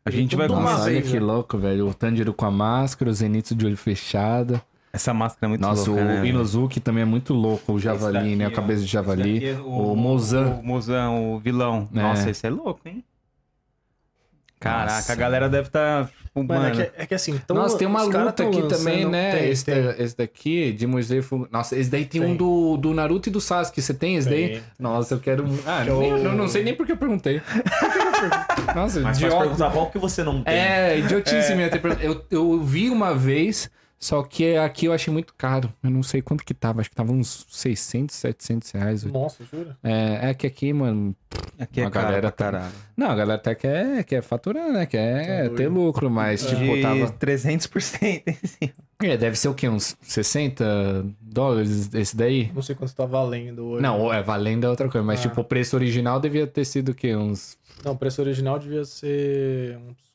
[0.05, 1.21] A gente vai Nossa, olha que né?
[1.21, 1.89] louco, velho.
[1.89, 4.61] O Tanjiro com a máscara, o Zenitsu de olho fechado.
[4.93, 6.15] Essa máscara é muito Nossa, louca, o né?
[6.15, 6.27] velho?
[6.27, 7.73] Inozuki também é muito louco.
[7.73, 8.45] O javali, daqui, né?
[8.45, 8.51] A ó.
[8.53, 9.39] cabeça de javali.
[9.39, 10.61] Esse daqui é O Mozan.
[10.61, 11.89] O Mozan, o vilão.
[11.93, 12.01] É.
[12.01, 13.05] Nossa, esse é louco, hein?
[14.61, 15.13] Caraca, Nossa.
[15.13, 16.09] a galera deve estar...
[16.47, 18.79] Tá, Mano, é que, é que assim, então, Nossa, tem uma luta tão aqui lançando-
[18.79, 19.33] também, né?
[19.33, 19.83] Tem, esse, tem.
[19.83, 22.37] da- esse daqui, de Museu Fu- Nossa, esse daí tem, um Tem.
[22.37, 23.81] do, do Naruto e do Sasuke.
[23.81, 24.61] Você tem esse daí?
[24.79, 25.45] Nossa, eu quero.
[25.47, 27.41] um- Ah, é nem- eu não sei nem porque eu perguntei.
[28.75, 29.39] Nossa, Mas idiota.
[29.41, 30.55] perguntar qual que você não tem.
[30.55, 32.07] É, idiotice minha ter perguntado.
[32.07, 35.73] Eu, eu vi uma vez, só que aqui eu achei muito caro.
[35.83, 36.81] Eu não sei quanto que tava.
[36.81, 39.05] Acho que tava uns 600, 700 reais.
[39.05, 39.77] Nossa, jura?
[39.83, 41.15] É, é que aqui, mano.
[41.59, 42.71] Aqui é A caro galera tá-.
[42.97, 44.87] Não, a galera até quer, quer faturar, né?
[44.87, 47.11] Quer Tá ter lucro, mas, tipo, De tava.
[47.11, 48.23] 300%.
[48.45, 48.71] assim.
[49.03, 49.69] É, deve ser o quê?
[49.69, 52.51] Uns 60 dólares esse daí?
[52.55, 53.83] Não sei quanto tá valendo hoje.
[53.83, 55.23] Não, é valendo é outra coisa, mas Ah.
[55.29, 57.15] tipo, o preço original devia ter sido o quê?
[57.15, 57.59] Uns.
[57.85, 60.06] Não, o preço original devia ser uns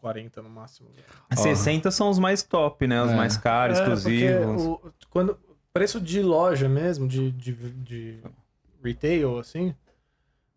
[0.00, 0.88] 40 no máximo.
[0.90, 1.04] velho.
[1.42, 3.02] 60 são os mais top, né?
[3.02, 3.16] Os É.
[3.16, 4.62] mais caros, É, exclusivos.
[4.66, 5.38] o- quando,
[5.72, 8.18] preço de loja mesmo, de, de, de
[8.82, 9.74] retail, assim,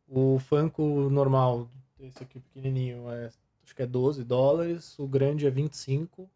[0.08, 3.30] o Funko normal, esse aqui pequenininho, é,
[3.64, 6.30] acho que é 12 dólares, o grande é 25.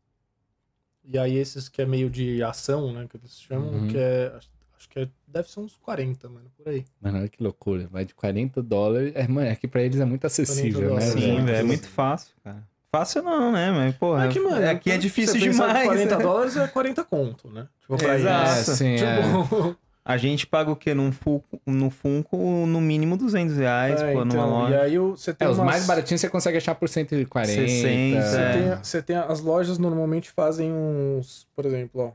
[1.10, 3.88] E aí esses que é meio de ação, né, que eles chamam, Uhum.
[3.88, 4.34] que é,
[4.78, 6.86] acho, que é, deve ser uns 40, mano, por aí.
[7.02, 7.88] Mano, olha que loucura.
[7.88, 9.14] Vai de 40 dólares.
[9.16, 11.22] É, mano, aqui pra eles é muito acessível, 40 né?
[11.22, 12.68] Sim, velho, é muito fácil, cara.
[12.92, 13.72] Fácil não, né?
[13.72, 15.88] Mas, porra, É que, mano, aqui é difícil você pensar que demais.
[15.88, 17.68] 40 dólares é 40 conto, né?
[17.82, 18.50] Tipo, pra Exato.
[18.50, 18.76] É, isso.
[18.76, 19.22] sim, é.
[19.22, 19.76] Tipo,
[20.10, 20.94] A gente paga o quê?
[20.94, 24.76] Num Funko, no Funko, no mínimo 200 reais, é, pô, numa então, loja.
[24.76, 27.52] E aí você tem É, os umas- mais baratinhos você consegue achar por 140.
[27.52, 28.52] 60, Você, É.
[28.54, 32.12] tem, você tem as lojas normalmente fazem uns, por exemplo, ó.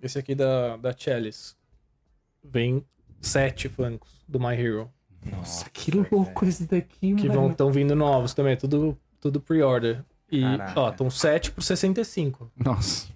[0.00, 1.54] Esse aqui da da Chalice
[2.44, 2.84] vem
[3.20, 4.88] sete flancos do My Hero
[5.24, 7.40] Nossa, que louco esse daqui, que mano.
[7.40, 10.02] vão estão vindo novos também, tudo tudo pre-order.
[10.32, 10.80] E Caraca.
[10.80, 13.08] ó, estão 7 por 65, Nossa,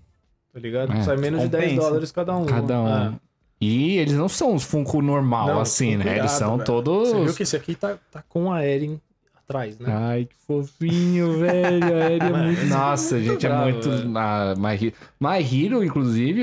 [0.52, 0.92] tá ligado?
[0.92, 1.80] É, Sai menos de 10 compensa.
[1.82, 2.44] dólares cada um.
[2.46, 2.88] cada um.
[2.88, 3.12] É.
[3.60, 6.04] E eles não são os Funko normal, Não, assim, né?
[6.04, 6.64] Eles irado, são velho.
[6.64, 7.08] todos.
[7.10, 9.00] Você viu que esse aqui tá, tá com a Eren
[9.36, 9.90] atrás, né?
[9.90, 11.96] Ai, que fofinho, velho.
[11.98, 12.60] Ele é Mano, muito...
[12.60, 13.88] é Nossa, gente, é muito.
[14.16, 14.92] Ah, My, Hero.
[15.20, 16.42] My Hero, inclusive,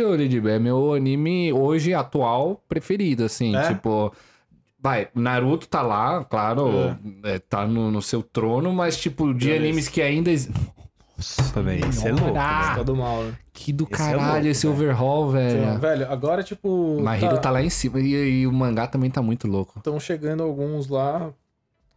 [0.50, 3.56] é meu anime hoje atual preferido, assim.
[3.56, 3.68] É?
[3.68, 4.12] Tipo.
[4.82, 9.64] Vai, Naruto tá lá, claro, é, tá no, no seu trono, mas, tipo, de Beleza.
[9.64, 10.32] animes que ainda.
[11.18, 12.34] Nossa, velho, isso é louco.
[12.36, 13.38] Ah, Tá do mal, né?
[13.54, 14.74] que do Esse é caralho louco, esse velho.
[14.76, 15.80] overhaul, Então, velho.
[15.80, 17.00] velho, agora tipo.
[17.00, 19.74] My Hero tá lá em cima e, e o mangá também tá muito louco.
[19.78, 21.32] Estão chegando alguns lá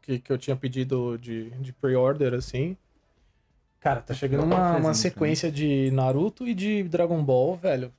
[0.02, 2.76] que, que eu tinha pedido de, de pre-order, assim.
[3.80, 7.90] Cara, tá chegando Eu uma, uma fazendo sequência de Naruto e de Dragon Ball, velho.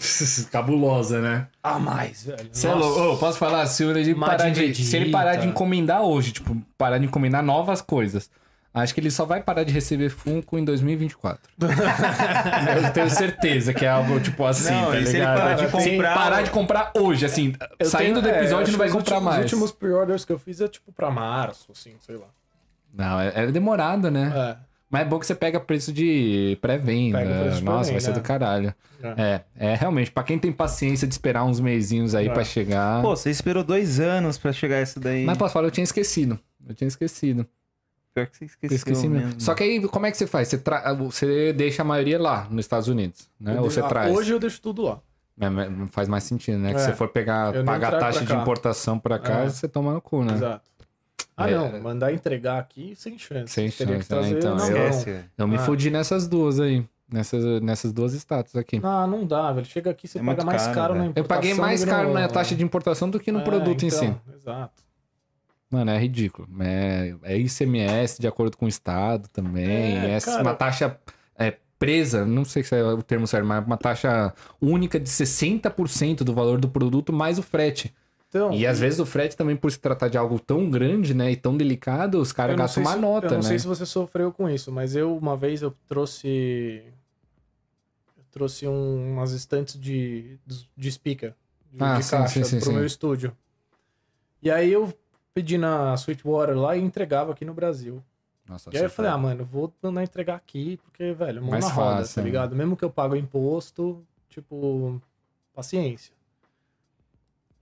[0.50, 1.46] Cabulosa, né?
[1.62, 2.48] A mais, velho.
[2.52, 2.74] Cê é.
[2.74, 6.32] Ô, posso falar, se, o Lady Majin parar de, se ele parar de encomendar hoje,
[6.32, 8.30] tipo, parar de encomendar novas coisas,
[8.72, 11.50] acho que ele só vai parar de receber Funko em 2024.
[11.60, 15.36] Eu tenho certeza que é algo tipo assim, Não, tá e se ele ligado?
[15.38, 18.38] parar de Se ele comprar- parar de comprar hoje, assim, Eu saindo tenho- do é,
[18.38, 19.44] episódio acho não vai comprar últimos- mais.
[19.46, 22.26] Os últimos pre-orders que eu fiz é tipo pra março, assim, sei lá.
[22.92, 24.32] Não, é, é demorado, né?
[24.34, 24.69] É.
[24.90, 27.18] Mas é bom que você pega preço de pré-venda.
[27.18, 28.22] Pega preço de Nossa, vai pré-venda, ser do é.
[28.22, 28.74] caralho.
[29.02, 29.40] É.
[29.56, 32.32] É, é realmente, pra quem tem paciência de esperar uns meizinhos aí É.
[32.32, 33.00] pra chegar.
[33.00, 35.24] Pô, você esperou dois anos pra chegar esse daí.
[35.24, 36.38] Mas posso falar, eu tinha esquecido.
[36.68, 37.46] Eu tinha esquecido.
[38.12, 39.26] Pior que você Eu esqueceu esqueci mesmo.
[39.26, 39.40] mesmo.
[39.40, 40.48] Só que aí, como é que você faz?
[40.48, 43.52] Você, tra- você deixa a maioria lá, nos Estados Unidos, né?
[43.56, 44.12] Eu Ou você deixo- traz?
[44.12, 44.98] Hoje eu deixo tudo lá.
[45.40, 45.46] É,
[45.92, 46.70] faz mais sentido, né?
[46.70, 46.78] Que É.
[46.80, 49.48] se você for pegar, pagar a taxa de importação pra cá, É.
[49.48, 50.34] você toma no cu, né?
[50.34, 50.68] Exato.
[51.44, 51.54] Ah, É.
[51.56, 51.80] não.
[51.82, 53.52] Mandar entregar aqui sem chance.
[53.52, 54.38] Sem Teria chance, que trazer né?
[54.38, 55.24] Então, na eu- velho.
[55.38, 55.60] Eu me Ah.
[55.60, 56.84] fudi nessas duas aí.
[57.12, 58.80] Nessas, nessas duas status aqui.
[58.84, 59.66] Ah, não dá, velho.
[59.66, 61.22] Chega aqui, você É paga mais caro, caro, na importação.
[61.24, 63.90] Eu paguei mais caro no- na taxa de importação do que no É, produto em
[63.90, 64.04] si.
[64.04, 64.82] então, Exato.
[65.68, 66.48] Mano, é ridículo.
[66.60, 69.66] É, é ICMS de acordo com o estado também.
[69.98, 70.42] É, É, cara.
[70.42, 70.96] uma taxa
[71.38, 76.22] é, presa, não sei se é o termo certo, mas uma taxa única de 60%
[76.24, 77.92] do valor do produto mais o frete.
[78.30, 81.32] Então, E às vezes o frete também, por se tratar de algo tão grande, né,
[81.32, 83.48] e tão delicado, os caras gastam uma se- nota, Eu não né?
[83.48, 86.84] sei se você sofreu com isso, mas eu, uma vez, eu trouxe.
[88.16, 90.38] Eu trouxe um- umas estantes de,
[90.76, 91.34] de speaker,
[91.72, 93.36] de, Ah, de sim, caixa, sim, sim, meu estúdio.
[94.40, 94.94] E aí eu
[95.34, 98.00] pedi na Sweetwater lá e entregava aqui no Brasil.
[98.48, 101.50] Nossa, E aí eu falei, tá- ah, mano, vou mandar entregar aqui, porque, velho, mão
[101.50, 102.26] Mais na roda, fácil, tá né?
[102.28, 102.54] ligado?
[102.54, 105.02] Mesmo que eu pago imposto, tipo,
[105.52, 106.14] paciência.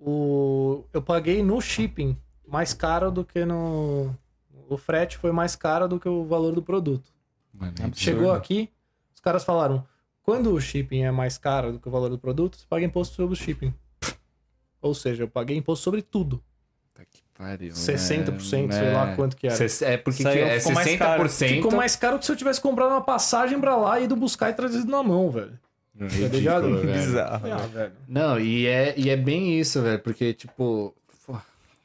[0.01, 0.85] O...
[0.93, 4.15] Eu paguei no shipping mais caro do que no.
[4.69, 7.11] O frete foi mais caro do que o valor do produto.
[7.53, 7.91] Mano, é.
[7.95, 8.71] Chegou aqui,
[9.15, 9.85] os caras falaram:
[10.23, 13.17] quando o shipping é mais caro do que o valor do produto, você paga imposto
[13.17, 13.75] sobre o shipping.
[14.81, 16.43] Ou seja, eu paguei imposto sobre tudo.
[16.81, 18.73] Puta que pariu, 60%, né?
[18.73, 19.57] sei lá quanto que era.
[19.83, 21.25] É porque que é ficou mais caro.
[21.25, 21.49] 60%.
[21.49, 24.55] Ficou mais caro que se eu tivesse comprado uma passagem pra lá, ido buscar e
[24.55, 25.59] trazido na mão, velho.
[26.07, 26.81] Ridículo, ligado?
[26.81, 26.93] velho.
[26.93, 27.47] Bizarro.
[27.47, 27.67] Ah, né?
[27.73, 27.93] velho.
[28.07, 30.95] Não, e é, e é bem isso, velho, porque, tipo,
[31.27, 31.37] pô,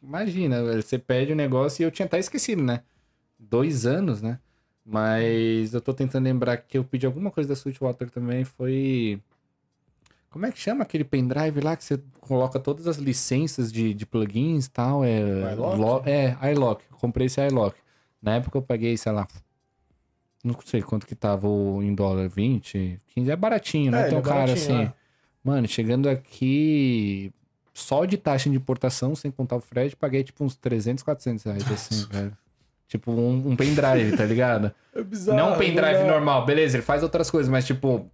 [0.01, 2.82] imagina, velho, você pede o negócio e eu tinha até esquecido, né?
[3.40, 4.40] Dois anos, né?
[4.85, 9.19] Mas eu tô tentando lembrar que eu pedi alguma coisa da Sweetwater também, foi...
[10.30, 14.03] Como é que chama aquele pendrive lá que você coloca todas as licenças de, de
[14.06, 15.06] plugins e tal?
[15.06, 15.19] É,
[15.53, 15.77] iLock?
[15.77, 16.83] Lo- é, iLock.
[17.00, 17.77] Comprei esse iLock.
[18.19, 19.27] Na época eu paguei, sei lá,
[20.43, 24.19] não sei quanto que tava em dólar, 20, 15, é baratinho, não é, É, tão
[24.19, 24.83] ele é baratinho, assim.
[24.83, 24.93] é.
[25.43, 27.31] Mano, chegando aqui,
[27.73, 31.72] só de taxa de importação, sem contar o frete, paguei tipo uns 300, 400 reais,
[31.72, 32.38] assim, velho.
[32.88, 34.72] Tipo um, um pendrive, tá ligado?
[34.95, 35.35] É bizarro.
[35.35, 36.07] não um pendrive né?
[36.07, 38.07] normal, beleza, ele faz outras coisas, mas tipo,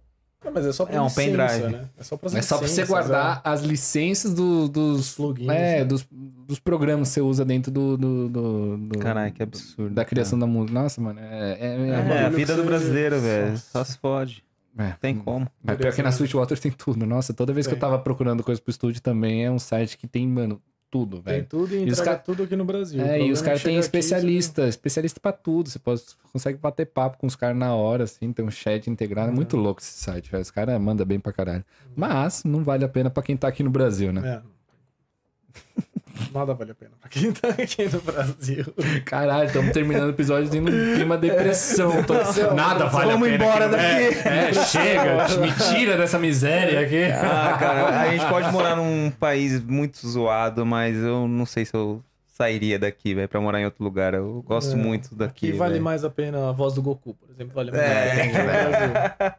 [0.44, 1.72] Não, mas é só pra É um licença, pendrive.
[1.72, 1.84] né?
[1.98, 5.16] É só pra é só pra você guardar as licenças do- dos, é.
[5.16, 5.48] plugins.
[5.48, 5.84] é, né?
[5.84, 7.96] dos, dos programas que você usa dentro do.
[7.98, 9.94] do, do, do- Caralho, que absurdo.
[9.94, 10.72] Da criação da música.
[10.80, 11.58] Nossa, mano, é.
[11.60, 13.58] é, é- É, a vida do brasileiro, velho.
[13.58, 14.42] Só se fode.
[14.78, 14.94] é.
[15.00, 15.46] Tem como.
[15.62, 16.08] Mas pior que na?
[16.10, 17.04] Sweetwater tem tudo.
[17.04, 17.88] Nossa, toda vez que eu Tem.
[17.88, 20.60] tava procurando coisa pro estúdio também, é um site que tem, mano,
[20.90, 21.46] tudo, Tem velho.
[21.48, 23.00] tudo e E entrega ca- tudo aqui no Brasil.
[23.00, 25.68] É, e os é caras têm chega aqui, especialista, especialista pra tudo.
[25.70, 26.02] Você pode,
[26.32, 29.30] consegue bater papo com os caras na hora, assim, tem um chat integrado.
[29.30, 30.42] É muito louco esse site, velho.
[30.42, 31.64] Os caras mandam bem pra caralho.
[31.94, 34.42] Mas não vale a pena pra quem tá aqui no Brasil, né?
[34.44, 35.80] É.
[36.32, 38.64] Nada vale a pena pra quem tá aqui no Brasil.
[39.04, 42.02] Caralho, estamos terminando o episódio tendo um clima depressão.
[42.04, 42.14] Tô-
[42.54, 43.44] Nada vale Vamos a pena.
[43.44, 44.28] embora aqui no- daqui.
[44.28, 47.04] É, é, chega, me tira dessa miséria aqui.
[47.04, 51.74] Ah, cara, a gente pode morar num país muito zoado, mas eu não sei se
[51.74, 52.02] eu
[52.36, 54.14] sairia daqui, velho, pra morar em outro lugar.
[54.14, 55.48] Eu gosto É, muito daqui.
[55.50, 55.84] Aqui vale velho.
[55.84, 57.54] mais a pena a voz do Goku, por exemplo.
[57.54, 58.16] Vale mais É, a pena.
[58.22, 59.32] tem que no Brasil.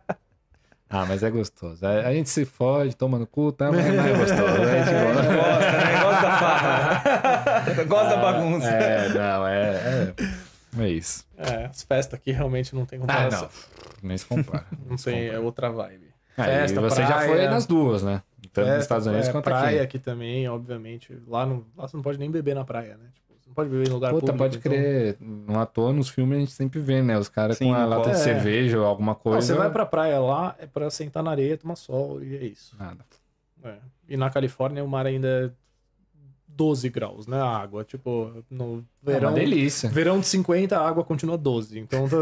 [0.93, 1.85] Ah, mas é gostoso.
[1.85, 3.71] A, gente se fode, toma no cu, tá?
[3.71, 4.43] Mas, mas é gostoso.
[4.43, 5.33] A gente gosta.
[5.33, 6.01] Gosta, né?
[6.03, 7.83] Gosta da farra.
[7.87, 8.67] Gosta da bagunça.
[8.67, 10.83] É, não, é, é.
[10.83, 11.25] É isso.
[11.37, 13.41] É, as festas aqui realmente não tem Ah, comparação.
[13.41, 14.09] não.
[14.09, 14.65] Nem se compara.
[14.89, 16.11] não tem, é outra vibe.
[16.37, 17.27] Ah, Festa, e você já praia.
[17.29, 18.21] foi nas duas, né?
[18.53, 19.97] Tanto nos Estados Unidos é, quanto praia aqui.
[19.97, 21.17] aqui também, obviamente.
[21.27, 23.05] Lá, não, lá você não pode nem beber na praia, né?
[23.13, 23.20] Tipo,
[23.51, 24.37] não pode beber em lugar Puta, público.
[24.37, 25.17] pode então- crer.
[25.19, 27.17] Não à toa, nos filmes a gente sempre vê, né?
[27.17, 28.19] Os caras com a lata de É.
[28.19, 29.37] cerveja ou alguma coisa.
[29.39, 32.45] Não, você vai pra praia lá, é pra sentar na areia, tomar sol, e é
[32.45, 32.75] isso.
[32.79, 33.03] Nada.
[33.63, 33.75] É.
[34.09, 35.51] E na Califórnia o mar ainda é
[36.55, 37.39] 12 graus, né?
[37.39, 37.83] A água.
[37.83, 39.29] Tipo, no É verão.
[39.29, 39.89] uma delícia.
[39.89, 41.79] Verão de 50, a água continua 12.
[41.79, 42.17] Então tá.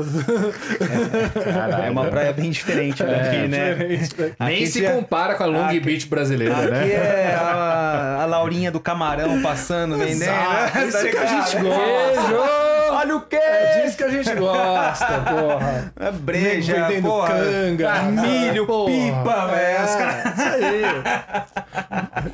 [1.44, 1.84] Caralho.
[1.86, 3.72] É uma praia bem diferente daqui, né?
[3.74, 4.36] diferente daqui.
[4.40, 6.92] Nem Aqui se já- compara com a Long Aqui- Beach brasileira, Aqui né?
[6.94, 10.22] é a, a Laurinha do camarão passando, vendendo.
[10.24, 10.88] Exato, né?
[10.88, 11.52] isso Tá que a ligado?
[11.52, 12.69] gente gosta.
[12.92, 13.36] Olha o quê?
[13.36, 15.94] É disso que a gente gosta, porra.
[16.00, 17.28] É breja, Vendendo porra.
[17.30, 18.92] canga, milho, porra.
[18.92, 19.60] pipa, velho.
[19.60, 20.48] É, Os caras- Isso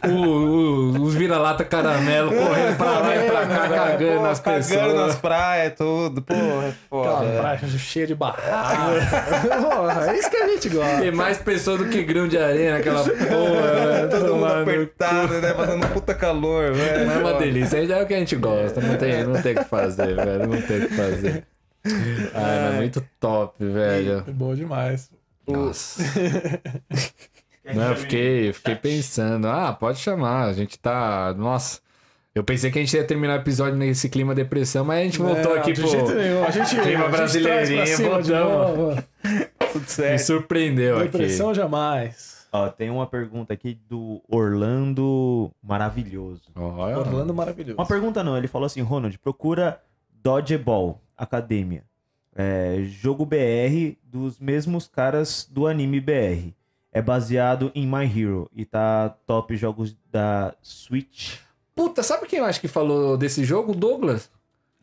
[0.05, 0.09] aí.
[0.11, 4.65] O- o- os vira-lata caramelo correndo pra lá e pra cá, cagando Pô, nas Cagando
[4.67, 4.93] pessoas.
[4.93, 6.21] nas praias, tudo.
[6.21, 7.39] Porra, é Aquela foda.
[7.41, 8.41] praia cheia de barraca.
[9.61, 10.97] Porra, é isso que a gente gosta.
[11.01, 14.09] Tem mais pessoas do que grão de areia naquela porra, velho.
[14.09, 15.53] Todo mundo no apertado, né?
[15.53, 17.11] Fazendo puta calor, velho.
[17.11, 17.77] É uma delícia.
[17.77, 18.81] É o que a gente gosta.
[18.81, 20.44] Não tem, não tem o que fazer, velho.
[20.47, 21.47] Não tem o que fazer.
[22.33, 24.23] Ai, mas muito top, velho.
[24.27, 25.09] É bom demais.
[25.47, 26.01] Nossa.
[27.73, 29.47] Não, eu fiquei, eu fiquei pensando.
[29.47, 30.45] Ah, pode chamar.
[30.45, 31.33] A gente tá.
[31.37, 31.79] Nossa.
[32.33, 35.19] Eu pensei que a gente ia terminar o episódio nesse clima depressão, mas a gente
[35.19, 35.89] voltou É, aqui de pro.
[35.89, 36.43] jeito nenhum.
[36.43, 39.03] A gente, clima brasileirinho, voltamos.
[39.71, 40.19] Tudo Me certo.
[40.19, 41.05] surpreendeu aqui.
[41.09, 42.45] Depressão jamais.
[42.51, 46.41] Ó, tem uma pergunta aqui do Orlando Maravilhoso.
[46.55, 46.99] Olha.
[46.99, 47.77] Orlando maravilhoso.
[47.77, 49.79] Uma pergunta não, ele falou assim, Ronald, procura
[50.25, 51.83] Dodgeball Academia.
[52.35, 56.49] É, jogo BR dos mesmos caras do anime BR.
[56.91, 61.35] É baseado em My Hero e tá top jogos da Switch.
[61.75, 63.73] Puta, sabe quem eu acho que falou desse jogo?
[63.73, 64.31] O Douglas.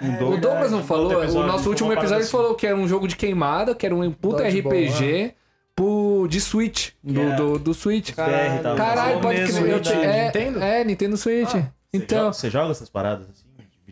[0.00, 3.08] o Douglas não falou, episódio, o nosso último episódio parada falou que era um jogo
[3.08, 5.34] de queimada, que era um puta Dodgeball, RPG
[5.74, 7.36] pro, de Switch, do, Yeah.
[7.36, 8.12] do, do Switch.
[8.14, 9.80] Caralho, falou pode crer.
[9.80, 10.62] Te- é, Nintendo?
[10.62, 11.50] É, Nintendo Switch.
[11.50, 13.41] Você então, joga- Você joga essas paradas assim?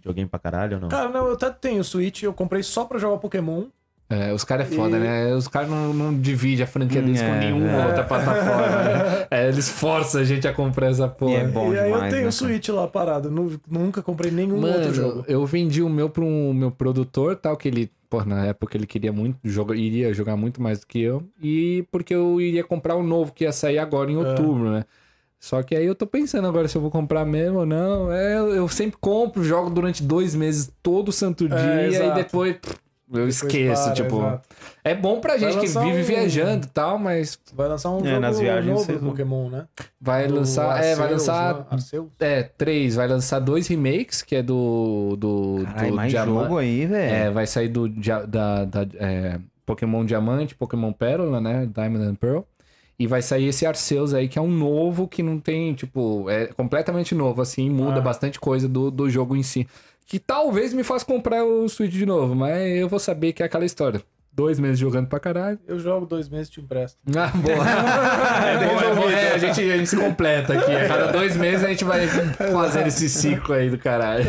[0.00, 0.88] Videogame pra caralho ou não?
[0.88, 3.64] Cara, não, eu até tenho Switch, eu comprei só pra jogar Pokémon.
[4.08, 5.34] é, os caras é foda, E- né?
[5.34, 7.86] Os caras não, não dividem a franquia deles com É, nenhuma é.
[7.86, 8.66] outra plataforma.
[8.66, 9.26] né?
[9.30, 11.32] É, eles forçam a gente a comprar essa porra.
[11.32, 13.30] E é bom e aí demais, eu tenho né, o Switch lá parado.
[13.30, 15.24] nu- Nunca comprei nenhum outro Mano, jogo.
[15.28, 18.86] eu vendi o meu pra um meu produtor, tal, que ele, pô, na época ele
[18.88, 22.96] queria muito, joga, iria jogar muito mais do que eu, e porque eu iria comprar
[22.96, 24.84] o novo que ia sair agora em outubro, né?
[25.40, 28.12] Só que aí eu tô pensando agora se eu vou comprar mesmo ou não.
[28.12, 32.76] É, eu sempre compro, jogo durante dois meses, todo santo dia, É, e depois pff,
[33.08, 34.18] eu Depois esqueço, para, tipo.
[34.18, 34.48] exato.
[34.84, 38.04] É bom pra gente que lançar vive um- viajando e tal, mas Vai lançar um
[38.04, 39.64] É, jogo nas viagens novo do Pokémon, né?
[39.98, 40.84] vai Do lançar.
[40.84, 41.54] é, vai Arceus, lançar.
[41.54, 41.64] né?
[41.70, 42.06] Arceus.
[42.20, 42.94] É, três.
[42.96, 45.16] Vai lançar dois remakes, que é do.
[45.18, 46.42] do, Caralho, do mais Diamante.
[46.42, 47.14] jogo aí, velho.
[47.14, 51.66] É, vai sair do da, da, é, Pokémon Diamante, Pokémon Pérola, né?
[51.74, 52.40] Diamond and Pearl.
[53.00, 56.48] E vai sair esse Arceus aí, que é um novo que não tem, tipo, é
[56.48, 58.02] completamente novo, assim, muda Ah.
[58.02, 59.66] bastante coisa do, do jogo em si.
[60.06, 63.46] Que talvez me faça comprar o Switch de novo, mas eu vou saber que é
[63.46, 64.02] aquela história.
[64.32, 65.58] Dois meses jogando pra caralho.
[65.66, 66.98] Eu jogo dois meses e te empresto.
[67.16, 67.66] Ah, boa.
[68.48, 69.10] é é bom.
[69.10, 70.72] É, a, gente, a gente se completa aqui.
[70.72, 74.24] A cada dois meses a gente vai fazendo esse ciclo aí do caralho.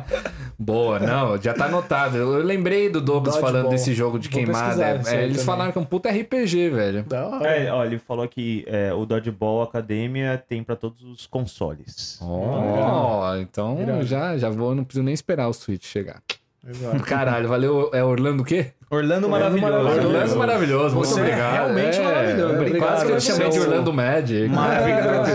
[0.58, 2.16] boa, não, já tá anotado.
[2.16, 4.82] Eu lembrei do Douglas falando desse jogo de Vou queimada.
[4.84, 5.44] É, eles também.
[5.44, 7.02] falaram que é um puta RPG, velho.
[7.04, 7.48] Da hora.
[7.48, 12.18] É, ó, ele falou que é, o Dodgeball Academia tem pra todos os consoles.
[12.22, 14.04] Ó, então Irado.
[14.04, 16.22] já, já vou, não preciso nem esperar o Switch chegar.
[16.68, 17.02] Exato.
[17.04, 17.90] Caralho, valeu.
[17.92, 18.68] É Orlando o quê?
[18.90, 19.72] Orlando Maravilhoso.
[19.72, 20.06] maravilhoso.
[20.08, 21.52] Orlando maravilhoso, muito Você é obrigado.
[21.54, 22.54] realmente maravilhoso.
[22.54, 24.48] Quase Obrigado, que eu chamei de é Orlando Magic.
[24.48, 25.32] Maravilhoso.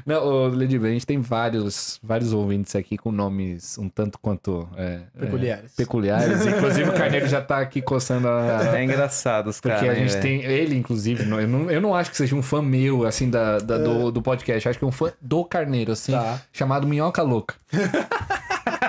[0.03, 4.67] Não, Lady Bem, a gente tem vários, vários ouvintes aqui com nomes um tanto quanto
[4.75, 5.65] é, Peculiares.
[5.65, 6.41] é, peculiares.
[6.47, 8.75] Inclusive o Carneiro já tá aqui coçando a.
[8.75, 9.91] É engraçado os Porque caras.
[9.91, 10.43] a gente hein, tem.
[10.43, 13.59] Ele, inclusive, não- eu não, eu não acho que seja um fã meu, assim, da,
[13.59, 14.65] da- do, do podcast.
[14.65, 16.41] Eu acho que é um fã do Carneiro, assim, Tá.
[16.51, 17.53] chamado Minhoca Louca.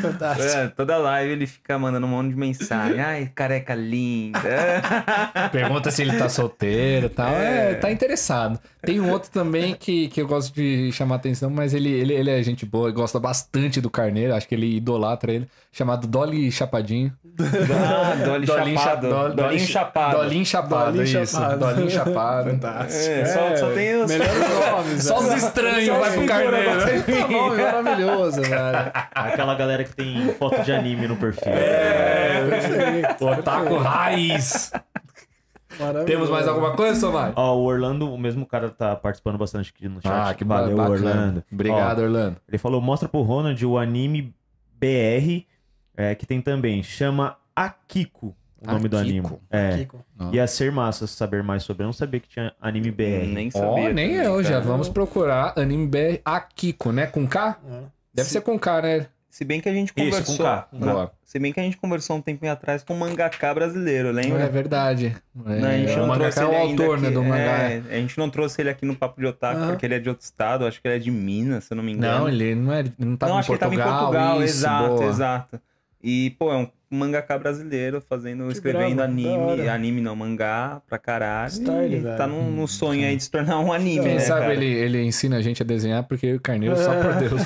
[0.00, 0.48] Fantástico.
[0.58, 3.00] É, toda live ele fica mandando um monte de mensagem.
[3.00, 4.40] Ai, careca linda.
[5.52, 7.28] Pergunta se ele tá solteiro e tal.
[7.28, 8.58] É, tá interessado.
[8.82, 12.30] Tem um outro também que, que eu gosto de chamar atenção, mas ele, ele, ele
[12.30, 17.12] é gente boa, gosta bastante do Carneiro, acho que ele idolatra ele, chamado Dolly Chapadinho.
[17.40, 19.08] Ah, Dolly Dolinho chapado.
[19.08, 20.16] cha- Dol- Dolinho chapado.
[20.16, 21.32] Dolinho Chapado, Dolinho isso.
[21.36, 21.58] Chapado.
[21.58, 22.50] Dolinho Chapado.
[22.50, 23.10] Fantástico.
[23.10, 24.10] É, só, só tem os...
[24.10, 24.38] Melhores
[24.70, 25.02] nomes.
[25.04, 25.38] Só os velho.
[25.38, 27.04] estranhos Só vai os pro Carneiro.
[27.04, 28.92] Puta nome maravilhoso, velho.
[29.26, 31.52] Aquela galera que tem foto de anime no perfil.
[31.52, 33.26] É, perfeito.
[33.26, 34.70] Otaku Raiz.
[35.78, 36.06] Maravilhoso.
[36.06, 37.32] Temos mais alguma coisa, Somar?
[37.36, 40.12] Ó, o Orlando, o mesmo cara tá participando bastante aqui no chat.
[40.30, 40.94] Ah, que Valeu, bacana.
[40.94, 41.44] Orlando.
[41.52, 42.36] Obrigado, Ó, Orlando.
[42.48, 44.34] ele falou, mostra pro Ronald o anime
[44.80, 45.44] BR,
[45.96, 49.26] é, que tem também, chama Akiko, o nome do Akiko.
[49.28, 49.38] anime.
[49.50, 49.76] É.
[49.78, 50.04] Kiko.
[50.32, 51.84] Ia ser massa saber mais sobre.
[51.84, 53.26] Eu não sabia que tinha anime BR.
[53.32, 53.74] Nem sabia.
[53.74, 54.62] nem também, eu, já cara.
[54.62, 57.06] vamos procurar anime BR Akiko, né?
[57.06, 57.56] Com K?
[57.70, 57.97] É.
[58.12, 59.06] Deve ser com K, né?
[59.30, 60.36] Se bem que a gente Isso, conversou...
[60.38, 60.68] com K.
[60.72, 61.12] Boa.
[61.22, 64.42] Se bem que a gente conversou um tempinho atrás com um mangaká brasileiro, lembra?
[64.42, 65.14] É verdade.
[65.46, 67.14] É, Não, a gente o não mangaka trouxe é o autor, né, aqui.
[67.14, 67.36] do mangá.
[67.70, 69.68] É, a gente não trouxe ele aqui no Papo de Otaku, Aham.
[69.68, 71.84] porque ele é de outro estado, acho que ele é de Minas, se eu não
[71.84, 72.20] me engano.
[72.20, 73.86] Não, ele não, é, não tava não, em acho que ele Portugal.
[73.86, 75.04] tava em Portugal, isso, exato, boa.
[75.10, 75.60] exato.
[76.02, 81.50] E, pô, é um mangaká brasileiro fazendo, Que escrevendo anime, anime não, mangá pra caralho.
[81.50, 82.16] Style, e velho.
[82.16, 84.54] tá no, no sonho aí de se tornar um anime, Quem né, sabe cara?
[84.54, 87.42] ele, ele ensina a gente a desenhar, porque o Carneiro, só por Deus.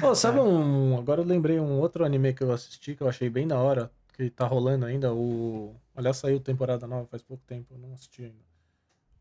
[0.00, 0.96] Pô, sabe um.
[0.98, 3.90] Agora eu lembrei um outro anime que eu assisti que eu achei bem da hora,
[4.16, 5.12] que tá rolando ainda.
[5.12, 5.74] O.
[5.94, 8.44] Aliás, saiu temporada nova faz pouco tempo, eu não assisti ainda.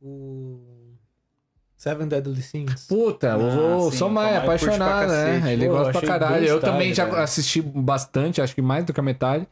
[0.02, 0.85] O.
[1.78, 2.88] Seven Deadly Sins.
[2.88, 5.54] Puta, Ah, o é pra apaixonado, né?
[5.54, 6.46] Ele Pô, gosta pra caralho.
[6.46, 7.18] Eu style, também já velho.
[7.18, 9.48] assisti bastante, acho que mais do que a metade.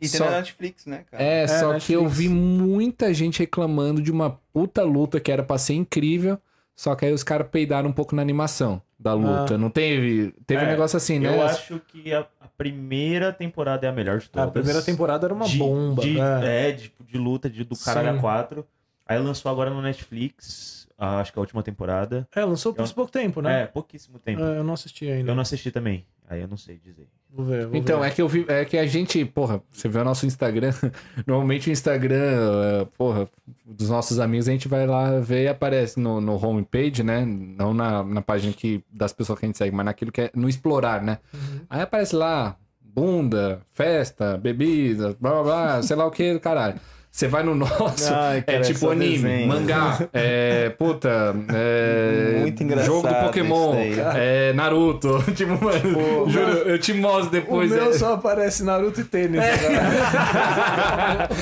[0.00, 1.22] E tem Só- na Netflix, né, cara?
[1.22, 1.86] É, só Netflix.
[1.86, 6.38] que eu vi muita gente reclamando de uma puta luta que era pra ser incrível,
[6.74, 9.54] só que aí os caras peidaram um pouco na animação da luta.
[9.54, 9.58] Ah.
[9.58, 10.34] Não teve.
[10.46, 11.28] Teve um É, negócio assim, né?
[11.36, 14.48] Eu acho que a, a primeira temporada é a melhor de todas.
[14.48, 16.02] A primeira temporada era uma de, bomba.
[16.02, 16.68] De, é.
[16.68, 18.66] é, de, de luta de, do caralho a 4.
[19.06, 22.28] Aí lançou agora no Netflix, ah, acho que a última temporada.
[22.34, 23.62] É, lançou por Eu- pouco tempo, né?
[23.62, 24.42] É, pouquíssimo tempo.
[24.42, 25.30] É, eu não assisti ainda.
[25.30, 26.06] Eu não assisti também.
[26.28, 27.08] Aí eu não sei dizer.
[27.32, 27.66] Vou ver.
[27.66, 28.06] Vou Então, ver.
[28.06, 28.44] é que eu vi.
[28.48, 30.70] É que a gente, porra, você vê o nosso Instagram.
[31.26, 33.28] Normalmente o Instagram, é, porra,
[33.64, 37.24] dos nossos amigos, a gente vai lá ver e aparece no, no homepage, né?
[37.24, 40.30] Não na, na página que, das pessoas que a gente segue, mas naquilo que é
[40.34, 41.18] no explorar, né?
[41.34, 41.60] Uhum.
[41.68, 46.78] Aí aparece lá, bunda, festa, bebida, blá blá blá, sei lá o que caralho.
[47.12, 49.48] Você vai no nosso, Ai, é tipo só anime, desenho.
[49.48, 53.74] mangá, é, puta, é, Muito engraçado jogo do Pokémon,
[54.14, 55.22] é, Naruto.
[55.34, 57.70] tipo, mano, juro, eu te mostro O depois.
[57.70, 57.92] meu é.
[57.94, 59.40] só aparece Naruto e tênis.
[59.40, 59.50] né?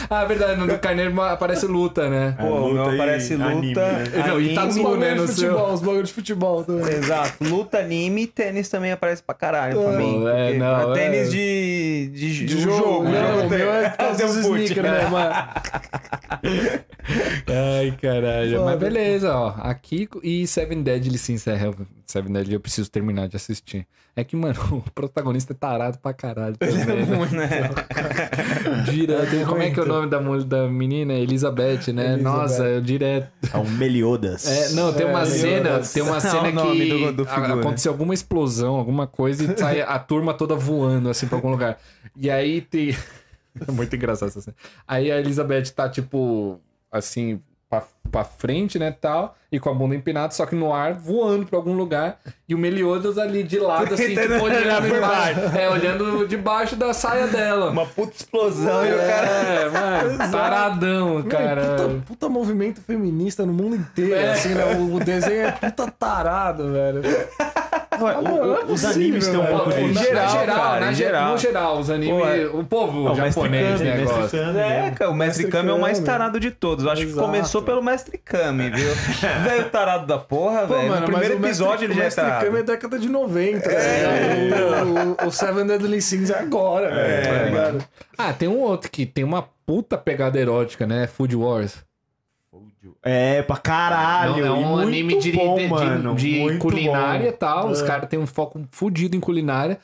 [0.09, 2.35] ah, verdade, no do Carneiro aparece luta, né?
[2.41, 3.51] Pô, o meu luta e aparece luta.
[3.51, 4.05] anime, né?
[4.27, 5.75] Não, e Os Tatsu, bagulho né, de futebol, seu.
[5.75, 6.95] os bagulho de futebol também.
[6.95, 7.33] Exato.
[7.45, 10.25] Luta, anime e tênis também aparece pra caralho pra mim.
[10.29, 10.95] é, não, é.
[10.95, 13.05] tênis de, de, De de jogo, jogo.
[13.05, 13.43] né?
[13.45, 15.35] o meu é por causa dos sneakers, né, mano?
[17.47, 18.59] Ai, caralho.
[18.59, 18.65] Foda.
[18.65, 19.55] Mas beleza, ó.
[19.59, 21.59] Aqui e Seven Deadly Sins é
[22.07, 23.87] Seven Deadly eu preciso terminar de assistir.
[24.15, 26.95] É que, mano, o protagonista é tarado pra caralho também, né?
[27.17, 27.49] Muito, né?
[28.91, 29.47] Direto.
[29.49, 31.15] Como é que é o nome da, mulher, da menina?
[31.15, 32.15] Elizabeth, né?
[32.15, 32.23] Elizabeth.
[32.23, 33.31] Nossa, eu direto.
[33.53, 34.47] É um Meliodas.
[34.47, 35.93] É, não, tem uma É, cena, Meliodas.
[35.93, 37.55] tem uma É cena o nome que do- do figura.
[37.61, 41.79] aconteceu alguma explosão, alguma coisa e sai a turma toda voando assim pra algum lugar.
[42.17, 42.97] E aí tem
[43.67, 44.57] é muito engraçado essa cena.
[44.87, 49.95] Aí a Elizabeth tá tipo assim pra, pra frente, né, tal, e com a bunda
[49.95, 53.95] empinada, só que no ar voando pra algum lugar e o Meliodas ali de lado
[53.95, 57.71] assim, tipo olhando por embaixo, é, olhando debaixo da saia dela.
[57.71, 59.27] Uma puta explosão e o cara.
[59.27, 61.63] É, mano, taradão, cara.
[61.77, 64.33] Puta, puta movimento feminista no mundo inteiro, É.
[64.33, 64.65] assim, né?
[64.77, 67.01] O, o desenho é puta tarado, velho.
[68.01, 69.93] Ué, o- não é o- os animes têm um pouco disso.
[69.95, 71.33] na, geral, na geral, cara, na geral.
[71.33, 74.37] no geral, os animes, Pô, é- o povo Ó, o Mestre japonês, Kami, né, gosta.
[74.37, 74.91] É, né?
[74.97, 76.85] cara, o Mestre Kami é o mais tarado de todos.
[76.85, 77.27] Eu acho que Exato.
[77.27, 78.95] começou pelo Mestre Kami, viu?
[79.45, 80.89] Velho tarado da porra, Pô, velho.
[80.89, 82.45] mano, No primeiro episódio Mestre, ele já é Mestre tarado.
[82.47, 83.71] Kami é década de 90.
[83.71, 85.25] É.
[85.25, 87.79] O, o Seven Deadly Sins é agora, velho.
[87.79, 87.85] tá?
[88.17, 91.07] Ah, tem um outro que tem uma puta pegada erótica, né?
[91.07, 91.77] Food Wars.
[93.03, 94.45] É, pra caralho.
[94.45, 97.69] Não, é um anime de, bom, de- de- mano, de muito culinária e tal.
[97.69, 97.87] Os É.
[97.87, 99.79] caras têm um foco fudido em culinária.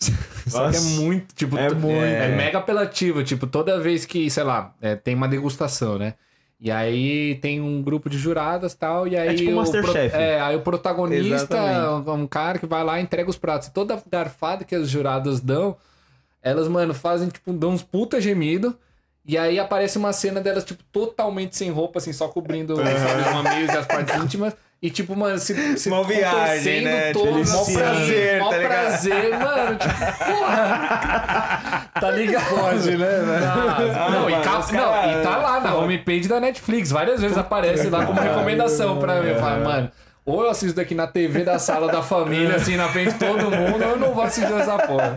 [0.46, 2.02] Só que é muito, tipo, É to- muito.
[2.04, 3.22] é mega apelativo.
[3.24, 6.14] Tipo, toda vez que, sei lá, é, tem uma degustação, né?
[6.58, 10.16] E aí tem um grupo de juradas e tal, e aí tipo o Masterchef.
[10.16, 12.10] é, aí o protagonista, Exatamente.
[12.10, 13.68] um cara que vai lá e entrega os pratos.
[13.68, 15.76] E toda garfada que as juradas dão,
[16.42, 18.76] elas, mano, fazem, tipo, dão uns puta gemido.
[19.28, 23.34] E aí aparece uma cena delas, tipo, totalmente sem roupa, assim, só cobrindo sabe, os
[23.34, 24.54] mamilos e as partes íntimas.
[24.86, 27.12] E, tipo, mano, se, se Mó viagem, né?
[27.12, 28.70] todo, Mó assim, prazer, mó tá ligado?
[28.86, 29.78] prazer, mano.
[29.78, 31.88] Tipo, porra.
[32.00, 32.48] tá ligado?
[32.50, 33.44] Pode, né, velho?
[33.96, 36.92] Ah, não, e mano, tá, os não, cara- e tá lá na homepage da Netflix.
[36.92, 39.30] Várias vezes aparece lá como recomendação pra mim.
[39.30, 39.90] Eu falo, mano,
[40.26, 43.44] ou eu assisto aqui na TV da sala da família, assim, na frente de todo
[43.50, 45.14] mundo, ou eu não vou assistir essa porra.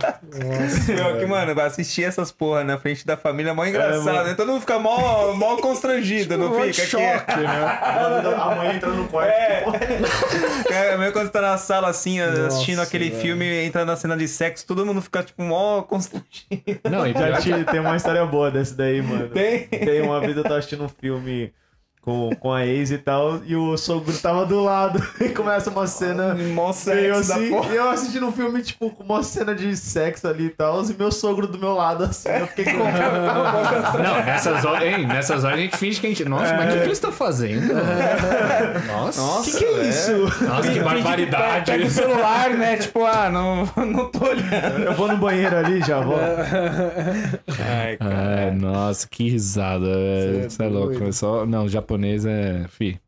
[0.86, 4.24] Pior que, mano, vai assistir essas porra na frente da família é mó engraçado, mano.
[4.24, 4.34] né?
[4.36, 6.86] Todo mundo fica mó, mó constrangido, não Um fica?
[6.86, 7.80] choque, aqui, né?
[8.38, 9.32] A mãe entra no quarto.
[10.72, 13.22] É, mesmo quando você tá na sala assim, assistindo aquele velho.
[13.22, 16.30] filme, entra na cena de sexo, todo mundo fica, tipo, mó constrangido.
[16.90, 19.28] Não, e Já tinha- tem uma história boa dessa daí, mano.
[19.30, 19.68] Tem?
[19.68, 21.52] Tem uma vez eu tava assistindo um filme
[22.10, 25.00] com, com a ex e tal, e o sogro tava do lado.
[25.20, 26.34] E começa uma cena.
[26.34, 27.74] Mó sexo da assim, porra.
[27.74, 30.94] e eu assistindo um filme, tipo, com uma cena de sexo ali e tal, e
[30.94, 32.78] meu sogro do meu lado, assim, eu fiquei com
[34.02, 36.26] Não, nessas horas, hein, nessas horas a gente finge que a gente.
[36.26, 37.74] Nossa, mas o que, que eles estão fazendo?
[38.88, 40.46] Nossa, Nossa, que é isso?
[40.46, 41.72] Nossa, que barbaridade.
[41.72, 42.78] Pega o celular, né?
[42.78, 44.84] Tipo, ah, não, não tô olhando.
[44.86, 46.18] Eu vou no banheiro ali, já vou.
[47.60, 50.40] Ai, Ai, nossa, que risada, velho.
[50.40, 51.04] Cê é Você é louco.
[51.04, 51.46] É só...
[51.46, 52.66] Não, japonês é.
[52.70, 53.00] Fi.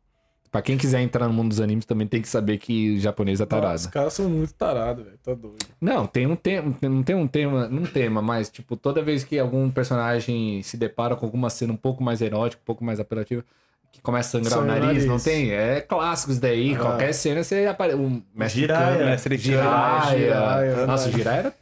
[0.50, 3.44] Pra quem quiser entrar no mundo dos animes, também tem que saber que japonês é
[3.44, 3.88] Os tarado.
[3.90, 5.16] caras são muito tarados, velho.
[5.22, 5.56] Tá doido.
[5.80, 6.74] Não, tem um tema.
[6.82, 7.68] Não tem um tema.
[7.68, 11.76] Não tema, mas, tipo, toda vez que algum personagem se depara com alguma cena um
[11.76, 13.42] pouco mais erótica, um pouco mais apelativa.
[13.90, 15.06] Que começa a sangrar Sangra o nariz, nariz.
[15.06, 15.52] não tem?
[15.52, 16.74] É clássicos daí.
[16.74, 16.78] Ah.
[16.78, 17.98] Qualquer cena você aparece.
[17.98, 19.16] O mestre Jiraiya.
[19.16, 21.54] Jiraiya, Nossa, o era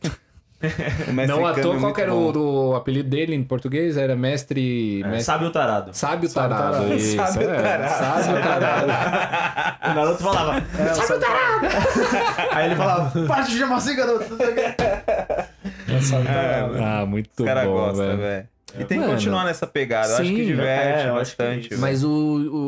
[1.26, 3.96] Não à Kami toa, é qual que era o, o apelido dele em português?
[3.96, 5.02] Era mestre.
[5.04, 5.22] mestre...
[5.24, 5.90] Sabe o tarado.
[5.94, 6.72] Sábio Sábio tarado.
[6.76, 6.94] tarado.
[6.96, 7.62] Isso, Sábio é.
[7.62, 8.24] tarado.
[8.24, 9.80] Sábio tarado.
[9.90, 11.66] O Naruto falava, É, sabe o tarado.
[12.52, 14.28] aí ele falava, parte de chamar assim, garoto.
[14.28, 14.74] não sei o quê.
[16.02, 16.74] Sabe o É, tarado.
[16.84, 18.48] Ah, muito Os caras bom, gostam, velho.
[18.78, 20.08] E tem que Mano, continuar nessa pegada.
[20.10, 21.68] Eu acho sim, que diverte é, que é bastante.
[21.70, 21.80] velho.
[21.80, 22.10] Mas o,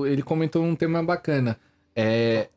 [0.01, 1.57] o- ele comentou um tema bacana.
[1.95, 2.49] É,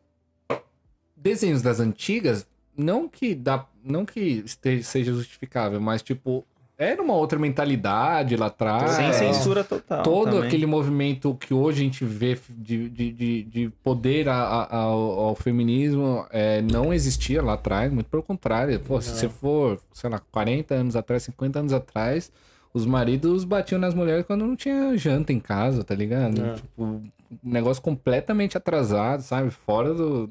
[1.15, 6.43] desenhos das antigas, não que dá, não que esteja, seja justificável, mas tipo,
[6.77, 8.91] era uma outra mentalidade lá atrás.
[8.91, 9.13] Sem É.
[9.13, 10.03] censura total.
[10.03, 10.47] Todo também.
[10.47, 14.99] aquele movimento que hoje a gente vê de, de, de, de poder a- a- ao,
[15.27, 18.77] ao feminismo é, não existia lá atrás, muito pelo contrário.
[18.81, 22.29] Pô, se você for, sei lá, 40 anos atrás, 50 anos atrás,
[22.73, 26.43] os maridos batiam nas mulheres quando não tinha janta em casa, tá ligado?
[26.43, 26.53] É.
[26.55, 27.03] Tipo, um
[27.41, 29.49] negócio completamente atrasado, sabe?
[29.49, 30.29] Fora do,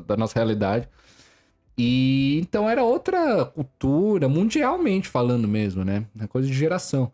[0.00, 0.88] da nossa realidade.
[1.78, 6.04] E então era outra cultura, mundialmente falando mesmo, né?
[6.20, 7.12] É coisa de geração.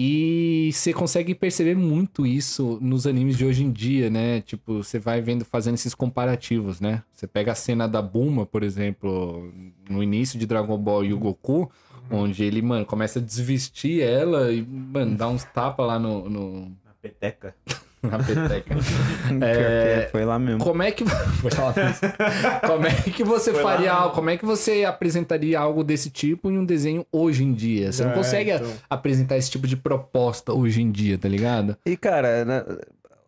[0.00, 4.40] E você consegue perceber muito isso nos animes de hoje em dia, né?
[4.42, 7.02] Tipo, você vai vendo, fazendo esses comparativos, né?
[7.12, 9.52] Você pega a cena da Bulma, por exemplo,
[9.90, 11.68] no início de Dragon Ball e o Goku,
[12.08, 16.66] onde ele, mano, começa a desvestir ela e, mano, dá uns tapas lá no, no-
[16.84, 17.56] Na peteca.
[18.08, 18.74] na peteca.
[19.42, 20.08] É...
[20.10, 20.62] Foi lá mesmo.
[20.64, 21.04] Como é que.
[22.66, 24.14] Como é que você faria algo?
[24.14, 27.92] Como é que você apresentaria algo desse tipo em um desenho hoje em dia?
[27.92, 28.72] Você não É, consegue então.
[28.88, 31.76] apresentar esse tipo de proposta hoje em dia, tá ligado?
[31.84, 32.64] E, cara, na-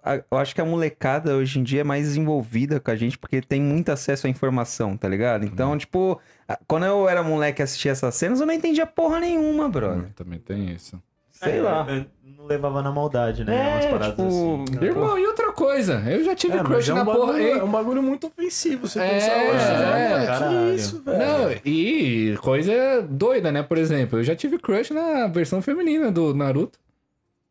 [0.03, 3.19] a- eu acho que a molecada hoje em dia é mais desenvolvida com a gente
[3.19, 5.45] porque tem muito acesso à informação, tá ligado?
[5.45, 6.19] Então, tipo,
[6.49, 10.11] a- quando eu era moleque e assistia essas cenas, eu não entendia porra nenhuma, brother.
[10.15, 11.01] Também tem isso.
[11.43, 11.87] Sei É, lá.
[11.89, 12.05] eu
[12.37, 13.71] Não levava na maldade, né?
[13.73, 14.65] Umas É, paradas tipo, assim.
[14.85, 17.19] Irmão, e outra coisa, eu já tive É, crush é um, na porra.
[17.19, 18.87] bagulho, Ei, é um bagulho muito ofensivo.
[18.87, 20.09] Você É, pensar hoje, é, né?
[20.11, 20.69] Mano, caralho.
[20.69, 21.19] Que isso, velho?
[21.19, 23.63] Não, e coisa doida, né?
[23.63, 26.79] Por exemplo, eu já tive crush na versão feminina do Naruto.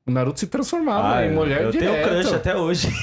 [0.06, 1.93] O Naruto se transformava Ah, em mulher eu direto.
[1.93, 2.88] tenho crush até hoje.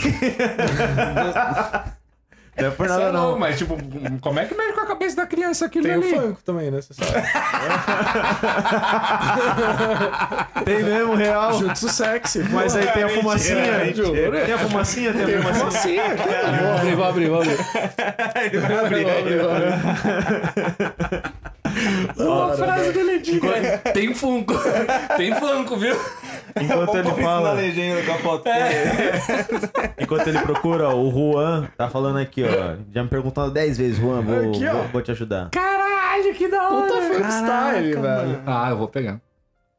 [2.59, 3.25] não é por nada é não.
[3.27, 3.77] louco, Mas, tipo,
[4.21, 6.15] como é que mexe com a cabeça da criança aquilo Tem o ali?
[6.15, 6.81] funk também, né?
[6.81, 7.13] Você sabe.
[10.65, 11.59] Tem mesmo, real.
[11.59, 12.41] Jutsu sexy.
[12.51, 13.85] Mas aí tem a fumacinha.
[13.85, 14.45] mentira.
[14.47, 16.03] Tem a fumacinha, tem a fumacinha.
[16.17, 17.57] Vou abrir, vou abrir, vou abrir.
[18.45, 19.73] Ele vai abrir, Vou abrir, vou abrir.
[22.17, 23.41] Uma frase do Ledinho.
[23.93, 24.55] Tem Funko.
[25.17, 25.95] Tem Funko, viu?
[26.61, 28.49] Enquanto ele na fala, legenda com a foto
[30.01, 32.77] enquanto ele procura, o Juan tá falando aqui, ó.
[32.93, 35.51] Já me perguntaram 10 vezes, Juan, vou, Aqui, vou, vou te ajudar.
[35.51, 36.87] Caralho, que da hora.
[36.87, 38.01] Puta funk style, Caraca, velho.
[38.01, 38.43] mano.
[38.47, 39.21] Ah, eu vou pegar.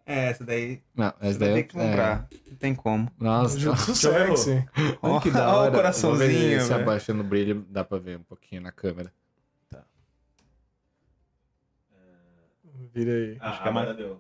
[0.06, 2.28] É, essa daí Não, essa daí ter que comprar.
[2.50, 3.08] Não tem como.
[3.20, 3.24] É...
[3.24, 4.66] Nossa, ver, sexy.
[5.02, 5.72] olha que da o hora.
[5.72, 9.12] coraçãozinho, Vou ver se abaixando o brilho dá pra ver um pouquinho na câmera.
[12.98, 13.38] Vira aí.
[13.40, 14.20] Acho que a Mara deu.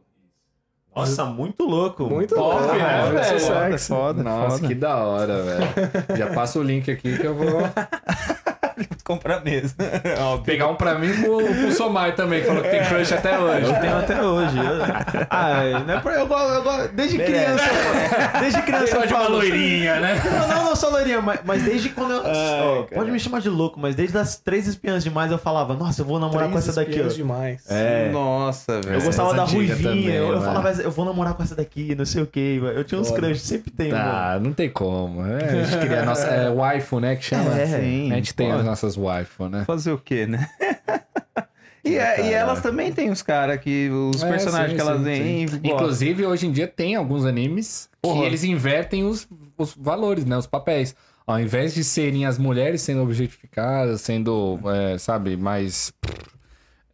[0.95, 2.03] Nossa, muito louco.
[2.05, 3.23] Muito Top, louco, né, velho?
[3.71, 3.87] sexy.
[3.87, 4.67] Foda, Nossa, foda.
[4.67, 6.17] que da hora, velho.
[6.17, 7.47] Já passa o link aqui que eu vou
[9.03, 9.75] comprar mesmo.
[10.19, 10.43] Óbvio.
[10.45, 13.37] pegar um pra mim e pro, pro Somar também, que falou que tem crush até
[13.39, 13.65] hoje.
[13.65, 14.57] Eu tenho até hoje.
[14.57, 14.83] Eu,
[15.29, 17.63] ah, não é por, eu, gosto- eu, gosto- desde criança.
[18.39, 19.35] Desde criança eu Só de uma falo.
[19.37, 20.21] loirinha, né?
[20.39, 22.21] Não, não, não sou loirinha, mas, mas desde quando eu.
[22.25, 22.87] Ai, cara.
[22.95, 26.05] pode me chamar de louco, mas desde as três espiãs demais eu falava, nossa, eu
[26.05, 27.07] vou namorar com Três essa daqui, ó.
[27.07, 27.63] demais.
[27.69, 28.09] É.
[28.11, 28.95] Nossa, velho.
[28.95, 31.95] Eu gostava Essa da Ruivinha, também, eu, eu falava, eu vou namorar com essa daqui,
[31.95, 32.57] não sei o que.
[32.75, 34.03] Eu tinha uns crushes, sempre tem, mano.
[34.03, 35.25] Tá, não tem como.
[35.25, 37.15] É, a gente queria a nossa é, waifu, né?
[37.15, 37.59] Que chama.
[37.59, 38.11] É, sim.
[38.11, 38.57] a gente tem Pô.
[38.57, 39.63] as nossas waifu, né?
[39.65, 40.47] Fazer o quê, né?
[41.83, 43.89] e, é- e elas também têm os caras que.
[43.89, 45.45] Os É, personagens sim, que elas têm.
[45.63, 48.21] Inclusive, hoje em dia tem alguns animes Porra.
[48.21, 50.37] que eles invertem os, os valores, né?
[50.37, 50.95] Os papéis.
[51.25, 55.91] Ao invés de serem as mulheres sendo objetificadas, sendo, é, sabe, mais.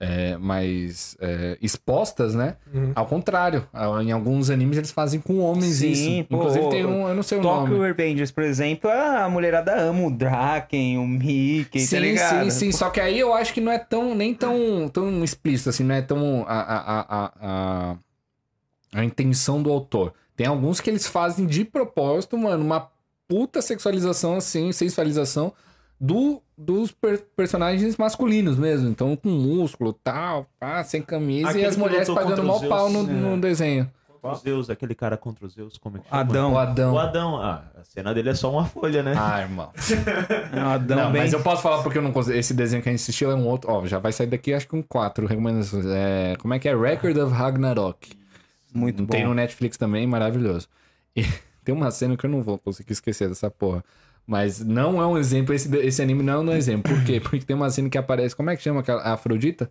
[0.03, 2.57] É, mais é, expostas, né?
[2.73, 2.91] Uhum.
[2.93, 3.65] Ao contrário,
[4.03, 6.27] em alguns animes eles fazem com homens Sim, isso.
[6.27, 7.87] pô, Inclusive tem um, eu não sei o Tokyo nome.
[7.87, 12.43] Revengers, por exemplo, a mulherada ama o Draken, o Mickey, tá Sim, ligado?
[12.43, 12.71] sim, sim.
[12.73, 15.95] Só que aí eu acho que não é tão, nem tão, tão explícito, assim, não
[15.95, 17.97] é tão a, a, a, a, a,
[18.95, 20.13] a intenção do autor.
[20.35, 22.89] Tem alguns que eles fazem de propósito, mano, uma
[23.25, 25.53] puta sexualização, assim, sensualização
[26.03, 28.89] do, dos per- personagens masculinos mesmo.
[28.89, 33.05] Então, com músculo, tal, pá, sem camisa, Aquele e as mulheres pagando mal pau no,
[33.05, 33.37] Zeus, no é.
[33.37, 33.91] desenho.
[34.09, 36.21] Contra os Zeus, aquele cara contra os Zeus, como é que chama?
[36.21, 36.53] Adão.
[36.53, 36.93] O Adão.
[36.93, 39.13] O Adão, ah, a cena dele é só uma folha, né?
[39.17, 39.71] Ah, irmão.
[40.51, 41.21] É um Adão Não, bem...
[41.21, 42.37] mas eu posso falar porque eu não consigo.
[42.37, 43.71] Esse desenho que a gente assistiu é um outro.
[43.71, 45.85] Ó, já vai sair daqui, acho que um 4 recomendações.
[45.85, 46.75] É, como é que é?
[46.75, 48.11] Record of Ragnarok.
[48.73, 49.29] Muito Tem bom.
[49.29, 50.67] no Netflix também, maravilhoso.
[51.15, 51.23] E
[51.63, 53.83] tem uma cena que eu não vou conseguir esquecer dessa porra.
[54.25, 56.93] Mas não é um exemplo, esse, esse anime não é um exemplo.
[56.93, 57.19] Por quê?
[57.23, 58.35] Porque tem uma cena que aparece.
[58.35, 59.01] Como é que chama aquela?
[59.01, 59.69] A Afrodita?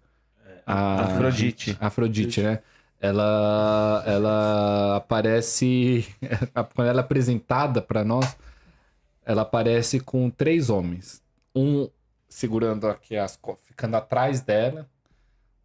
[0.66, 1.76] A Afrodite.
[1.80, 2.60] Afrodite, né?
[3.00, 6.06] Ela, ela aparece.
[6.74, 8.36] Quando ela é apresentada pra nós,
[9.24, 11.22] ela aparece com três homens.
[11.54, 11.88] Um
[12.28, 14.88] segurando aqui as ficando atrás dela,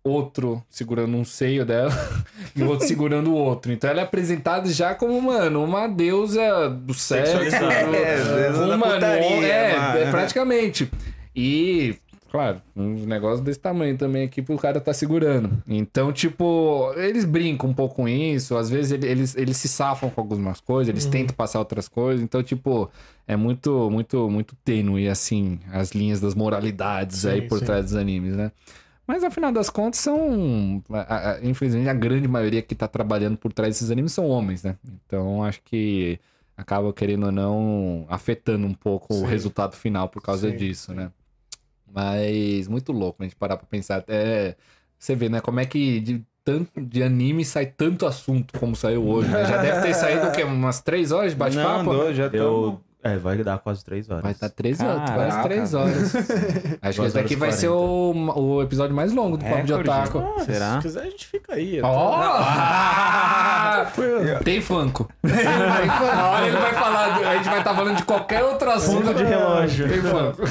[0.08, 1.92] outro segurando um seio dela
[2.56, 3.72] e o outro segurando o outro.
[3.72, 7.32] Então ela é apresentada já como, mano, uma deusa do sexo.
[7.38, 7.74] Sexualizada.
[7.74, 8.16] É,
[8.48, 9.98] deusa um, da mano, putaria, é, mano.
[10.00, 10.90] é, praticamente.
[11.36, 11.96] E,
[12.32, 15.62] claro, uns negócios desse tamanho também aqui pro cara tá segurando.
[15.68, 18.56] Então, tipo, eles brincam um pouco com isso.
[18.58, 22.24] Às vezes ele- eles, eles se safam com algumas coisas, eles tentam passar outras coisas.
[22.24, 22.90] Então, tipo,
[23.28, 27.66] é muito, muito, muito tênue, assim, as linhas das moralidades Sim, aí por sim.
[27.66, 28.52] trás dos animes, né?
[29.08, 30.84] Mas, afinal das contas, são...
[30.92, 34.64] a- a- infelizmente, a grande maioria que tá trabalhando por trás desses animes são homens,
[34.64, 34.76] né?
[35.06, 36.20] Então, acho que
[36.58, 39.26] acaba, querendo ou não, afetando um pouco o Sim.
[39.28, 40.98] resultado final por causa Sim, disso, sim.
[40.98, 41.12] né?
[41.90, 43.98] Mas muito louco a gente parar pra pensar.
[43.98, 44.56] Até
[45.00, 45.40] você vê, né?
[45.40, 49.46] Como é que de tanto de anime sai tanto assunto como saiu hoje, né?
[49.46, 50.44] Já deve ter saído o quê?
[50.44, 51.92] Umas três horas de Não, bate-papo?
[51.92, 52.36] andou, já tô...
[52.38, 52.82] Eu...
[53.08, 54.24] É, vai dar quase três horas.
[54.24, 55.16] Vai estar três horas, Caraca.
[55.16, 56.16] quase três horas.
[56.82, 59.74] Acho que esse daqui vai e ser o, o episódio mais longo do Papo de.
[59.74, 60.20] Otaku.
[60.20, 60.76] Ah, Será?
[60.76, 61.82] Se quiser, a gente fica aí.
[61.82, 62.18] Ó!
[63.86, 64.44] Tranquilo.
[64.44, 65.10] Tem Funko.
[65.24, 69.06] Na hora ele vai falar, a gente vai estar falando de qualquer outro assunto.
[69.08, 69.88] Funko de relógio.
[69.88, 70.44] Tem Funko.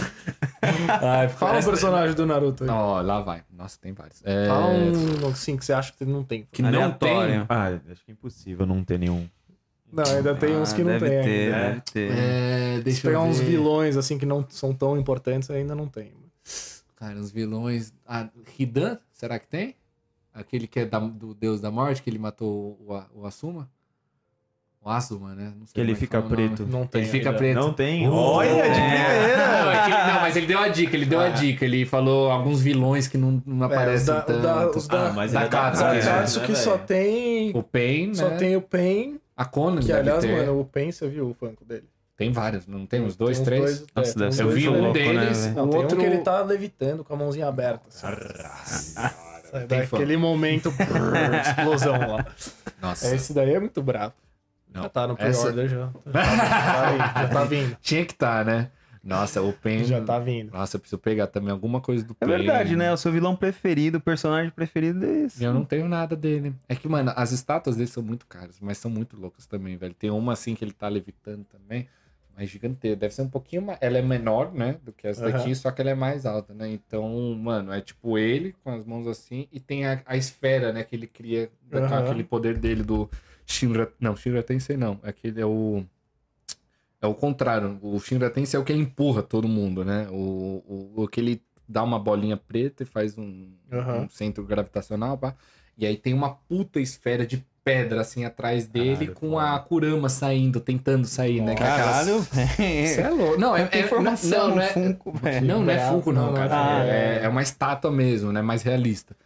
[1.02, 2.70] Ai, Fala um personagem do Naruto aí.
[2.70, 3.42] Ó, lá vai.
[3.52, 4.20] Nossa, tem vários.
[4.24, 6.46] É, Fala um assim que você acha que não tem.
[6.50, 7.16] que não tem.
[7.16, 7.46] Aleatório.
[7.48, 9.28] Ah, acho que é impossível não ter nenhum.
[9.92, 11.68] Não, ainda tem uns Ah, que não deve tem ter, ainda.
[11.68, 12.10] deve ter.
[12.12, 15.86] É, Se deixa pegar eu uns vilões assim que não são tão importantes, ainda não
[15.88, 16.12] tem.
[16.96, 17.92] Cara, os vilões.
[18.06, 19.74] Ah, Hidan, será que tem?
[20.34, 23.70] Aquele que é da- do Deus da Morte, que ele matou o, o Asuma?
[24.82, 25.52] O Asuma, né?
[25.58, 26.30] Não sei Que ele é fica nome.
[26.30, 26.66] preto.
[26.66, 27.02] Não tem.
[27.02, 27.56] Ele fica preto.
[27.58, 28.06] Não tem?
[28.08, 28.62] Uh, Olha, de é.
[28.72, 29.64] primeira!
[29.64, 31.64] Não, é que ele- não, mas ele deu a dica, ele deu a dica.
[31.64, 34.42] Ele falou alguns vilões que não, não É, os aparecem da- tanto.
[34.42, 36.00] da- os da- Ah, mas da é Katsuki, Da né?
[36.02, 36.86] Katsuki né, só velho?
[36.86, 37.50] tem.
[37.56, 38.36] O Pain, Só né?
[38.36, 39.20] tem o Pain.
[39.36, 40.32] A Conan Que aliás, ter.
[40.34, 41.84] mano, o você viu o funko dele?
[42.16, 43.62] Tem vários, não tem uns dois, Tem uns três?
[43.62, 45.96] dois- é, Nossa, deve ser Eu vi um louco, né, deles, o Não, tem outro...
[45.98, 47.82] um que ele tá levitando com a mãozinha aberta.
[47.88, 48.94] Assim.
[49.68, 52.26] Daquele momento, brrr, explosão lá.
[52.80, 54.14] Nossa, Esse daí é muito brabo.
[54.72, 54.82] não.
[54.84, 55.90] Já tá no Essa- pre-order já.
[56.06, 57.76] Já tá, aí, já tá vindo.
[57.80, 58.70] Tinha que estar, né?
[59.06, 59.84] Nossa, o Pain...
[59.84, 60.52] Já tá vindo.
[60.52, 62.36] Nossa, eu preciso pegar também alguma coisa do É Pain.
[62.38, 62.92] verdade, né?
[62.92, 65.44] O seu vilão preferido, o personagem preferido é esse.
[65.44, 66.54] Eu não tenho nada dele.
[66.68, 69.94] É que, mano, as estátuas dele são muito caras, mas são muito loucas também, velho.
[69.94, 71.88] Tem uma assim que ele tá levitando também,
[72.36, 72.96] mas gigantesca.
[72.96, 73.78] Deve ser um pouquinho mais.
[73.80, 74.76] Ela é menor, né?
[74.82, 75.54] Do que essa daqui, Aham.
[75.54, 76.68] só que ela é mais alta, né?
[76.68, 80.82] Então, mano, é tipo ele com as mãos assim e tem a, a esfera, né?
[80.82, 82.04] Que ele cria Aham.
[82.04, 83.08] aquele poder dele do
[83.46, 83.92] Shinra.
[84.00, 84.98] Não, Shinra Tensei não.
[85.02, 85.84] Aquele é o.
[87.00, 87.78] É o contrário.
[87.82, 90.06] O Shinra Tensei é o que empurra todo mundo, né?
[90.10, 90.62] O,
[90.96, 94.02] o, o que ele dá uma bolinha preta e faz um, Aham.
[94.02, 95.34] um centro gravitacional, pá.
[95.76, 99.50] E aí tem uma puta esfera de pedra assim atrás dele Caralho, com foda.
[99.54, 101.50] a Kurama saindo, tentando sair, né?
[101.50, 103.38] É aquelas- Caralho, Você é louco.
[103.40, 105.46] Não, é, é informação não, não é, Funko, velho.
[105.46, 106.48] não, não é Funko, não, cara.
[106.48, 106.90] Funko.
[106.92, 108.40] É, é uma estátua mesmo, né?
[108.40, 109.16] Mais realista.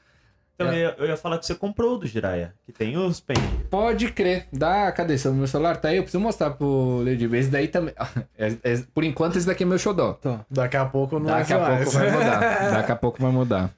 [0.64, 3.18] Então, eu, ia, eu ia falar que você comprou o do Jiraya, que tem os
[3.20, 3.36] pen.
[3.70, 4.46] Pode crer.
[4.52, 5.16] Dá, cadê?
[5.16, 5.96] Seu meu celular tá aí?
[5.96, 7.38] Eu preciso mostrar pro Lady B.
[7.38, 7.94] Esse daí também.
[8.38, 10.18] É- é- por enquanto, esse daqui é meu xodó.
[10.50, 11.84] Daqui a pouco não Daqui é a mais.
[11.84, 12.40] pouco vai mudar.
[12.72, 13.70] Daqui a pouco vai mudar.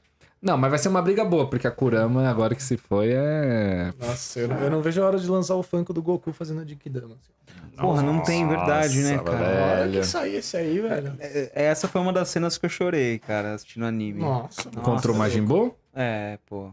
[0.42, 3.92] Não, mas vai ser uma briga boa, porque a Kurama, agora que se foi, é.
[3.96, 6.60] Nossa, eu não, eu não vejo a hora de lançar o Funko do Goku fazendo
[6.60, 7.14] a Genkidama.
[7.14, 7.76] Assim.
[7.76, 9.76] Porra, não tem verdade, né, Nossa, cara?
[9.86, 10.00] Velho.
[10.00, 11.14] que sair esse aí, velho.
[11.20, 14.18] É- Essa foi uma das cenas que eu chorei, cara, assistindo anime.
[14.20, 14.68] Nossa.
[14.82, 15.76] Contra o Majin Buu?
[15.94, 16.72] É, pô.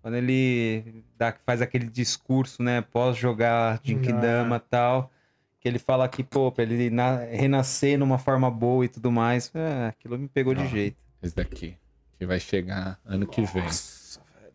[0.00, 5.10] Quando ele dá, faz aquele discurso, né, pós jogar Jinkidama e tal,
[5.60, 9.50] que ele fala que, pô, pra ele na- renascer numa forma boa e tudo mais,
[9.54, 10.66] é, aquilo me pegou de Ah.
[10.66, 10.96] jeito.
[11.22, 11.76] Esse daqui.
[12.18, 13.62] Que vai chegar ano que vem.
[13.64, 14.52] Nossa, velho.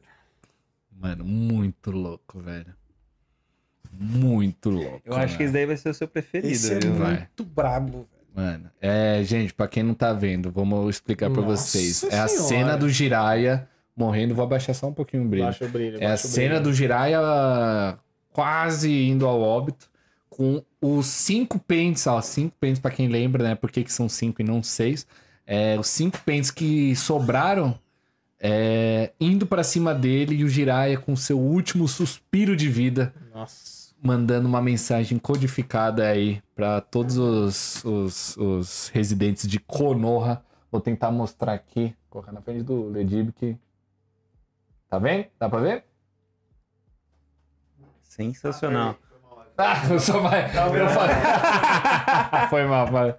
[0.92, 2.74] Mano, muito louco, velho.
[3.92, 5.02] Muito louco.
[5.06, 5.54] Eu acho que esse mano.
[5.54, 6.94] daí vai ser o seu preferido, Esse é viu?
[6.94, 7.18] vai.
[7.18, 8.20] muito brabo, velho.
[8.36, 12.04] Mano, é, gente, pra quem não tá vendo, vamos explicar pra Nossa vocês.
[12.04, 14.34] É a cena do Jiraya morrendo.
[14.36, 15.46] Vou abaixar só um pouquinho o brilho.
[15.46, 15.98] Baixa o brilho.
[16.02, 16.64] É a cena brilho.
[16.64, 18.00] do Jiraya
[18.32, 19.90] quase indo ao óbito,
[20.30, 23.56] com os cinco pentes, ó, cinco pentes pra quem lembra, né?
[23.56, 25.06] Por que, que são cinco e não seis?
[25.52, 27.74] É, os cinco pentes que sobraram
[28.40, 33.96] é, indo pra cima dele e o Jiraya com seu último suspiro de vida, Nossa.
[34.00, 40.46] mandando uma mensagem codificada aí pra todos os, os, os residentes de Konoha.
[40.72, 43.58] Vou tentar mostrar aqui, colocar na frente do Ledib que.
[44.88, 45.26] Tá vendo?
[45.40, 45.84] Dá pra ver?
[48.04, 48.96] Sensacional.
[49.58, 50.46] Ah, eu só vai.
[50.56, 51.16] Eu falei.
[52.52, 53.16] Foi mal, vai.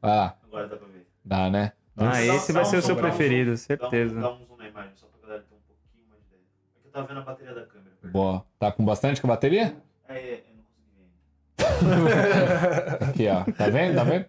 [0.00, 0.36] Vai lá.
[0.44, 0.91] Agora dá pra ver.
[1.24, 1.72] Dá, né?
[1.96, 3.66] Ah, Dá- esse dá vai um ser o zoom, seu dá um preferido, zoom.
[3.66, 4.14] certeza.
[4.14, 6.26] Dá um, dá um zoom na imagem, só pra galera ter um pouquinho mais de
[6.28, 6.42] ideia.
[6.76, 7.90] É que eu tava vendo a bateria da câmera.
[8.12, 8.44] Boa.
[8.58, 9.76] Tá com bastante com a bateria?
[10.08, 13.06] É, é, eu não consegui ver ainda.
[13.10, 13.44] Aqui, ó.
[13.52, 13.94] Tá vendo?
[13.96, 14.26] Tá vendo?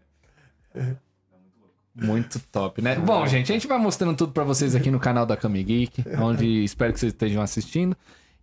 [0.76, 1.74] É muito louco.
[1.96, 2.96] Muito top, né?
[2.96, 6.04] Bom, gente, a gente vai mostrando tudo pra vocês aqui no canal da Kami Geek,
[6.20, 7.96] onde espero que vocês estejam assistindo.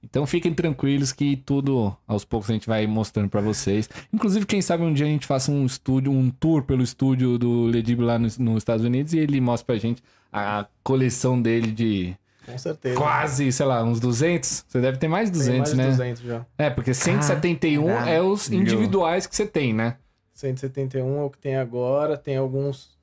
[0.03, 3.89] Então fiquem tranquilos que tudo aos poucos a gente vai mostrando pra vocês.
[4.13, 7.65] Inclusive, quem sabe um dia a gente faça um estúdio, um tour pelo estúdio do
[7.65, 12.17] Ledib lá nos, nos Estados Unidos e ele mostra pra gente a coleção dele de
[12.47, 12.97] Com certeza.
[12.97, 14.65] quase, sei lá, uns 200.
[14.67, 15.85] Você deve ter mais de Tem 200, mais né?
[15.85, 16.47] de 200 já.
[16.57, 18.63] É, porque 171 é os Caralho.
[18.63, 19.97] individuais que você tem, né?
[20.33, 22.17] 171 é o que tem agora.
[22.17, 22.97] Tem alguns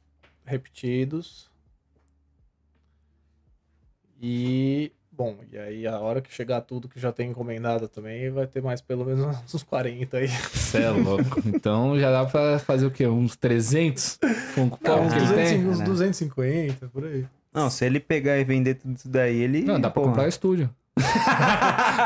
[0.46, 1.48] repetidos.
[4.20, 4.92] E...
[5.18, 8.62] Bom, e aí a hora que chegar tudo que já tem encomendado também, vai ter
[8.62, 10.28] mais pelo menos uns 40 aí.
[10.28, 11.42] Você é louco.
[11.44, 13.08] Então já dá pra fazer o quê?
[13.08, 14.20] Uns 300
[14.54, 15.68] Funko Não, Pop uns, que ele 200, tem?
[15.68, 15.86] uns né?
[15.86, 17.26] 250, por aí.
[17.52, 19.64] Não, se ele pegar e vender tudo isso daí, ele.
[19.64, 20.70] Não, dá pra porra, comprar o estúdio.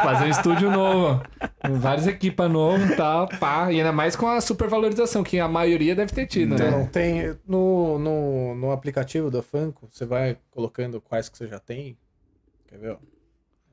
[0.04, 1.22] Fazer um estúdio novo.
[1.66, 3.72] Com várias equipas novas e tal, pá.
[3.72, 6.68] E ainda mais com a supervalorização, que a maioria deve ter tido, né?
[6.68, 11.60] Então, tem no, no, no aplicativo da Funko, você vai colocando quais que você já
[11.60, 11.98] tem.
[12.72, 12.92] Quer ver?
[12.94, 12.98] ó?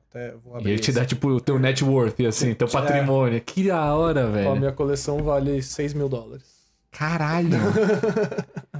[0.09, 0.71] Até vou E abrir.
[0.71, 2.71] ele te dá, tipo, o teu net worth, assim, teu É.
[2.71, 3.39] patrimônio.
[3.41, 4.55] Que da hora, Ó, a velho.
[4.57, 6.45] minha coleção vale 6 mil dólares.
[6.91, 7.49] Caralho.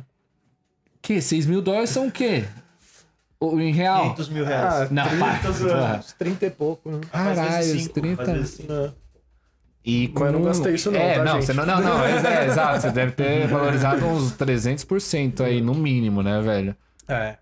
[1.02, 1.22] que?
[1.22, 2.44] 6 mil dólares são o quê?
[3.40, 4.02] O- Em real?
[4.16, 4.92] 500 mil reais.
[4.92, 5.40] Não, para.
[5.96, 7.00] Ah, Uns 30 e pouco, né?
[7.12, 8.26] Caralho, cinco, 30.
[8.26, 8.74] faz vezes cinco.
[8.74, 8.92] É.
[9.86, 11.46] E Mas eu não gastei isso não, É, tá, não, gente?
[11.46, 12.82] você não, não, não, é, exato.
[12.82, 16.76] Você deve ter valorizado uns 300% aí, no mínimo, né, velho?
[17.08, 17.38] É,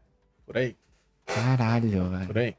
[0.45, 0.75] por aí,
[1.25, 2.27] Caralho, velho.
[2.27, 2.55] por aí.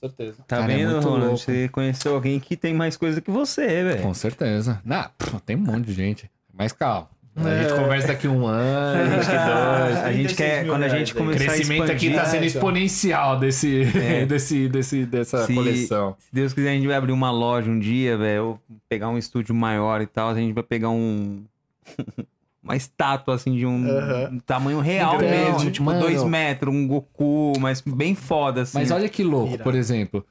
[0.00, 0.36] Com certeza.
[0.48, 1.24] Tá Cara, é vendo, muito Ronald?
[1.26, 1.38] louco.
[1.38, 4.02] Você conheceu alguém que tem mais coisa que você, velho.
[4.02, 4.80] Com certeza.
[5.18, 6.30] Pô, tem um monte de gente.
[6.52, 7.08] Mas calma.
[7.36, 7.76] A gente É.
[7.76, 9.96] conversa daqui um ano, daqui dois.
[10.02, 11.12] A gente 36 quer, quando a gente.
[11.12, 12.58] O começar a crescimento aqui tá sendo É, então.
[12.58, 14.26] exponencial desse, É.
[14.26, 16.16] desse, desse, dessa Se- coleção.
[16.18, 18.44] Se Deus quiser, a gente vai abrir uma loja um dia, velho.
[18.44, 20.30] ou Pegar um estúdio maior e tal.
[20.30, 21.44] A gente vai pegar um.
[22.62, 24.30] uma estátua, assim, de um, Aham.
[24.34, 25.70] um tamanho real mesmo.
[25.70, 26.00] Tipo, mano.
[26.00, 28.78] dois metros, um Goku, mas bem foda, assim.
[28.78, 29.62] Mas olha que louco, Irado.
[29.64, 30.24] por exemplo.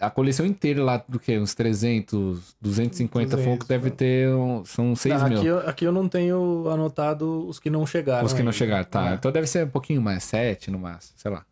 [0.00, 1.38] A coleção inteira lá do que?
[1.38, 4.28] Uns 300, 250 200, Funko deve ter.
[4.34, 5.38] um- são 6 Não, mil.
[5.38, 8.26] aqui, eu, aqui eu não tenho anotado os que não chegaram.
[8.26, 9.10] Os que não chegaram, tá.
[9.12, 9.14] É.
[9.14, 11.44] Então deve ser um pouquinho mais, 7 no máximo, sei lá.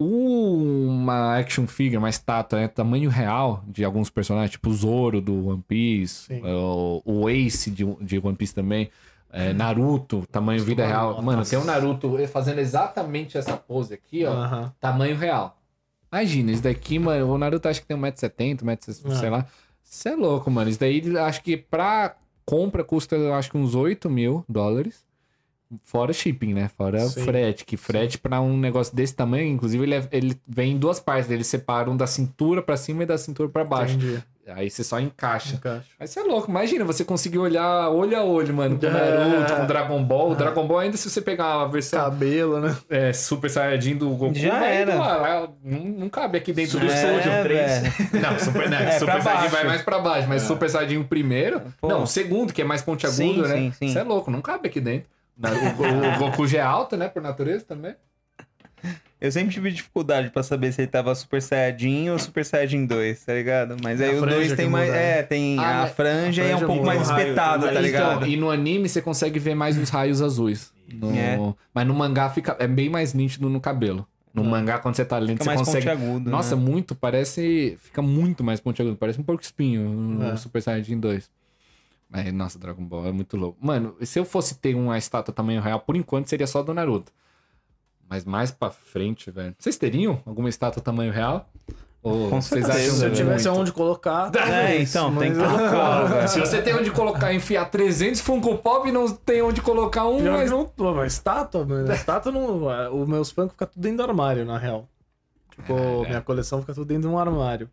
[0.00, 5.48] Uma action figure, uma estátua, né, tamanho real de alguns personagens, tipo o Zoro do
[5.48, 6.40] One Piece, Sim.
[6.44, 8.90] o, o Ace de, de One Piece também,
[9.30, 11.20] é, Naruto, tamanho vida real.
[11.22, 14.72] Mano, tem um Naruto fazendo exatamente essa pose aqui, ó, Aham.
[14.80, 15.56] tamanho real.
[16.12, 19.16] Imagina, isso daqui, mano, o Naruto acho que tem 1,70m, 1,60m, Ah.
[19.16, 19.46] sei lá.
[19.84, 20.68] Isso é louco, mano.
[20.70, 25.06] Isso daí, acho que pra compra custa, acho que uns 8 mil dólares.
[25.84, 26.70] Fora shipping, né?
[26.76, 27.24] Fora Sim.
[27.24, 27.64] frete.
[27.64, 31.30] Que frete pra um negócio desse tamanho, inclusive, ele, é- ele vem em duas partes.
[31.30, 33.94] Eles separam da cintura pra cima e da cintura pra baixo.
[33.94, 34.22] Entendi.
[34.50, 35.56] Aí você só encaixa.
[35.56, 35.84] Encaixa.
[36.00, 38.92] Mas você é louco, imagina você conseguir olhar olho a olho, mano, com o É.
[38.92, 40.30] Naruto, com o Dragon Ball.
[40.30, 42.74] O Dragon Ball, ainda se você pegar a versão Cabelo, né?
[42.88, 44.94] é, Super Saiyajin do Goku, Já vai era.
[44.94, 47.30] lá, não, não cabe aqui dentro do É, estúdio.
[47.42, 47.92] velho.
[48.22, 51.60] Não, Super, né, É, Super Saiyajin vai mais pra baixo, mas Super Saiyajin o primeiro.
[51.78, 51.88] Pô.
[51.88, 53.54] Não, o segundo, que é mais pontiagudo, Sim, né?
[53.54, 53.86] sim, sim.
[53.88, 55.06] Isso é louco, não cabe aqui dentro.
[55.40, 57.94] O, o Goku já é alto, né, por natureza também.
[59.20, 63.24] Eu sempre tive dificuldade pra saber se ele tava Super Saiyajin ou Super Saiyajin 2,
[63.24, 63.76] tá ligado?
[63.82, 64.90] Mas É aí o franja 2 que tem mais.
[64.92, 65.18] né?
[65.18, 67.66] É, tem Ah, a franja a e é um franja pouco mais O raio, espetada,
[67.66, 67.82] tá raio.
[67.84, 68.16] ligado?
[68.18, 70.72] Então, e no anime você consegue ver mais os raios azuis.
[70.92, 71.36] No- É.
[71.74, 74.06] Mas no mangá fica, é bem mais nítido no cabelo.
[74.32, 75.86] No mangá, quando você tá lendo, Fica você mais consegue.
[75.88, 76.30] pontiagudo.
[76.30, 76.62] Nossa, né?
[76.62, 77.76] muito, parece.
[77.82, 78.94] Fica muito mais pontiagudo.
[78.96, 80.36] Parece um porco espinho no É.
[80.36, 81.28] Super Saiyajin 2.
[82.10, 83.58] Mas, nossa, Dragon Ball é muito louco.
[83.60, 87.12] Mano, se eu fosse ter uma estátua tamanho real, por enquanto seria só do Naruto.
[88.08, 89.54] Mas mais pra frente, velho.
[89.58, 91.46] Vocês teriam alguma estátua tamanho real?
[92.02, 92.72] Ou Com vocês certeza.
[92.72, 93.16] acham Se eu muito?
[93.16, 94.30] tivesse aonde colocar.
[94.36, 96.28] É, então, tem que mas- colocar, velho.
[96.28, 100.18] Se você tem onde colocar, enfiar 300 Funko Pop e não tem onde colocar um,
[100.22, 100.50] Pior mas...
[100.50, 101.92] não, mas estátua, mano.
[101.92, 103.00] Estátua não.
[103.02, 104.88] Os meus fãs ficam tudo dentro do armário, na real.
[105.50, 107.68] Tipo, É, minha coleção fica tudo dentro de um armário.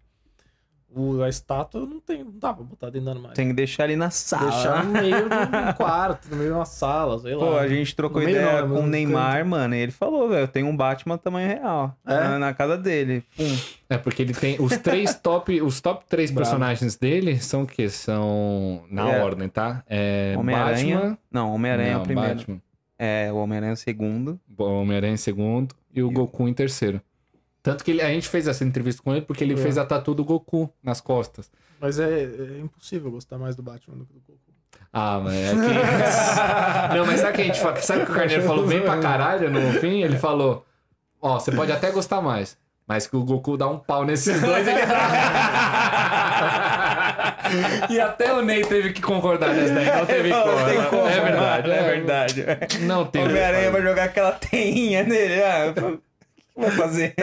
[0.97, 2.23] O, a estátua não tem.
[2.23, 3.35] Não dá pra botar dentro do armário.
[3.35, 4.49] Tem que deixar ali na sala.
[4.49, 7.45] Deixar no meio do quarto, no meio de uma sala, sei lá.
[7.45, 10.43] Pô, a gente trocou No ideia não, com o Neymar, mano, e ele falou, velho,
[10.43, 12.13] eu tenho um Batman tamanho real É?
[12.13, 13.23] na, na casa dele.
[13.35, 13.57] Pum.
[13.89, 15.61] É, porque ele tem os três top...
[15.61, 16.49] Os top três Bravo.
[16.49, 17.89] personagens dele são o quê?
[17.89, 18.83] São...
[18.89, 19.21] Na É.
[19.23, 19.83] ordem, tá?
[19.89, 20.95] É Homem-Aranha.
[20.97, 21.17] Batman...
[21.29, 22.35] Não, Homem-Aranha é o primeiro.
[22.35, 22.61] Batman.
[22.97, 24.39] É, o Homem-Aranha é o segundo.
[24.57, 27.01] Homem-Aranha em segundo e o Goku em terceiro.
[27.65, 29.57] Tanto que ele- a gente fez essa entrevista com ele porque ele É.
[29.57, 31.49] fez a tatu do Goku nas costas.
[31.81, 34.39] Mas é, é impossível gostar mais do Batman do que do Goku.
[34.93, 35.55] Ah, mas é que...
[36.95, 37.75] Não, mas sabe o que a gente fala?
[37.81, 40.03] Sabe que o Carneiro falou bem pra caralho no fim?
[40.03, 40.63] Ele falou,
[41.19, 42.55] ó, você pode até gostar mais,
[42.87, 44.79] mas que o Goku dá um pau nesses dois, ele
[47.89, 50.65] e até o Ney teve que concordar nessa daí, não teve Não como.
[50.65, 52.45] tem como, É verdade, é verdade.
[52.81, 55.41] Não tem Homem-Aranha vai jogar aquela teinha nele.
[55.43, 55.73] Ah,
[56.61, 57.13] vai fazer?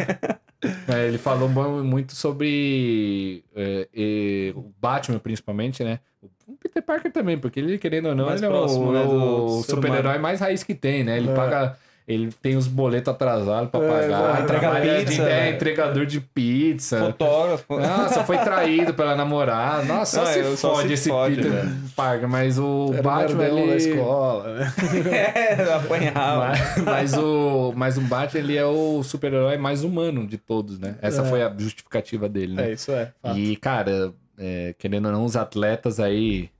[0.86, 5.98] É, ele falou mu- muito sobre é, e o Batman, principalmente, né?
[6.46, 9.04] O Peter Parker também, porque ele, querendo ou não, Mais ele é o, próximo, né,
[9.04, 11.16] do o super-herói mais raiz que tem, né?
[11.16, 11.34] Ele É.
[11.34, 11.76] paga.
[12.12, 14.04] Ele tem os boletos atrasados pra É, pagar.
[14.04, 14.42] exato.
[14.42, 15.50] Entrega trabalha de- pizza, é, né?
[15.50, 16.98] entregador de pizza.
[16.98, 17.78] Fotógrafo.
[17.78, 19.84] Nossa, foi traído pela namorada.
[19.84, 21.76] Nossa, só Não, se só fode se esse fode, Peter velho.
[21.96, 22.28] Parker.
[22.28, 23.66] Mas o Era Batman, ele...
[23.68, 24.72] da escola, né?
[25.58, 26.48] É, apanhava.
[26.48, 30.96] Mas, mas o, mas o Batman, ele é o super-herói mais humano de todos, né?
[31.02, 31.24] Essa É.
[31.24, 32.70] foi a justificativa dele, né?
[32.70, 33.12] É, isso é.
[33.22, 33.38] fato.
[33.38, 36.50] E, cara, é, querendo ou não, os atletas aí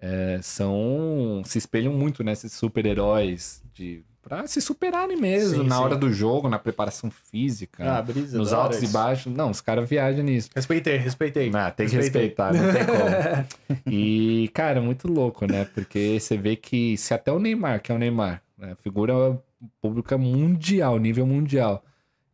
[0.00, 1.42] é, são.
[1.44, 5.82] se espelham muito nesses super-heróis de Pra se superarem mesmo, Sim, na sim.
[5.82, 8.36] hora do jogo, na preparação física, Ah, brisa.
[8.36, 9.32] nos altos e baixos.
[9.32, 10.50] Não, os caras viajam nisso.
[10.54, 11.50] Respeitei, respeitei.
[11.54, 12.28] Ah, tem que Respeitei.
[12.28, 13.80] respeitar, não tem como.
[13.86, 15.64] e, cara, muito louco, né?
[15.74, 18.76] Porque você vê que se até o Neymar, que é o Neymar, né?
[18.82, 19.40] figura
[19.80, 21.82] pública mundial, nível mundial,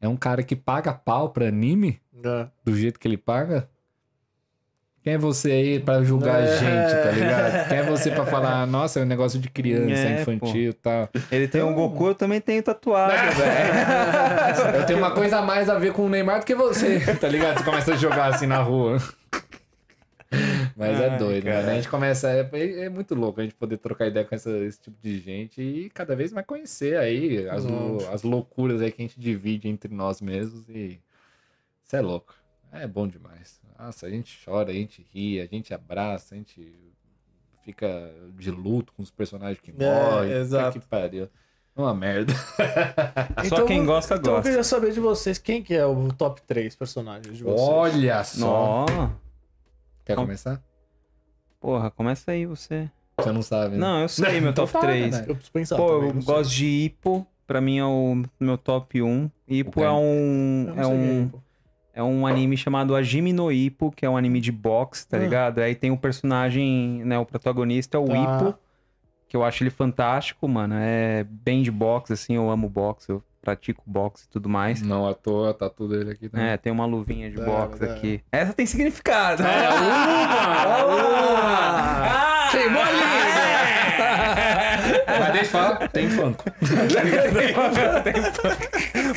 [0.00, 2.46] é um cara que paga pau pra anime É.
[2.64, 3.68] do jeito que ele paga.
[5.04, 6.56] Quem é você aí pra julgar a É.
[6.56, 7.68] gente, tá ligado?
[7.68, 11.10] Quem é você pra falar, nossa, é um negócio de criança, É, infantil e tal.
[11.30, 14.76] Ele tem um Goku, eu também tenho tatuado, velho.
[14.80, 17.28] Eu tenho uma coisa a mais a ver com o Neymar do que você, tá
[17.28, 17.58] ligado?
[17.58, 18.96] Você começa a jogar assim na rua.
[20.76, 21.58] Mas é doido, cara.
[21.58, 21.70] mano.
[21.70, 22.28] A gente começa.
[22.30, 22.48] É,
[22.84, 25.90] é muito louco a gente poder trocar ideia com essa- esse tipo de gente e
[25.90, 29.94] cada vez mais conhecer aí as, lou- as loucuras aí que a gente divide entre
[29.94, 30.98] nós mesmos e.
[31.84, 32.34] Isso é louco.
[32.72, 33.60] É bom demais.
[33.78, 36.74] Nossa, a gente chora, a gente ri, a gente abraça, a gente
[37.62, 39.74] fica de luto com os personagens que É,
[40.10, 40.32] morrem.
[40.32, 40.78] Exato.
[40.80, 41.28] Que pariu.
[41.76, 42.32] Uma merda.
[43.48, 44.48] Só quem gosta, Então eu gosta.
[44.48, 47.60] queria saber de vocês, quem que é o top 3 personagens de vocês?
[47.60, 48.86] Olha só.
[50.04, 50.62] Quer Com- começar?
[51.58, 52.88] Porra, começa aí você.
[53.18, 53.78] Você não sabe, né?
[53.80, 55.10] Não, eu sei, meu Então top fala, 3.
[55.12, 55.20] né?
[55.26, 56.34] Eu preciso pensar Pô, também, eu não sei.
[56.34, 57.26] gosto de Ipo.
[57.46, 59.30] Pra mim é o meu top 1.
[59.48, 60.66] Ipo O é um.
[60.68, 61.38] Eu É quem um, pô.
[61.94, 65.20] É um anime chamado Hajime no Ippo, que é um anime de boxe, tá Ah.
[65.20, 65.60] ligado?
[65.60, 67.18] Aí tem o personagem, né?
[67.18, 68.14] O protagonista é o Tá.
[68.16, 68.54] Ippo,
[69.28, 70.74] que eu acho ele fantástico, mano.
[70.78, 74.80] É bem de boxe, assim, eu amo boxe, eu pratico boxe e tudo mais.
[74.82, 76.46] Não à toa, tá tudo ele aqui também.
[76.48, 77.90] É, tem uma luvinha de É, boxe é.
[77.92, 78.20] aqui.
[78.32, 79.42] Essa tem significado.
[79.42, 79.68] É,
[81.36, 82.48] Ah!
[82.50, 82.86] Queimou a
[85.06, 86.44] Mas deixa eu falar, tem Funko.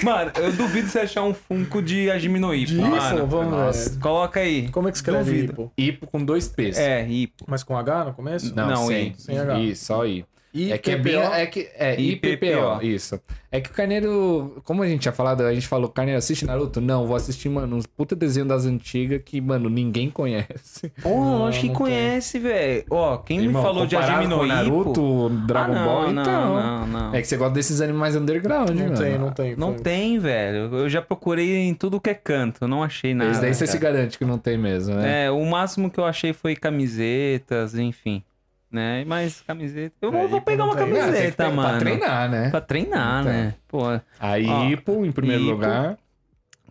[0.03, 3.25] Mano, eu duvido você achar um Funko de Hajime no Ippo, De mano.
[3.27, 3.89] Vamos nossa.
[3.91, 3.99] ver.
[3.99, 4.69] Coloca aí.
[4.69, 5.51] Como é que escreve Duvido.
[5.53, 5.71] Ipo?
[5.77, 6.77] Ipo com dois P's.
[6.77, 7.45] É, Ippo.
[7.47, 8.53] Mas com H no começo?
[8.55, 9.07] Não, Não, sem.
[9.07, 9.15] I.
[9.17, 9.59] Sem H.
[9.59, 10.25] I, só I.
[10.57, 11.15] I, É que é bem.
[11.17, 12.27] É que, é, IPPO.
[12.27, 13.19] IPPO, isso.
[13.49, 16.81] É que o Carneiro, como a gente tinha falado, a gente falou, Carneiro, assiste Naruto?
[16.81, 20.89] Não, vou assistir, mano, uns puta desenho das antigas que, mano, ninguém conhece.
[21.01, 22.83] Porra, lógico que não conhece, velho.
[22.89, 24.53] Ó, quem Irmão, me falou de Hajime no com Ippo...
[24.53, 26.55] Naruto, Dragon Ah, não, Ball, não, então.
[26.55, 27.15] não, não.
[27.15, 28.97] É que você gosta desses animes mais underground, Não mano.
[28.97, 29.55] tem, não tem.
[29.55, 29.81] Não foi.
[29.83, 30.75] tem, velho.
[30.75, 33.31] Eu já procurei em tudo que é canto, eu não achei nada.
[33.31, 33.71] Esse daí você cara.
[33.71, 35.25] se garante que não tem mesmo, né?
[35.27, 38.21] É, o máximo que eu achei foi camisetas, enfim.
[38.77, 39.05] Né?
[39.05, 39.95] Mas camiseta.
[40.01, 40.83] Eu vou, É, vou Ipo pegar uma tem.
[40.83, 41.69] Ah, tem camiseta, mano.
[41.69, 42.49] Pra treinar, né?
[42.51, 43.33] Pra treinar, Então.
[43.33, 43.55] né?
[43.67, 43.81] Pô,
[44.19, 45.51] Aí, Ó, Ipo, em primeiro Ippo.
[45.53, 45.97] lugar.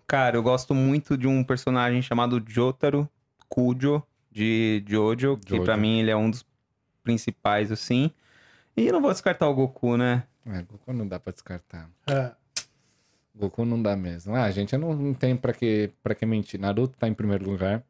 [0.07, 3.09] cara, eu gosto muito de um personagem chamado Jotaro
[3.49, 5.65] Kujo, de Jojo, que Jojo.
[5.65, 6.47] pra mim ele é um dos
[7.03, 8.11] principais, assim.
[8.77, 10.23] E eu não vou descartar o Goku, né?
[10.47, 11.89] É, Goku não dá pra descartar.
[12.07, 12.31] É.
[13.35, 14.35] Goku não dá mesmo.
[14.35, 16.59] Ah, gente, eu não, não tenho pra que, pra que mentir.
[16.61, 17.83] Naruto tá em primeiro lugar.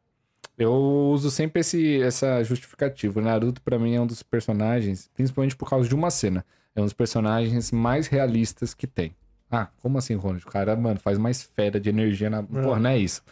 [0.59, 3.21] Eu uso sempre esse, essa justificativa.
[3.21, 6.45] O Naruto, pra mim, é um dos personagens, principalmente por causa de uma cena.
[6.75, 9.15] É um dos personagens mais realistas que tem.
[9.51, 10.45] Ah, como assim, Ronald?
[10.45, 12.43] O cara, mano, faz mais fera de energia na.
[12.43, 13.23] Porra, não é isso.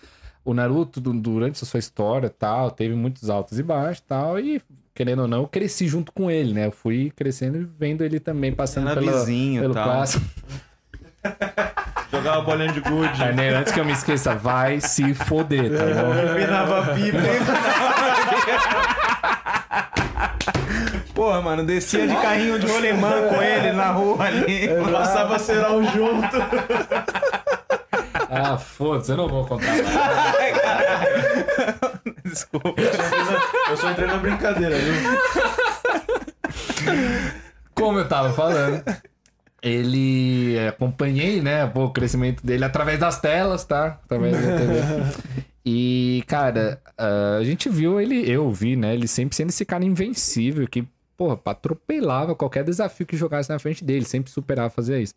[0.44, 4.60] O Naruto, du- durante a sua história tal, teve muitos altos e baixos tal, e
[4.94, 6.66] querendo ou não, eu cresci junto com ele, né?
[6.66, 9.84] Eu fui crescendo e vendo ele também passando pela, vizinho pelo tal.
[9.84, 10.24] clássico.
[12.14, 13.18] Jogava bolinha de gude.
[13.18, 16.14] Carneiro, antes que eu me esqueça, vai se foder, tá bom?
[16.38, 17.18] Empinava pipa.
[21.12, 24.68] Porra, mano, descia de carrinho de rolemã com ele na rua ali.
[24.92, 26.36] Passava cerol junto.
[28.30, 29.84] Ah, foda-se, eu não vou contar mais.
[32.24, 32.74] Desculpa.
[33.70, 34.94] Eu só entrei na brincadeira, viu?
[37.74, 38.82] Como eu tava falando,
[39.64, 43.98] ele é, acompanhei, né, pô, o crescimento dele através das telas, tá?
[44.04, 45.44] Através da TV.
[45.66, 46.78] E, cara,
[47.38, 50.86] a gente viu ele, eu vi, né, ele sempre sendo esse cara invencível que,
[51.16, 55.14] porra, atropelava qualquer desafio que jogasse na frente dele, sempre superava fazer isso.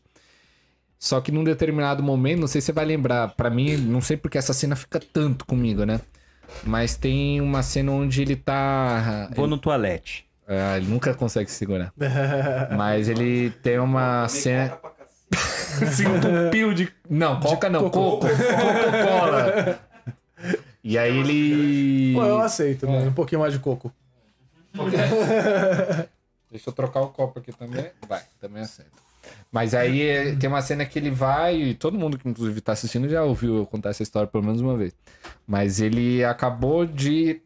[0.98, 4.16] Só que num determinado momento, não sei se você vai lembrar, pra mim, não sei
[4.16, 6.00] porque essa cena fica tanto comigo, né?
[6.64, 9.30] Mas tem uma cena onde ele tá.
[9.36, 10.27] Vou no toalete.
[10.48, 11.92] Ah, ele nunca consegue se segurar.
[12.76, 14.78] Mas ele tem uma cena.
[15.92, 16.92] Se entupiu de.
[17.10, 18.26] Não, coca não, coco.
[18.26, 19.80] Coca-Cola.
[20.84, 22.14] E aí ele.
[22.16, 23.10] Pô, eu aceito, mano.
[23.10, 23.92] Um pouquinho mais de coco.
[26.50, 27.92] Deixa eu trocar o copo aqui também.
[28.08, 28.92] Vai, também aceito.
[29.52, 32.72] Mas aí eh, tem uma cena que ele vai, e todo mundo que inclusive tá
[32.72, 34.96] assistindo já ouviu eu contar essa história pelo menos uma vez.
[35.46, 37.42] Mas ele acabou de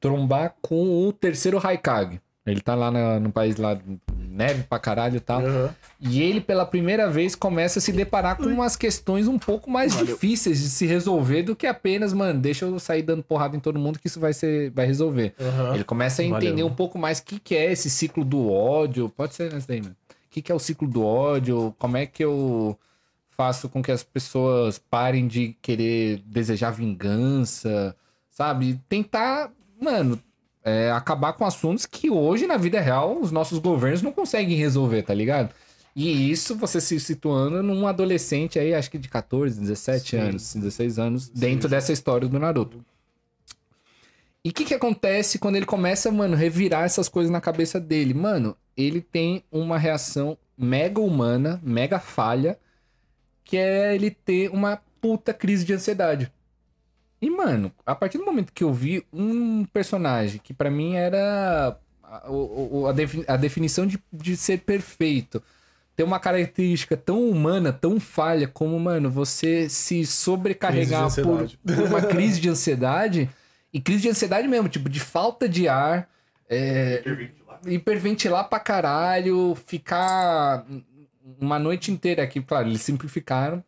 [0.00, 2.20] trombar com o terceiro Haikage.
[2.44, 3.76] Ele tá lá na- no país lá,
[4.16, 5.40] neve pra caralho e tal.
[5.44, 5.74] Aham.
[6.00, 9.96] E ele, pela primeira vez, começa a se deparar com umas questões um pouco mais
[9.98, 13.80] difíceis de se resolver do que apenas, mano, deixa eu sair dando porrada em todo
[13.80, 15.34] mundo que isso vai, ser, vai resolver.
[15.40, 15.74] Aham.
[15.74, 16.66] Ele começa a entender Valeu.
[16.68, 19.08] um pouco mais o que, que é esse ciclo do ódio.
[19.08, 19.96] Pode ser nesse daí, mano.
[20.08, 22.78] O que, que é o ciclo do ódio, como é que eu
[23.36, 27.96] faço com que as pessoas parem de querer desejar vingança,
[28.30, 28.80] sabe?
[28.88, 30.20] Tentar, mano,
[30.64, 35.02] é, acabar com assuntos que hoje, na vida real, os nossos governos não conseguem resolver,
[35.02, 35.54] tá ligado?
[35.94, 40.16] E isso você se situando num adolescente aí, acho que de 14, 17 Sim.
[40.18, 42.84] anos, 16 anos, dentro dessa história do Naruto.
[44.44, 48.12] E o que que acontece quando ele começa, mano, revirar essas coisas na cabeça dele?
[48.12, 52.58] Mano, ele tem uma reação mega humana, mega falha,
[53.42, 56.30] que é ele ter uma puta crise de ansiedade.
[57.20, 61.76] E, mano, a partir do momento que eu vi um personagem que pra mim era
[62.02, 65.42] a, o- o- a, defi- a definição de, de ser perfeito,
[65.96, 71.06] ter uma característica tão humana, tão falha, como, mano, você se sobrecarregar
[71.64, 73.30] por, por uma crise de ansiedade,
[73.72, 76.08] e crise de ansiedade mesmo, tipo, de falta de ar,
[76.48, 77.02] é,
[77.66, 80.64] hiperventilar pra caralho, ficar
[81.40, 82.40] uma noite inteira aqui.
[82.42, 83.64] Claro, eles simplificaram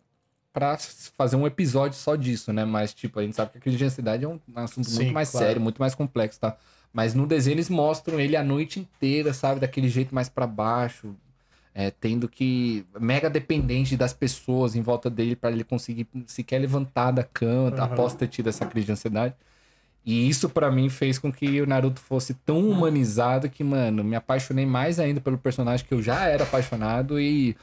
[0.52, 0.76] pra
[1.16, 2.64] fazer um episódio só disso, né?
[2.64, 5.14] Mas, tipo, a gente sabe que a crise de ansiedade é um assunto Sim, muito
[5.14, 5.46] mais claro.
[5.46, 6.56] sério, muito mais complexo, tá?
[6.92, 9.60] Mas no desenho eles mostram ele a noite inteira, sabe?
[9.60, 11.14] Daquele jeito mais pra baixo,
[11.74, 12.84] é, tendo que.
[12.98, 17.84] mega dependente das pessoas em volta dele pra ele conseguir sequer levantar da cama Aham.
[17.84, 19.34] após ter tido essa crise de ansiedade.
[20.04, 24.16] E isso pra mim fez com que o Naruto fosse tão humanizado que, mano, me
[24.16, 27.54] apaixonei mais ainda pelo personagem que eu já era apaixonado e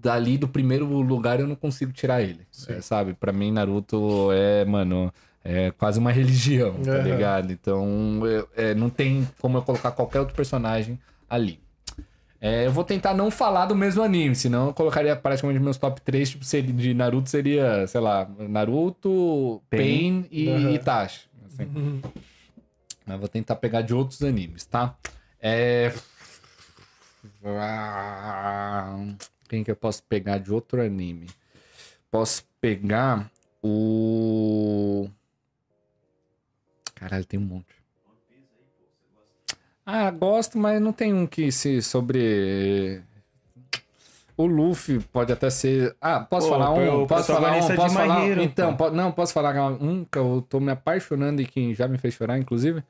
[0.00, 3.14] dali do primeiro lugar eu não consigo tirar ele, é, sabe?
[3.14, 5.12] Pra mim Naruto é, mano,
[5.44, 7.02] é quase uma religião, tá Aham.
[7.02, 7.52] ligado?
[7.52, 11.60] Então, eu- é, não tem como eu colocar qualquer outro personagem ali.
[12.40, 16.00] É, eu vou tentar não falar do mesmo anime, senão eu colocaria praticamente meus top
[16.02, 20.28] 3, tipo, seria, de Naruto seria, sei lá, Naruto, Pain, Pain.
[20.30, 20.70] e Aham.
[20.74, 21.28] Itachi.
[21.46, 22.00] assim.
[23.04, 24.94] Mas vou tentar pegar de outros animes, tá?
[25.40, 25.92] É...
[29.48, 31.26] Quem que eu posso pegar de outro anime?
[32.10, 33.30] Posso pegar
[33.62, 35.08] o...
[36.94, 37.66] Caralho, tem um monte.
[39.86, 43.00] Ah, gosto, mas não tem um que se sobre.
[44.36, 45.96] O Luffy pode até ser.
[46.00, 47.06] Ah, posso Pô, falar um?
[47.06, 47.52] Posso falar um?
[47.52, 50.70] protagonista de Posso falar Hero, Então, po- não, posso falar um que eu tô me
[50.70, 52.84] apaixonando e que já me fez chorar, inclusive?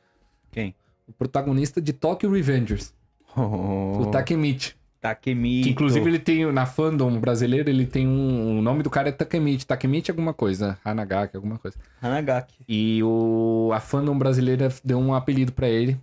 [0.51, 0.75] Quem?
[1.07, 2.93] O protagonista de Tokyo Revengers,
[3.37, 4.75] Oh, o Takemichi.
[5.01, 5.65] Takemito.
[5.65, 8.59] Que inclusive ele tem, na fandom brasileiro, ele tem um.
[8.59, 9.67] O nome do cara é Takemichi.
[9.67, 11.77] Takemichi é alguma coisa, Hanagaki, alguma coisa.
[12.03, 12.55] Hanagaki.
[12.69, 15.97] E o, a fandom brasileira deu um apelido pra ele,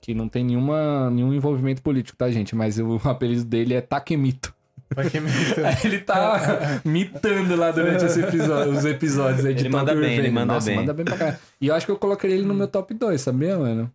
[0.00, 2.54] que não tem nenhuma, nenhum envolvimento político, tá, gente?
[2.54, 4.54] Mas o apelido dele é Takemito.
[4.96, 10.16] Aí ele tá mitando lá durante esse episódio- os episódios aí de Ele manda bem,
[10.18, 10.76] ele manda Nossa, bem.
[10.76, 11.38] manda bem pra caralho.
[11.60, 13.88] E eu acho que eu colocaria ele no meu top 2, sabia, mano?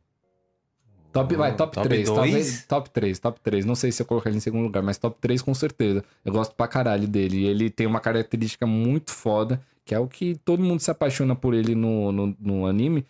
[1.16, 2.16] Top, vai, top, Top 3, dois?
[2.20, 2.66] talvez.
[2.66, 3.66] Top 3, top 3.
[3.66, 6.04] Não sei se eu colocaria ele em segundo lugar, mas top 3 com certeza.
[6.26, 7.38] Eu gosto pra caralho dele.
[7.38, 11.34] E ele tem uma característica muito foda, que é o que todo mundo se apaixona
[11.36, 13.06] por ele no, no, no anime,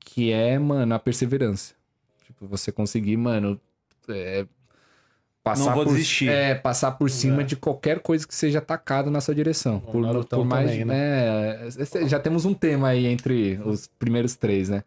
[0.00, 1.74] que é, mano, a perseverança.
[2.24, 3.60] Tipo, você conseguir, mano,
[4.08, 4.46] é,
[5.44, 6.28] passar Não vou por, desistir.
[6.28, 7.44] É, passar por cima É.
[7.44, 9.76] de qualquer coisa que seja atacado na sua direção.
[9.76, 11.68] O Por, por mais, também, né?
[11.68, 14.82] esse- Já temos um tema aí entre os primeiros três, né?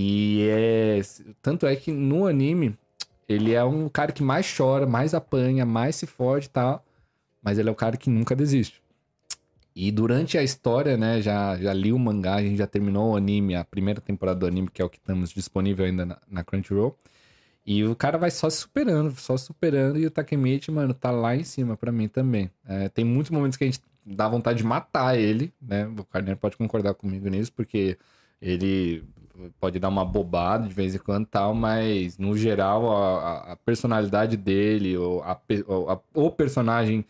[0.00, 1.00] E é.
[1.42, 2.78] Tanto é que no anime,
[3.28, 6.84] ele é um cara que mais chora, mais apanha, mais se fode e tal.
[7.42, 8.80] Mas ele é o cara que nunca desiste.
[9.74, 11.20] E durante a história, né?
[11.20, 14.46] Já, já li o mangá, a gente já terminou o anime, a primeira temporada do
[14.46, 16.96] anime, que é o que estamos disponível ainda na, na Crunchyroll.
[17.66, 19.98] E o cara vai só se superando, só superando.
[19.98, 22.48] E o Takemichi, mano, tá lá em cima pra mim também.
[22.64, 25.88] É, tem muitos momentos que a gente dá vontade de matar ele, né?
[25.98, 27.98] O Carneiro pode concordar comigo nisso, porque
[28.40, 29.04] ele
[29.60, 34.36] pode dar uma bobada de vez em quando tal, mas no geral a, a- personalidade
[34.36, 37.04] dele, ou a, a- o personagem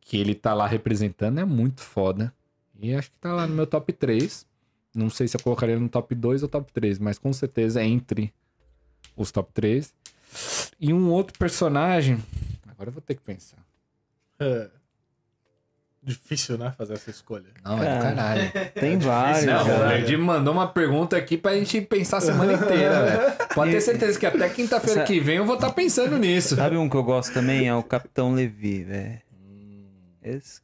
[0.00, 2.32] que ele tá lá representando é muito foda.
[2.80, 4.46] E acho que tá lá no meu top 3.
[4.94, 7.84] Não sei se eu colocaria no top 2 ou top 3, mas com certeza é
[7.86, 8.32] entre
[9.16, 9.92] os top 3.
[10.80, 12.18] E um outro personagem.
[12.66, 13.58] Agora eu vou ter que pensar.
[16.06, 16.10] É.
[16.10, 16.72] Difícil, né?
[16.78, 17.44] Fazer essa escolha.
[17.64, 18.00] Não, é do É.
[18.00, 18.52] caralho.
[18.78, 19.44] Tem vários.
[19.44, 19.86] Não, o.
[19.88, 23.48] Nerd mandou uma pergunta aqui pra gente pensar a semana inteira, velho.
[23.54, 26.54] Pode ter certeza que até quinta-feira que vem eu vou estar pensando nisso.
[26.56, 27.66] Sabe um que eu gosto também?
[27.68, 29.20] É o Capitão Levi, velho.
[30.22, 30.60] Esse...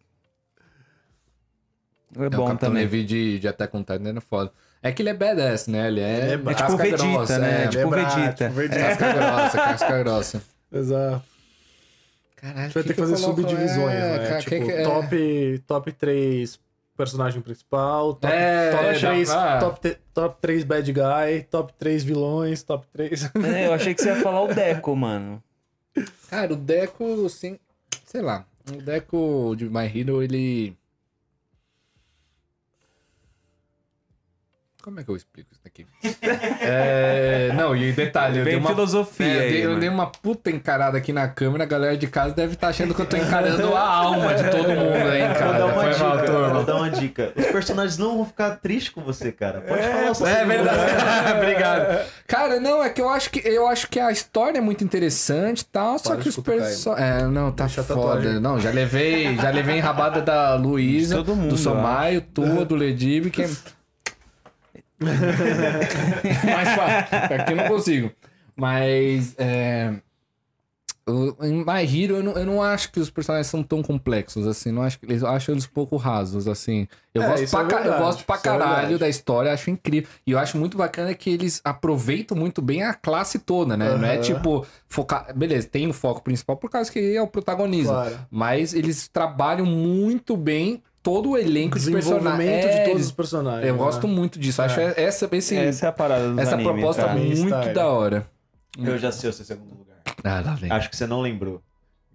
[2.16, 2.82] É É, o bom Capitão também.
[2.84, 4.52] Levi de, de Attack on Titan é foda.
[4.82, 5.86] É que ele é badass, né?
[5.88, 7.64] Ele é, Ele é É tipo o Vegeta, grossa, né?
[7.64, 8.44] é, tipo o brabo, Vegeta.
[8.48, 8.78] tipo Vegeta.
[8.96, 10.42] casca grossa, casca grossa.
[10.72, 11.31] Exato.
[12.42, 14.38] Caralho, A gente vai ter que fazer subdivisões, né?
[14.40, 16.60] tipo, top, top 3
[16.96, 22.04] personagem principal, top, É, top, dá 3, pra- top, top 3 bad guy, top 3
[22.04, 23.30] vilões, top 3...
[23.56, 25.42] É, eu achei que você ia falar o Deco, mano.
[26.28, 27.58] Cara, o Deco, sim.
[28.04, 28.44] Sei lá.
[28.68, 30.76] O Deco de My Hero, ele.
[34.82, 35.86] Como é que eu explico isso daqui?
[36.60, 38.70] É, Não, e detalhe, eu dei Bem uma.
[38.70, 39.80] filosofia É, eu, aí, dei, eu mano.
[39.80, 43.00] dei uma puta encarada aqui na câmera, a galera de casa deve estar achando que
[43.00, 45.58] eu tô encarando a alma de todo mundo aí, Vou cara.
[45.58, 46.64] dar uma Foi mal, dica, vou turma.
[46.64, 47.32] dar uma dica.
[47.36, 49.60] Os personagens não vão ficar tristes com você, cara.
[49.60, 51.32] Pode falar o seu É verdade.
[51.36, 52.06] Obrigado.
[52.26, 55.60] Cara, não, é que eu acho que eu acho que a história é muito interessante
[55.60, 56.86] e tal, só que os personagens.
[56.98, 58.40] É, não, tá Deixa foda.
[58.40, 63.50] Não, já levei, já levei enrabada da Luísa, do Somaio, tua, do Ledib, que é.
[66.44, 67.34] Mais fácil.
[67.40, 68.12] Aqui eu não consigo.
[68.56, 69.34] Mas.
[69.38, 69.94] É...
[71.42, 74.70] Em My Hero, eu não, eu não acho que os personagens são tão complexos, assim.
[74.70, 76.86] Não acho eu acho eles um pouco rasos, assim.
[77.12, 78.98] Eu É, gosto isso pra, é ca- eu verdade, gosto pra é caralho verdade.
[78.98, 80.08] da história, acho incrível.
[80.24, 83.96] E eu acho muito bacana que eles aproveitam muito bem a classe toda, né?
[83.96, 85.36] Não é tipo focar.
[85.36, 87.92] Beleza, tem o foco principal por causa que é o protagonismo.
[87.94, 88.18] Claro.
[88.30, 92.48] Mas eles trabalham muito bem todo o elenco de personagens.
[92.48, 93.66] É, de todos os personagens.
[93.66, 93.78] Eu né?
[93.78, 94.62] gosto muito disso.
[94.62, 97.12] Acho essa, esse, Essa é a parada dos essa animes, proposta cara.
[97.14, 97.74] Anime muito style.
[97.74, 98.26] da hora.
[98.78, 99.98] Eu já sei o seu segundo lugar.
[100.24, 100.70] Ah, lá vem.
[100.70, 101.60] Acho que você não lembrou.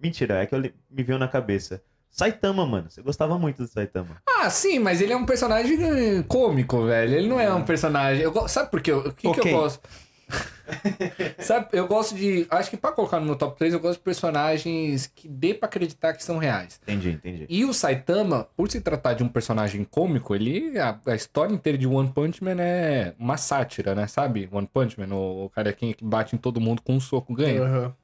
[0.02, 1.82] Mentira, é que eu li- me veio na cabeça.
[2.10, 2.90] Saitama, mano.
[2.90, 4.16] Você gostava muito do Saitama.
[4.26, 7.14] Ah, sim, mas ele é um personagem eh, cômico, velho.
[7.14, 8.22] Ele não é um personagem.
[8.22, 8.92] Eu go- Sabe por quê?
[8.92, 9.52] O que, que Ok.
[9.52, 9.80] eu gosto?
[11.38, 12.46] Sabe, eu gosto de.
[12.50, 15.66] Acho que pra colocar no meu top 3, eu gosto de personagens que dê pra
[15.68, 16.78] acreditar que são reais.
[16.82, 17.46] Entendi, entendi.
[17.48, 20.78] E o Saitama, por se tratar de um personagem cômico, ele.
[20.78, 24.06] A, a história inteira de One Punch Man é uma sátira, né?
[24.06, 24.48] Sabe?
[24.52, 27.62] One Punch Man, o, o carequinha que bate em todo mundo com um soco ganha.
[27.62, 27.94] Aham.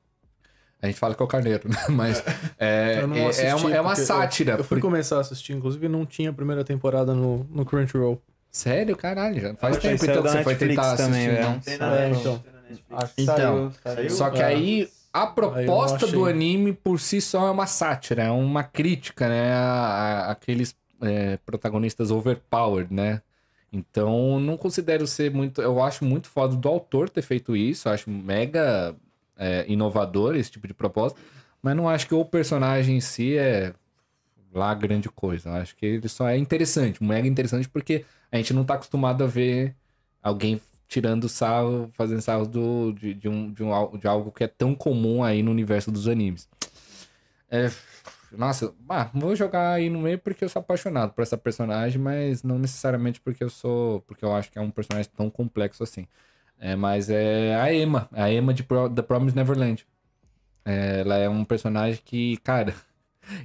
[0.83, 1.77] A gente fala que é o carneiro, né?
[1.89, 2.23] Mas
[2.59, 2.97] é,
[3.39, 4.53] é- é, uma, é uma porque eu- sátira.
[4.59, 8.21] Eu, fui começar a assistir, inclusive não tinha a primeira temporada no, no Crunchyroll.
[8.55, 11.79] Sério, caralho, já faz tempo então que você foi Netflix tentar também, assistir?
[11.79, 12.45] Tem É, então.
[12.91, 14.11] Acho que Então, saiu, saiu.
[14.11, 14.45] Só que É.
[14.45, 19.53] aí a proposta do anime por si só é uma sátira, é uma crítica, né?
[19.55, 19.59] A,
[20.29, 23.21] a- aqueles é, protagonistas overpowered, né?
[23.73, 25.61] Então não considero ser muito.
[25.61, 28.95] Eu acho muito foda do autor ter feito isso, eu acho mega
[29.37, 31.19] é, inovador esse tipo de proposta,
[31.61, 33.75] mas não acho que o personagem em si é
[34.55, 35.51] lá grande coisa.
[35.51, 39.25] Eu acho que ele só é interessante, mega interessante, porque a gente não tá acostumado
[39.25, 39.75] a ver
[40.23, 44.49] alguém tirando sarro, fazendo sarro do, de, de, um, de, um, de algo que é
[44.49, 46.49] tão comum aí no universo dos animes.
[47.51, 47.71] É,
[48.33, 52.43] nossa, ah, vou jogar aí no meio porque eu sou apaixonado por essa personagem, mas
[52.43, 54.01] não necessariamente porque eu sou.
[54.03, 56.07] Porque eu acho que é um personagem tão complexo assim.
[56.59, 59.87] É, mas é a Emma, a Emma de Pro, The Promised Neverland.
[60.65, 62.75] É, ela é um personagem que, cara,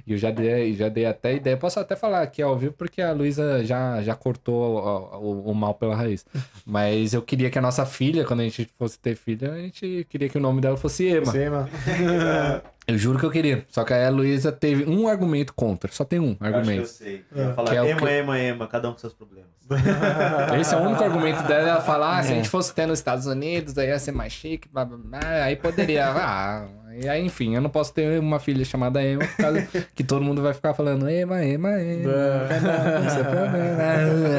[0.06, 1.56] eu já dei, já dei até ideia.
[1.56, 5.54] Posso até falar aqui ao vivo, porque a Luísa já, já cortou o, o- o
[5.54, 6.24] mal pela raiz.
[6.66, 10.06] Mas eu queria que a nossa filha, quando a gente fosse ter filha, a gente
[10.10, 11.30] queria que o nome dela fosse Emma.
[11.32, 11.68] Sema.
[12.86, 13.64] Eu juro que eu queria.
[13.68, 15.92] Só que aí a Luísa teve um argumento contra.
[15.92, 16.86] Só tem um Acho que eu argumento.
[16.88, 17.24] sei.
[17.30, 19.48] Eu ia falar Que é ema, que- ema, ema, cada um com seus problemas.
[20.60, 21.68] Esse é o único argumento dela.
[21.68, 22.36] Ela fala, ah, se a É.
[22.38, 25.20] gente fosse ter nos Estados Unidos, aí ia ser mais chique, blá, blá, blá.
[25.44, 26.06] aí poderia.
[26.08, 26.66] Ah,
[27.02, 29.62] e aí, enfim, eu não posso ter uma filha chamada Emma, por causa
[29.94, 32.10] que todo mundo vai ficar falando Emma, Emma, Emma.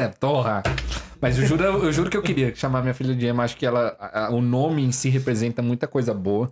[0.04, 0.62] É, Torra.
[1.20, 3.44] Mas eu juro, eu juro que eu queria chamar minha filha de Emma.
[3.44, 6.50] Acho que ela, a- o nome em si representa muita coisa boa.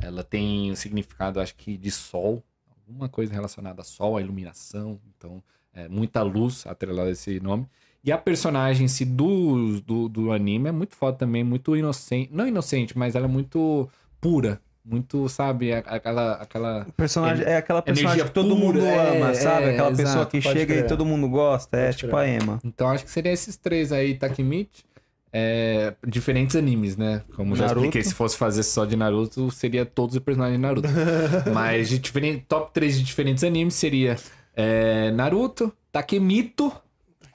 [0.00, 2.42] Ela tem um significado, acho que, de sol.
[2.86, 4.98] Alguma coisa relacionada a sol, a iluminação.
[5.16, 5.42] Então,
[5.74, 7.66] é, muita luz atrelada a esse nome.
[8.04, 12.30] E a personagem em si do, do, do anime é muito foda também, muito inocente.
[12.32, 13.88] Não inocente, mas ela é muito
[14.20, 14.60] pura.
[14.84, 16.32] Muito, sabe, aquela.
[16.34, 16.86] aquela...
[16.96, 19.66] Personagem, é aquela personagem Energia que todo mundo pura, é, ama, sabe?
[19.66, 20.84] é, Aquela pessoa exato, que chega crer.
[20.84, 21.76] e todo mundo gosta.
[21.76, 22.20] É Pode tipo crer.
[22.24, 22.58] a Emma.
[22.64, 24.84] Então acho que seria esses três aí, Takemichi.
[25.32, 27.22] É, diferentes animes, né?
[27.36, 27.86] Como já Naruto.
[27.86, 30.88] expliquei, se fosse fazer só de Naruto, seria todos os personagens de Naruto.
[31.54, 34.16] Mas de diferente, top 3 de diferentes animes seria
[34.54, 36.70] é, Naruto, Takemito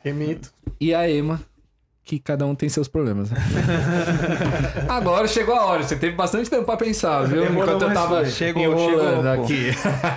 [0.03, 0.51] Que mito.
[0.80, 1.42] e a Ema.
[2.08, 3.30] Que cada um tem seus problemas.
[3.30, 3.38] né?
[4.88, 5.84] Agora chegou a hora.
[5.84, 7.42] Você teve bastante tempo pra pensar, viu?
[7.42, 8.26] Demorou, Enquanto eu tava.
[8.26, 9.72] Chegou, chegou, aqui.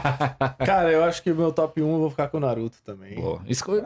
[0.64, 3.18] Cara, eu acho que meu top 1 eu vou ficar com o Naruto também.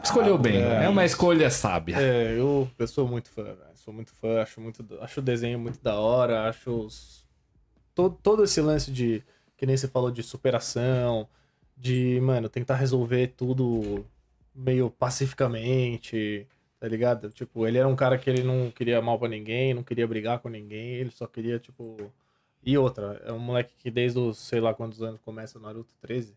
[0.03, 0.61] Escolheu bem.
[0.61, 1.95] é É uma escolha sábia.
[1.97, 3.57] É, eu, eu sou muito fã, velho.
[3.73, 7.25] Sou muito fã, acho, muito, acho o desenho muito da hora, acho os,
[7.95, 9.23] todo, todo esse lance de,
[9.57, 11.27] que nem você falou, de superação,
[11.75, 14.05] de, mano, tentar resolver tudo
[14.55, 16.47] meio pacificamente,
[16.79, 17.29] tá ligado?
[17.31, 20.39] Tipo, ele era um cara que ele não queria mal pra ninguém, não queria brigar
[20.39, 22.11] com ninguém, ele só queria, tipo...
[22.63, 26.35] E outra, é um moleque que desde os, sei lá quantos anos começa Naruto, 13?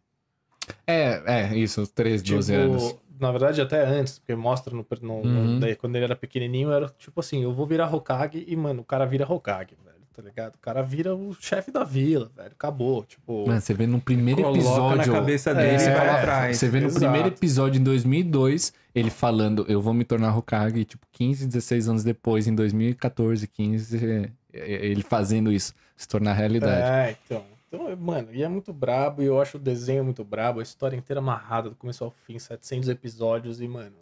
[0.86, 2.96] É, é, isso, 13, 12 Tipo, anos.
[3.20, 5.58] Na verdade, até antes, porque mostra no, no- no- Uhum.
[5.58, 8.84] daí, quando ele era pequenininho, era tipo assim, eu vou virar Hokage e, mano, o
[8.84, 10.56] cara vira Hokage, velho, tá ligado?
[10.56, 12.50] O cara vira o chefe da vila, velho.
[12.50, 13.46] Acabou, tipo...
[13.46, 14.96] Mano, você vê no primeiro Coloca episódio.
[14.96, 16.56] na cabeça dele É, e vai lá é, atrás.
[16.56, 17.04] Você vê no Exato.
[17.04, 21.88] primeiro episódio em 2002, ele falando, eu vou me tornar Hokage, e, tipo, 15, 16
[21.88, 26.82] anos depois, em 2014, 15, é, ele fazendo isso, se tornar realidade.
[26.82, 27.44] É, então.
[27.68, 30.96] Então, mano, e é muito brabo, e eu acho o desenho muito brabo, a história
[30.96, 33.94] inteira amarrada, do começo ao fim, 700 episódios, e, mano.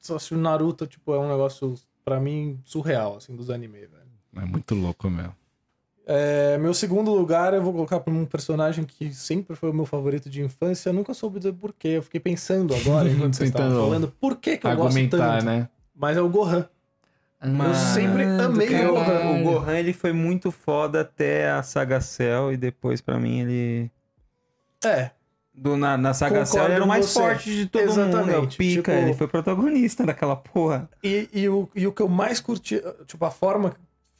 [0.00, 4.05] Só se o Naruto, tipo, é um negócio, pra mim, surreal, assim, dos anime, velho.
[4.36, 5.30] É, muito louco, meu.
[6.08, 9.84] É, meu segundo lugar eu vou colocar pra um personagem que sempre foi o meu
[9.84, 10.90] favorito de infância.
[10.90, 11.88] Eu nunca soube dizer porquê.
[11.88, 15.44] Eu fiquei pensando agora, enquanto vocês estavam falando, por que, que eu gosto tanto.
[15.44, 15.68] né?
[15.94, 16.68] Mas é o Gohan.
[17.44, 19.40] Mano, sempre amei o Gohan.
[19.40, 23.90] O Gohan, ele foi muito foda até a Saga Cell e depois, pra mim, ele...
[24.84, 25.10] É,
[25.54, 27.18] Do, na, na Saga Concordo Cell, ele era o mais você.
[27.20, 27.90] forte de todo mundo.
[27.90, 30.88] É o Exatamente, pica, tipo- ele foi protagonista daquela porra.
[31.02, 33.74] E, e, o, e o que eu mais curtia, tipo, a forma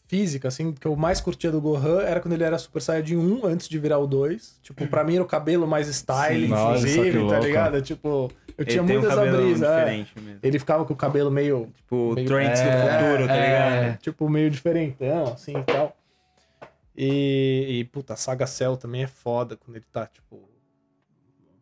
[0.08, 3.46] física, assim, que eu mais curtia do Gohan era quando ele era Super Saiyajin 1
[3.46, 4.58] antes de virar o 2.
[4.62, 7.82] Tipo, pra mim era o cabelo mais style, Sim, inclusive, tá ligado?
[7.82, 9.66] Tipo, eu tinha ele tem muito um essa brisa.
[9.66, 10.06] é.
[10.42, 11.68] Ele ficava com o cabelo meio.
[11.74, 13.80] Tipo, meio- Trunks do É, futuro, tá é.
[13.82, 13.98] ligado?
[14.00, 15.96] Tipo, meio diferentão, assim e tal.
[16.96, 20.48] E, e, puta, a Saga Cell também é foda quando ele tá, tipo.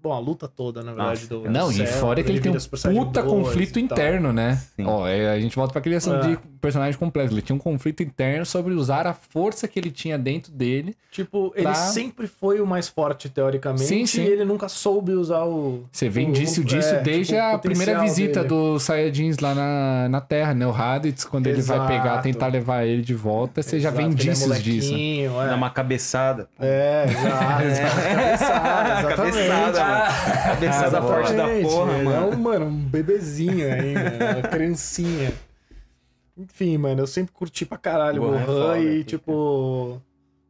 [0.01, 1.51] Bom, a luta toda, na verdade, Nossa, do.
[1.51, 4.57] Não, do e Cell, fora que quando ele tem um puta 2 conflito interno, né?
[4.77, 4.85] Sim.
[4.85, 6.29] Ó, é, a gente volta pra criação É.
[6.29, 7.33] de personagem completo.
[7.33, 10.97] Ele tinha um conflito interno sobre usar a força que ele tinha dentro dele.
[11.11, 14.23] Tipo, ele Pra- sempre foi o mais forte, teoricamente, Sim, sim.
[14.23, 15.85] e ele nunca soube usar o.
[15.93, 18.49] Você vê indício o- disso é, desde tipo, a primeira visita dele.
[18.49, 20.67] dos Saiyajins lá na, na Terra, né?
[20.67, 22.23] O Raditz, quando ele vai pegar, Exato.
[22.25, 24.91] tentar levar ele de volta, você já vê Exato, ele é indícios disso.
[24.93, 26.49] molequinho, É, Dá uma cabeçada.
[26.59, 27.35] é exato.
[28.25, 29.17] Cabeçada, exatamente.
[29.17, 30.45] Cabeçada, mano.
[30.45, 32.13] Cabeçada forte da porra, ele mano.
[32.15, 35.33] É um, mano, um bebezinho ainda, uma criancinha.
[36.37, 40.01] Enfim, mano, eu sempre curti pra caralho o Gohan é Gohan e, tipo.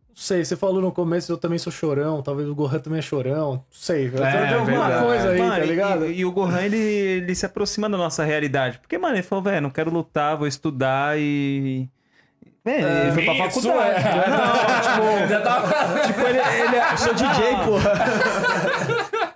[0.09, 3.03] Não sei, você falou no começo, eu também sou chorão, talvez o Gohan também é
[3.03, 3.55] chorão.
[3.55, 4.23] Não sei, tem
[4.55, 5.05] alguma verdade.
[5.05, 6.07] coisa aí, Mano, tá e- ligado?
[6.07, 8.79] E, e o Gohan, ele, ele se aproxima da nossa realidade.
[8.79, 11.89] Porque, mano, ele falou, velho, não quero lutar, vou estudar e...
[12.65, 14.07] Velho, ele foi pra Isso, faculdade.
[14.07, 14.31] é.
[14.31, 16.01] Não, tipo, Já tava...
[16.07, 16.97] tipo, ele, ele é...
[16.97, 17.93] Sou DJ, porra.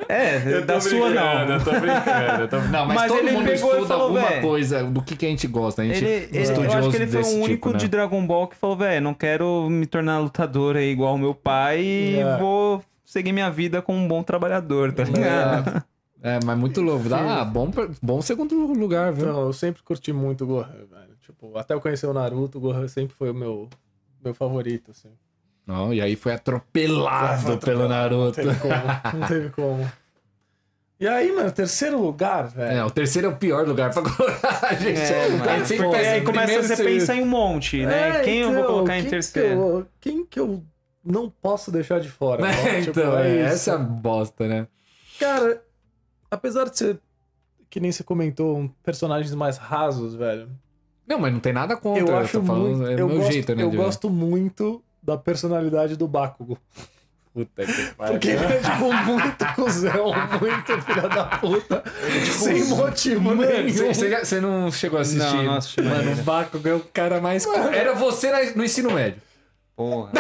[0.09, 1.43] É, da sua não.
[1.55, 2.43] Eu tô brincando.
[2.43, 5.03] eu tô- Não, mas, Mas todo ele mundo pegou e estuda falou, alguma coisa do
[5.03, 5.83] que, que a gente gosta.
[5.83, 7.79] A gente Ele, é ele, eu acho que ele foi o único tipo, né?
[7.79, 11.81] de Dragon Ball que falou, velho, não quero me tornar lutador aí igual meu pai
[11.83, 12.37] e É.
[12.39, 15.83] vou seguir minha vida como um bom trabalhador, tá ligado?
[16.23, 17.05] É, mas muito louco.
[17.15, 17.71] Ah, bom,
[18.03, 19.29] bom segundo lugar, viu?
[19.29, 21.17] Então, eu sempre curti muito o Gohan, velho.
[21.25, 23.69] Tipo, até eu conhecer o Naruto, o Gohan sempre foi o meu,
[24.25, 25.11] meu favorito, assim.
[25.67, 28.33] Não, e aí foi atropelado Foi pelo Não Naruto.
[28.37, 29.93] teve como, não teve como.
[31.01, 32.87] E aí, mano, terceiro lugar, É, velho.
[32.87, 34.99] o terceiro é o pior lugar pra colocar, gente.
[35.01, 36.93] É, O mano, cara porque aí começa, primeiro, você segundo.
[36.93, 38.19] pensa em um monte, né?
[38.21, 39.49] É, quem eu vou então, colocar em terceiro?
[39.49, 40.65] Que eu, quem que eu
[41.05, 42.43] não posso deixar de fora?
[42.43, 42.51] Né?
[42.51, 42.81] né?
[42.83, 43.55] Tipo, então, é, isso.
[43.55, 44.67] essa é a bosta, né?
[45.21, 45.63] Cara,
[46.29, 47.01] apesar de ser,
[47.71, 50.49] que nem você comentou, um personagens mais rasos, velho.
[51.07, 52.01] Não, mas não tem nada contra.
[52.03, 52.87] eu tô acho falando, muito.
[52.91, 53.63] é eu meu gosto, jeito, né?
[53.63, 56.59] eu gosto muito da personalidade do Bakugo.
[57.35, 58.13] Puta que pariu.
[58.15, 61.85] Porque ele é, tipo, muito cuzão, muito filha da puta.
[62.33, 63.93] sem motivo Mano, nenhum.
[63.95, 65.19] você, não chegou a assistir?
[65.37, 67.47] Não, não assisti Mano, o Bakugo é o cara mais...
[67.73, 69.21] Era você na- no ensino médio.
[69.77, 70.11] Porra.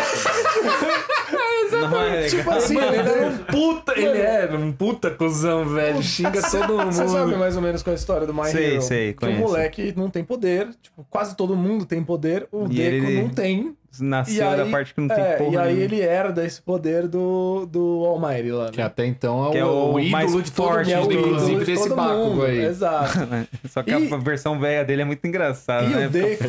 [1.72, 3.98] não é Tipo assim, Mano, ele era um puta...
[3.98, 6.02] Ele era um puta cuzão, velho.
[6.02, 6.92] Xinga todo mundo.
[6.92, 8.82] Você sabe mais ou menos com a história do My Sei, Hero?
[8.82, 9.40] sei, que o conheço.
[9.42, 13.28] moleque não tem poder, tipo, quase todo mundo tem poder, o E Deco ele- não
[13.30, 13.76] tem.
[14.00, 15.84] Nasceu aí, da parte que não tem é, porra E aí nenhuma.
[15.84, 18.70] ele herda esse poder do, do Almighty lá, né?
[18.72, 22.44] Que até então é o, é o mais de todo forte mundo, inclusive desse Bakugo
[22.44, 22.64] aí.
[22.66, 23.18] Exato.
[23.68, 26.06] Só que E- a versão velha dele é muito engraçada, E né?
[26.06, 26.44] o Deco-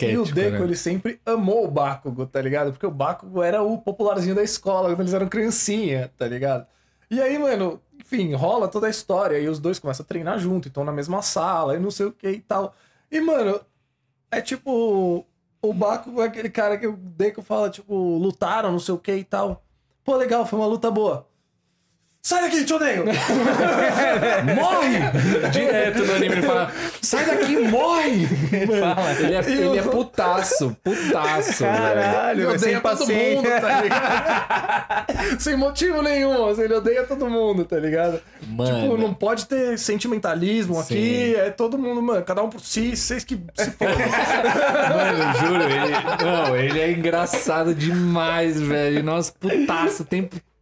[0.00, 0.62] E o Deco, né?
[0.64, 2.70] ele sempre amou o Bakugo, tá ligado?
[2.72, 6.66] Porque o Bakugo era o popularzinho da escola quando eles eram criancinha, tá ligado?
[7.10, 9.38] E aí, mano, enfim, rola toda a história.
[9.38, 12.12] E os dois começam a treinar junto, então na mesma sala, e não sei o
[12.12, 12.74] que e tal.
[13.10, 13.60] E, mano,
[14.30, 15.26] é tipo.
[15.64, 19.14] O Bakugo é aquele cara que o Deco fala, tipo, lutaram, não sei o que
[19.14, 19.62] e tal.
[20.04, 21.26] Pô, legal, foi uma luta boa.
[22.26, 23.04] Sai daqui, te odeio!
[24.56, 25.50] Morre!
[25.50, 26.72] Direto no anime ele fala:
[27.02, 28.26] sai daqui, morre!
[28.80, 29.12] Fala.
[29.12, 31.76] Ele é, E ele é putaço, putaço, velho.
[31.76, 35.04] Caralho, Ele é sem odeia todo mundo, tá ligado?
[35.38, 38.20] Sem motivo nenhum, assim, ele odeia todo mundo, tá ligado?
[38.46, 38.82] Mano.
[38.82, 40.80] Tipo, não pode ter sentimentalismo Sim.
[40.80, 43.94] aqui, é todo mundo, mano, cada um por si, vocês que se fodam.
[44.94, 46.24] Mano, eu juro, ele.
[46.24, 49.02] Não, ele é engraçado demais, velho.
[49.02, 50.53] Nossa, putaço o tempo todo,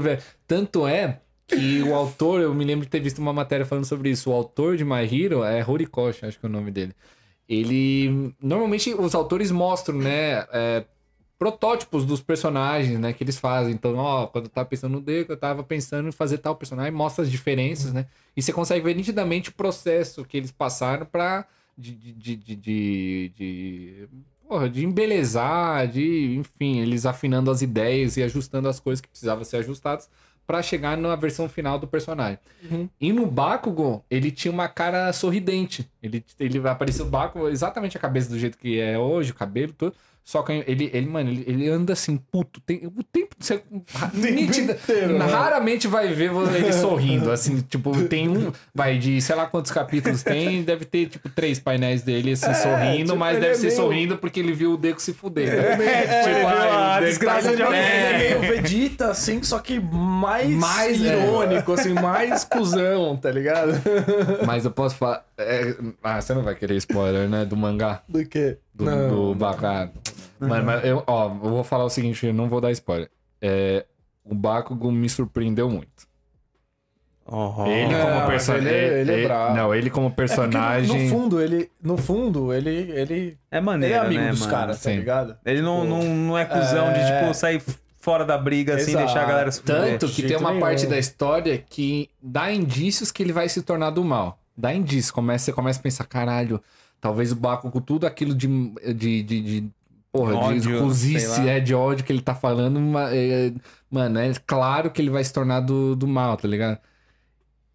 [0.00, 0.22] velho.
[0.46, 4.10] Tanto é que o autor, eu me lembro de ter visto uma matéria falando sobre
[4.10, 4.30] isso.
[4.30, 6.94] O autor de My Hero é Horikoshi, acho que é o nome dele.
[7.48, 8.34] ele.
[8.40, 10.46] Normalmente os autores mostram, né?
[10.52, 10.84] é,
[11.38, 13.12] protótipos dos personagens, né?
[13.12, 13.72] Que eles fazem.
[13.74, 16.92] Então, ó, quando eu tava pensando no Deco, eu tava pensando em fazer tal personagem,
[16.92, 18.06] mostra as diferenças, né?
[18.36, 21.46] E você consegue ver nitidamente o processo que eles passaram pra.
[21.76, 24.08] De, de, de, de, de-
[24.48, 29.44] porra, de embelezar, de, enfim, eles afinando as ideias e ajustando as coisas que precisavam
[29.44, 30.08] ser ajustadas
[30.46, 32.38] pra chegar na versão final do personagem.
[32.70, 32.88] Uhum.
[32.98, 35.86] E no Bakugo, ele tinha uma cara sorridente.
[36.02, 39.74] Ele, ele apareceu o Bakugo exatamente a cabeça do jeito que é hoje, o cabelo,
[39.74, 39.94] tudo.
[40.28, 42.60] Só que ele, ele mano, ele, ele anda assim, puto.
[42.60, 43.34] Tem, o tempo.
[43.40, 43.62] Você,
[44.12, 45.24] nítida- inteiro, né?
[45.24, 47.30] raramente vai ver ele sorrindo.
[47.32, 48.52] Assim, tipo, tem um.
[48.74, 53.04] Vai de sei lá quantos capítulos tem, deve ter, tipo, três painéis dele assim, sorrindo,
[53.06, 55.48] tipo, mas deve é ser meio- sorrindo porque ele viu o Deco se fuder.
[55.48, 57.80] É, tipo, ai, a desgraça tá- de alguém.
[57.80, 58.14] É.
[58.20, 61.06] Ele é meio Vegeta, assim, só que mais, Mais, é.
[61.24, 63.72] irônico, assim, mais cuzão, tá ligado?
[64.46, 65.24] Mas eu posso falar.
[65.38, 67.46] é, ah, você não vai querer spoiler, né?
[67.46, 68.02] Do mangá.
[68.06, 68.58] Do quê?
[68.78, 69.92] Do, do Bakugo.
[70.40, 73.10] Mano, mas eu, ó, eu vou falar o seguinte, eu não vou dar spoiler.
[73.42, 73.84] É,
[74.24, 76.06] o Bakugo me surpreendeu muito.
[77.66, 78.68] Ele Não, como personagem.
[78.68, 79.54] ele é- ele é brabo.
[79.54, 81.02] Não, ele como É porque personagem.
[81.10, 84.80] no fundo, ele, no fundo, ele, ele, É ele maneiro, é amigo né, dos caras,
[84.82, 85.36] tá ligado?
[85.44, 85.84] Ele não, Pô.
[85.84, 87.20] não, não é cuzão de, É.
[87.20, 87.62] tipo, sair
[88.00, 89.04] fora da briga assim, Exato.
[89.04, 89.60] deixar a galera se.
[89.62, 90.60] Tanto que tem uma nenhum.
[90.62, 94.38] parte da história que dá indícios que ele vai se tornar do mal.
[94.56, 95.10] Dá indícios.
[95.10, 96.62] Começa, você começa a pensar, caralho,
[97.00, 98.46] talvez o Bakugo, tudo aquilo de.
[98.94, 99.70] de, de, de
[100.12, 102.80] porra, de Ódio, sei cozice, é, de ódio que ele tá falando.
[103.10, 103.52] é,
[103.90, 106.80] mano, é claro que ele vai se tornar do, do mal, tá ligado?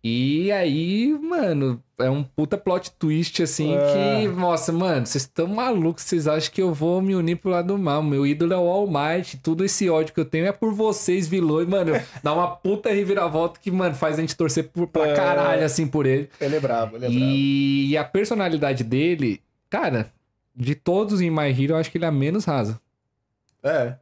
[0.05, 4.23] E aí, mano, é um puta plot twist, assim, É.
[4.23, 7.67] que, nossa, mano, vocês estão malucos, vocês acham que eu vou me unir pro lado
[7.67, 8.03] do mal.
[8.03, 11.25] Meu ídolo é o All Might, tudo esse ódio que eu tenho é por vocês,
[11.25, 11.93] vilões, mano.
[12.21, 15.13] Dá uma puta reviravolta que, mano, faz a gente torcer por, pra É.
[15.15, 16.29] caralho, assim, por ele.
[16.41, 17.23] Ele é brabo, ele é brabo.
[17.25, 20.11] E, e a personalidade dele, cara,
[20.53, 22.77] de todos em My Hero, eu acho que ele é a menos rasa.
[23.63, 23.95] É,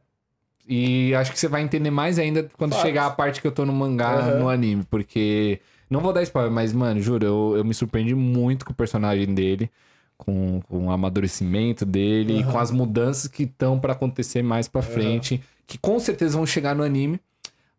[0.68, 2.82] E acho que você vai entender mais ainda quando Fato.
[2.82, 4.38] chegar a parte que eu tô no mangá, Aham.
[4.40, 5.60] no anime, porque.
[5.92, 9.34] Não vou dar spoiler, mas, mano, juro, eu, eu me surpreendi muito com o personagem
[9.34, 9.70] dele,
[10.16, 12.52] com, com o amadurecimento dele e Aham.
[12.52, 16.74] com as mudanças que estão pra acontecer mais pra frente, que com certeza vão chegar
[16.74, 17.20] no anime.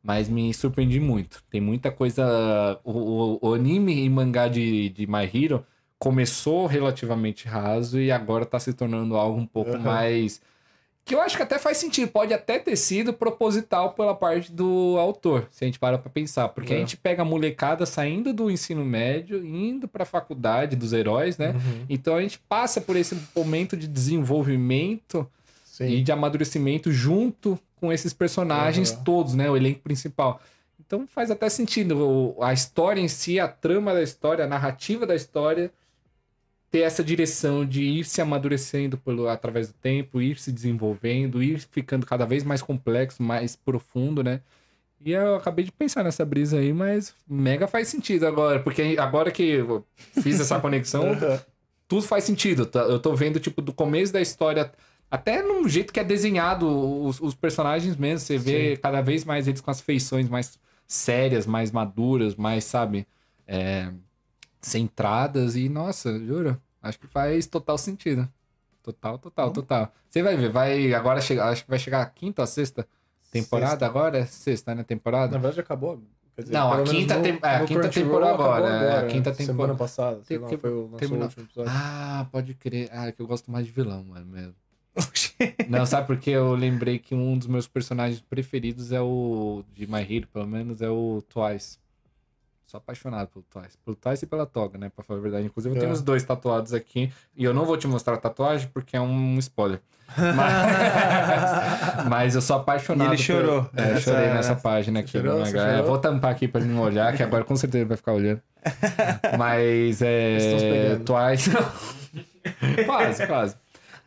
[0.06, 1.42] Mas me surpreendi muito.
[1.50, 2.80] Tem muita coisa.
[2.84, 5.66] O, o- o anime e mangá de, de My Hero
[5.98, 9.80] começou relativamente raso e agora tá se tornando algo um pouco Aham.
[9.80, 10.42] mais.
[11.06, 12.10] Que eu acho que até faz sentido.
[12.10, 16.48] Pode até ter sido proposital pela parte do autor, se a gente para pra pensar.
[16.50, 16.80] Porque a É.
[16.80, 21.50] gente pega a molecada saindo do ensino médio, indo pra faculdade dos heróis, né?
[21.52, 21.86] Uhum.
[21.90, 25.28] Então a gente passa por esse momento de desenvolvimento
[25.66, 25.88] Sim.
[25.88, 29.04] e de amadurecimento junto com esses personagens Aham.
[29.04, 29.50] todos, né?
[29.50, 30.42] O elenco principal.
[30.86, 35.16] Então faz até sentido a história em si, a trama da história, a narrativa da
[35.16, 35.72] história
[36.74, 41.60] ter essa direção de ir se amadurecendo pelo, através do tempo, ir se desenvolvendo, ir
[41.60, 44.42] ficando cada vez mais complexo, mais profundo, né?
[45.06, 49.30] E eu acabei de pensar nessa brisa aí, mas mega faz sentido agora, porque agora
[49.30, 49.86] que eu
[50.24, 51.16] fiz essa conexão,
[51.88, 52.66] tudo faz sentido.
[52.66, 52.80] tá?
[52.80, 54.72] Eu tô vendo, tipo, do começo da história,
[55.12, 56.68] até num jeito que é desenhado
[57.06, 58.26] os, os personagens mesmo.
[58.26, 63.06] Você vê cada vez mais eles com as feições mais sérias, mais maduras, mais, sabe,
[63.46, 63.92] é,
[64.68, 65.56] centradas.
[65.56, 68.28] E, nossa, juro, acho que faz total sentido.
[68.82, 69.94] Total, total, total.
[70.10, 72.86] Você vai ver, vai agora chegar, acho que vai chegar a quinta ou a sexta
[73.32, 73.86] temporada Sexta.
[73.86, 74.18] agora?
[74.20, 74.84] É sexta, né?
[74.84, 75.32] Temporada?
[75.34, 76.02] Na verdade, acabou.
[76.38, 79.08] Dizer, Não, a quinta no- tem- é, a quinta temporada acabou agora, é, a né?
[79.08, 79.46] quinta temporada.
[79.54, 81.22] Semana passada, sei Tem lá, foi o lançou terminou.
[81.22, 81.72] o último episódio.
[81.74, 82.90] Ah, pode crer.
[82.92, 84.56] Ah, é que eu gosto mais de vilão, mano, mesmo.
[85.70, 89.64] Não, sabe porque eu lembrei que um dos meus personagens preferidos é o.
[89.74, 91.78] De My Hero, pelo menos, é o Twice.
[92.74, 93.78] Sou apaixonado pelo Twice.
[93.86, 94.90] Pelo Twice e pela Toga, né?
[94.96, 95.46] Pra falar a verdade.
[95.46, 95.94] Inclusive, eu tenho É.
[95.94, 97.14] os dois tatuados aqui.
[97.38, 99.80] E eu não vou te mostrar a tatuagem porque é um spoiler.
[100.18, 103.10] Mas, mas eu sou apaixonado.
[103.10, 103.70] E ele chorou.
[103.76, 105.12] É, eu chorei nessa nessa- página aqui.
[105.12, 105.36] chorou?
[105.36, 105.68] do mangá.
[105.68, 105.88] É, chorou?
[105.88, 108.42] vou tampar aqui pra ele não olhar, que agora com certeza ele vai ficar olhando.
[109.38, 110.98] Mas é.
[111.06, 111.52] Twice.
[112.86, 113.56] quase, quase.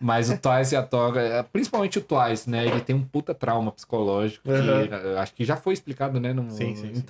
[0.00, 2.66] Mas o Twice e a Toga, é, principalmente o Twice, né?
[2.66, 4.42] Ele tem um puta trauma psicológico.
[4.44, 5.14] que, Uhum.
[5.14, 6.32] eh, acho que já foi explicado, né?
[6.32, 7.02] No, Sim, sim, sim.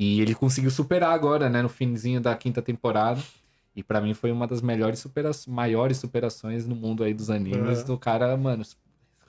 [0.00, 1.60] E ele conseguiu superar agora, né?
[1.60, 3.20] No finzinho da quinta temporada.
[3.76, 7.80] E pra mim foi uma das melhores supera maiores superações no mundo aí dos animes.
[7.80, 7.84] Uhum.
[7.84, 8.64] Do cara, mano,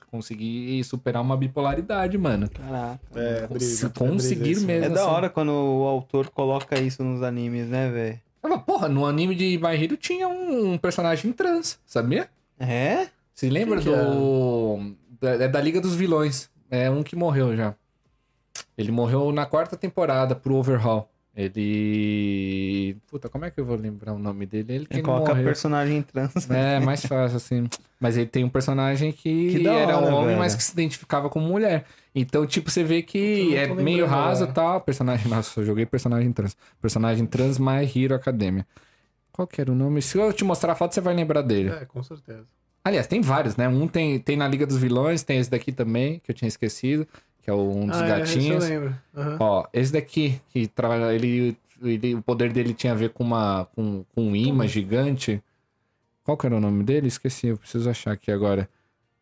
[0.10, 2.50] conseguir superar uma bipolaridade, mano.
[2.50, 3.02] Caraca.
[3.14, 4.86] É, Se conseguir isso, mesmo.
[4.86, 5.12] É da assim.
[5.12, 8.22] hora quando o autor coloca isso nos animes, né, velho?
[8.42, 12.30] Ah, porra, no anime de My Hero tinha um personagem trans, sabia?
[12.58, 13.08] É?
[13.34, 14.96] Você lembra que do.
[15.20, 16.50] Da, é da Liga dos Vilões.
[16.70, 17.76] É um que morreu já.
[18.82, 21.08] Ele morreu na quarta temporada pro Overhaul.
[21.34, 22.98] Ele.
[23.08, 24.74] Puta, como é que eu vou lembrar o nome dele?
[24.74, 25.46] Ele que Ele coloca morreu.
[25.46, 26.50] personagem trans.
[26.50, 27.70] É, mais fácil, assim.
[28.00, 30.40] Mas ele tem um personagem que, Que era hora, um homem, velho.
[30.40, 31.86] mas que se identificava como mulher.
[32.14, 34.82] Então, tipo, você vê que é meio raso e tal.
[34.82, 35.28] Personagem.
[35.30, 36.58] Nossa, eu joguei personagem trans.
[36.82, 38.66] Personagem trans My Hero Academia.
[39.32, 40.02] Qual que era o nome?
[40.02, 41.70] Se eu te mostrar a foto, você vai lembrar dele.
[41.70, 42.46] É, com certeza.
[42.84, 43.68] Aliás, tem vários, né?
[43.70, 47.08] Um tem, tem na Liga dos Vilões, tem esse daqui também, que eu tinha esquecido,
[47.42, 48.64] que é um dos ah, gatinhos.
[48.64, 49.00] É, eu lembro.
[49.16, 49.38] Aham.
[49.40, 53.66] Ó, esse daqui, que trabalha, ele, ele, o poder dele tinha a ver com uma
[53.76, 55.44] com, com um imã gigante.
[56.24, 57.08] Qual que era o nome dele?
[57.08, 58.70] Esqueci, eu preciso achar aqui agora.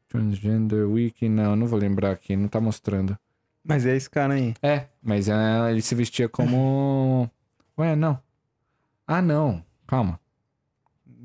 [0.08, 3.18] Transgender Wiki, não, não vou lembrar aqui, não tá mostrando.
[3.64, 4.54] Mas é esse cara aí.
[4.62, 7.30] É, mas é, ele se vestia como.
[7.78, 8.20] Ué, não.
[9.08, 10.20] Ah, não, calma.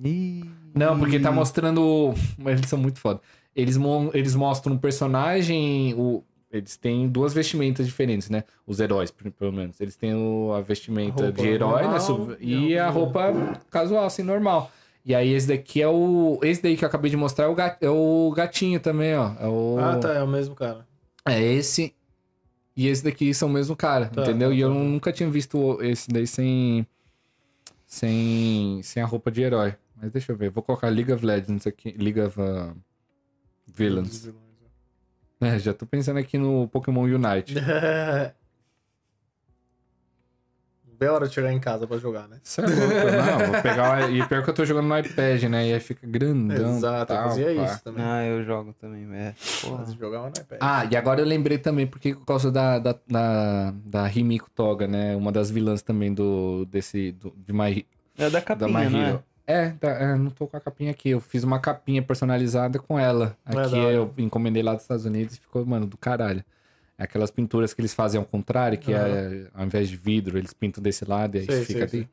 [0.02, 0.44] Ih.
[0.74, 2.14] Não, porque tá mostrando.
[2.36, 3.20] Mas eles são muito foda.
[3.54, 5.94] Eles, mo- eles mostram um personagem.
[5.94, 6.22] O...
[6.54, 8.44] Eles têm duas vestimentas diferentes, né?
[8.66, 9.80] Os heróis, pelo menos.
[9.80, 11.82] Eles têm o- a vestimenta A de herói, né?
[11.82, 13.32] normal Sub- e a roupa
[13.70, 14.70] casual, assim, normal.
[15.04, 16.38] E aí, esse daqui é o.
[16.42, 19.32] Esse daí que eu acabei de mostrar é o, ga- é o gatinho também, ó.
[19.38, 19.76] É o...
[19.78, 20.86] Ah, tá, é o mesmo cara.
[21.26, 21.94] É esse.
[22.76, 24.48] E esse daqui são o mesmo cara, Tá, entendeu?
[24.48, 24.74] tá, e eu tá.
[24.74, 26.86] nunca tinha visto esse daí sem.
[27.86, 28.80] Sem.
[28.82, 29.74] Sem a roupa de herói.
[30.00, 30.50] Mas deixa eu ver.
[30.50, 31.94] Vou colocar League of Legends aqui.
[31.98, 32.74] League of uh,
[33.66, 34.28] Villains.
[35.40, 37.54] É, já tô pensando aqui no Pokémon Unite.
[40.96, 42.38] Bem hora de chegar em casa pra jogar, né?
[42.42, 42.76] Isso é louco,
[43.42, 43.52] não.
[43.52, 44.10] Vou pegar.
[44.10, 45.68] E pior que eu tô jogando no iPad, né?
[45.68, 46.76] E aí fica grandão.
[46.76, 47.64] Exato, eu tal, fazia pá.
[47.64, 48.04] isso também.
[48.04, 49.34] Ah, eu jogo também, é.
[49.60, 49.78] Porra.
[49.78, 50.58] Mas jogava no iPad.
[50.62, 54.86] Ah, e agora eu lembrei também, porque por causa da, da, da, da Himiko Toga,
[54.86, 55.16] né?
[55.16, 57.84] Uma das vilãs também do, desse, do, de My,
[58.16, 59.08] É da da capinha, My né?
[59.08, 59.24] Hero.
[59.46, 61.10] É, da- é, não tô com a capinha aqui.
[61.10, 63.36] Eu fiz uma capinha personalizada com ela.
[63.46, 63.92] É, Aqui hora.
[63.92, 66.42] eu encomendei lá dos Estados Unidos e ficou, mano, do caralho.
[66.96, 70.52] É aquelas pinturas que eles fazem ao contrário, que é, ao invés de vidro, eles
[70.52, 72.08] pintam desse lado e aí Sei, fica sei, ali.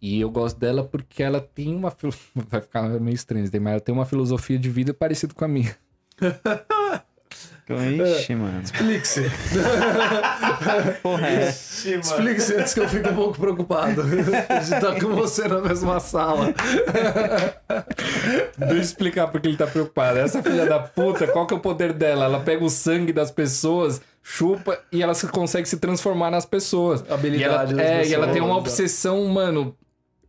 [0.00, 1.90] E eu gosto dela porque ela tem uma.
[2.48, 5.74] Vai ficar meio estranho, mas ela tem uma filosofia de vida parecida com a minha.
[7.68, 8.62] Ixi, mano.
[8.62, 9.22] Explique-se.
[11.02, 11.48] Porra, é.
[11.48, 14.20] Explique-se antes que eu fique um pouco preocupado de
[14.74, 16.54] estar com você na mesma sala.
[18.58, 20.18] Deixa eu explicar porque ele tá preocupado.
[20.18, 22.24] Essa filha da puta, qual que é o poder dela?
[22.26, 27.04] Ela pega o sangue das pessoas, chupa e ela se- consegue se transformar nas pessoas.
[27.10, 29.76] Habilidade e ela, das é, e ela tem uma pessoas, obsessão, mano,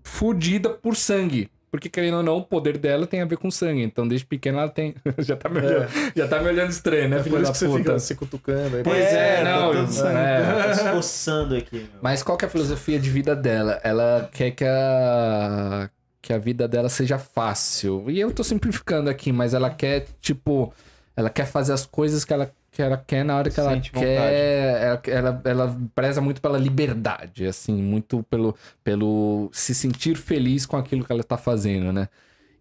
[0.03, 1.49] fudida por sangue.
[1.69, 3.83] Porque, querendo ou não, o poder dela tem a ver com sangue.
[3.83, 4.95] Então, desde pequena ela tem.
[5.19, 7.53] já, tá me olhando, já tá me olhando estranho, né, É filha por isso da
[7.53, 7.79] que você puta?
[7.83, 8.83] fica se cutucando aí.
[8.83, 9.73] Pois é, É, não.
[9.73, 10.63] tá tudo é.
[10.67, 11.87] Tá se coçando aqui, meu.
[12.01, 13.79] Mas qual que é a filosofia de vida dela?
[13.83, 15.89] Ela quer que a,
[16.21, 18.05] que a vida dela seja fácil.
[18.09, 20.73] E eu tô simplificando aqui, mas ela quer, tipo,
[21.15, 23.91] ela quer fazer as coisas que ela, que ela quer na hora que ela Sente
[23.91, 24.79] quer.
[24.79, 30.77] Ela, ela, ela preza muito pela liberdade, assim, muito pelo, pelo se sentir feliz com
[30.77, 32.07] aquilo que ela tá fazendo, né?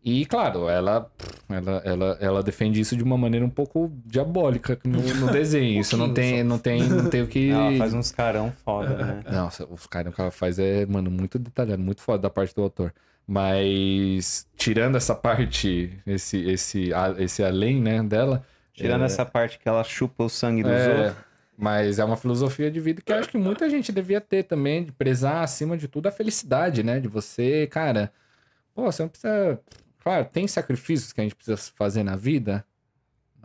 [0.02, 1.10] E, claro, ela,
[1.50, 5.80] ela, ela, ela defende isso de uma maneira um pouco diabólica no, no desenho.
[5.80, 7.50] Isso não tem, não tem, não tem o que.
[7.50, 9.22] Ela faz uns carão foda, né?
[9.30, 12.62] Nossa, os caras que ela faz é, mano, muito detalhado, muito foda da parte do
[12.62, 12.94] autor.
[13.26, 18.42] Mas tirando essa parte, esse esse esse além, né, dela,
[18.76, 21.24] Tirando é, essa parte que ela chupa o sangue dos é, outros.
[21.56, 24.84] mas é uma filosofia de vida que eu acho que muita gente devia ter também,
[24.84, 28.12] de prezar acima de tudo a felicidade, né, de você, cara,
[28.74, 29.58] pô, você não precisa,
[29.98, 32.64] claro, tem sacrifícios que a gente precisa fazer na vida.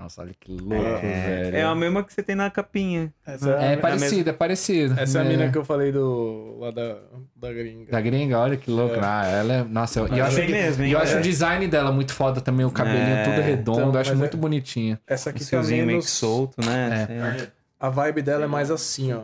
[0.02, 1.56] Nossa, olha que louco, velho.
[1.56, 3.14] É a mesma que você tem na capinha.
[3.26, 5.00] Essa É a- parecido, é parecido.
[5.00, 5.28] Essa é a É.
[5.28, 6.58] mina que eu falei do.
[6.60, 6.98] lá da,
[7.36, 7.92] da gringa.
[7.92, 8.96] Da gringa, olha que louco.
[9.02, 9.64] Ah, ela é.
[9.64, 10.92] Nossa, eu, eu acho, é que- mesmo, e hein?
[10.94, 11.20] eu acho É.
[11.20, 14.38] o design dela muito foda também, o cabelinho É, tudo redondo, então, eu acho muito
[14.38, 15.00] é- bonitinha.
[15.06, 16.06] Essa aqui O tá meio menos.
[16.06, 17.08] que solto, né?
[17.10, 17.20] É.
[17.22, 17.48] Lá.
[17.80, 19.22] A vibe dela é mais assim, ó.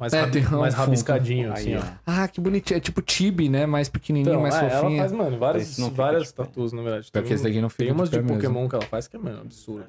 [0.00, 1.80] Mais, É, rabi- tem um mais rabiscadinho, assim, ó.
[1.80, 1.82] ó.
[2.06, 2.78] Ah, que bonitinho.
[2.78, 3.66] É tipo Tibi, né?
[3.66, 4.98] Mais pequenininho, Então, mais é, ela fofinha.
[4.98, 6.42] faz, mano, várias, várias pé.
[6.42, 7.10] tatuas, na verdade.
[7.12, 8.40] Porque esse daqui não fica tem umas de de pé mesmo.
[8.42, 9.84] Pokémon que ela faz que é, mano, absurdo.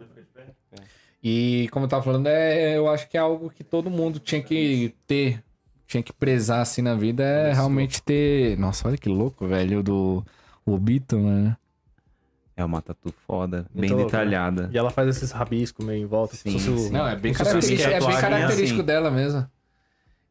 [1.23, 4.41] E como eu tava falando, é, eu acho que é algo que todo mundo tinha
[4.41, 5.41] que ter,
[5.87, 8.57] tinha que prezar assim na vida, é realmente ter.
[8.57, 10.25] Nossa, olha que louco, velho, do
[10.65, 11.55] Obito, né?
[12.57, 14.03] É uma tatu foda, bem né?
[14.03, 14.69] detalhada.
[14.73, 16.35] E ela faz esses rabiscos meio em volta.
[16.35, 16.93] Sim, como se fosse o- sim.
[16.93, 18.85] Não, é bem característico, é bem característico assim.
[18.85, 19.47] dela mesmo.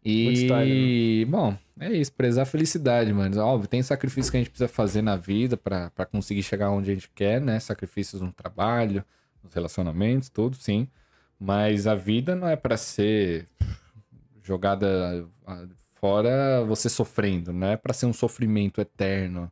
[0.05, 3.39] Muito E, bom, é isso, prezar a felicidade, mano.
[3.43, 6.95] Óbvio, tem sacrifícios que a gente precisa fazer na vida pra conseguir chegar onde a
[6.95, 7.61] gente quer, né?
[7.61, 9.05] Sacrifícios no trabalho,
[9.43, 10.89] nos relacionamentos, tudo, sim.
[11.39, 13.47] Mas a vida não é pra ser
[14.43, 19.51] jogada ah, fora você sofrendo, não é pra ser um sofrimento eterno.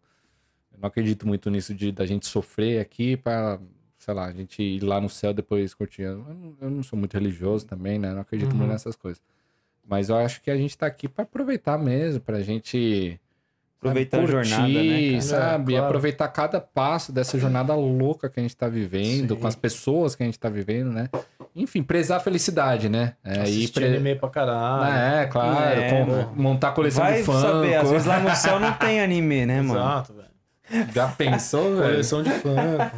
[0.72, 3.60] Eu não acredito muito nisso de da gente sofrer aqui pra,
[3.98, 6.02] sei lá, a gente ir lá no céu depois curtir.
[6.02, 8.12] Eu não, eu não sou muito religioso também, né?
[8.12, 8.58] Não acredito Uhum.
[8.58, 9.22] muito nessas coisas.
[9.88, 13.18] Mas eu acho que a gente tá aqui pra aproveitar mesmo, pra gente.
[13.80, 15.22] Aproveitar a curtir, jornada, né, cara?
[15.22, 15.72] sabe?
[15.72, 15.86] É, claro.
[15.86, 19.40] Aproveitar cada passo dessa jornada louca que a gente tá vivendo, Sim.
[19.40, 21.08] com as pessoas que a gente tá vivendo, né?
[21.54, 23.14] Enfim, prezar a felicidade, né?
[23.24, 24.92] É, e Assistir pre- anime pra caralho.
[25.22, 25.80] É, claro.
[25.80, 27.40] É, com- montar coleção Vai de fã.
[27.40, 29.78] saber, às vezes lá no céu não tem anime, né, mano?
[29.80, 30.28] Exato, velho.
[30.92, 31.90] Já pensou, velho?
[31.92, 32.90] Coleção de fã.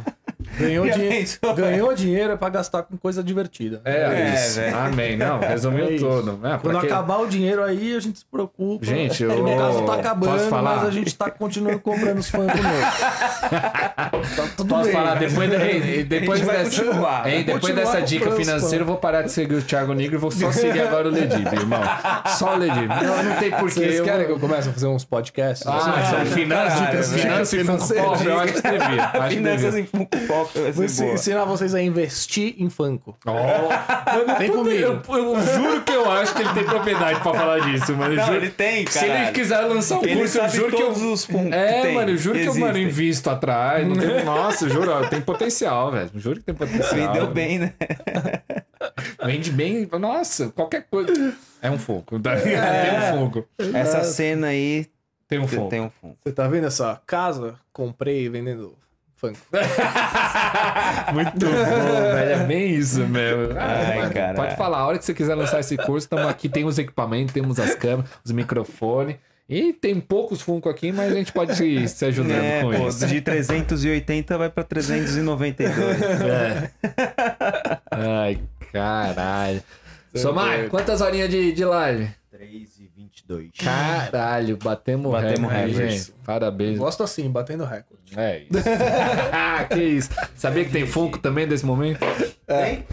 [0.59, 1.53] Ganhou, pensou?
[1.55, 3.81] ganhou dinheiro é pra gastar com coisa divertida.
[3.85, 4.59] É, É, isso.
[4.59, 4.77] velho.
[4.77, 5.17] Amém.
[5.17, 6.05] Não, resumiu É isso.
[6.05, 6.39] tudo.
[6.47, 6.85] É, Quando quê?
[6.87, 8.85] acabar o dinheiro aí, a gente se preocupa.
[8.85, 10.75] Gente, eu- no caso tá acabando, falar?
[10.77, 12.57] mas a gente tá continuando comprando os fãs novo.
[13.51, 14.91] tá tudo Posso bem.
[14.93, 16.83] falar, depois, de- ei, depois dessa,
[17.25, 20.31] ei, depois dessa dica financeira, eu vou parar de seguir o Thiago Negro e vou
[20.31, 21.81] só seguir agora o Ledib, irmão.
[22.27, 22.87] Só o Ledib.
[22.87, 23.71] Não, não tem porquê.
[23.71, 25.65] Vocês eu querem que eu comece a fazer uns podcasts?
[25.67, 29.03] Ah, são finanças, dicas, finanças e Funko Financeiras, Pop, eu acho que devia.
[29.03, 29.79] Acho que Finanças devia.
[29.81, 31.13] em Funko Pop vai Vou boa.
[31.13, 33.17] ensinar vocês a investir em Funko.
[33.25, 35.15] Oh, Vem eu, comigo.
[35.15, 38.13] eu juro que eu acho que ele tem propriedade pra falar disso, mano.
[38.13, 39.31] Eu Não, juro- ele tem, Se ele cara.
[39.31, 40.87] quiser lançar um Ele curso, eu juro que eu.
[40.87, 43.87] todos os Funko É, que tem, mano, eu juro que eu, mano, invisto atrás.
[43.87, 44.23] Não tem...
[44.25, 46.09] Nossa, eu juro, ó, tem potencial, velho.
[46.15, 46.95] Juro que tem potencial.
[47.13, 47.73] Vendeu bem, né?
[49.23, 49.87] Vende bem.
[49.99, 51.33] Nossa, qualquer coisa.
[51.61, 52.03] É um fogo.
[52.19, 52.33] Tem
[53.13, 53.47] um fogo.
[53.73, 54.87] Essa cena aí
[55.27, 55.69] Tem um fogo.
[55.69, 56.17] tem um Funko.
[56.23, 57.55] Você tá vendo essa casa?
[57.71, 58.75] Comprei vendendo
[59.21, 59.37] Funko.
[61.13, 62.31] Muito bom, velho.
[62.31, 63.53] É bem isso mesmo.
[63.55, 64.33] Ai, cara.
[64.33, 67.31] Pode falar, a hora que você quiser lançar esse curso, estamos aqui, tem os equipamentos,
[67.31, 69.17] temos as câmeras, os microfones.
[69.47, 72.87] E tem poucos Funko aqui, mas a gente pode ir se ajudando é, com pô,
[72.87, 73.05] isso.
[73.05, 76.01] De 380 vai para 392.
[76.01, 76.71] É.
[77.91, 78.39] Ai,
[78.71, 79.61] caralho.
[80.15, 82.09] Somar, quantas horinhas de, de live?
[82.31, 82.70] Três
[83.57, 85.73] Caralho, batemos, batemos recorde.
[85.73, 85.97] recorde.
[85.97, 86.77] Gente, parabéns.
[86.77, 88.01] Gosto assim, batendo recorde.
[88.15, 88.69] É isso.
[89.31, 90.09] ah, que isso.
[90.35, 92.03] Sabia que tem Funko também nesse momento?
[92.47, 92.65] É.
[92.65, 92.85] Tem?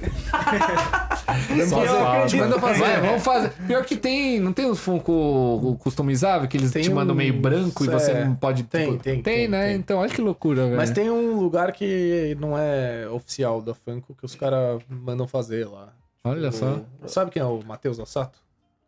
[1.60, 1.66] É.
[1.66, 2.80] Só fazer, manda fazer.
[2.80, 3.08] Vai, né?
[3.08, 3.52] vamos fazer.
[3.66, 7.18] Pior que tem, não tem uns Funko customizável que eles tem te mandam um...
[7.18, 7.86] meio branco é.
[7.86, 8.24] e você é.
[8.24, 8.62] não pode.
[8.64, 9.02] Tem, tipo...
[9.02, 9.68] tem, tem, tem, né?
[9.68, 9.76] Tem.
[9.76, 10.76] Então, olha que loucura, velho.
[10.76, 15.66] Mas tem um lugar que não é oficial da Funko que os caras mandam fazer
[15.66, 15.88] lá.
[16.24, 16.80] Olha tipo, só.
[17.06, 18.38] Sabe quem é o Matheus Assato?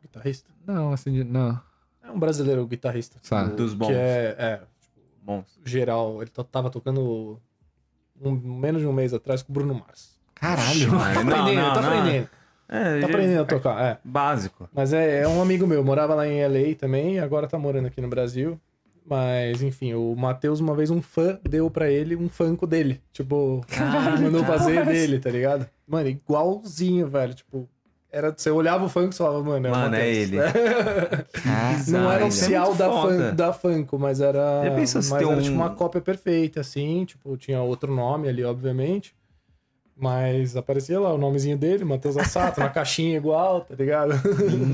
[0.02, 0.50] Guitarrista?
[0.66, 1.60] Não, assim, de- não.
[2.02, 3.18] É um brasileiro guitarrista.
[3.22, 3.52] Sabe.
[3.52, 3.88] O- Dos bons.
[3.88, 4.60] Que é, é,
[5.22, 6.22] Bom, geral.
[6.22, 7.38] Ele tava tocando
[8.20, 10.18] um- menos de um mês atrás com o Bruno Mars.
[10.34, 10.90] Caralho.
[10.90, 11.88] Tá Não, aprendendo, não, tá não.
[11.98, 12.28] aprendendo.
[12.68, 13.98] é, Tá aprendendo a tocar, é.
[14.02, 14.68] Básico.
[14.72, 18.00] Mas é, é um amigo meu, morava lá em LA também, agora tá morando aqui
[18.00, 18.58] no Brasil.
[19.04, 23.00] Mas, enfim, o Matheus, uma vez um fã deu pra ele um Funko dele.
[23.12, 23.64] Tipo,
[24.14, 25.68] ele mandou fazer dele, tá ligado?
[25.86, 27.34] Mano, igualzinho, velho.
[27.34, 27.68] Tipo,
[28.12, 30.36] era, você olhava o Funko e falava, mano, é o Mano, é ele.
[31.88, 32.90] Não era oficial é da.
[32.90, 34.62] Fun, da Funko, mas era.
[34.64, 37.04] Já pensou se mas era um- tipo uma cópia perfeita, assim.
[37.04, 39.14] Tipo, tinha outro nome ali, obviamente.
[40.02, 44.14] Mas aparecia lá o nomezinho dele, Matheus Assato, na caixinha igual, tá ligado?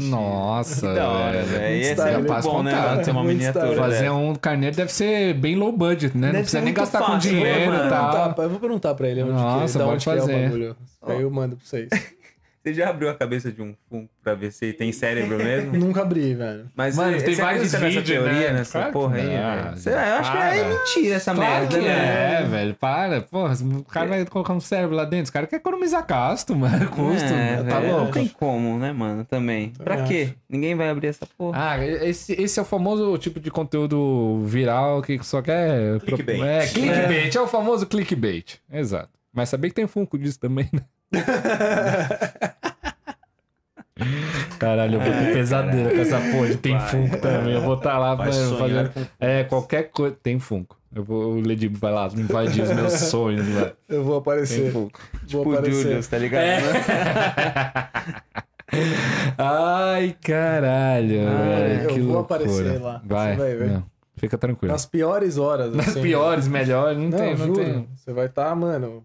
[0.08, 1.82] Nossa, Que da hora, velho.
[1.84, 2.72] Esse é muito passo bom, né?
[2.72, 3.02] mano?
[3.02, 3.74] Ter uma miniatura.
[3.74, 6.28] Fazer um carneiro deve ser bem low budget, né?
[6.28, 8.34] não Deve precisa ser nem gastar com fácil, né, dinheiro e tal.
[8.34, 10.42] Tá, eu vou perguntar pra ele onde Nossa, que, pode onde que é o fazer.
[10.44, 10.76] bagulho.
[11.02, 11.88] Aí eu mando pra vocês.
[12.66, 15.70] Você já abriu a cabeça de um Funko pra ver se tem cérebro mesmo?
[15.78, 16.66] Nunca abri, velho.
[16.74, 18.52] Mas Mano, você tem vários vídeos, teoria, né?
[18.54, 19.30] nessa Claro porra aí, não,
[19.62, 19.76] velho?
[19.76, 22.40] Gente, Eu acho que é mentira essa Claro merda, que né?
[22.40, 22.74] é, velho.
[22.74, 23.20] Para.
[23.20, 25.26] Porra, o cara vai colocar um cérebro lá dentro.
[25.26, 26.88] Os caras querem economizar gasto, mano.
[26.90, 27.70] Custo, É, mano.
[27.70, 28.12] Tá velho, Não louco?
[28.14, 29.24] tem como, né, mano?
[29.24, 29.72] Também.
[29.84, 30.08] Pra acho.
[30.08, 30.30] quê?
[30.48, 31.56] Ninguém vai abrir essa porra.
[31.70, 36.00] Ah, esse, esse é o famoso tipo de conteúdo viral que só quer.
[36.00, 36.42] Clickbait.
[36.42, 37.36] É, clickbait.
[37.36, 37.40] É.
[37.40, 38.56] o famoso clickbait.
[38.72, 39.10] Exato.
[39.32, 40.80] Mas sabia que tem Funko disso também, né?
[44.58, 47.54] Caralho, eu vou ter Ai, pesadelo com essa porra de tem Vai, Funko também.
[47.54, 48.90] Eu vou estar lá Vai mano, fazendo.
[48.92, 50.16] com É, qualquer coisa.
[50.22, 50.76] Tem Funko.
[50.94, 53.72] Eu vou, o Lady vai lá invadir os meus sonhos, velho.
[53.88, 54.70] Eu vou Tem aparecer.
[54.72, 55.00] Funko.
[55.28, 55.82] Vou Tipo o aparecer.
[55.82, 56.44] Julius, tá ligado?
[56.44, 56.60] É.
[59.38, 61.08] Ai, caralho.
[61.28, 62.36] velho, eu que vou loucura.
[62.40, 63.00] aparecer lá.
[63.04, 63.70] Vai, Você vai ver.
[63.70, 63.84] não,
[64.16, 64.72] fica tranquilo.
[64.72, 65.74] Nas piores horas.
[65.74, 66.02] Nas assim.
[66.02, 67.64] piores, melhores, não, Não, tem, não juro.
[67.64, 67.88] tem.
[67.94, 69.04] Você vai estar, mano,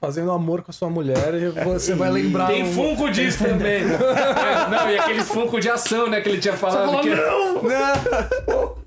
[0.00, 2.46] fazendo amor com a sua mulher e você vai lembrar.
[2.48, 3.82] Tem um- Funko disso também.
[3.82, 6.20] É, não, e aqueles Funko de ação, né?
[6.20, 6.86] Que ele tinha falado.
[6.86, 7.10] falou, que...
[7.14, 7.62] não!
[7.62, 8.78] Não!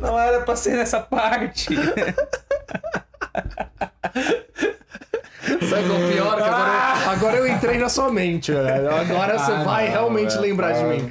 [0.00, 1.68] Não era pra ser nessa parte.
[5.70, 6.36] Sabe qual é o pior?
[6.36, 8.94] Que agora, agora eu entrei na sua mente, velho.
[8.94, 11.08] Agora você Ah, vai não, realmente é, lembrar de mim.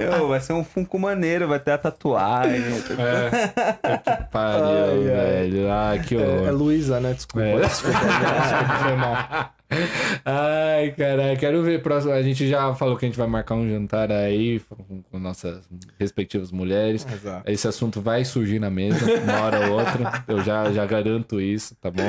[0.00, 2.62] Eu, vai ser um Funko maneiro, vai ter a tatuagem.
[2.62, 3.52] É.
[4.02, 5.70] Que pariu, Ai, velho.
[5.72, 6.52] Ai, que É, é horror.
[6.52, 7.12] Luísa, né?
[7.12, 7.46] Desculpa.
[7.46, 7.56] É.
[7.60, 9.16] Desculpa, desculpa, foi mal.
[10.24, 12.12] Ai, caralho, quero ver próximo.
[12.12, 14.60] A gente já falou que a gente vai marcar um jantar aí
[15.10, 15.62] com, nossas
[15.98, 17.06] respectivas mulheres.
[17.10, 17.50] Exato.
[17.50, 20.24] Esse assunto vai surgir na mesa, uma hora ou outra.
[20.28, 22.08] Eu já, já garanto isso, tá bom?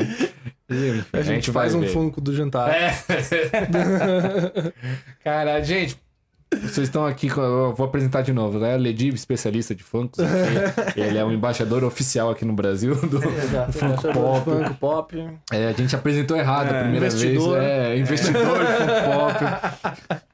[0.69, 1.91] Enfim, A gente faz vai um ver.
[1.91, 2.69] funko do jantar.
[2.73, 2.93] É.
[5.23, 5.97] Cara, gente,
[6.61, 8.75] vocês estão aqui, com- eu vou apresentar de novo, né?
[8.77, 10.19] Ledib, especialista de aqui.
[10.95, 13.71] Ele é um embaixador oficial aqui no Brasil do É,
[14.13, 14.49] Pop.
[14.51, 15.29] Funko Pop.
[15.51, 17.59] É, a gente apresentou errado a primeira investidor.
[17.59, 17.71] vez.
[17.71, 19.43] É, investidor de Funko Pop.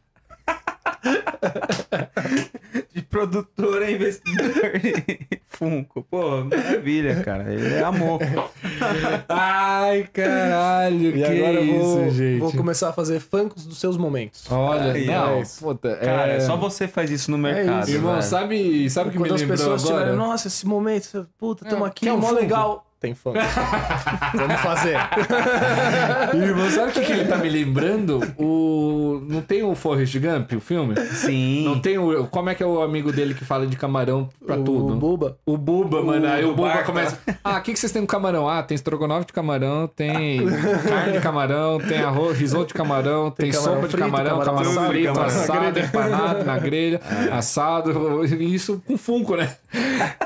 [3.10, 4.72] Produtor a investidor
[5.48, 6.04] Funko.
[6.10, 7.52] Pô, maravilha, cara.
[7.54, 8.20] Ele é amor.
[9.28, 12.40] Ai, caralho, E que agora eu vou, isso, gente.
[12.40, 14.46] vou começar a fazer funkos dos seus momentos.
[14.50, 15.60] Olha, Aí, não, é isso.
[15.64, 16.40] puta, Cara, é...
[16.40, 17.84] só você faz isso no mercado.
[17.84, 17.92] isso.
[17.98, 18.24] Irmão, velho.
[18.24, 20.00] sabe, sabe o que Quando me lembrou pessoas agora?
[20.06, 22.86] tiverem, nossa, esse momento, puta, tamo É, aqui, um mó legal.
[23.00, 23.38] Tem funk.
[24.36, 24.98] Vamos fazer.
[26.34, 28.20] Irmão, sabe o que, que ele tá me lembrando?
[28.38, 29.22] O...
[29.28, 30.96] Não tem o Forrest Gump, o filme?
[31.14, 31.64] Sim.
[31.64, 32.28] Não tem o...
[32.28, 34.96] Como é que é o amigo dele que fala de camarão pra o tudo?
[34.96, 35.38] Buba.
[35.46, 36.28] O Buba, mano.
[36.28, 36.88] Aí o do Buba barco.
[36.88, 37.18] começa.
[37.42, 38.50] Ah, o que, que vocês têm no camarão?
[38.50, 40.46] Ah, tem estrogonofe de camarão, tem
[40.88, 44.46] carne de camarão, tem arroz, risoto de camarão, tem, camarão sopa de frito, camarão, camarão
[44.46, 45.86] camarão, assado, frito, camarão na assado, grelha.
[45.86, 48.26] empanado na grelha, assado.
[48.26, 49.56] Isso com Funko, né?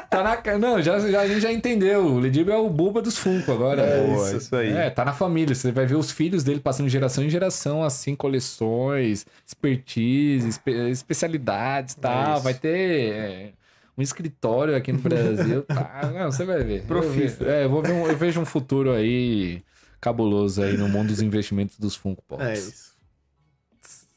[0.10, 0.58] Tá na.
[0.58, 2.06] Não, já, já, a gente já entendeu.
[2.06, 3.84] O Ledib é o Buba dos Funko agora.
[4.06, 4.72] Boa, isso aí.
[4.72, 5.54] É, tá na família.
[5.56, 11.96] Você vai ver os filhos dele passando geração em geração, assim, coleções, expertise, espe- especialidades
[11.96, 12.34] e tal.
[12.36, 12.44] isso.
[12.44, 13.50] vai ter é,
[13.98, 15.64] um escritório aqui no Brasil.
[15.64, 16.84] tá, não, você vai ver.
[16.84, 17.44] Profissa.
[17.44, 19.62] Eu, é, eu, vou ver um- eu vejo um futuro aí
[20.02, 22.46] cabuloso aí no mundo dos investimentos dos Funko Pops.
[22.46, 22.94] É isso.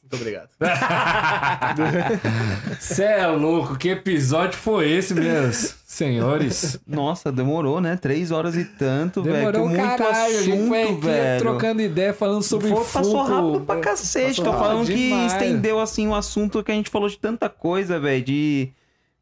[0.03, 0.49] Muito obrigado.
[2.81, 6.79] Cê é louco, que episódio foi esse, meus senhores?
[6.87, 7.97] Nossa, demorou, né?
[7.97, 9.37] Três horas e tanto, velho.
[9.37, 11.39] Demorou um muito caralho, a gente assunto, velho.
[11.39, 14.41] trocando ideia, falando sobre Foi, passou rápido pra cacete.
[14.41, 15.33] Passou Tô falando que demais.
[15.33, 18.25] estendeu, assim, o assunto que a gente falou de tanta coisa, velho.
[18.25, 18.71] De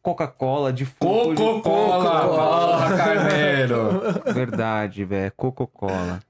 [0.05, 4.03] Coca-Cola, de de Coca-Cola, Carneiro.
[4.35, 5.33] Verdade, velho.
[5.35, 6.21] Coca-Cola.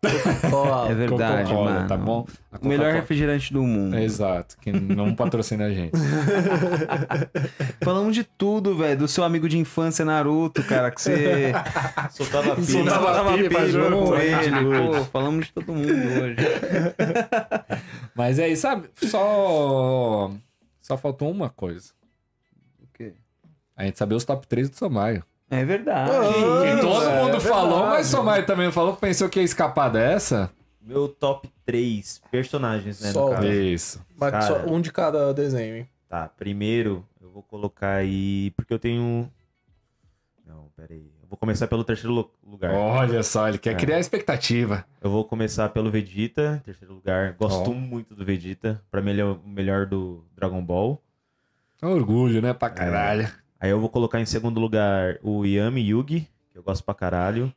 [0.89, 1.89] É verdade, Coca-Cola, mano.
[1.89, 2.25] tá bom?
[2.62, 3.99] O melhor refrigerante do mundo.
[3.99, 5.91] Exato, que não patrocina a gente.
[7.83, 8.97] Falamos de tudo, velho.
[8.97, 11.53] Do seu amigo de infância, Naruto, cara, que você
[12.15, 12.62] Soltava pipa.
[12.62, 14.05] Soltava soltava pipa pipa junto.
[14.05, 14.89] com ele.
[14.99, 16.36] Pô, falamos de todo mundo hoje.
[18.15, 18.89] Mas é isso, sabe?
[19.03, 20.31] Só.
[20.81, 21.91] Só faltou uma coisa.
[23.77, 25.25] A gente saber os top 3 do Somaio.
[25.51, 26.11] É verdade.
[26.11, 27.97] Que todo é mundo falou, verdade.
[27.97, 30.51] mas o Somaio também não falou, pensou que ia escapar dessa.
[30.81, 33.43] Meu top 3 personagens, né, Só.
[33.43, 34.01] Isso.
[34.17, 34.47] Mas Cara.
[34.47, 35.89] só um de cada desenho, hein?
[36.09, 38.51] Tá, primeiro eu vou colocar aí.
[38.57, 39.31] Porque eu tenho.
[40.47, 41.11] Não, pera aí.
[41.23, 42.73] Eu vou começar pelo terceiro lu- lugar.
[42.75, 43.75] Olha só, ele quer É.
[43.75, 44.85] criar expectativa.
[45.01, 47.33] Eu vou começar pelo Vegeta, terceiro lugar.
[47.33, 47.75] Gosto Ó.
[47.75, 48.83] muito do Vegeta.
[48.91, 51.03] Pra mim ele é o melhor do Dragon Ball.
[51.83, 52.53] É um orgulho, né?
[52.53, 53.28] Pra caralho.
[53.65, 57.51] Aí eu vou colocar em segundo lugar o Yami Yugi, que eu gosto pra caralho.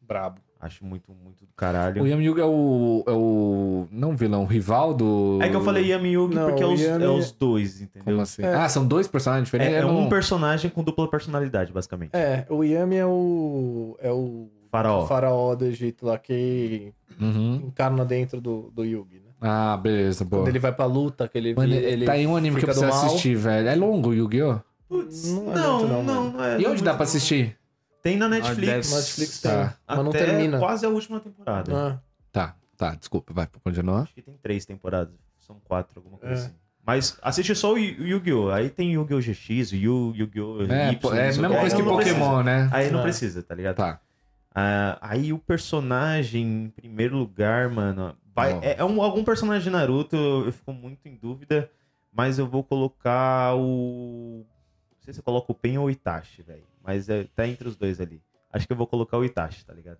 [0.00, 0.40] Brabo.
[0.60, 2.00] Acho muito, muito do caralho.
[2.00, 3.02] O Yami Yugi é o.
[3.08, 3.88] É o.
[3.90, 5.40] Não vilão, o rival do.
[5.42, 7.80] É que eu falei Yami Yugi Não, porque é o os, Yami- é os dois,
[7.80, 8.04] entendeu?
[8.04, 8.42] Como assim?
[8.42, 8.54] É.
[8.54, 9.74] Ah, são dois personagens diferentes?
[9.74, 12.10] É, é um personagem com dupla personalidade, basicamente.
[12.14, 13.96] É, o Yami é o.
[14.00, 14.48] É o.
[14.70, 15.06] Faraó.
[15.06, 17.62] faraó do Egito lá que Uhum.
[17.68, 19.30] encarna dentro do, do Yugi, né?
[19.40, 20.42] Ah, beleza, boa.
[20.42, 22.68] Quando ele vai pra luta, que ele, Mano, ele tá aí um anime que eu
[22.68, 23.06] preciso mal.
[23.06, 23.66] assistir, velho.
[23.68, 24.58] É longo o Yu-Gi-Oh!
[24.88, 26.60] Putz, Não não, é não, não, não, não, é.
[26.60, 27.56] E é onde dá pra assistir?
[28.02, 28.92] Tem na deve- Netflix.
[28.92, 29.74] Netflix tem, Tá.
[29.86, 30.58] mas não termina.
[30.58, 31.72] quase a última temporada.
[31.76, 31.98] Ah,
[32.32, 34.02] Tá, tá, desculpa, vai, continuar.
[34.02, 35.14] Acho que tem três temporadas.
[35.38, 36.38] São quatro, alguma coisa É.
[36.46, 36.54] assim.
[36.86, 38.50] Mas assiste só o Yu- Yu-Gi-Oh!
[38.50, 39.20] Aí tem Yu-Gi-Oh!
[39.20, 40.62] GX, Yu-Gi-Oh!
[40.72, 42.56] É, Y, pô, é a mesma coisa que Pokémon, né?
[42.68, 42.76] precisa.
[42.76, 43.02] Aí não É.
[43.02, 43.76] precisa, tá ligado?
[43.76, 44.00] Tá.
[44.54, 48.16] Ah, aí o personagem, em primeiro lugar, mano.
[48.34, 48.60] Vai, Ó.
[48.62, 51.70] é, é um, algum personagem de Naruto, eu fico muito em dúvida.
[52.12, 54.44] Mas eu vou colocar o.
[55.08, 56.64] Não sei se eu coloco o Pen ou o Itachi, velho.
[56.84, 58.20] Mas é, tá entre os dois ali.
[58.52, 59.96] Acho que eu vou colocar o Itachi, tá ligado?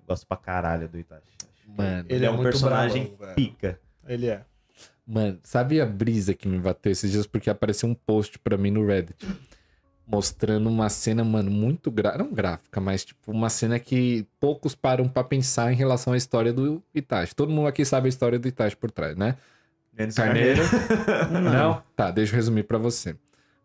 [0.00, 1.22] Eu gosto pra caralho do Itachi.
[1.54, 3.34] Acho que Mano, ele, é um muito personagem brabo, velho.
[3.36, 3.80] pica.
[4.08, 4.44] Ele é.
[5.06, 7.24] Mano, sabe a brisa que me bateu esses dias?
[7.24, 9.28] Porque apareceu um post pra mim no Reddit.
[10.04, 12.18] Mostrando uma cena, mano, muito gra...
[12.18, 16.52] não gráfica, mas tipo uma cena que poucos param pra pensar em relação à história
[16.52, 17.32] do Itachi.
[17.32, 19.36] Todo mundo aqui sabe a história do Itachi por trás, né?
[19.96, 20.62] Menos Carneiro.
[20.68, 21.46] Carneiro.
[21.48, 21.80] Não?
[21.94, 23.14] Tá, deixa eu resumir pra você.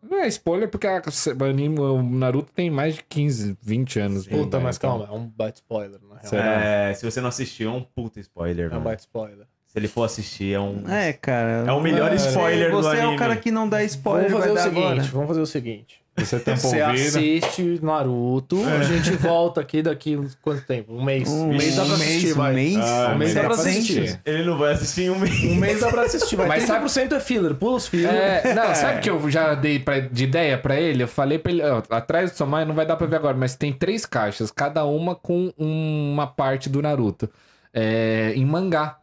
[0.10, 1.02] Não é spoiler porque a-
[1.40, 4.26] o anime- o Naruto tem mais de 15, 20 anos.
[4.26, 4.32] Sim.
[4.32, 4.64] Puta, né?
[4.66, 6.44] mas Então, calma, é um baita spoiler, na real.
[6.44, 9.46] É, se você não assistiu, é um puta spoiler, É um baita spoiler.
[9.66, 10.88] Se ele for assistir, é um.
[10.88, 11.66] É, cara.
[11.68, 13.16] É o melhor É, spoiler do Você é anime.
[13.16, 15.12] o cara que não dá spoiler, Vamos fazer vai o dar seguinte, agora.
[15.12, 16.03] vamos fazer o seguinte.
[16.16, 20.94] Você tampa Você assiste Naruto, a gente volta aqui daqui quanto tempo?
[20.94, 21.28] Um mês.
[21.28, 22.54] Um, mês dá pra assistir, um vai.
[22.54, 23.90] mês, Ah, um mês dá pra 700.
[23.98, 24.22] assistir.
[24.24, 25.44] Ele não vai assistir em um mês.
[25.44, 26.48] Um mês dá pra assistir, vai.
[26.48, 28.14] Mas 30% é filler, pula os fillers.
[28.14, 31.02] É, não, sabe que eu já dei pra- de ideia pra ele?
[31.02, 33.56] Eu falei pra ele, ó, atrás do Somai não vai dar pra ver agora, mas
[33.56, 37.28] tem três caixas, cada uma com uma parte do Naruto.
[37.74, 39.00] é, em mangá.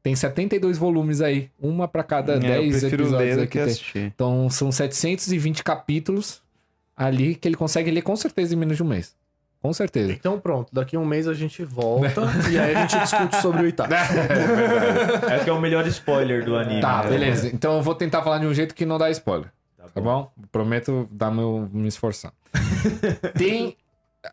[0.00, 4.12] Tem 72 volumes aí, uma pra cada É, 10 eu prefiro episódios assistir.
[4.14, 6.40] Então são 720 capítulos
[6.96, 9.14] ali que ele consegue ler com certeza em menos de um mês.
[9.60, 10.12] Com certeza.
[10.12, 13.62] Então pronto, daqui a um mês a gente volta e aí a gente discute sobre
[13.62, 13.92] o Itachi.
[15.30, 16.80] É que é o melhor spoiler do anime.
[16.80, 17.10] Tá, né?
[17.10, 17.48] beleza.
[17.48, 19.50] Então eu vou tentar falar de um jeito que não dá spoiler.
[19.94, 20.32] Tá bom?
[20.50, 22.32] Prometo dar meu, me esforçar.
[23.36, 23.76] Tem.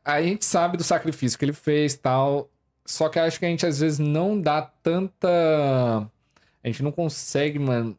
[0.05, 2.49] A gente sabe do sacrifício que ele fez tal.
[2.85, 5.27] Só que acho que a gente às vezes não dá tanta.
[6.63, 7.97] A gente não consegue, mano.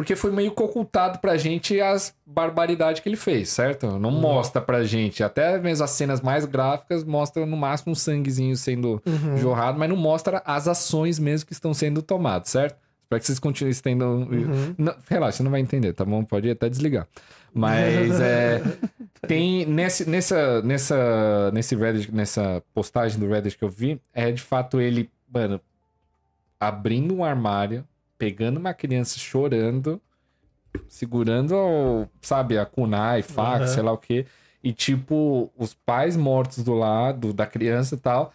[0.00, 3.98] Porque foi meio que ocultado pra gente as barbaridades que ele fez, certo?
[3.98, 5.22] Não mostra pra gente.
[5.22, 9.02] Até mesmo as cenas mais gráficas mostram no máximo um sanguezinho sendo
[9.36, 12.78] jorrado, mas não mostra as ações mesmo que estão sendo tomadas, certo?
[13.02, 14.26] Espero que vocês continuem estendam.
[14.78, 16.24] Não, relaxa, você não vai entender, tá bom?
[16.24, 17.06] Pode até desligar.
[17.52, 18.62] Mas é.
[19.28, 24.40] Tem nesse, nessa, nessa, nesse Reddit, nessa postagem do Reddit que eu vi, é de
[24.40, 25.60] fato ele, mano,
[26.58, 27.84] abrindo um armário,
[28.20, 29.98] pegando uma criança chorando,
[30.86, 33.72] segurando, sabe, a kunai, faca, Uhum.
[33.72, 34.26] sei lá o quê.
[34.62, 38.34] E, tipo, os pais mortos do lado da criança e tal.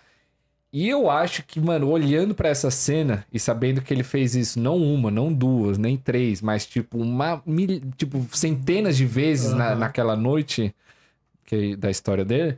[0.73, 4.59] E eu acho que, mano, olhando pra essa cena e sabendo que ele fez isso
[4.59, 9.67] não uma, não duas, nem três, mas tipo uma mil, tipo centenas de vezes na,
[9.69, 9.75] Aham.
[9.75, 10.75] naquela noite
[11.45, 12.57] que, da história dele,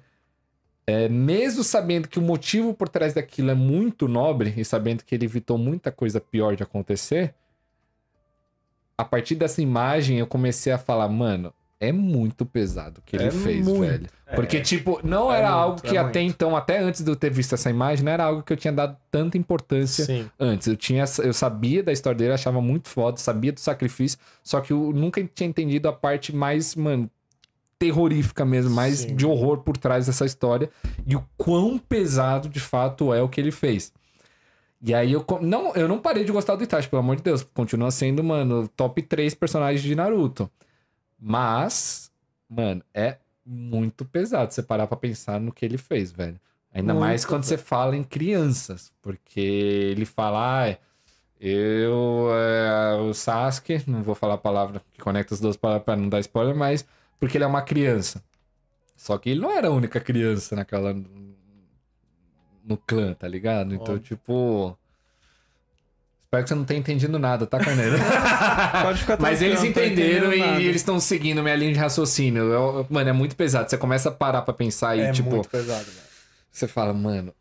[0.89, 5.13] é, mesmo sabendo que o motivo por trás daquilo é muito nobre e sabendo que
[5.13, 7.35] ele evitou muita coisa pior de acontecer,
[8.97, 13.25] a partir dessa imagem eu comecei a falar, mano, é muito pesado o que ele
[13.25, 13.81] É fez, muito.
[13.81, 14.07] velho.
[14.33, 16.33] Porque, tipo, não É era muito, algo que é até muito.
[16.33, 18.73] então, até antes de eu ter visto essa imagem, não era algo que eu tinha
[18.73, 20.27] dado tanta importância Sim.
[20.39, 20.67] antes.
[20.67, 24.73] Eu tinha, eu sabia da história dele, achava muito foda, sabia do sacrifício, só que
[24.73, 27.09] eu nunca tinha entendido a parte mais, mano,
[27.79, 29.15] terrorífica mesmo, mais Sim.
[29.15, 30.69] de horror por trás dessa história
[31.05, 33.93] e o quão pesado de fato é o que ele fez.
[34.81, 37.43] E aí eu não, eu não parei de gostar do Itachi, pelo amor de Deus,
[37.43, 40.49] continua sendo, mano, top 3 personagens de Naruto.
[41.19, 42.11] Mas,
[42.47, 46.39] mano, é muito pesado você parar pra pensar no que ele fez, velho.
[46.71, 50.77] Ainda Muito, mais quando você fala em crianças, porque ele fala, ah,
[51.39, 55.95] eu, é, o Sasuke, não vou falar a palavra que conecta as duas palavras pra
[55.95, 56.85] não dar spoiler, mas
[57.19, 58.23] porque ele é uma criança.
[58.95, 60.93] Só que ele não era a única criança naquela.
[62.63, 63.73] no clã, tá ligado?
[63.73, 63.99] Então, Óbvio.
[63.99, 64.77] tipo.
[66.25, 67.95] Espero que você não tenha entendido nada, tá, Carneiro?
[68.83, 70.61] Pode ficar Mas eles entenderam entendendo nada.
[70.61, 72.43] e eles estão seguindo minha linha de raciocínio.
[72.51, 73.69] Eu- mano, é muito pesado.
[73.69, 75.97] Você começa a parar pra pensar e, é tipo, muito pesado, velho.
[76.51, 77.33] você fala, mano.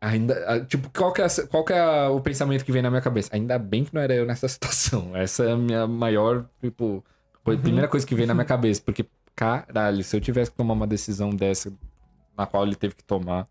[0.00, 0.44] Ainda.
[0.48, 3.30] ah, Tipo, qual que é, qual que é o pensamento que vem na minha cabeça?
[3.32, 5.16] Ainda bem que não era eu nessa situação.
[5.16, 7.04] Essa é a minha maior, tipo,
[7.44, 8.80] coi- primeira coisa que vem na minha cabeça.
[8.84, 9.04] Porque,
[9.34, 11.72] caralho, se eu tivesse que tomar uma decisão dessa,
[12.36, 13.46] na qual ele teve que tomar.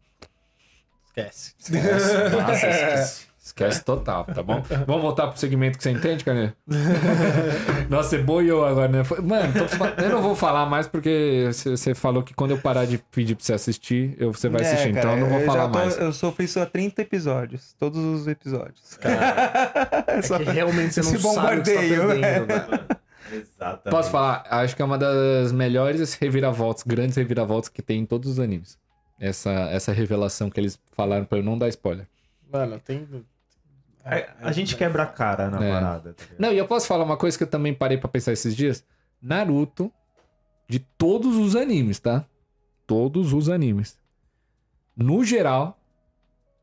[1.08, 1.54] Esquece.
[1.60, 3.32] Esquece, nossa, esquece.
[3.44, 4.62] Esquece total, tá bom?
[4.86, 6.54] Vamos voltar pro segmento que você entende, Carneiro?
[7.90, 9.04] Nossa, você boiou agora, né?
[9.04, 12.86] Foi- Mano, tô eu não vou falar mais porque você falou que quando eu parar
[12.86, 14.94] de pedir pra você assistir, eu- você vai É, assistir.
[14.94, 15.98] cara, então eu não vou já falar tô- mais.
[15.98, 17.74] Eu sofri isso há 30 episódios.
[17.80, 18.98] Todos os episódios.
[19.02, 22.80] É que realmente você não Esse sabe o que você tá perdendo, velho.
[23.32, 23.90] Exatamente.
[23.96, 24.44] Posso falar?
[24.50, 28.78] Acho que é uma das melhores reviravoltas, grandes reviravoltas que tem em todos os animes.
[29.20, 32.08] Essa, essa revelação que eles falaram pra eu não dar spoiler.
[32.52, 33.08] Mano, tem.
[34.04, 35.72] A, a gente quebra a cara na É.
[35.72, 36.14] parada.
[36.14, 36.24] tá?
[36.40, 38.84] Não, e eu posso falar uma coisa que eu também parei pra pensar esses dias?
[39.22, 39.92] Naruto,
[40.68, 42.26] de todos os animes, tá?
[42.88, 44.00] Todos os animes.
[44.98, 45.80] No geral,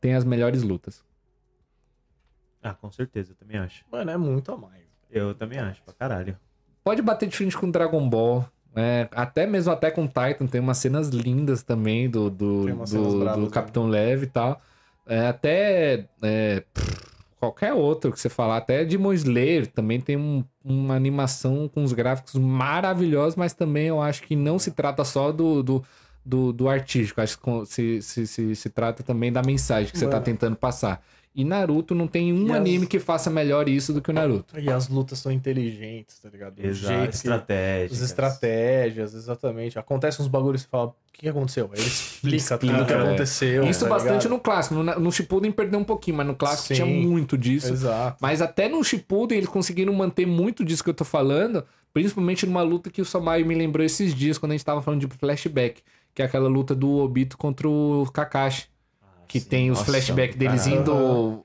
[0.01, 1.05] tem as melhores lutas.
[2.61, 3.85] Ah, com certeza, eu também acho.
[3.91, 4.83] Mano, é muito a mais.
[5.11, 6.37] Eu também acho, pra caralho.
[6.89, 8.49] Pode bater de frente com Dragon Ball.
[8.75, 9.11] né?
[9.13, 12.77] até mesmo até com Titan tem umas cenas lindas também do, do, do,
[13.19, 13.51] bravas, do né?
[13.51, 14.59] Capitão Leve e tal.
[15.07, 16.97] É, até é, pff,
[17.39, 21.93] qualquer outro que você falar, até Demon Slayer também tem um- uma animação com os
[21.93, 25.85] gráficos maravilhosos, mas também eu acho que não se trata só do, do,
[26.25, 30.07] do, do artístico, acho que se, se, se, se trata também da mensagem que você
[30.07, 30.25] tá Mano.
[30.25, 31.05] tentando passar.
[31.35, 34.13] E Naruto não tem um E as- anime que faça melhor isso do que o
[34.13, 34.59] Naruto.
[34.59, 36.55] E as lutas são inteligentes, tá ligado?
[36.57, 36.95] Do Exato.
[36.95, 37.95] jeito que- Estratégia.
[37.97, 39.79] As estratégias, exatamente.
[39.79, 41.71] Acontecem uns bagulhos e você fala, o que que aconteceu?
[41.73, 41.87] Aí ele
[42.37, 42.97] explica tudo o que é.
[42.97, 43.65] aconteceu.
[43.65, 44.31] Isso tá bastante ligado?
[44.31, 44.75] no clássico.
[44.75, 46.75] No, no Shippuden perdeu um pouquinho, mas no clássico Sim.
[46.75, 47.73] tinha muito disso.
[47.73, 48.17] Exato.
[48.21, 52.63] Mas até no Shippuden eles conseguiram manter muito disso que eu tô falando, principalmente numa
[52.63, 55.83] luta que o Samayo me lembrou esses dias, quando a gente tava falando de flashback,
[56.15, 58.67] que é aquela luta do Obito contra o Kakashi,
[59.29, 59.49] que sim.
[59.49, 61.45] tem os flashbacks deles indo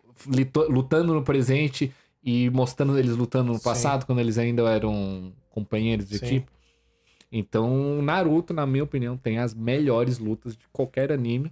[0.70, 3.64] lutando no presente e mostrando eles lutando no Sim.
[3.64, 6.26] passado, quando eles ainda eram companheiros de Sim.
[6.26, 6.52] equipe.
[7.32, 11.52] Então, Naruto, na minha opinião, tem as melhores lutas de qualquer anime.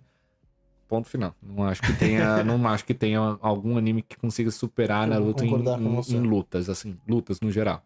[0.88, 1.35] Ponto final.
[1.42, 5.43] Não acho que tenha, não acho que tenha algum anime que consiga superar Eu Naruto
[5.43, 7.84] em, em- em lutas, assim, lutas no geral.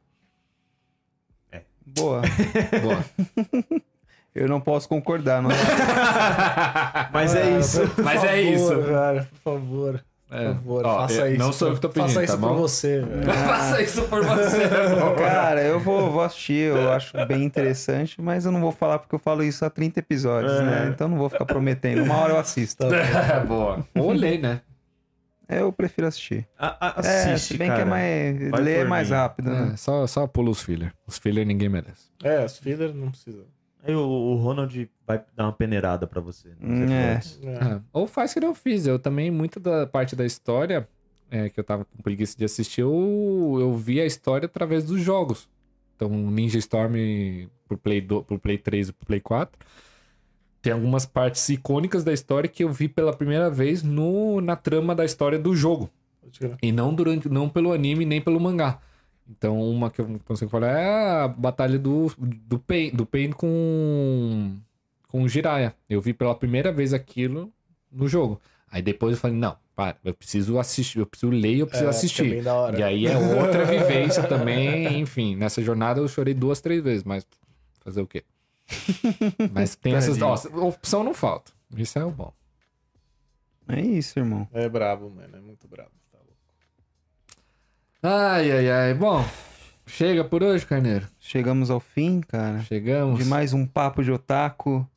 [1.88, 2.22] Boa.
[2.82, 3.06] Boa.
[4.36, 5.50] Eu não posso concordar, não.
[7.14, 7.88] Mas é isso.
[7.90, 8.84] Por Mas é favor, isso.
[8.92, 10.04] Cara, por favor.
[10.28, 10.46] Por É.
[10.54, 11.40] favor, Ó, faça eu- isso.
[11.40, 13.32] Não sou eu que tô pedindo, Faça isso tá por você, velho.
[13.34, 15.16] Faça isso por você, irmão.
[15.16, 19.16] Cara, eu vou, vou assistir, eu acho bem interessante, mas eu não vou falar porque
[19.16, 20.90] eu falo isso há 30 episódios, né?
[20.94, 22.04] Então não vou ficar prometendo.
[22.04, 22.84] Uma hora eu assisto.
[23.48, 23.86] Boa.
[23.96, 24.62] Olhei, né?
[25.48, 26.48] Eu prefiro assistir.
[26.58, 27.00] A- a- é,
[27.34, 27.86] assiste, se bem que é cara.
[27.90, 28.50] mais.
[28.50, 29.72] Vai ler é por mais rápido, né?
[29.74, 30.92] É, só, só pula os filler.
[31.06, 32.10] Os filler ninguém merece.
[32.24, 33.44] É, os filler não precisa.
[33.86, 36.50] Aí o, o Ronald vai dar uma peneirada pra você.
[36.62, 37.20] Hum, é.
[37.44, 37.76] É.
[37.76, 37.82] É.
[37.94, 38.88] Ou faz que eu fiz.
[38.88, 40.88] Eu também, muita da parte da história
[41.30, 45.02] é, que eu tava com preguiça de assistir, eu, eu vi a história através dos
[45.02, 45.48] jogos.
[45.96, 46.96] Então, Ninja Storm
[47.68, 49.58] pro Play, do, pro Play 3 e pro Play 4.
[50.62, 54.96] Tem algumas partes icônicas da história que eu vi pela primeira vez no, na trama
[54.96, 55.90] da história do jogo.
[56.62, 58.80] E não durante, não pelo anime, nem pelo mangá.
[59.30, 64.56] Então, uma que eu consigo falar é a batalha do, do Pain, do Pain com,
[65.08, 65.76] com o Jiraiya.
[65.90, 67.52] Eu vi pela primeira vez aquilo
[67.92, 68.40] no jogo.
[68.70, 71.94] Aí depois eu falei, não, para, eu preciso assistir, eu preciso ler, eu preciso É,
[71.94, 72.48] fica assistir.
[72.48, 72.80] hora.
[72.80, 75.36] E aí é outra vivência também, enfim.
[75.36, 77.26] Nessa jornada eu chorei duas, três vezes, mas
[77.82, 78.24] fazer o quê?
[79.54, 80.20] Mas tem essas.
[80.20, 80.34] Ó,
[80.68, 81.52] opção não falta.
[81.78, 82.34] Isso é o bom.
[83.68, 84.48] É isso, irmão.
[84.52, 85.38] É brabo, mano.
[85.38, 85.92] É muito brabo.
[88.02, 88.94] Ai, ai, ai.
[88.94, 89.26] Bom,
[89.86, 91.08] chega por hoje, Carneiro.
[91.20, 92.60] Chegamos ao fim, cara.
[92.62, 93.20] Chegamos.
[93.20, 94.88] De mais um papo de otaku.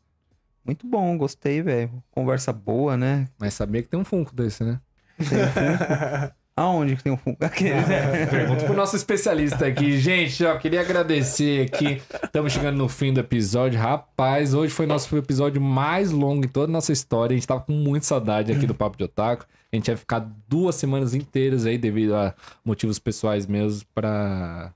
[0.65, 1.91] Muito bom, gostei, velho.
[2.11, 3.27] Conversa boa, né?
[3.39, 4.81] Mas sabia que tem um Funko desse, né?
[6.59, 7.37] Aonde que tem um fungo?
[7.41, 8.27] Aquele, né?
[8.27, 9.97] Pergunta pro nosso especialista aqui.
[9.97, 12.03] Gente, ó, queria agradecer aqui.
[12.25, 13.79] Estamos chegando no fim do episódio.
[13.79, 17.33] Rapaz, hoje foi nosso episódio mais longo em toda a nossa história.
[17.33, 19.47] A gente tava com muita saudade aqui do Papo de Otaku.
[19.73, 24.73] A gente ia ficar duas semanas inteiras aí, devido a motivos pessoais mesmo, pra.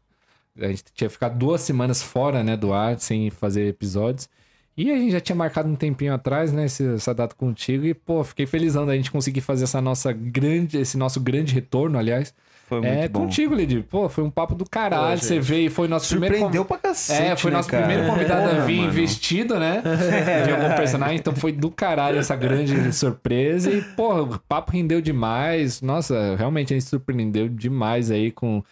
[0.59, 4.29] A gente tinha ficado duas semanas fora, né, do ar, sem fazer episódios.
[4.77, 7.85] E a gente já tinha marcado um tempinho atrás, né, essa data contigo.
[7.87, 11.99] E, pô, fiquei felizão da gente conseguir fazer essa nossa grande, esse nosso grande retorno,
[11.99, 12.35] aliás.
[12.73, 13.21] Foi muito É bom.
[13.21, 13.83] contigo, Lidi.
[13.89, 15.19] Pô, foi um papo do caralho.
[15.19, 16.37] Pô, Você veio e foi nosso primeiro.
[16.37, 17.85] Surpreendeu pra cacete, É, foi né, nosso cara?
[17.87, 18.93] primeiro convidado a Porra, vir mano.
[18.93, 19.83] vestido, né?
[20.47, 21.17] De algum personagem.
[21.19, 23.71] Então foi do caralho essa grande surpresa.
[23.71, 25.83] E, porra, o papo rendeu demais.
[25.83, 28.63] Nossa, realmente a gente surpreendeu demais aí com.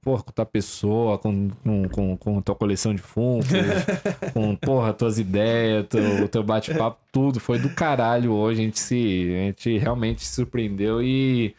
[0.00, 3.48] Porra, com tua pessoa, com, com, com, com tua coleção de Funkos,
[4.32, 7.40] com, porra, tuas ideias, teu, o teu bate-papo, tudo.
[7.40, 8.60] Foi do caralho hoje.
[8.60, 9.28] A gente se.
[9.34, 11.54] A gente realmente se surpreendeu e.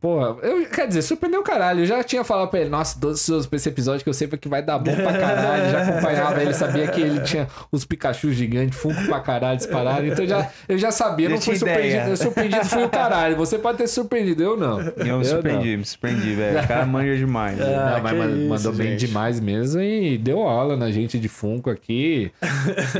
[0.00, 1.80] Porra, eu, quer dizer, surpreendeu o caralho.
[1.80, 4.14] Eu já tinha falado pra ele, nossa, todos os seus pra esse episódio que eu
[4.14, 5.70] sei que vai dar bom pra caralho.
[5.72, 10.06] Já acompanhava ele, sabia que ele tinha os Pikachu gigantes, Funko pra caralho disparado.
[10.06, 12.10] Então já, eu já sabia, Já não fui surpreendido.
[12.10, 13.36] Eu surpreendido fui o caralho.
[13.36, 14.80] Você pode ter surpreendido, eu não.
[14.80, 16.60] Eu me surpreendi, me surpreendi, velho.
[16.62, 17.60] O cara manja demais.
[17.60, 19.06] Ah, Não, mas isso, mandou bem gente.
[19.06, 22.30] demais mesmo e deu aula na gente de Funko aqui.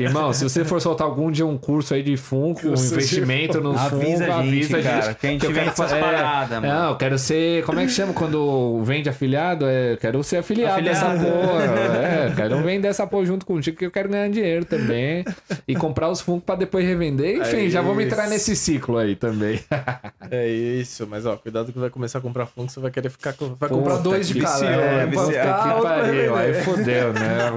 [0.00, 2.92] Irmão, se você for soltar algum dia um curso aí de Funko, um Curso de
[2.94, 4.90] investimento nos Avisa Funko, a gente, avisa a gente.
[5.00, 6.66] cara, que a gente eu quero essas é, paradas, mano.
[6.74, 7.64] Não, eu quero ser.
[7.64, 9.66] Como é que chama quando vende afiliado?
[9.66, 11.18] É, eu quero ser afiliado, Afiliado.
[11.18, 11.64] dessa porra.
[11.98, 15.24] É, quero vender essa porra junto contigo, que eu quero ganhar dinheiro também.
[15.66, 17.36] E comprar os Funko pra depois revender.
[17.38, 19.60] Enfim, É já vamos entrar nesse ciclo aí também.
[20.30, 23.32] É isso, mas ó, cuidado que vai começar a comprar Funko, você vai querer ficar
[23.32, 23.54] com.
[23.54, 24.60] Vai comprar dois de cada.
[24.62, 25.04] né?
[25.04, 27.48] é, que pariu, aí fodeu, né?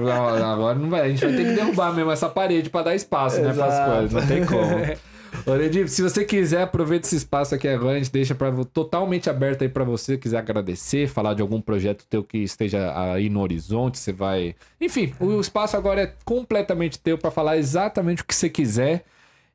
[0.42, 3.42] Agora não vai, a gente vai ter que derrubar mesmo essa parede pra dar espaço,
[3.42, 3.90] né, pras Exato.
[3.90, 4.72] coisas, não tem como.
[5.46, 9.28] Ô, Edip, se você quiser, aproveita esse espaço aqui agora, a gente deixa pra, totalmente
[9.28, 13.40] aberto aí pra você, quiser agradecer, falar de algum projeto teu que esteja aí no
[13.40, 14.54] horizonte, você vai...
[14.80, 19.04] Enfim, o espaço agora é completamente teu pra falar exatamente o que você quiser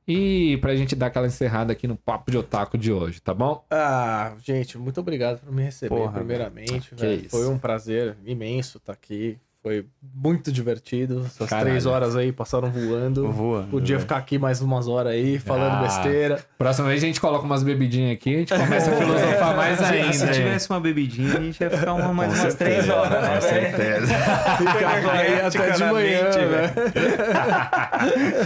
[0.08, 3.66] e pra gente dar aquela encerrada aqui no Papo de Otaku de hoje, tá bom?
[3.70, 6.96] Ah, gente, muito obrigado por me receber, Porra, primeiramente.
[6.96, 7.30] velho.
[7.30, 9.38] Foi um prazer imenso estar aqui.
[9.68, 11.24] Foi muito divertido.
[11.26, 11.68] Essas Caralho.
[11.70, 13.30] três horas aí passaram voando.
[13.32, 14.00] Voando, Podia velho.
[14.00, 15.82] ficar aqui mais umas horas aí, falando Ah.
[15.82, 16.40] besteira.
[16.58, 20.14] Próxima vez a gente coloca umas bebidinhas aqui, a gente começa a filosofar mais ainda.
[20.14, 23.22] Se tivesse uma bebidinha, a gente ia ficar uma, mais Com umas certeza, três horas,
[23.22, 23.36] né?
[23.36, 24.14] Com certeza.
[24.58, 26.72] Ficava aí até de manhã, energeticamente, velho.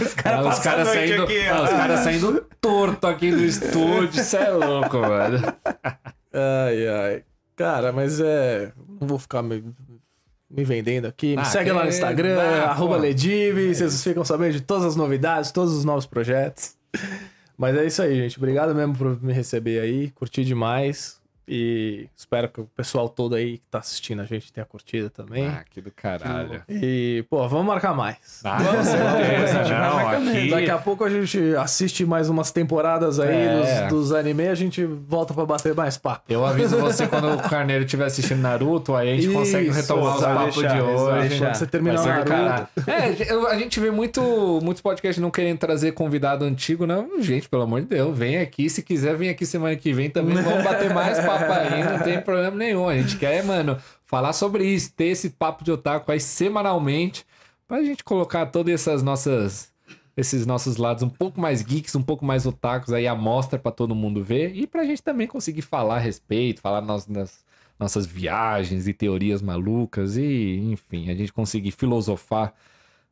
[0.04, 1.64] Os caras Ah, os passam caras a noite saindo, aqui, ah, ó.
[1.64, 5.40] os caras saindo torto aqui do estúdio, isso é louco, velho.
[6.34, 7.22] Ai, ai.
[7.56, 8.72] Cara, mas é.
[9.00, 9.62] Não vou ficar me,
[10.54, 11.34] me vendendo aqui.
[11.36, 12.96] Me Ah, segue lá no Instagram, Ah, arroba.
[12.96, 13.74] Ledive.
[13.74, 16.74] Vocês ficam sabendo de todas as novidades, todos os novos projetos.
[17.56, 18.36] Mas é isso aí, gente.
[18.38, 20.10] Obrigado mesmo por me receber aí.
[20.10, 21.20] Curti demais.
[21.46, 25.46] E espero que o pessoal todo aí que tá assistindo a gente tenha curtido também.
[25.48, 26.62] Ah, que do caralho.
[26.68, 28.40] E, pô, vamos marcar mais.
[28.44, 29.62] Ah, com certeza.
[29.68, 30.50] Não, aqui...
[30.50, 33.86] Daqui a pouco a gente assiste mais umas temporadas aí É.
[33.88, 36.22] dos, dos anime a gente volta pra bater mais papo.
[36.28, 40.16] Eu aviso você quando o Carneiro estiver assistindo Naruto, aí a gente consegue Isso, retomar
[40.16, 41.38] os papos de hoje.
[41.38, 42.28] Quando você terminar o Naruto.
[42.30, 42.68] caralho.
[42.86, 44.20] É, a gente vê muito,
[44.62, 47.20] muitos podcasts não querendo trazer convidado antigo, não.
[47.20, 48.70] Gente, pelo amor de Deus, vem aqui.
[48.70, 50.36] Se quiser, vem aqui semana que vem também.
[50.36, 52.88] Vamos bater mais papo aí, não tem problema nenhum.
[52.88, 57.24] A gente quer, mano, falar sobre isso, ter esse papo de otaku aí semanalmente,
[57.66, 59.72] pra gente colocar todas essas nossas.
[60.14, 63.72] Esses nossos lados um pouco mais geeks, um pouco mais otakus aí, a mostra pra
[63.72, 64.54] todo mundo ver.
[64.54, 67.42] E pra gente também conseguir falar a respeito, falar nas, nas
[67.78, 70.18] nossas viagens e teorias malucas.
[70.18, 72.52] E, enfim, a gente conseguir filosofar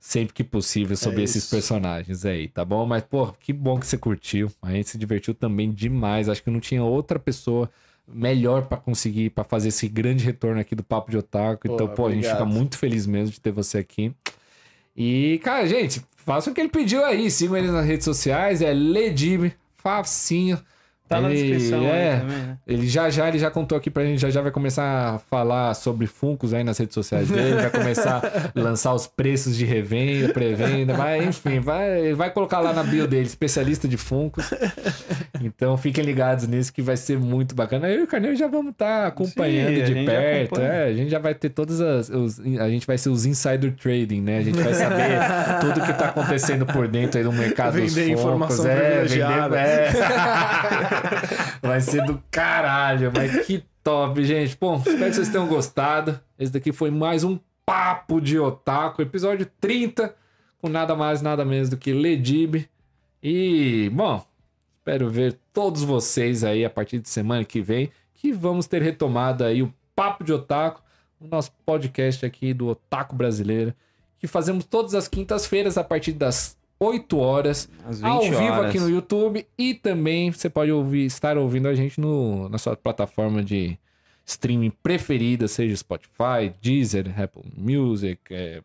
[0.00, 2.86] sempre que possível sobre É esses personagens aí, tá bom?
[2.86, 4.50] Mas, pô, que bom que você curtiu.
[4.62, 6.28] A gente se divertiu também demais.
[6.28, 7.70] Acho que não tinha outra pessoa
[8.12, 11.68] melhor pra conseguir, pra fazer esse grande retorno aqui do Papo de Otaku.
[11.68, 12.38] Pô, então, pô, a gente obrigado.
[12.38, 14.12] fica muito feliz mesmo de ter você aqui.
[14.96, 17.30] E, cara, gente, façam o que ele pediu aí.
[17.30, 18.62] Sigam ele nas redes sociais.
[18.62, 20.58] É Ledib, facinho.
[21.10, 22.56] Tá na Ele- descrição é, também, né?
[22.68, 25.74] ele já já ele já contou aqui pra gente, já já vai começar a falar
[25.74, 28.22] sobre Funcos aí nas redes sociais dele, vai começar
[28.54, 33.08] a lançar os preços de revenda, pré-venda, vai, enfim, vai, vai colocar lá na bio
[33.08, 34.48] dele, especialista de Funcos.
[35.42, 37.88] Então fiquem ligados nisso que vai ser muito bacana.
[37.88, 40.68] Eu e o Carneiro já vamos estar acompanhando Sim, de perto, acompanha.
[40.72, 43.72] é, a gente já vai ter todas as os, a gente vai ser os insider
[43.74, 44.38] trading, né?
[44.38, 45.18] A gente vai saber
[45.60, 49.56] tudo que tá acontecendo por dentro aí no mercado dos Vender Funkos, informação é, vender,
[49.56, 49.90] é.
[51.62, 54.56] Vai ser do caralho, mas que top, gente.
[54.60, 56.20] Bom, espero que vocês tenham gostado.
[56.38, 60.14] Esse daqui foi mais um Papo de Otaku, episódio 30,
[60.60, 62.68] com nada mais, nada menos do que Ledib.
[63.22, 64.24] E, bom,
[64.78, 69.44] espero ver todos vocês aí a partir de semana que vem, que vamos ter retomado
[69.44, 70.82] aí o Papo de Otaku,
[71.20, 73.74] o nosso podcast aqui do Otaku Brasileiro,
[74.18, 78.70] que fazemos todas as quintas-feiras a partir das 8 horas Às 20 ao vivo horas.
[78.70, 82.74] aqui no YouTube e também você pode ouvir, estar ouvindo a gente no, na sua
[82.74, 83.78] plataforma de
[84.24, 88.62] streaming preferida, seja Spotify, Deezer, Apple Music, é,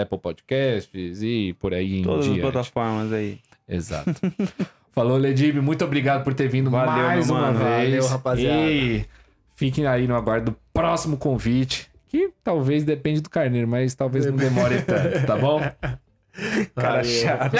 [0.00, 2.40] Apple Podcasts e por aí em Todas as diante.
[2.40, 3.38] plataformas aí.
[3.68, 4.12] Exato.
[4.92, 7.58] Falou, Ledib, muito obrigado por ter vindo Valeu, mais uma mano.
[7.58, 7.90] vez.
[7.90, 8.70] Valeu, rapaziada.
[8.70, 9.04] E
[9.54, 14.36] fiquem aí no aguardo do próximo convite, que talvez depende do carneiro, mas talvez não
[14.36, 15.60] demore tanto, tá bom?
[16.74, 17.04] Cara Valeu.
[17.04, 17.52] chato.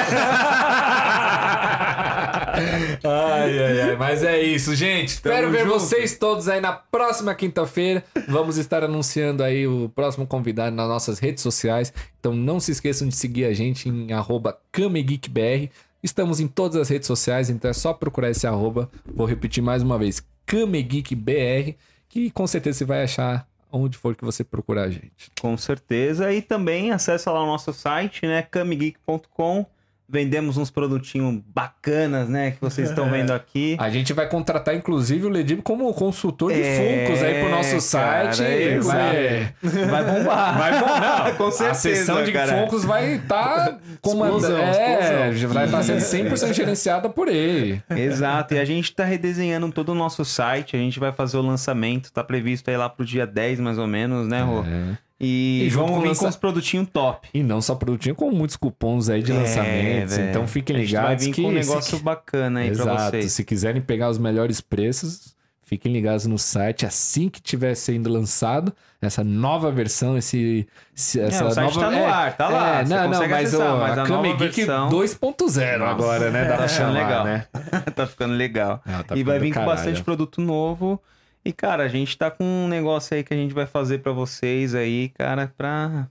[3.05, 3.97] ai, ai, ai.
[3.97, 5.09] Mas é isso, gente.
[5.09, 5.73] Espero ver junto.
[5.81, 8.05] vocês todos aí na próxima quinta-feira.
[8.29, 11.93] Vamos estar anunciando aí o próximo convidado nas nossas redes sociais.
[12.21, 15.71] Então não se esqueçam de seguir a gente em arroba CameGeekBR.
[16.03, 18.89] Estamos em todas as redes sociais, então é só procurar esse arroba.
[19.05, 21.75] Vou repetir mais uma vez, CameGeekBR,
[22.09, 25.31] que com certeza você vai achar onde for que você procurar a gente.
[25.41, 26.33] Com certeza.
[26.33, 28.43] E também acessa lá o nosso site, né?
[28.43, 29.67] camigeek.com.
[30.11, 32.53] Vendemos uns produtinhos bacanas, né?
[32.53, 33.77] Que vocês estão vendo aqui.
[33.79, 37.93] A gente vai contratar, inclusive, o Ledib como consultor de É, Funcos aí pro nosso
[37.99, 38.43] cara, site.
[38.51, 39.55] é, vai,
[39.91, 40.59] Vai bombar.
[40.59, 41.35] Vai bom, não.
[41.37, 42.57] Com certeza, A sessão de cara.
[42.63, 44.47] Funkos vai estar comandando.
[44.47, 45.51] Explosão, É, explosão.
[45.55, 45.99] vai estar sendo
[46.31, 47.83] 100% gerenciada por ele.
[47.91, 51.43] Exato, e a gente tá redesenhando todo o nosso site, a gente vai fazer o
[51.43, 54.63] lançamento, tá previsto aí lá pro dia 10 mais ou menos, né, Rô?
[54.63, 54.97] É.
[55.21, 57.29] E, E com vir lança- com os produtinhos top.
[57.35, 60.17] E não só produtinho, com muitos cupons aí de É, lançamentos.
[60.17, 63.11] então fiquem gente vai ligados vir que com um se- negócio bacana aí pra Exato.
[63.11, 63.33] vocês.
[63.33, 68.73] Se quiserem pegar os melhores preços, fiquem ligados no site assim que tiver sendo lançado
[69.03, 70.67] essa nova versão, esse,
[70.97, 73.75] esse- essa o site nova tá no ar, tá lá, É, não, não, mas, acessar,
[73.75, 76.45] o, mas a a Kame Geek versão- 2.0 Nossa, agora, né?
[76.45, 77.25] Dá tá pra chamar, legal.
[77.25, 77.47] né?
[77.95, 78.81] tá ficando legal.
[78.87, 79.77] Não, tá e vai ficando vir com caralho.
[79.77, 81.03] bastante produto novo.
[81.45, 84.13] E, cara, a gente tá com um negócio aí que a gente vai fazer pra
[84.13, 86.09] vocês aí, cara, pra.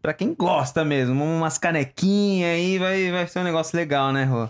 [0.00, 1.22] Pra quem gosta mesmo.
[1.24, 4.48] Umas canequinhas aí, vai, vai ser um negócio legal, né, Rô?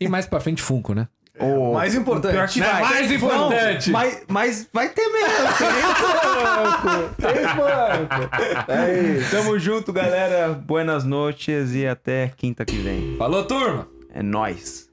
[0.00, 1.08] E mais pra frente, Funko, né?
[1.40, 2.32] Oh, mais importante.
[2.32, 2.66] pior que Né?
[2.66, 2.82] vai.
[2.82, 3.90] Mais Não, importante.
[3.90, 5.28] mas, mas vai ter mesmo.
[7.16, 8.72] Tem banco.
[8.72, 9.30] É isso.
[9.30, 10.48] Tamo junto, galera.
[10.52, 13.16] Buenas noites e até quinta que vem.
[13.16, 13.86] Falou, turma!
[14.12, 14.87] É nóis.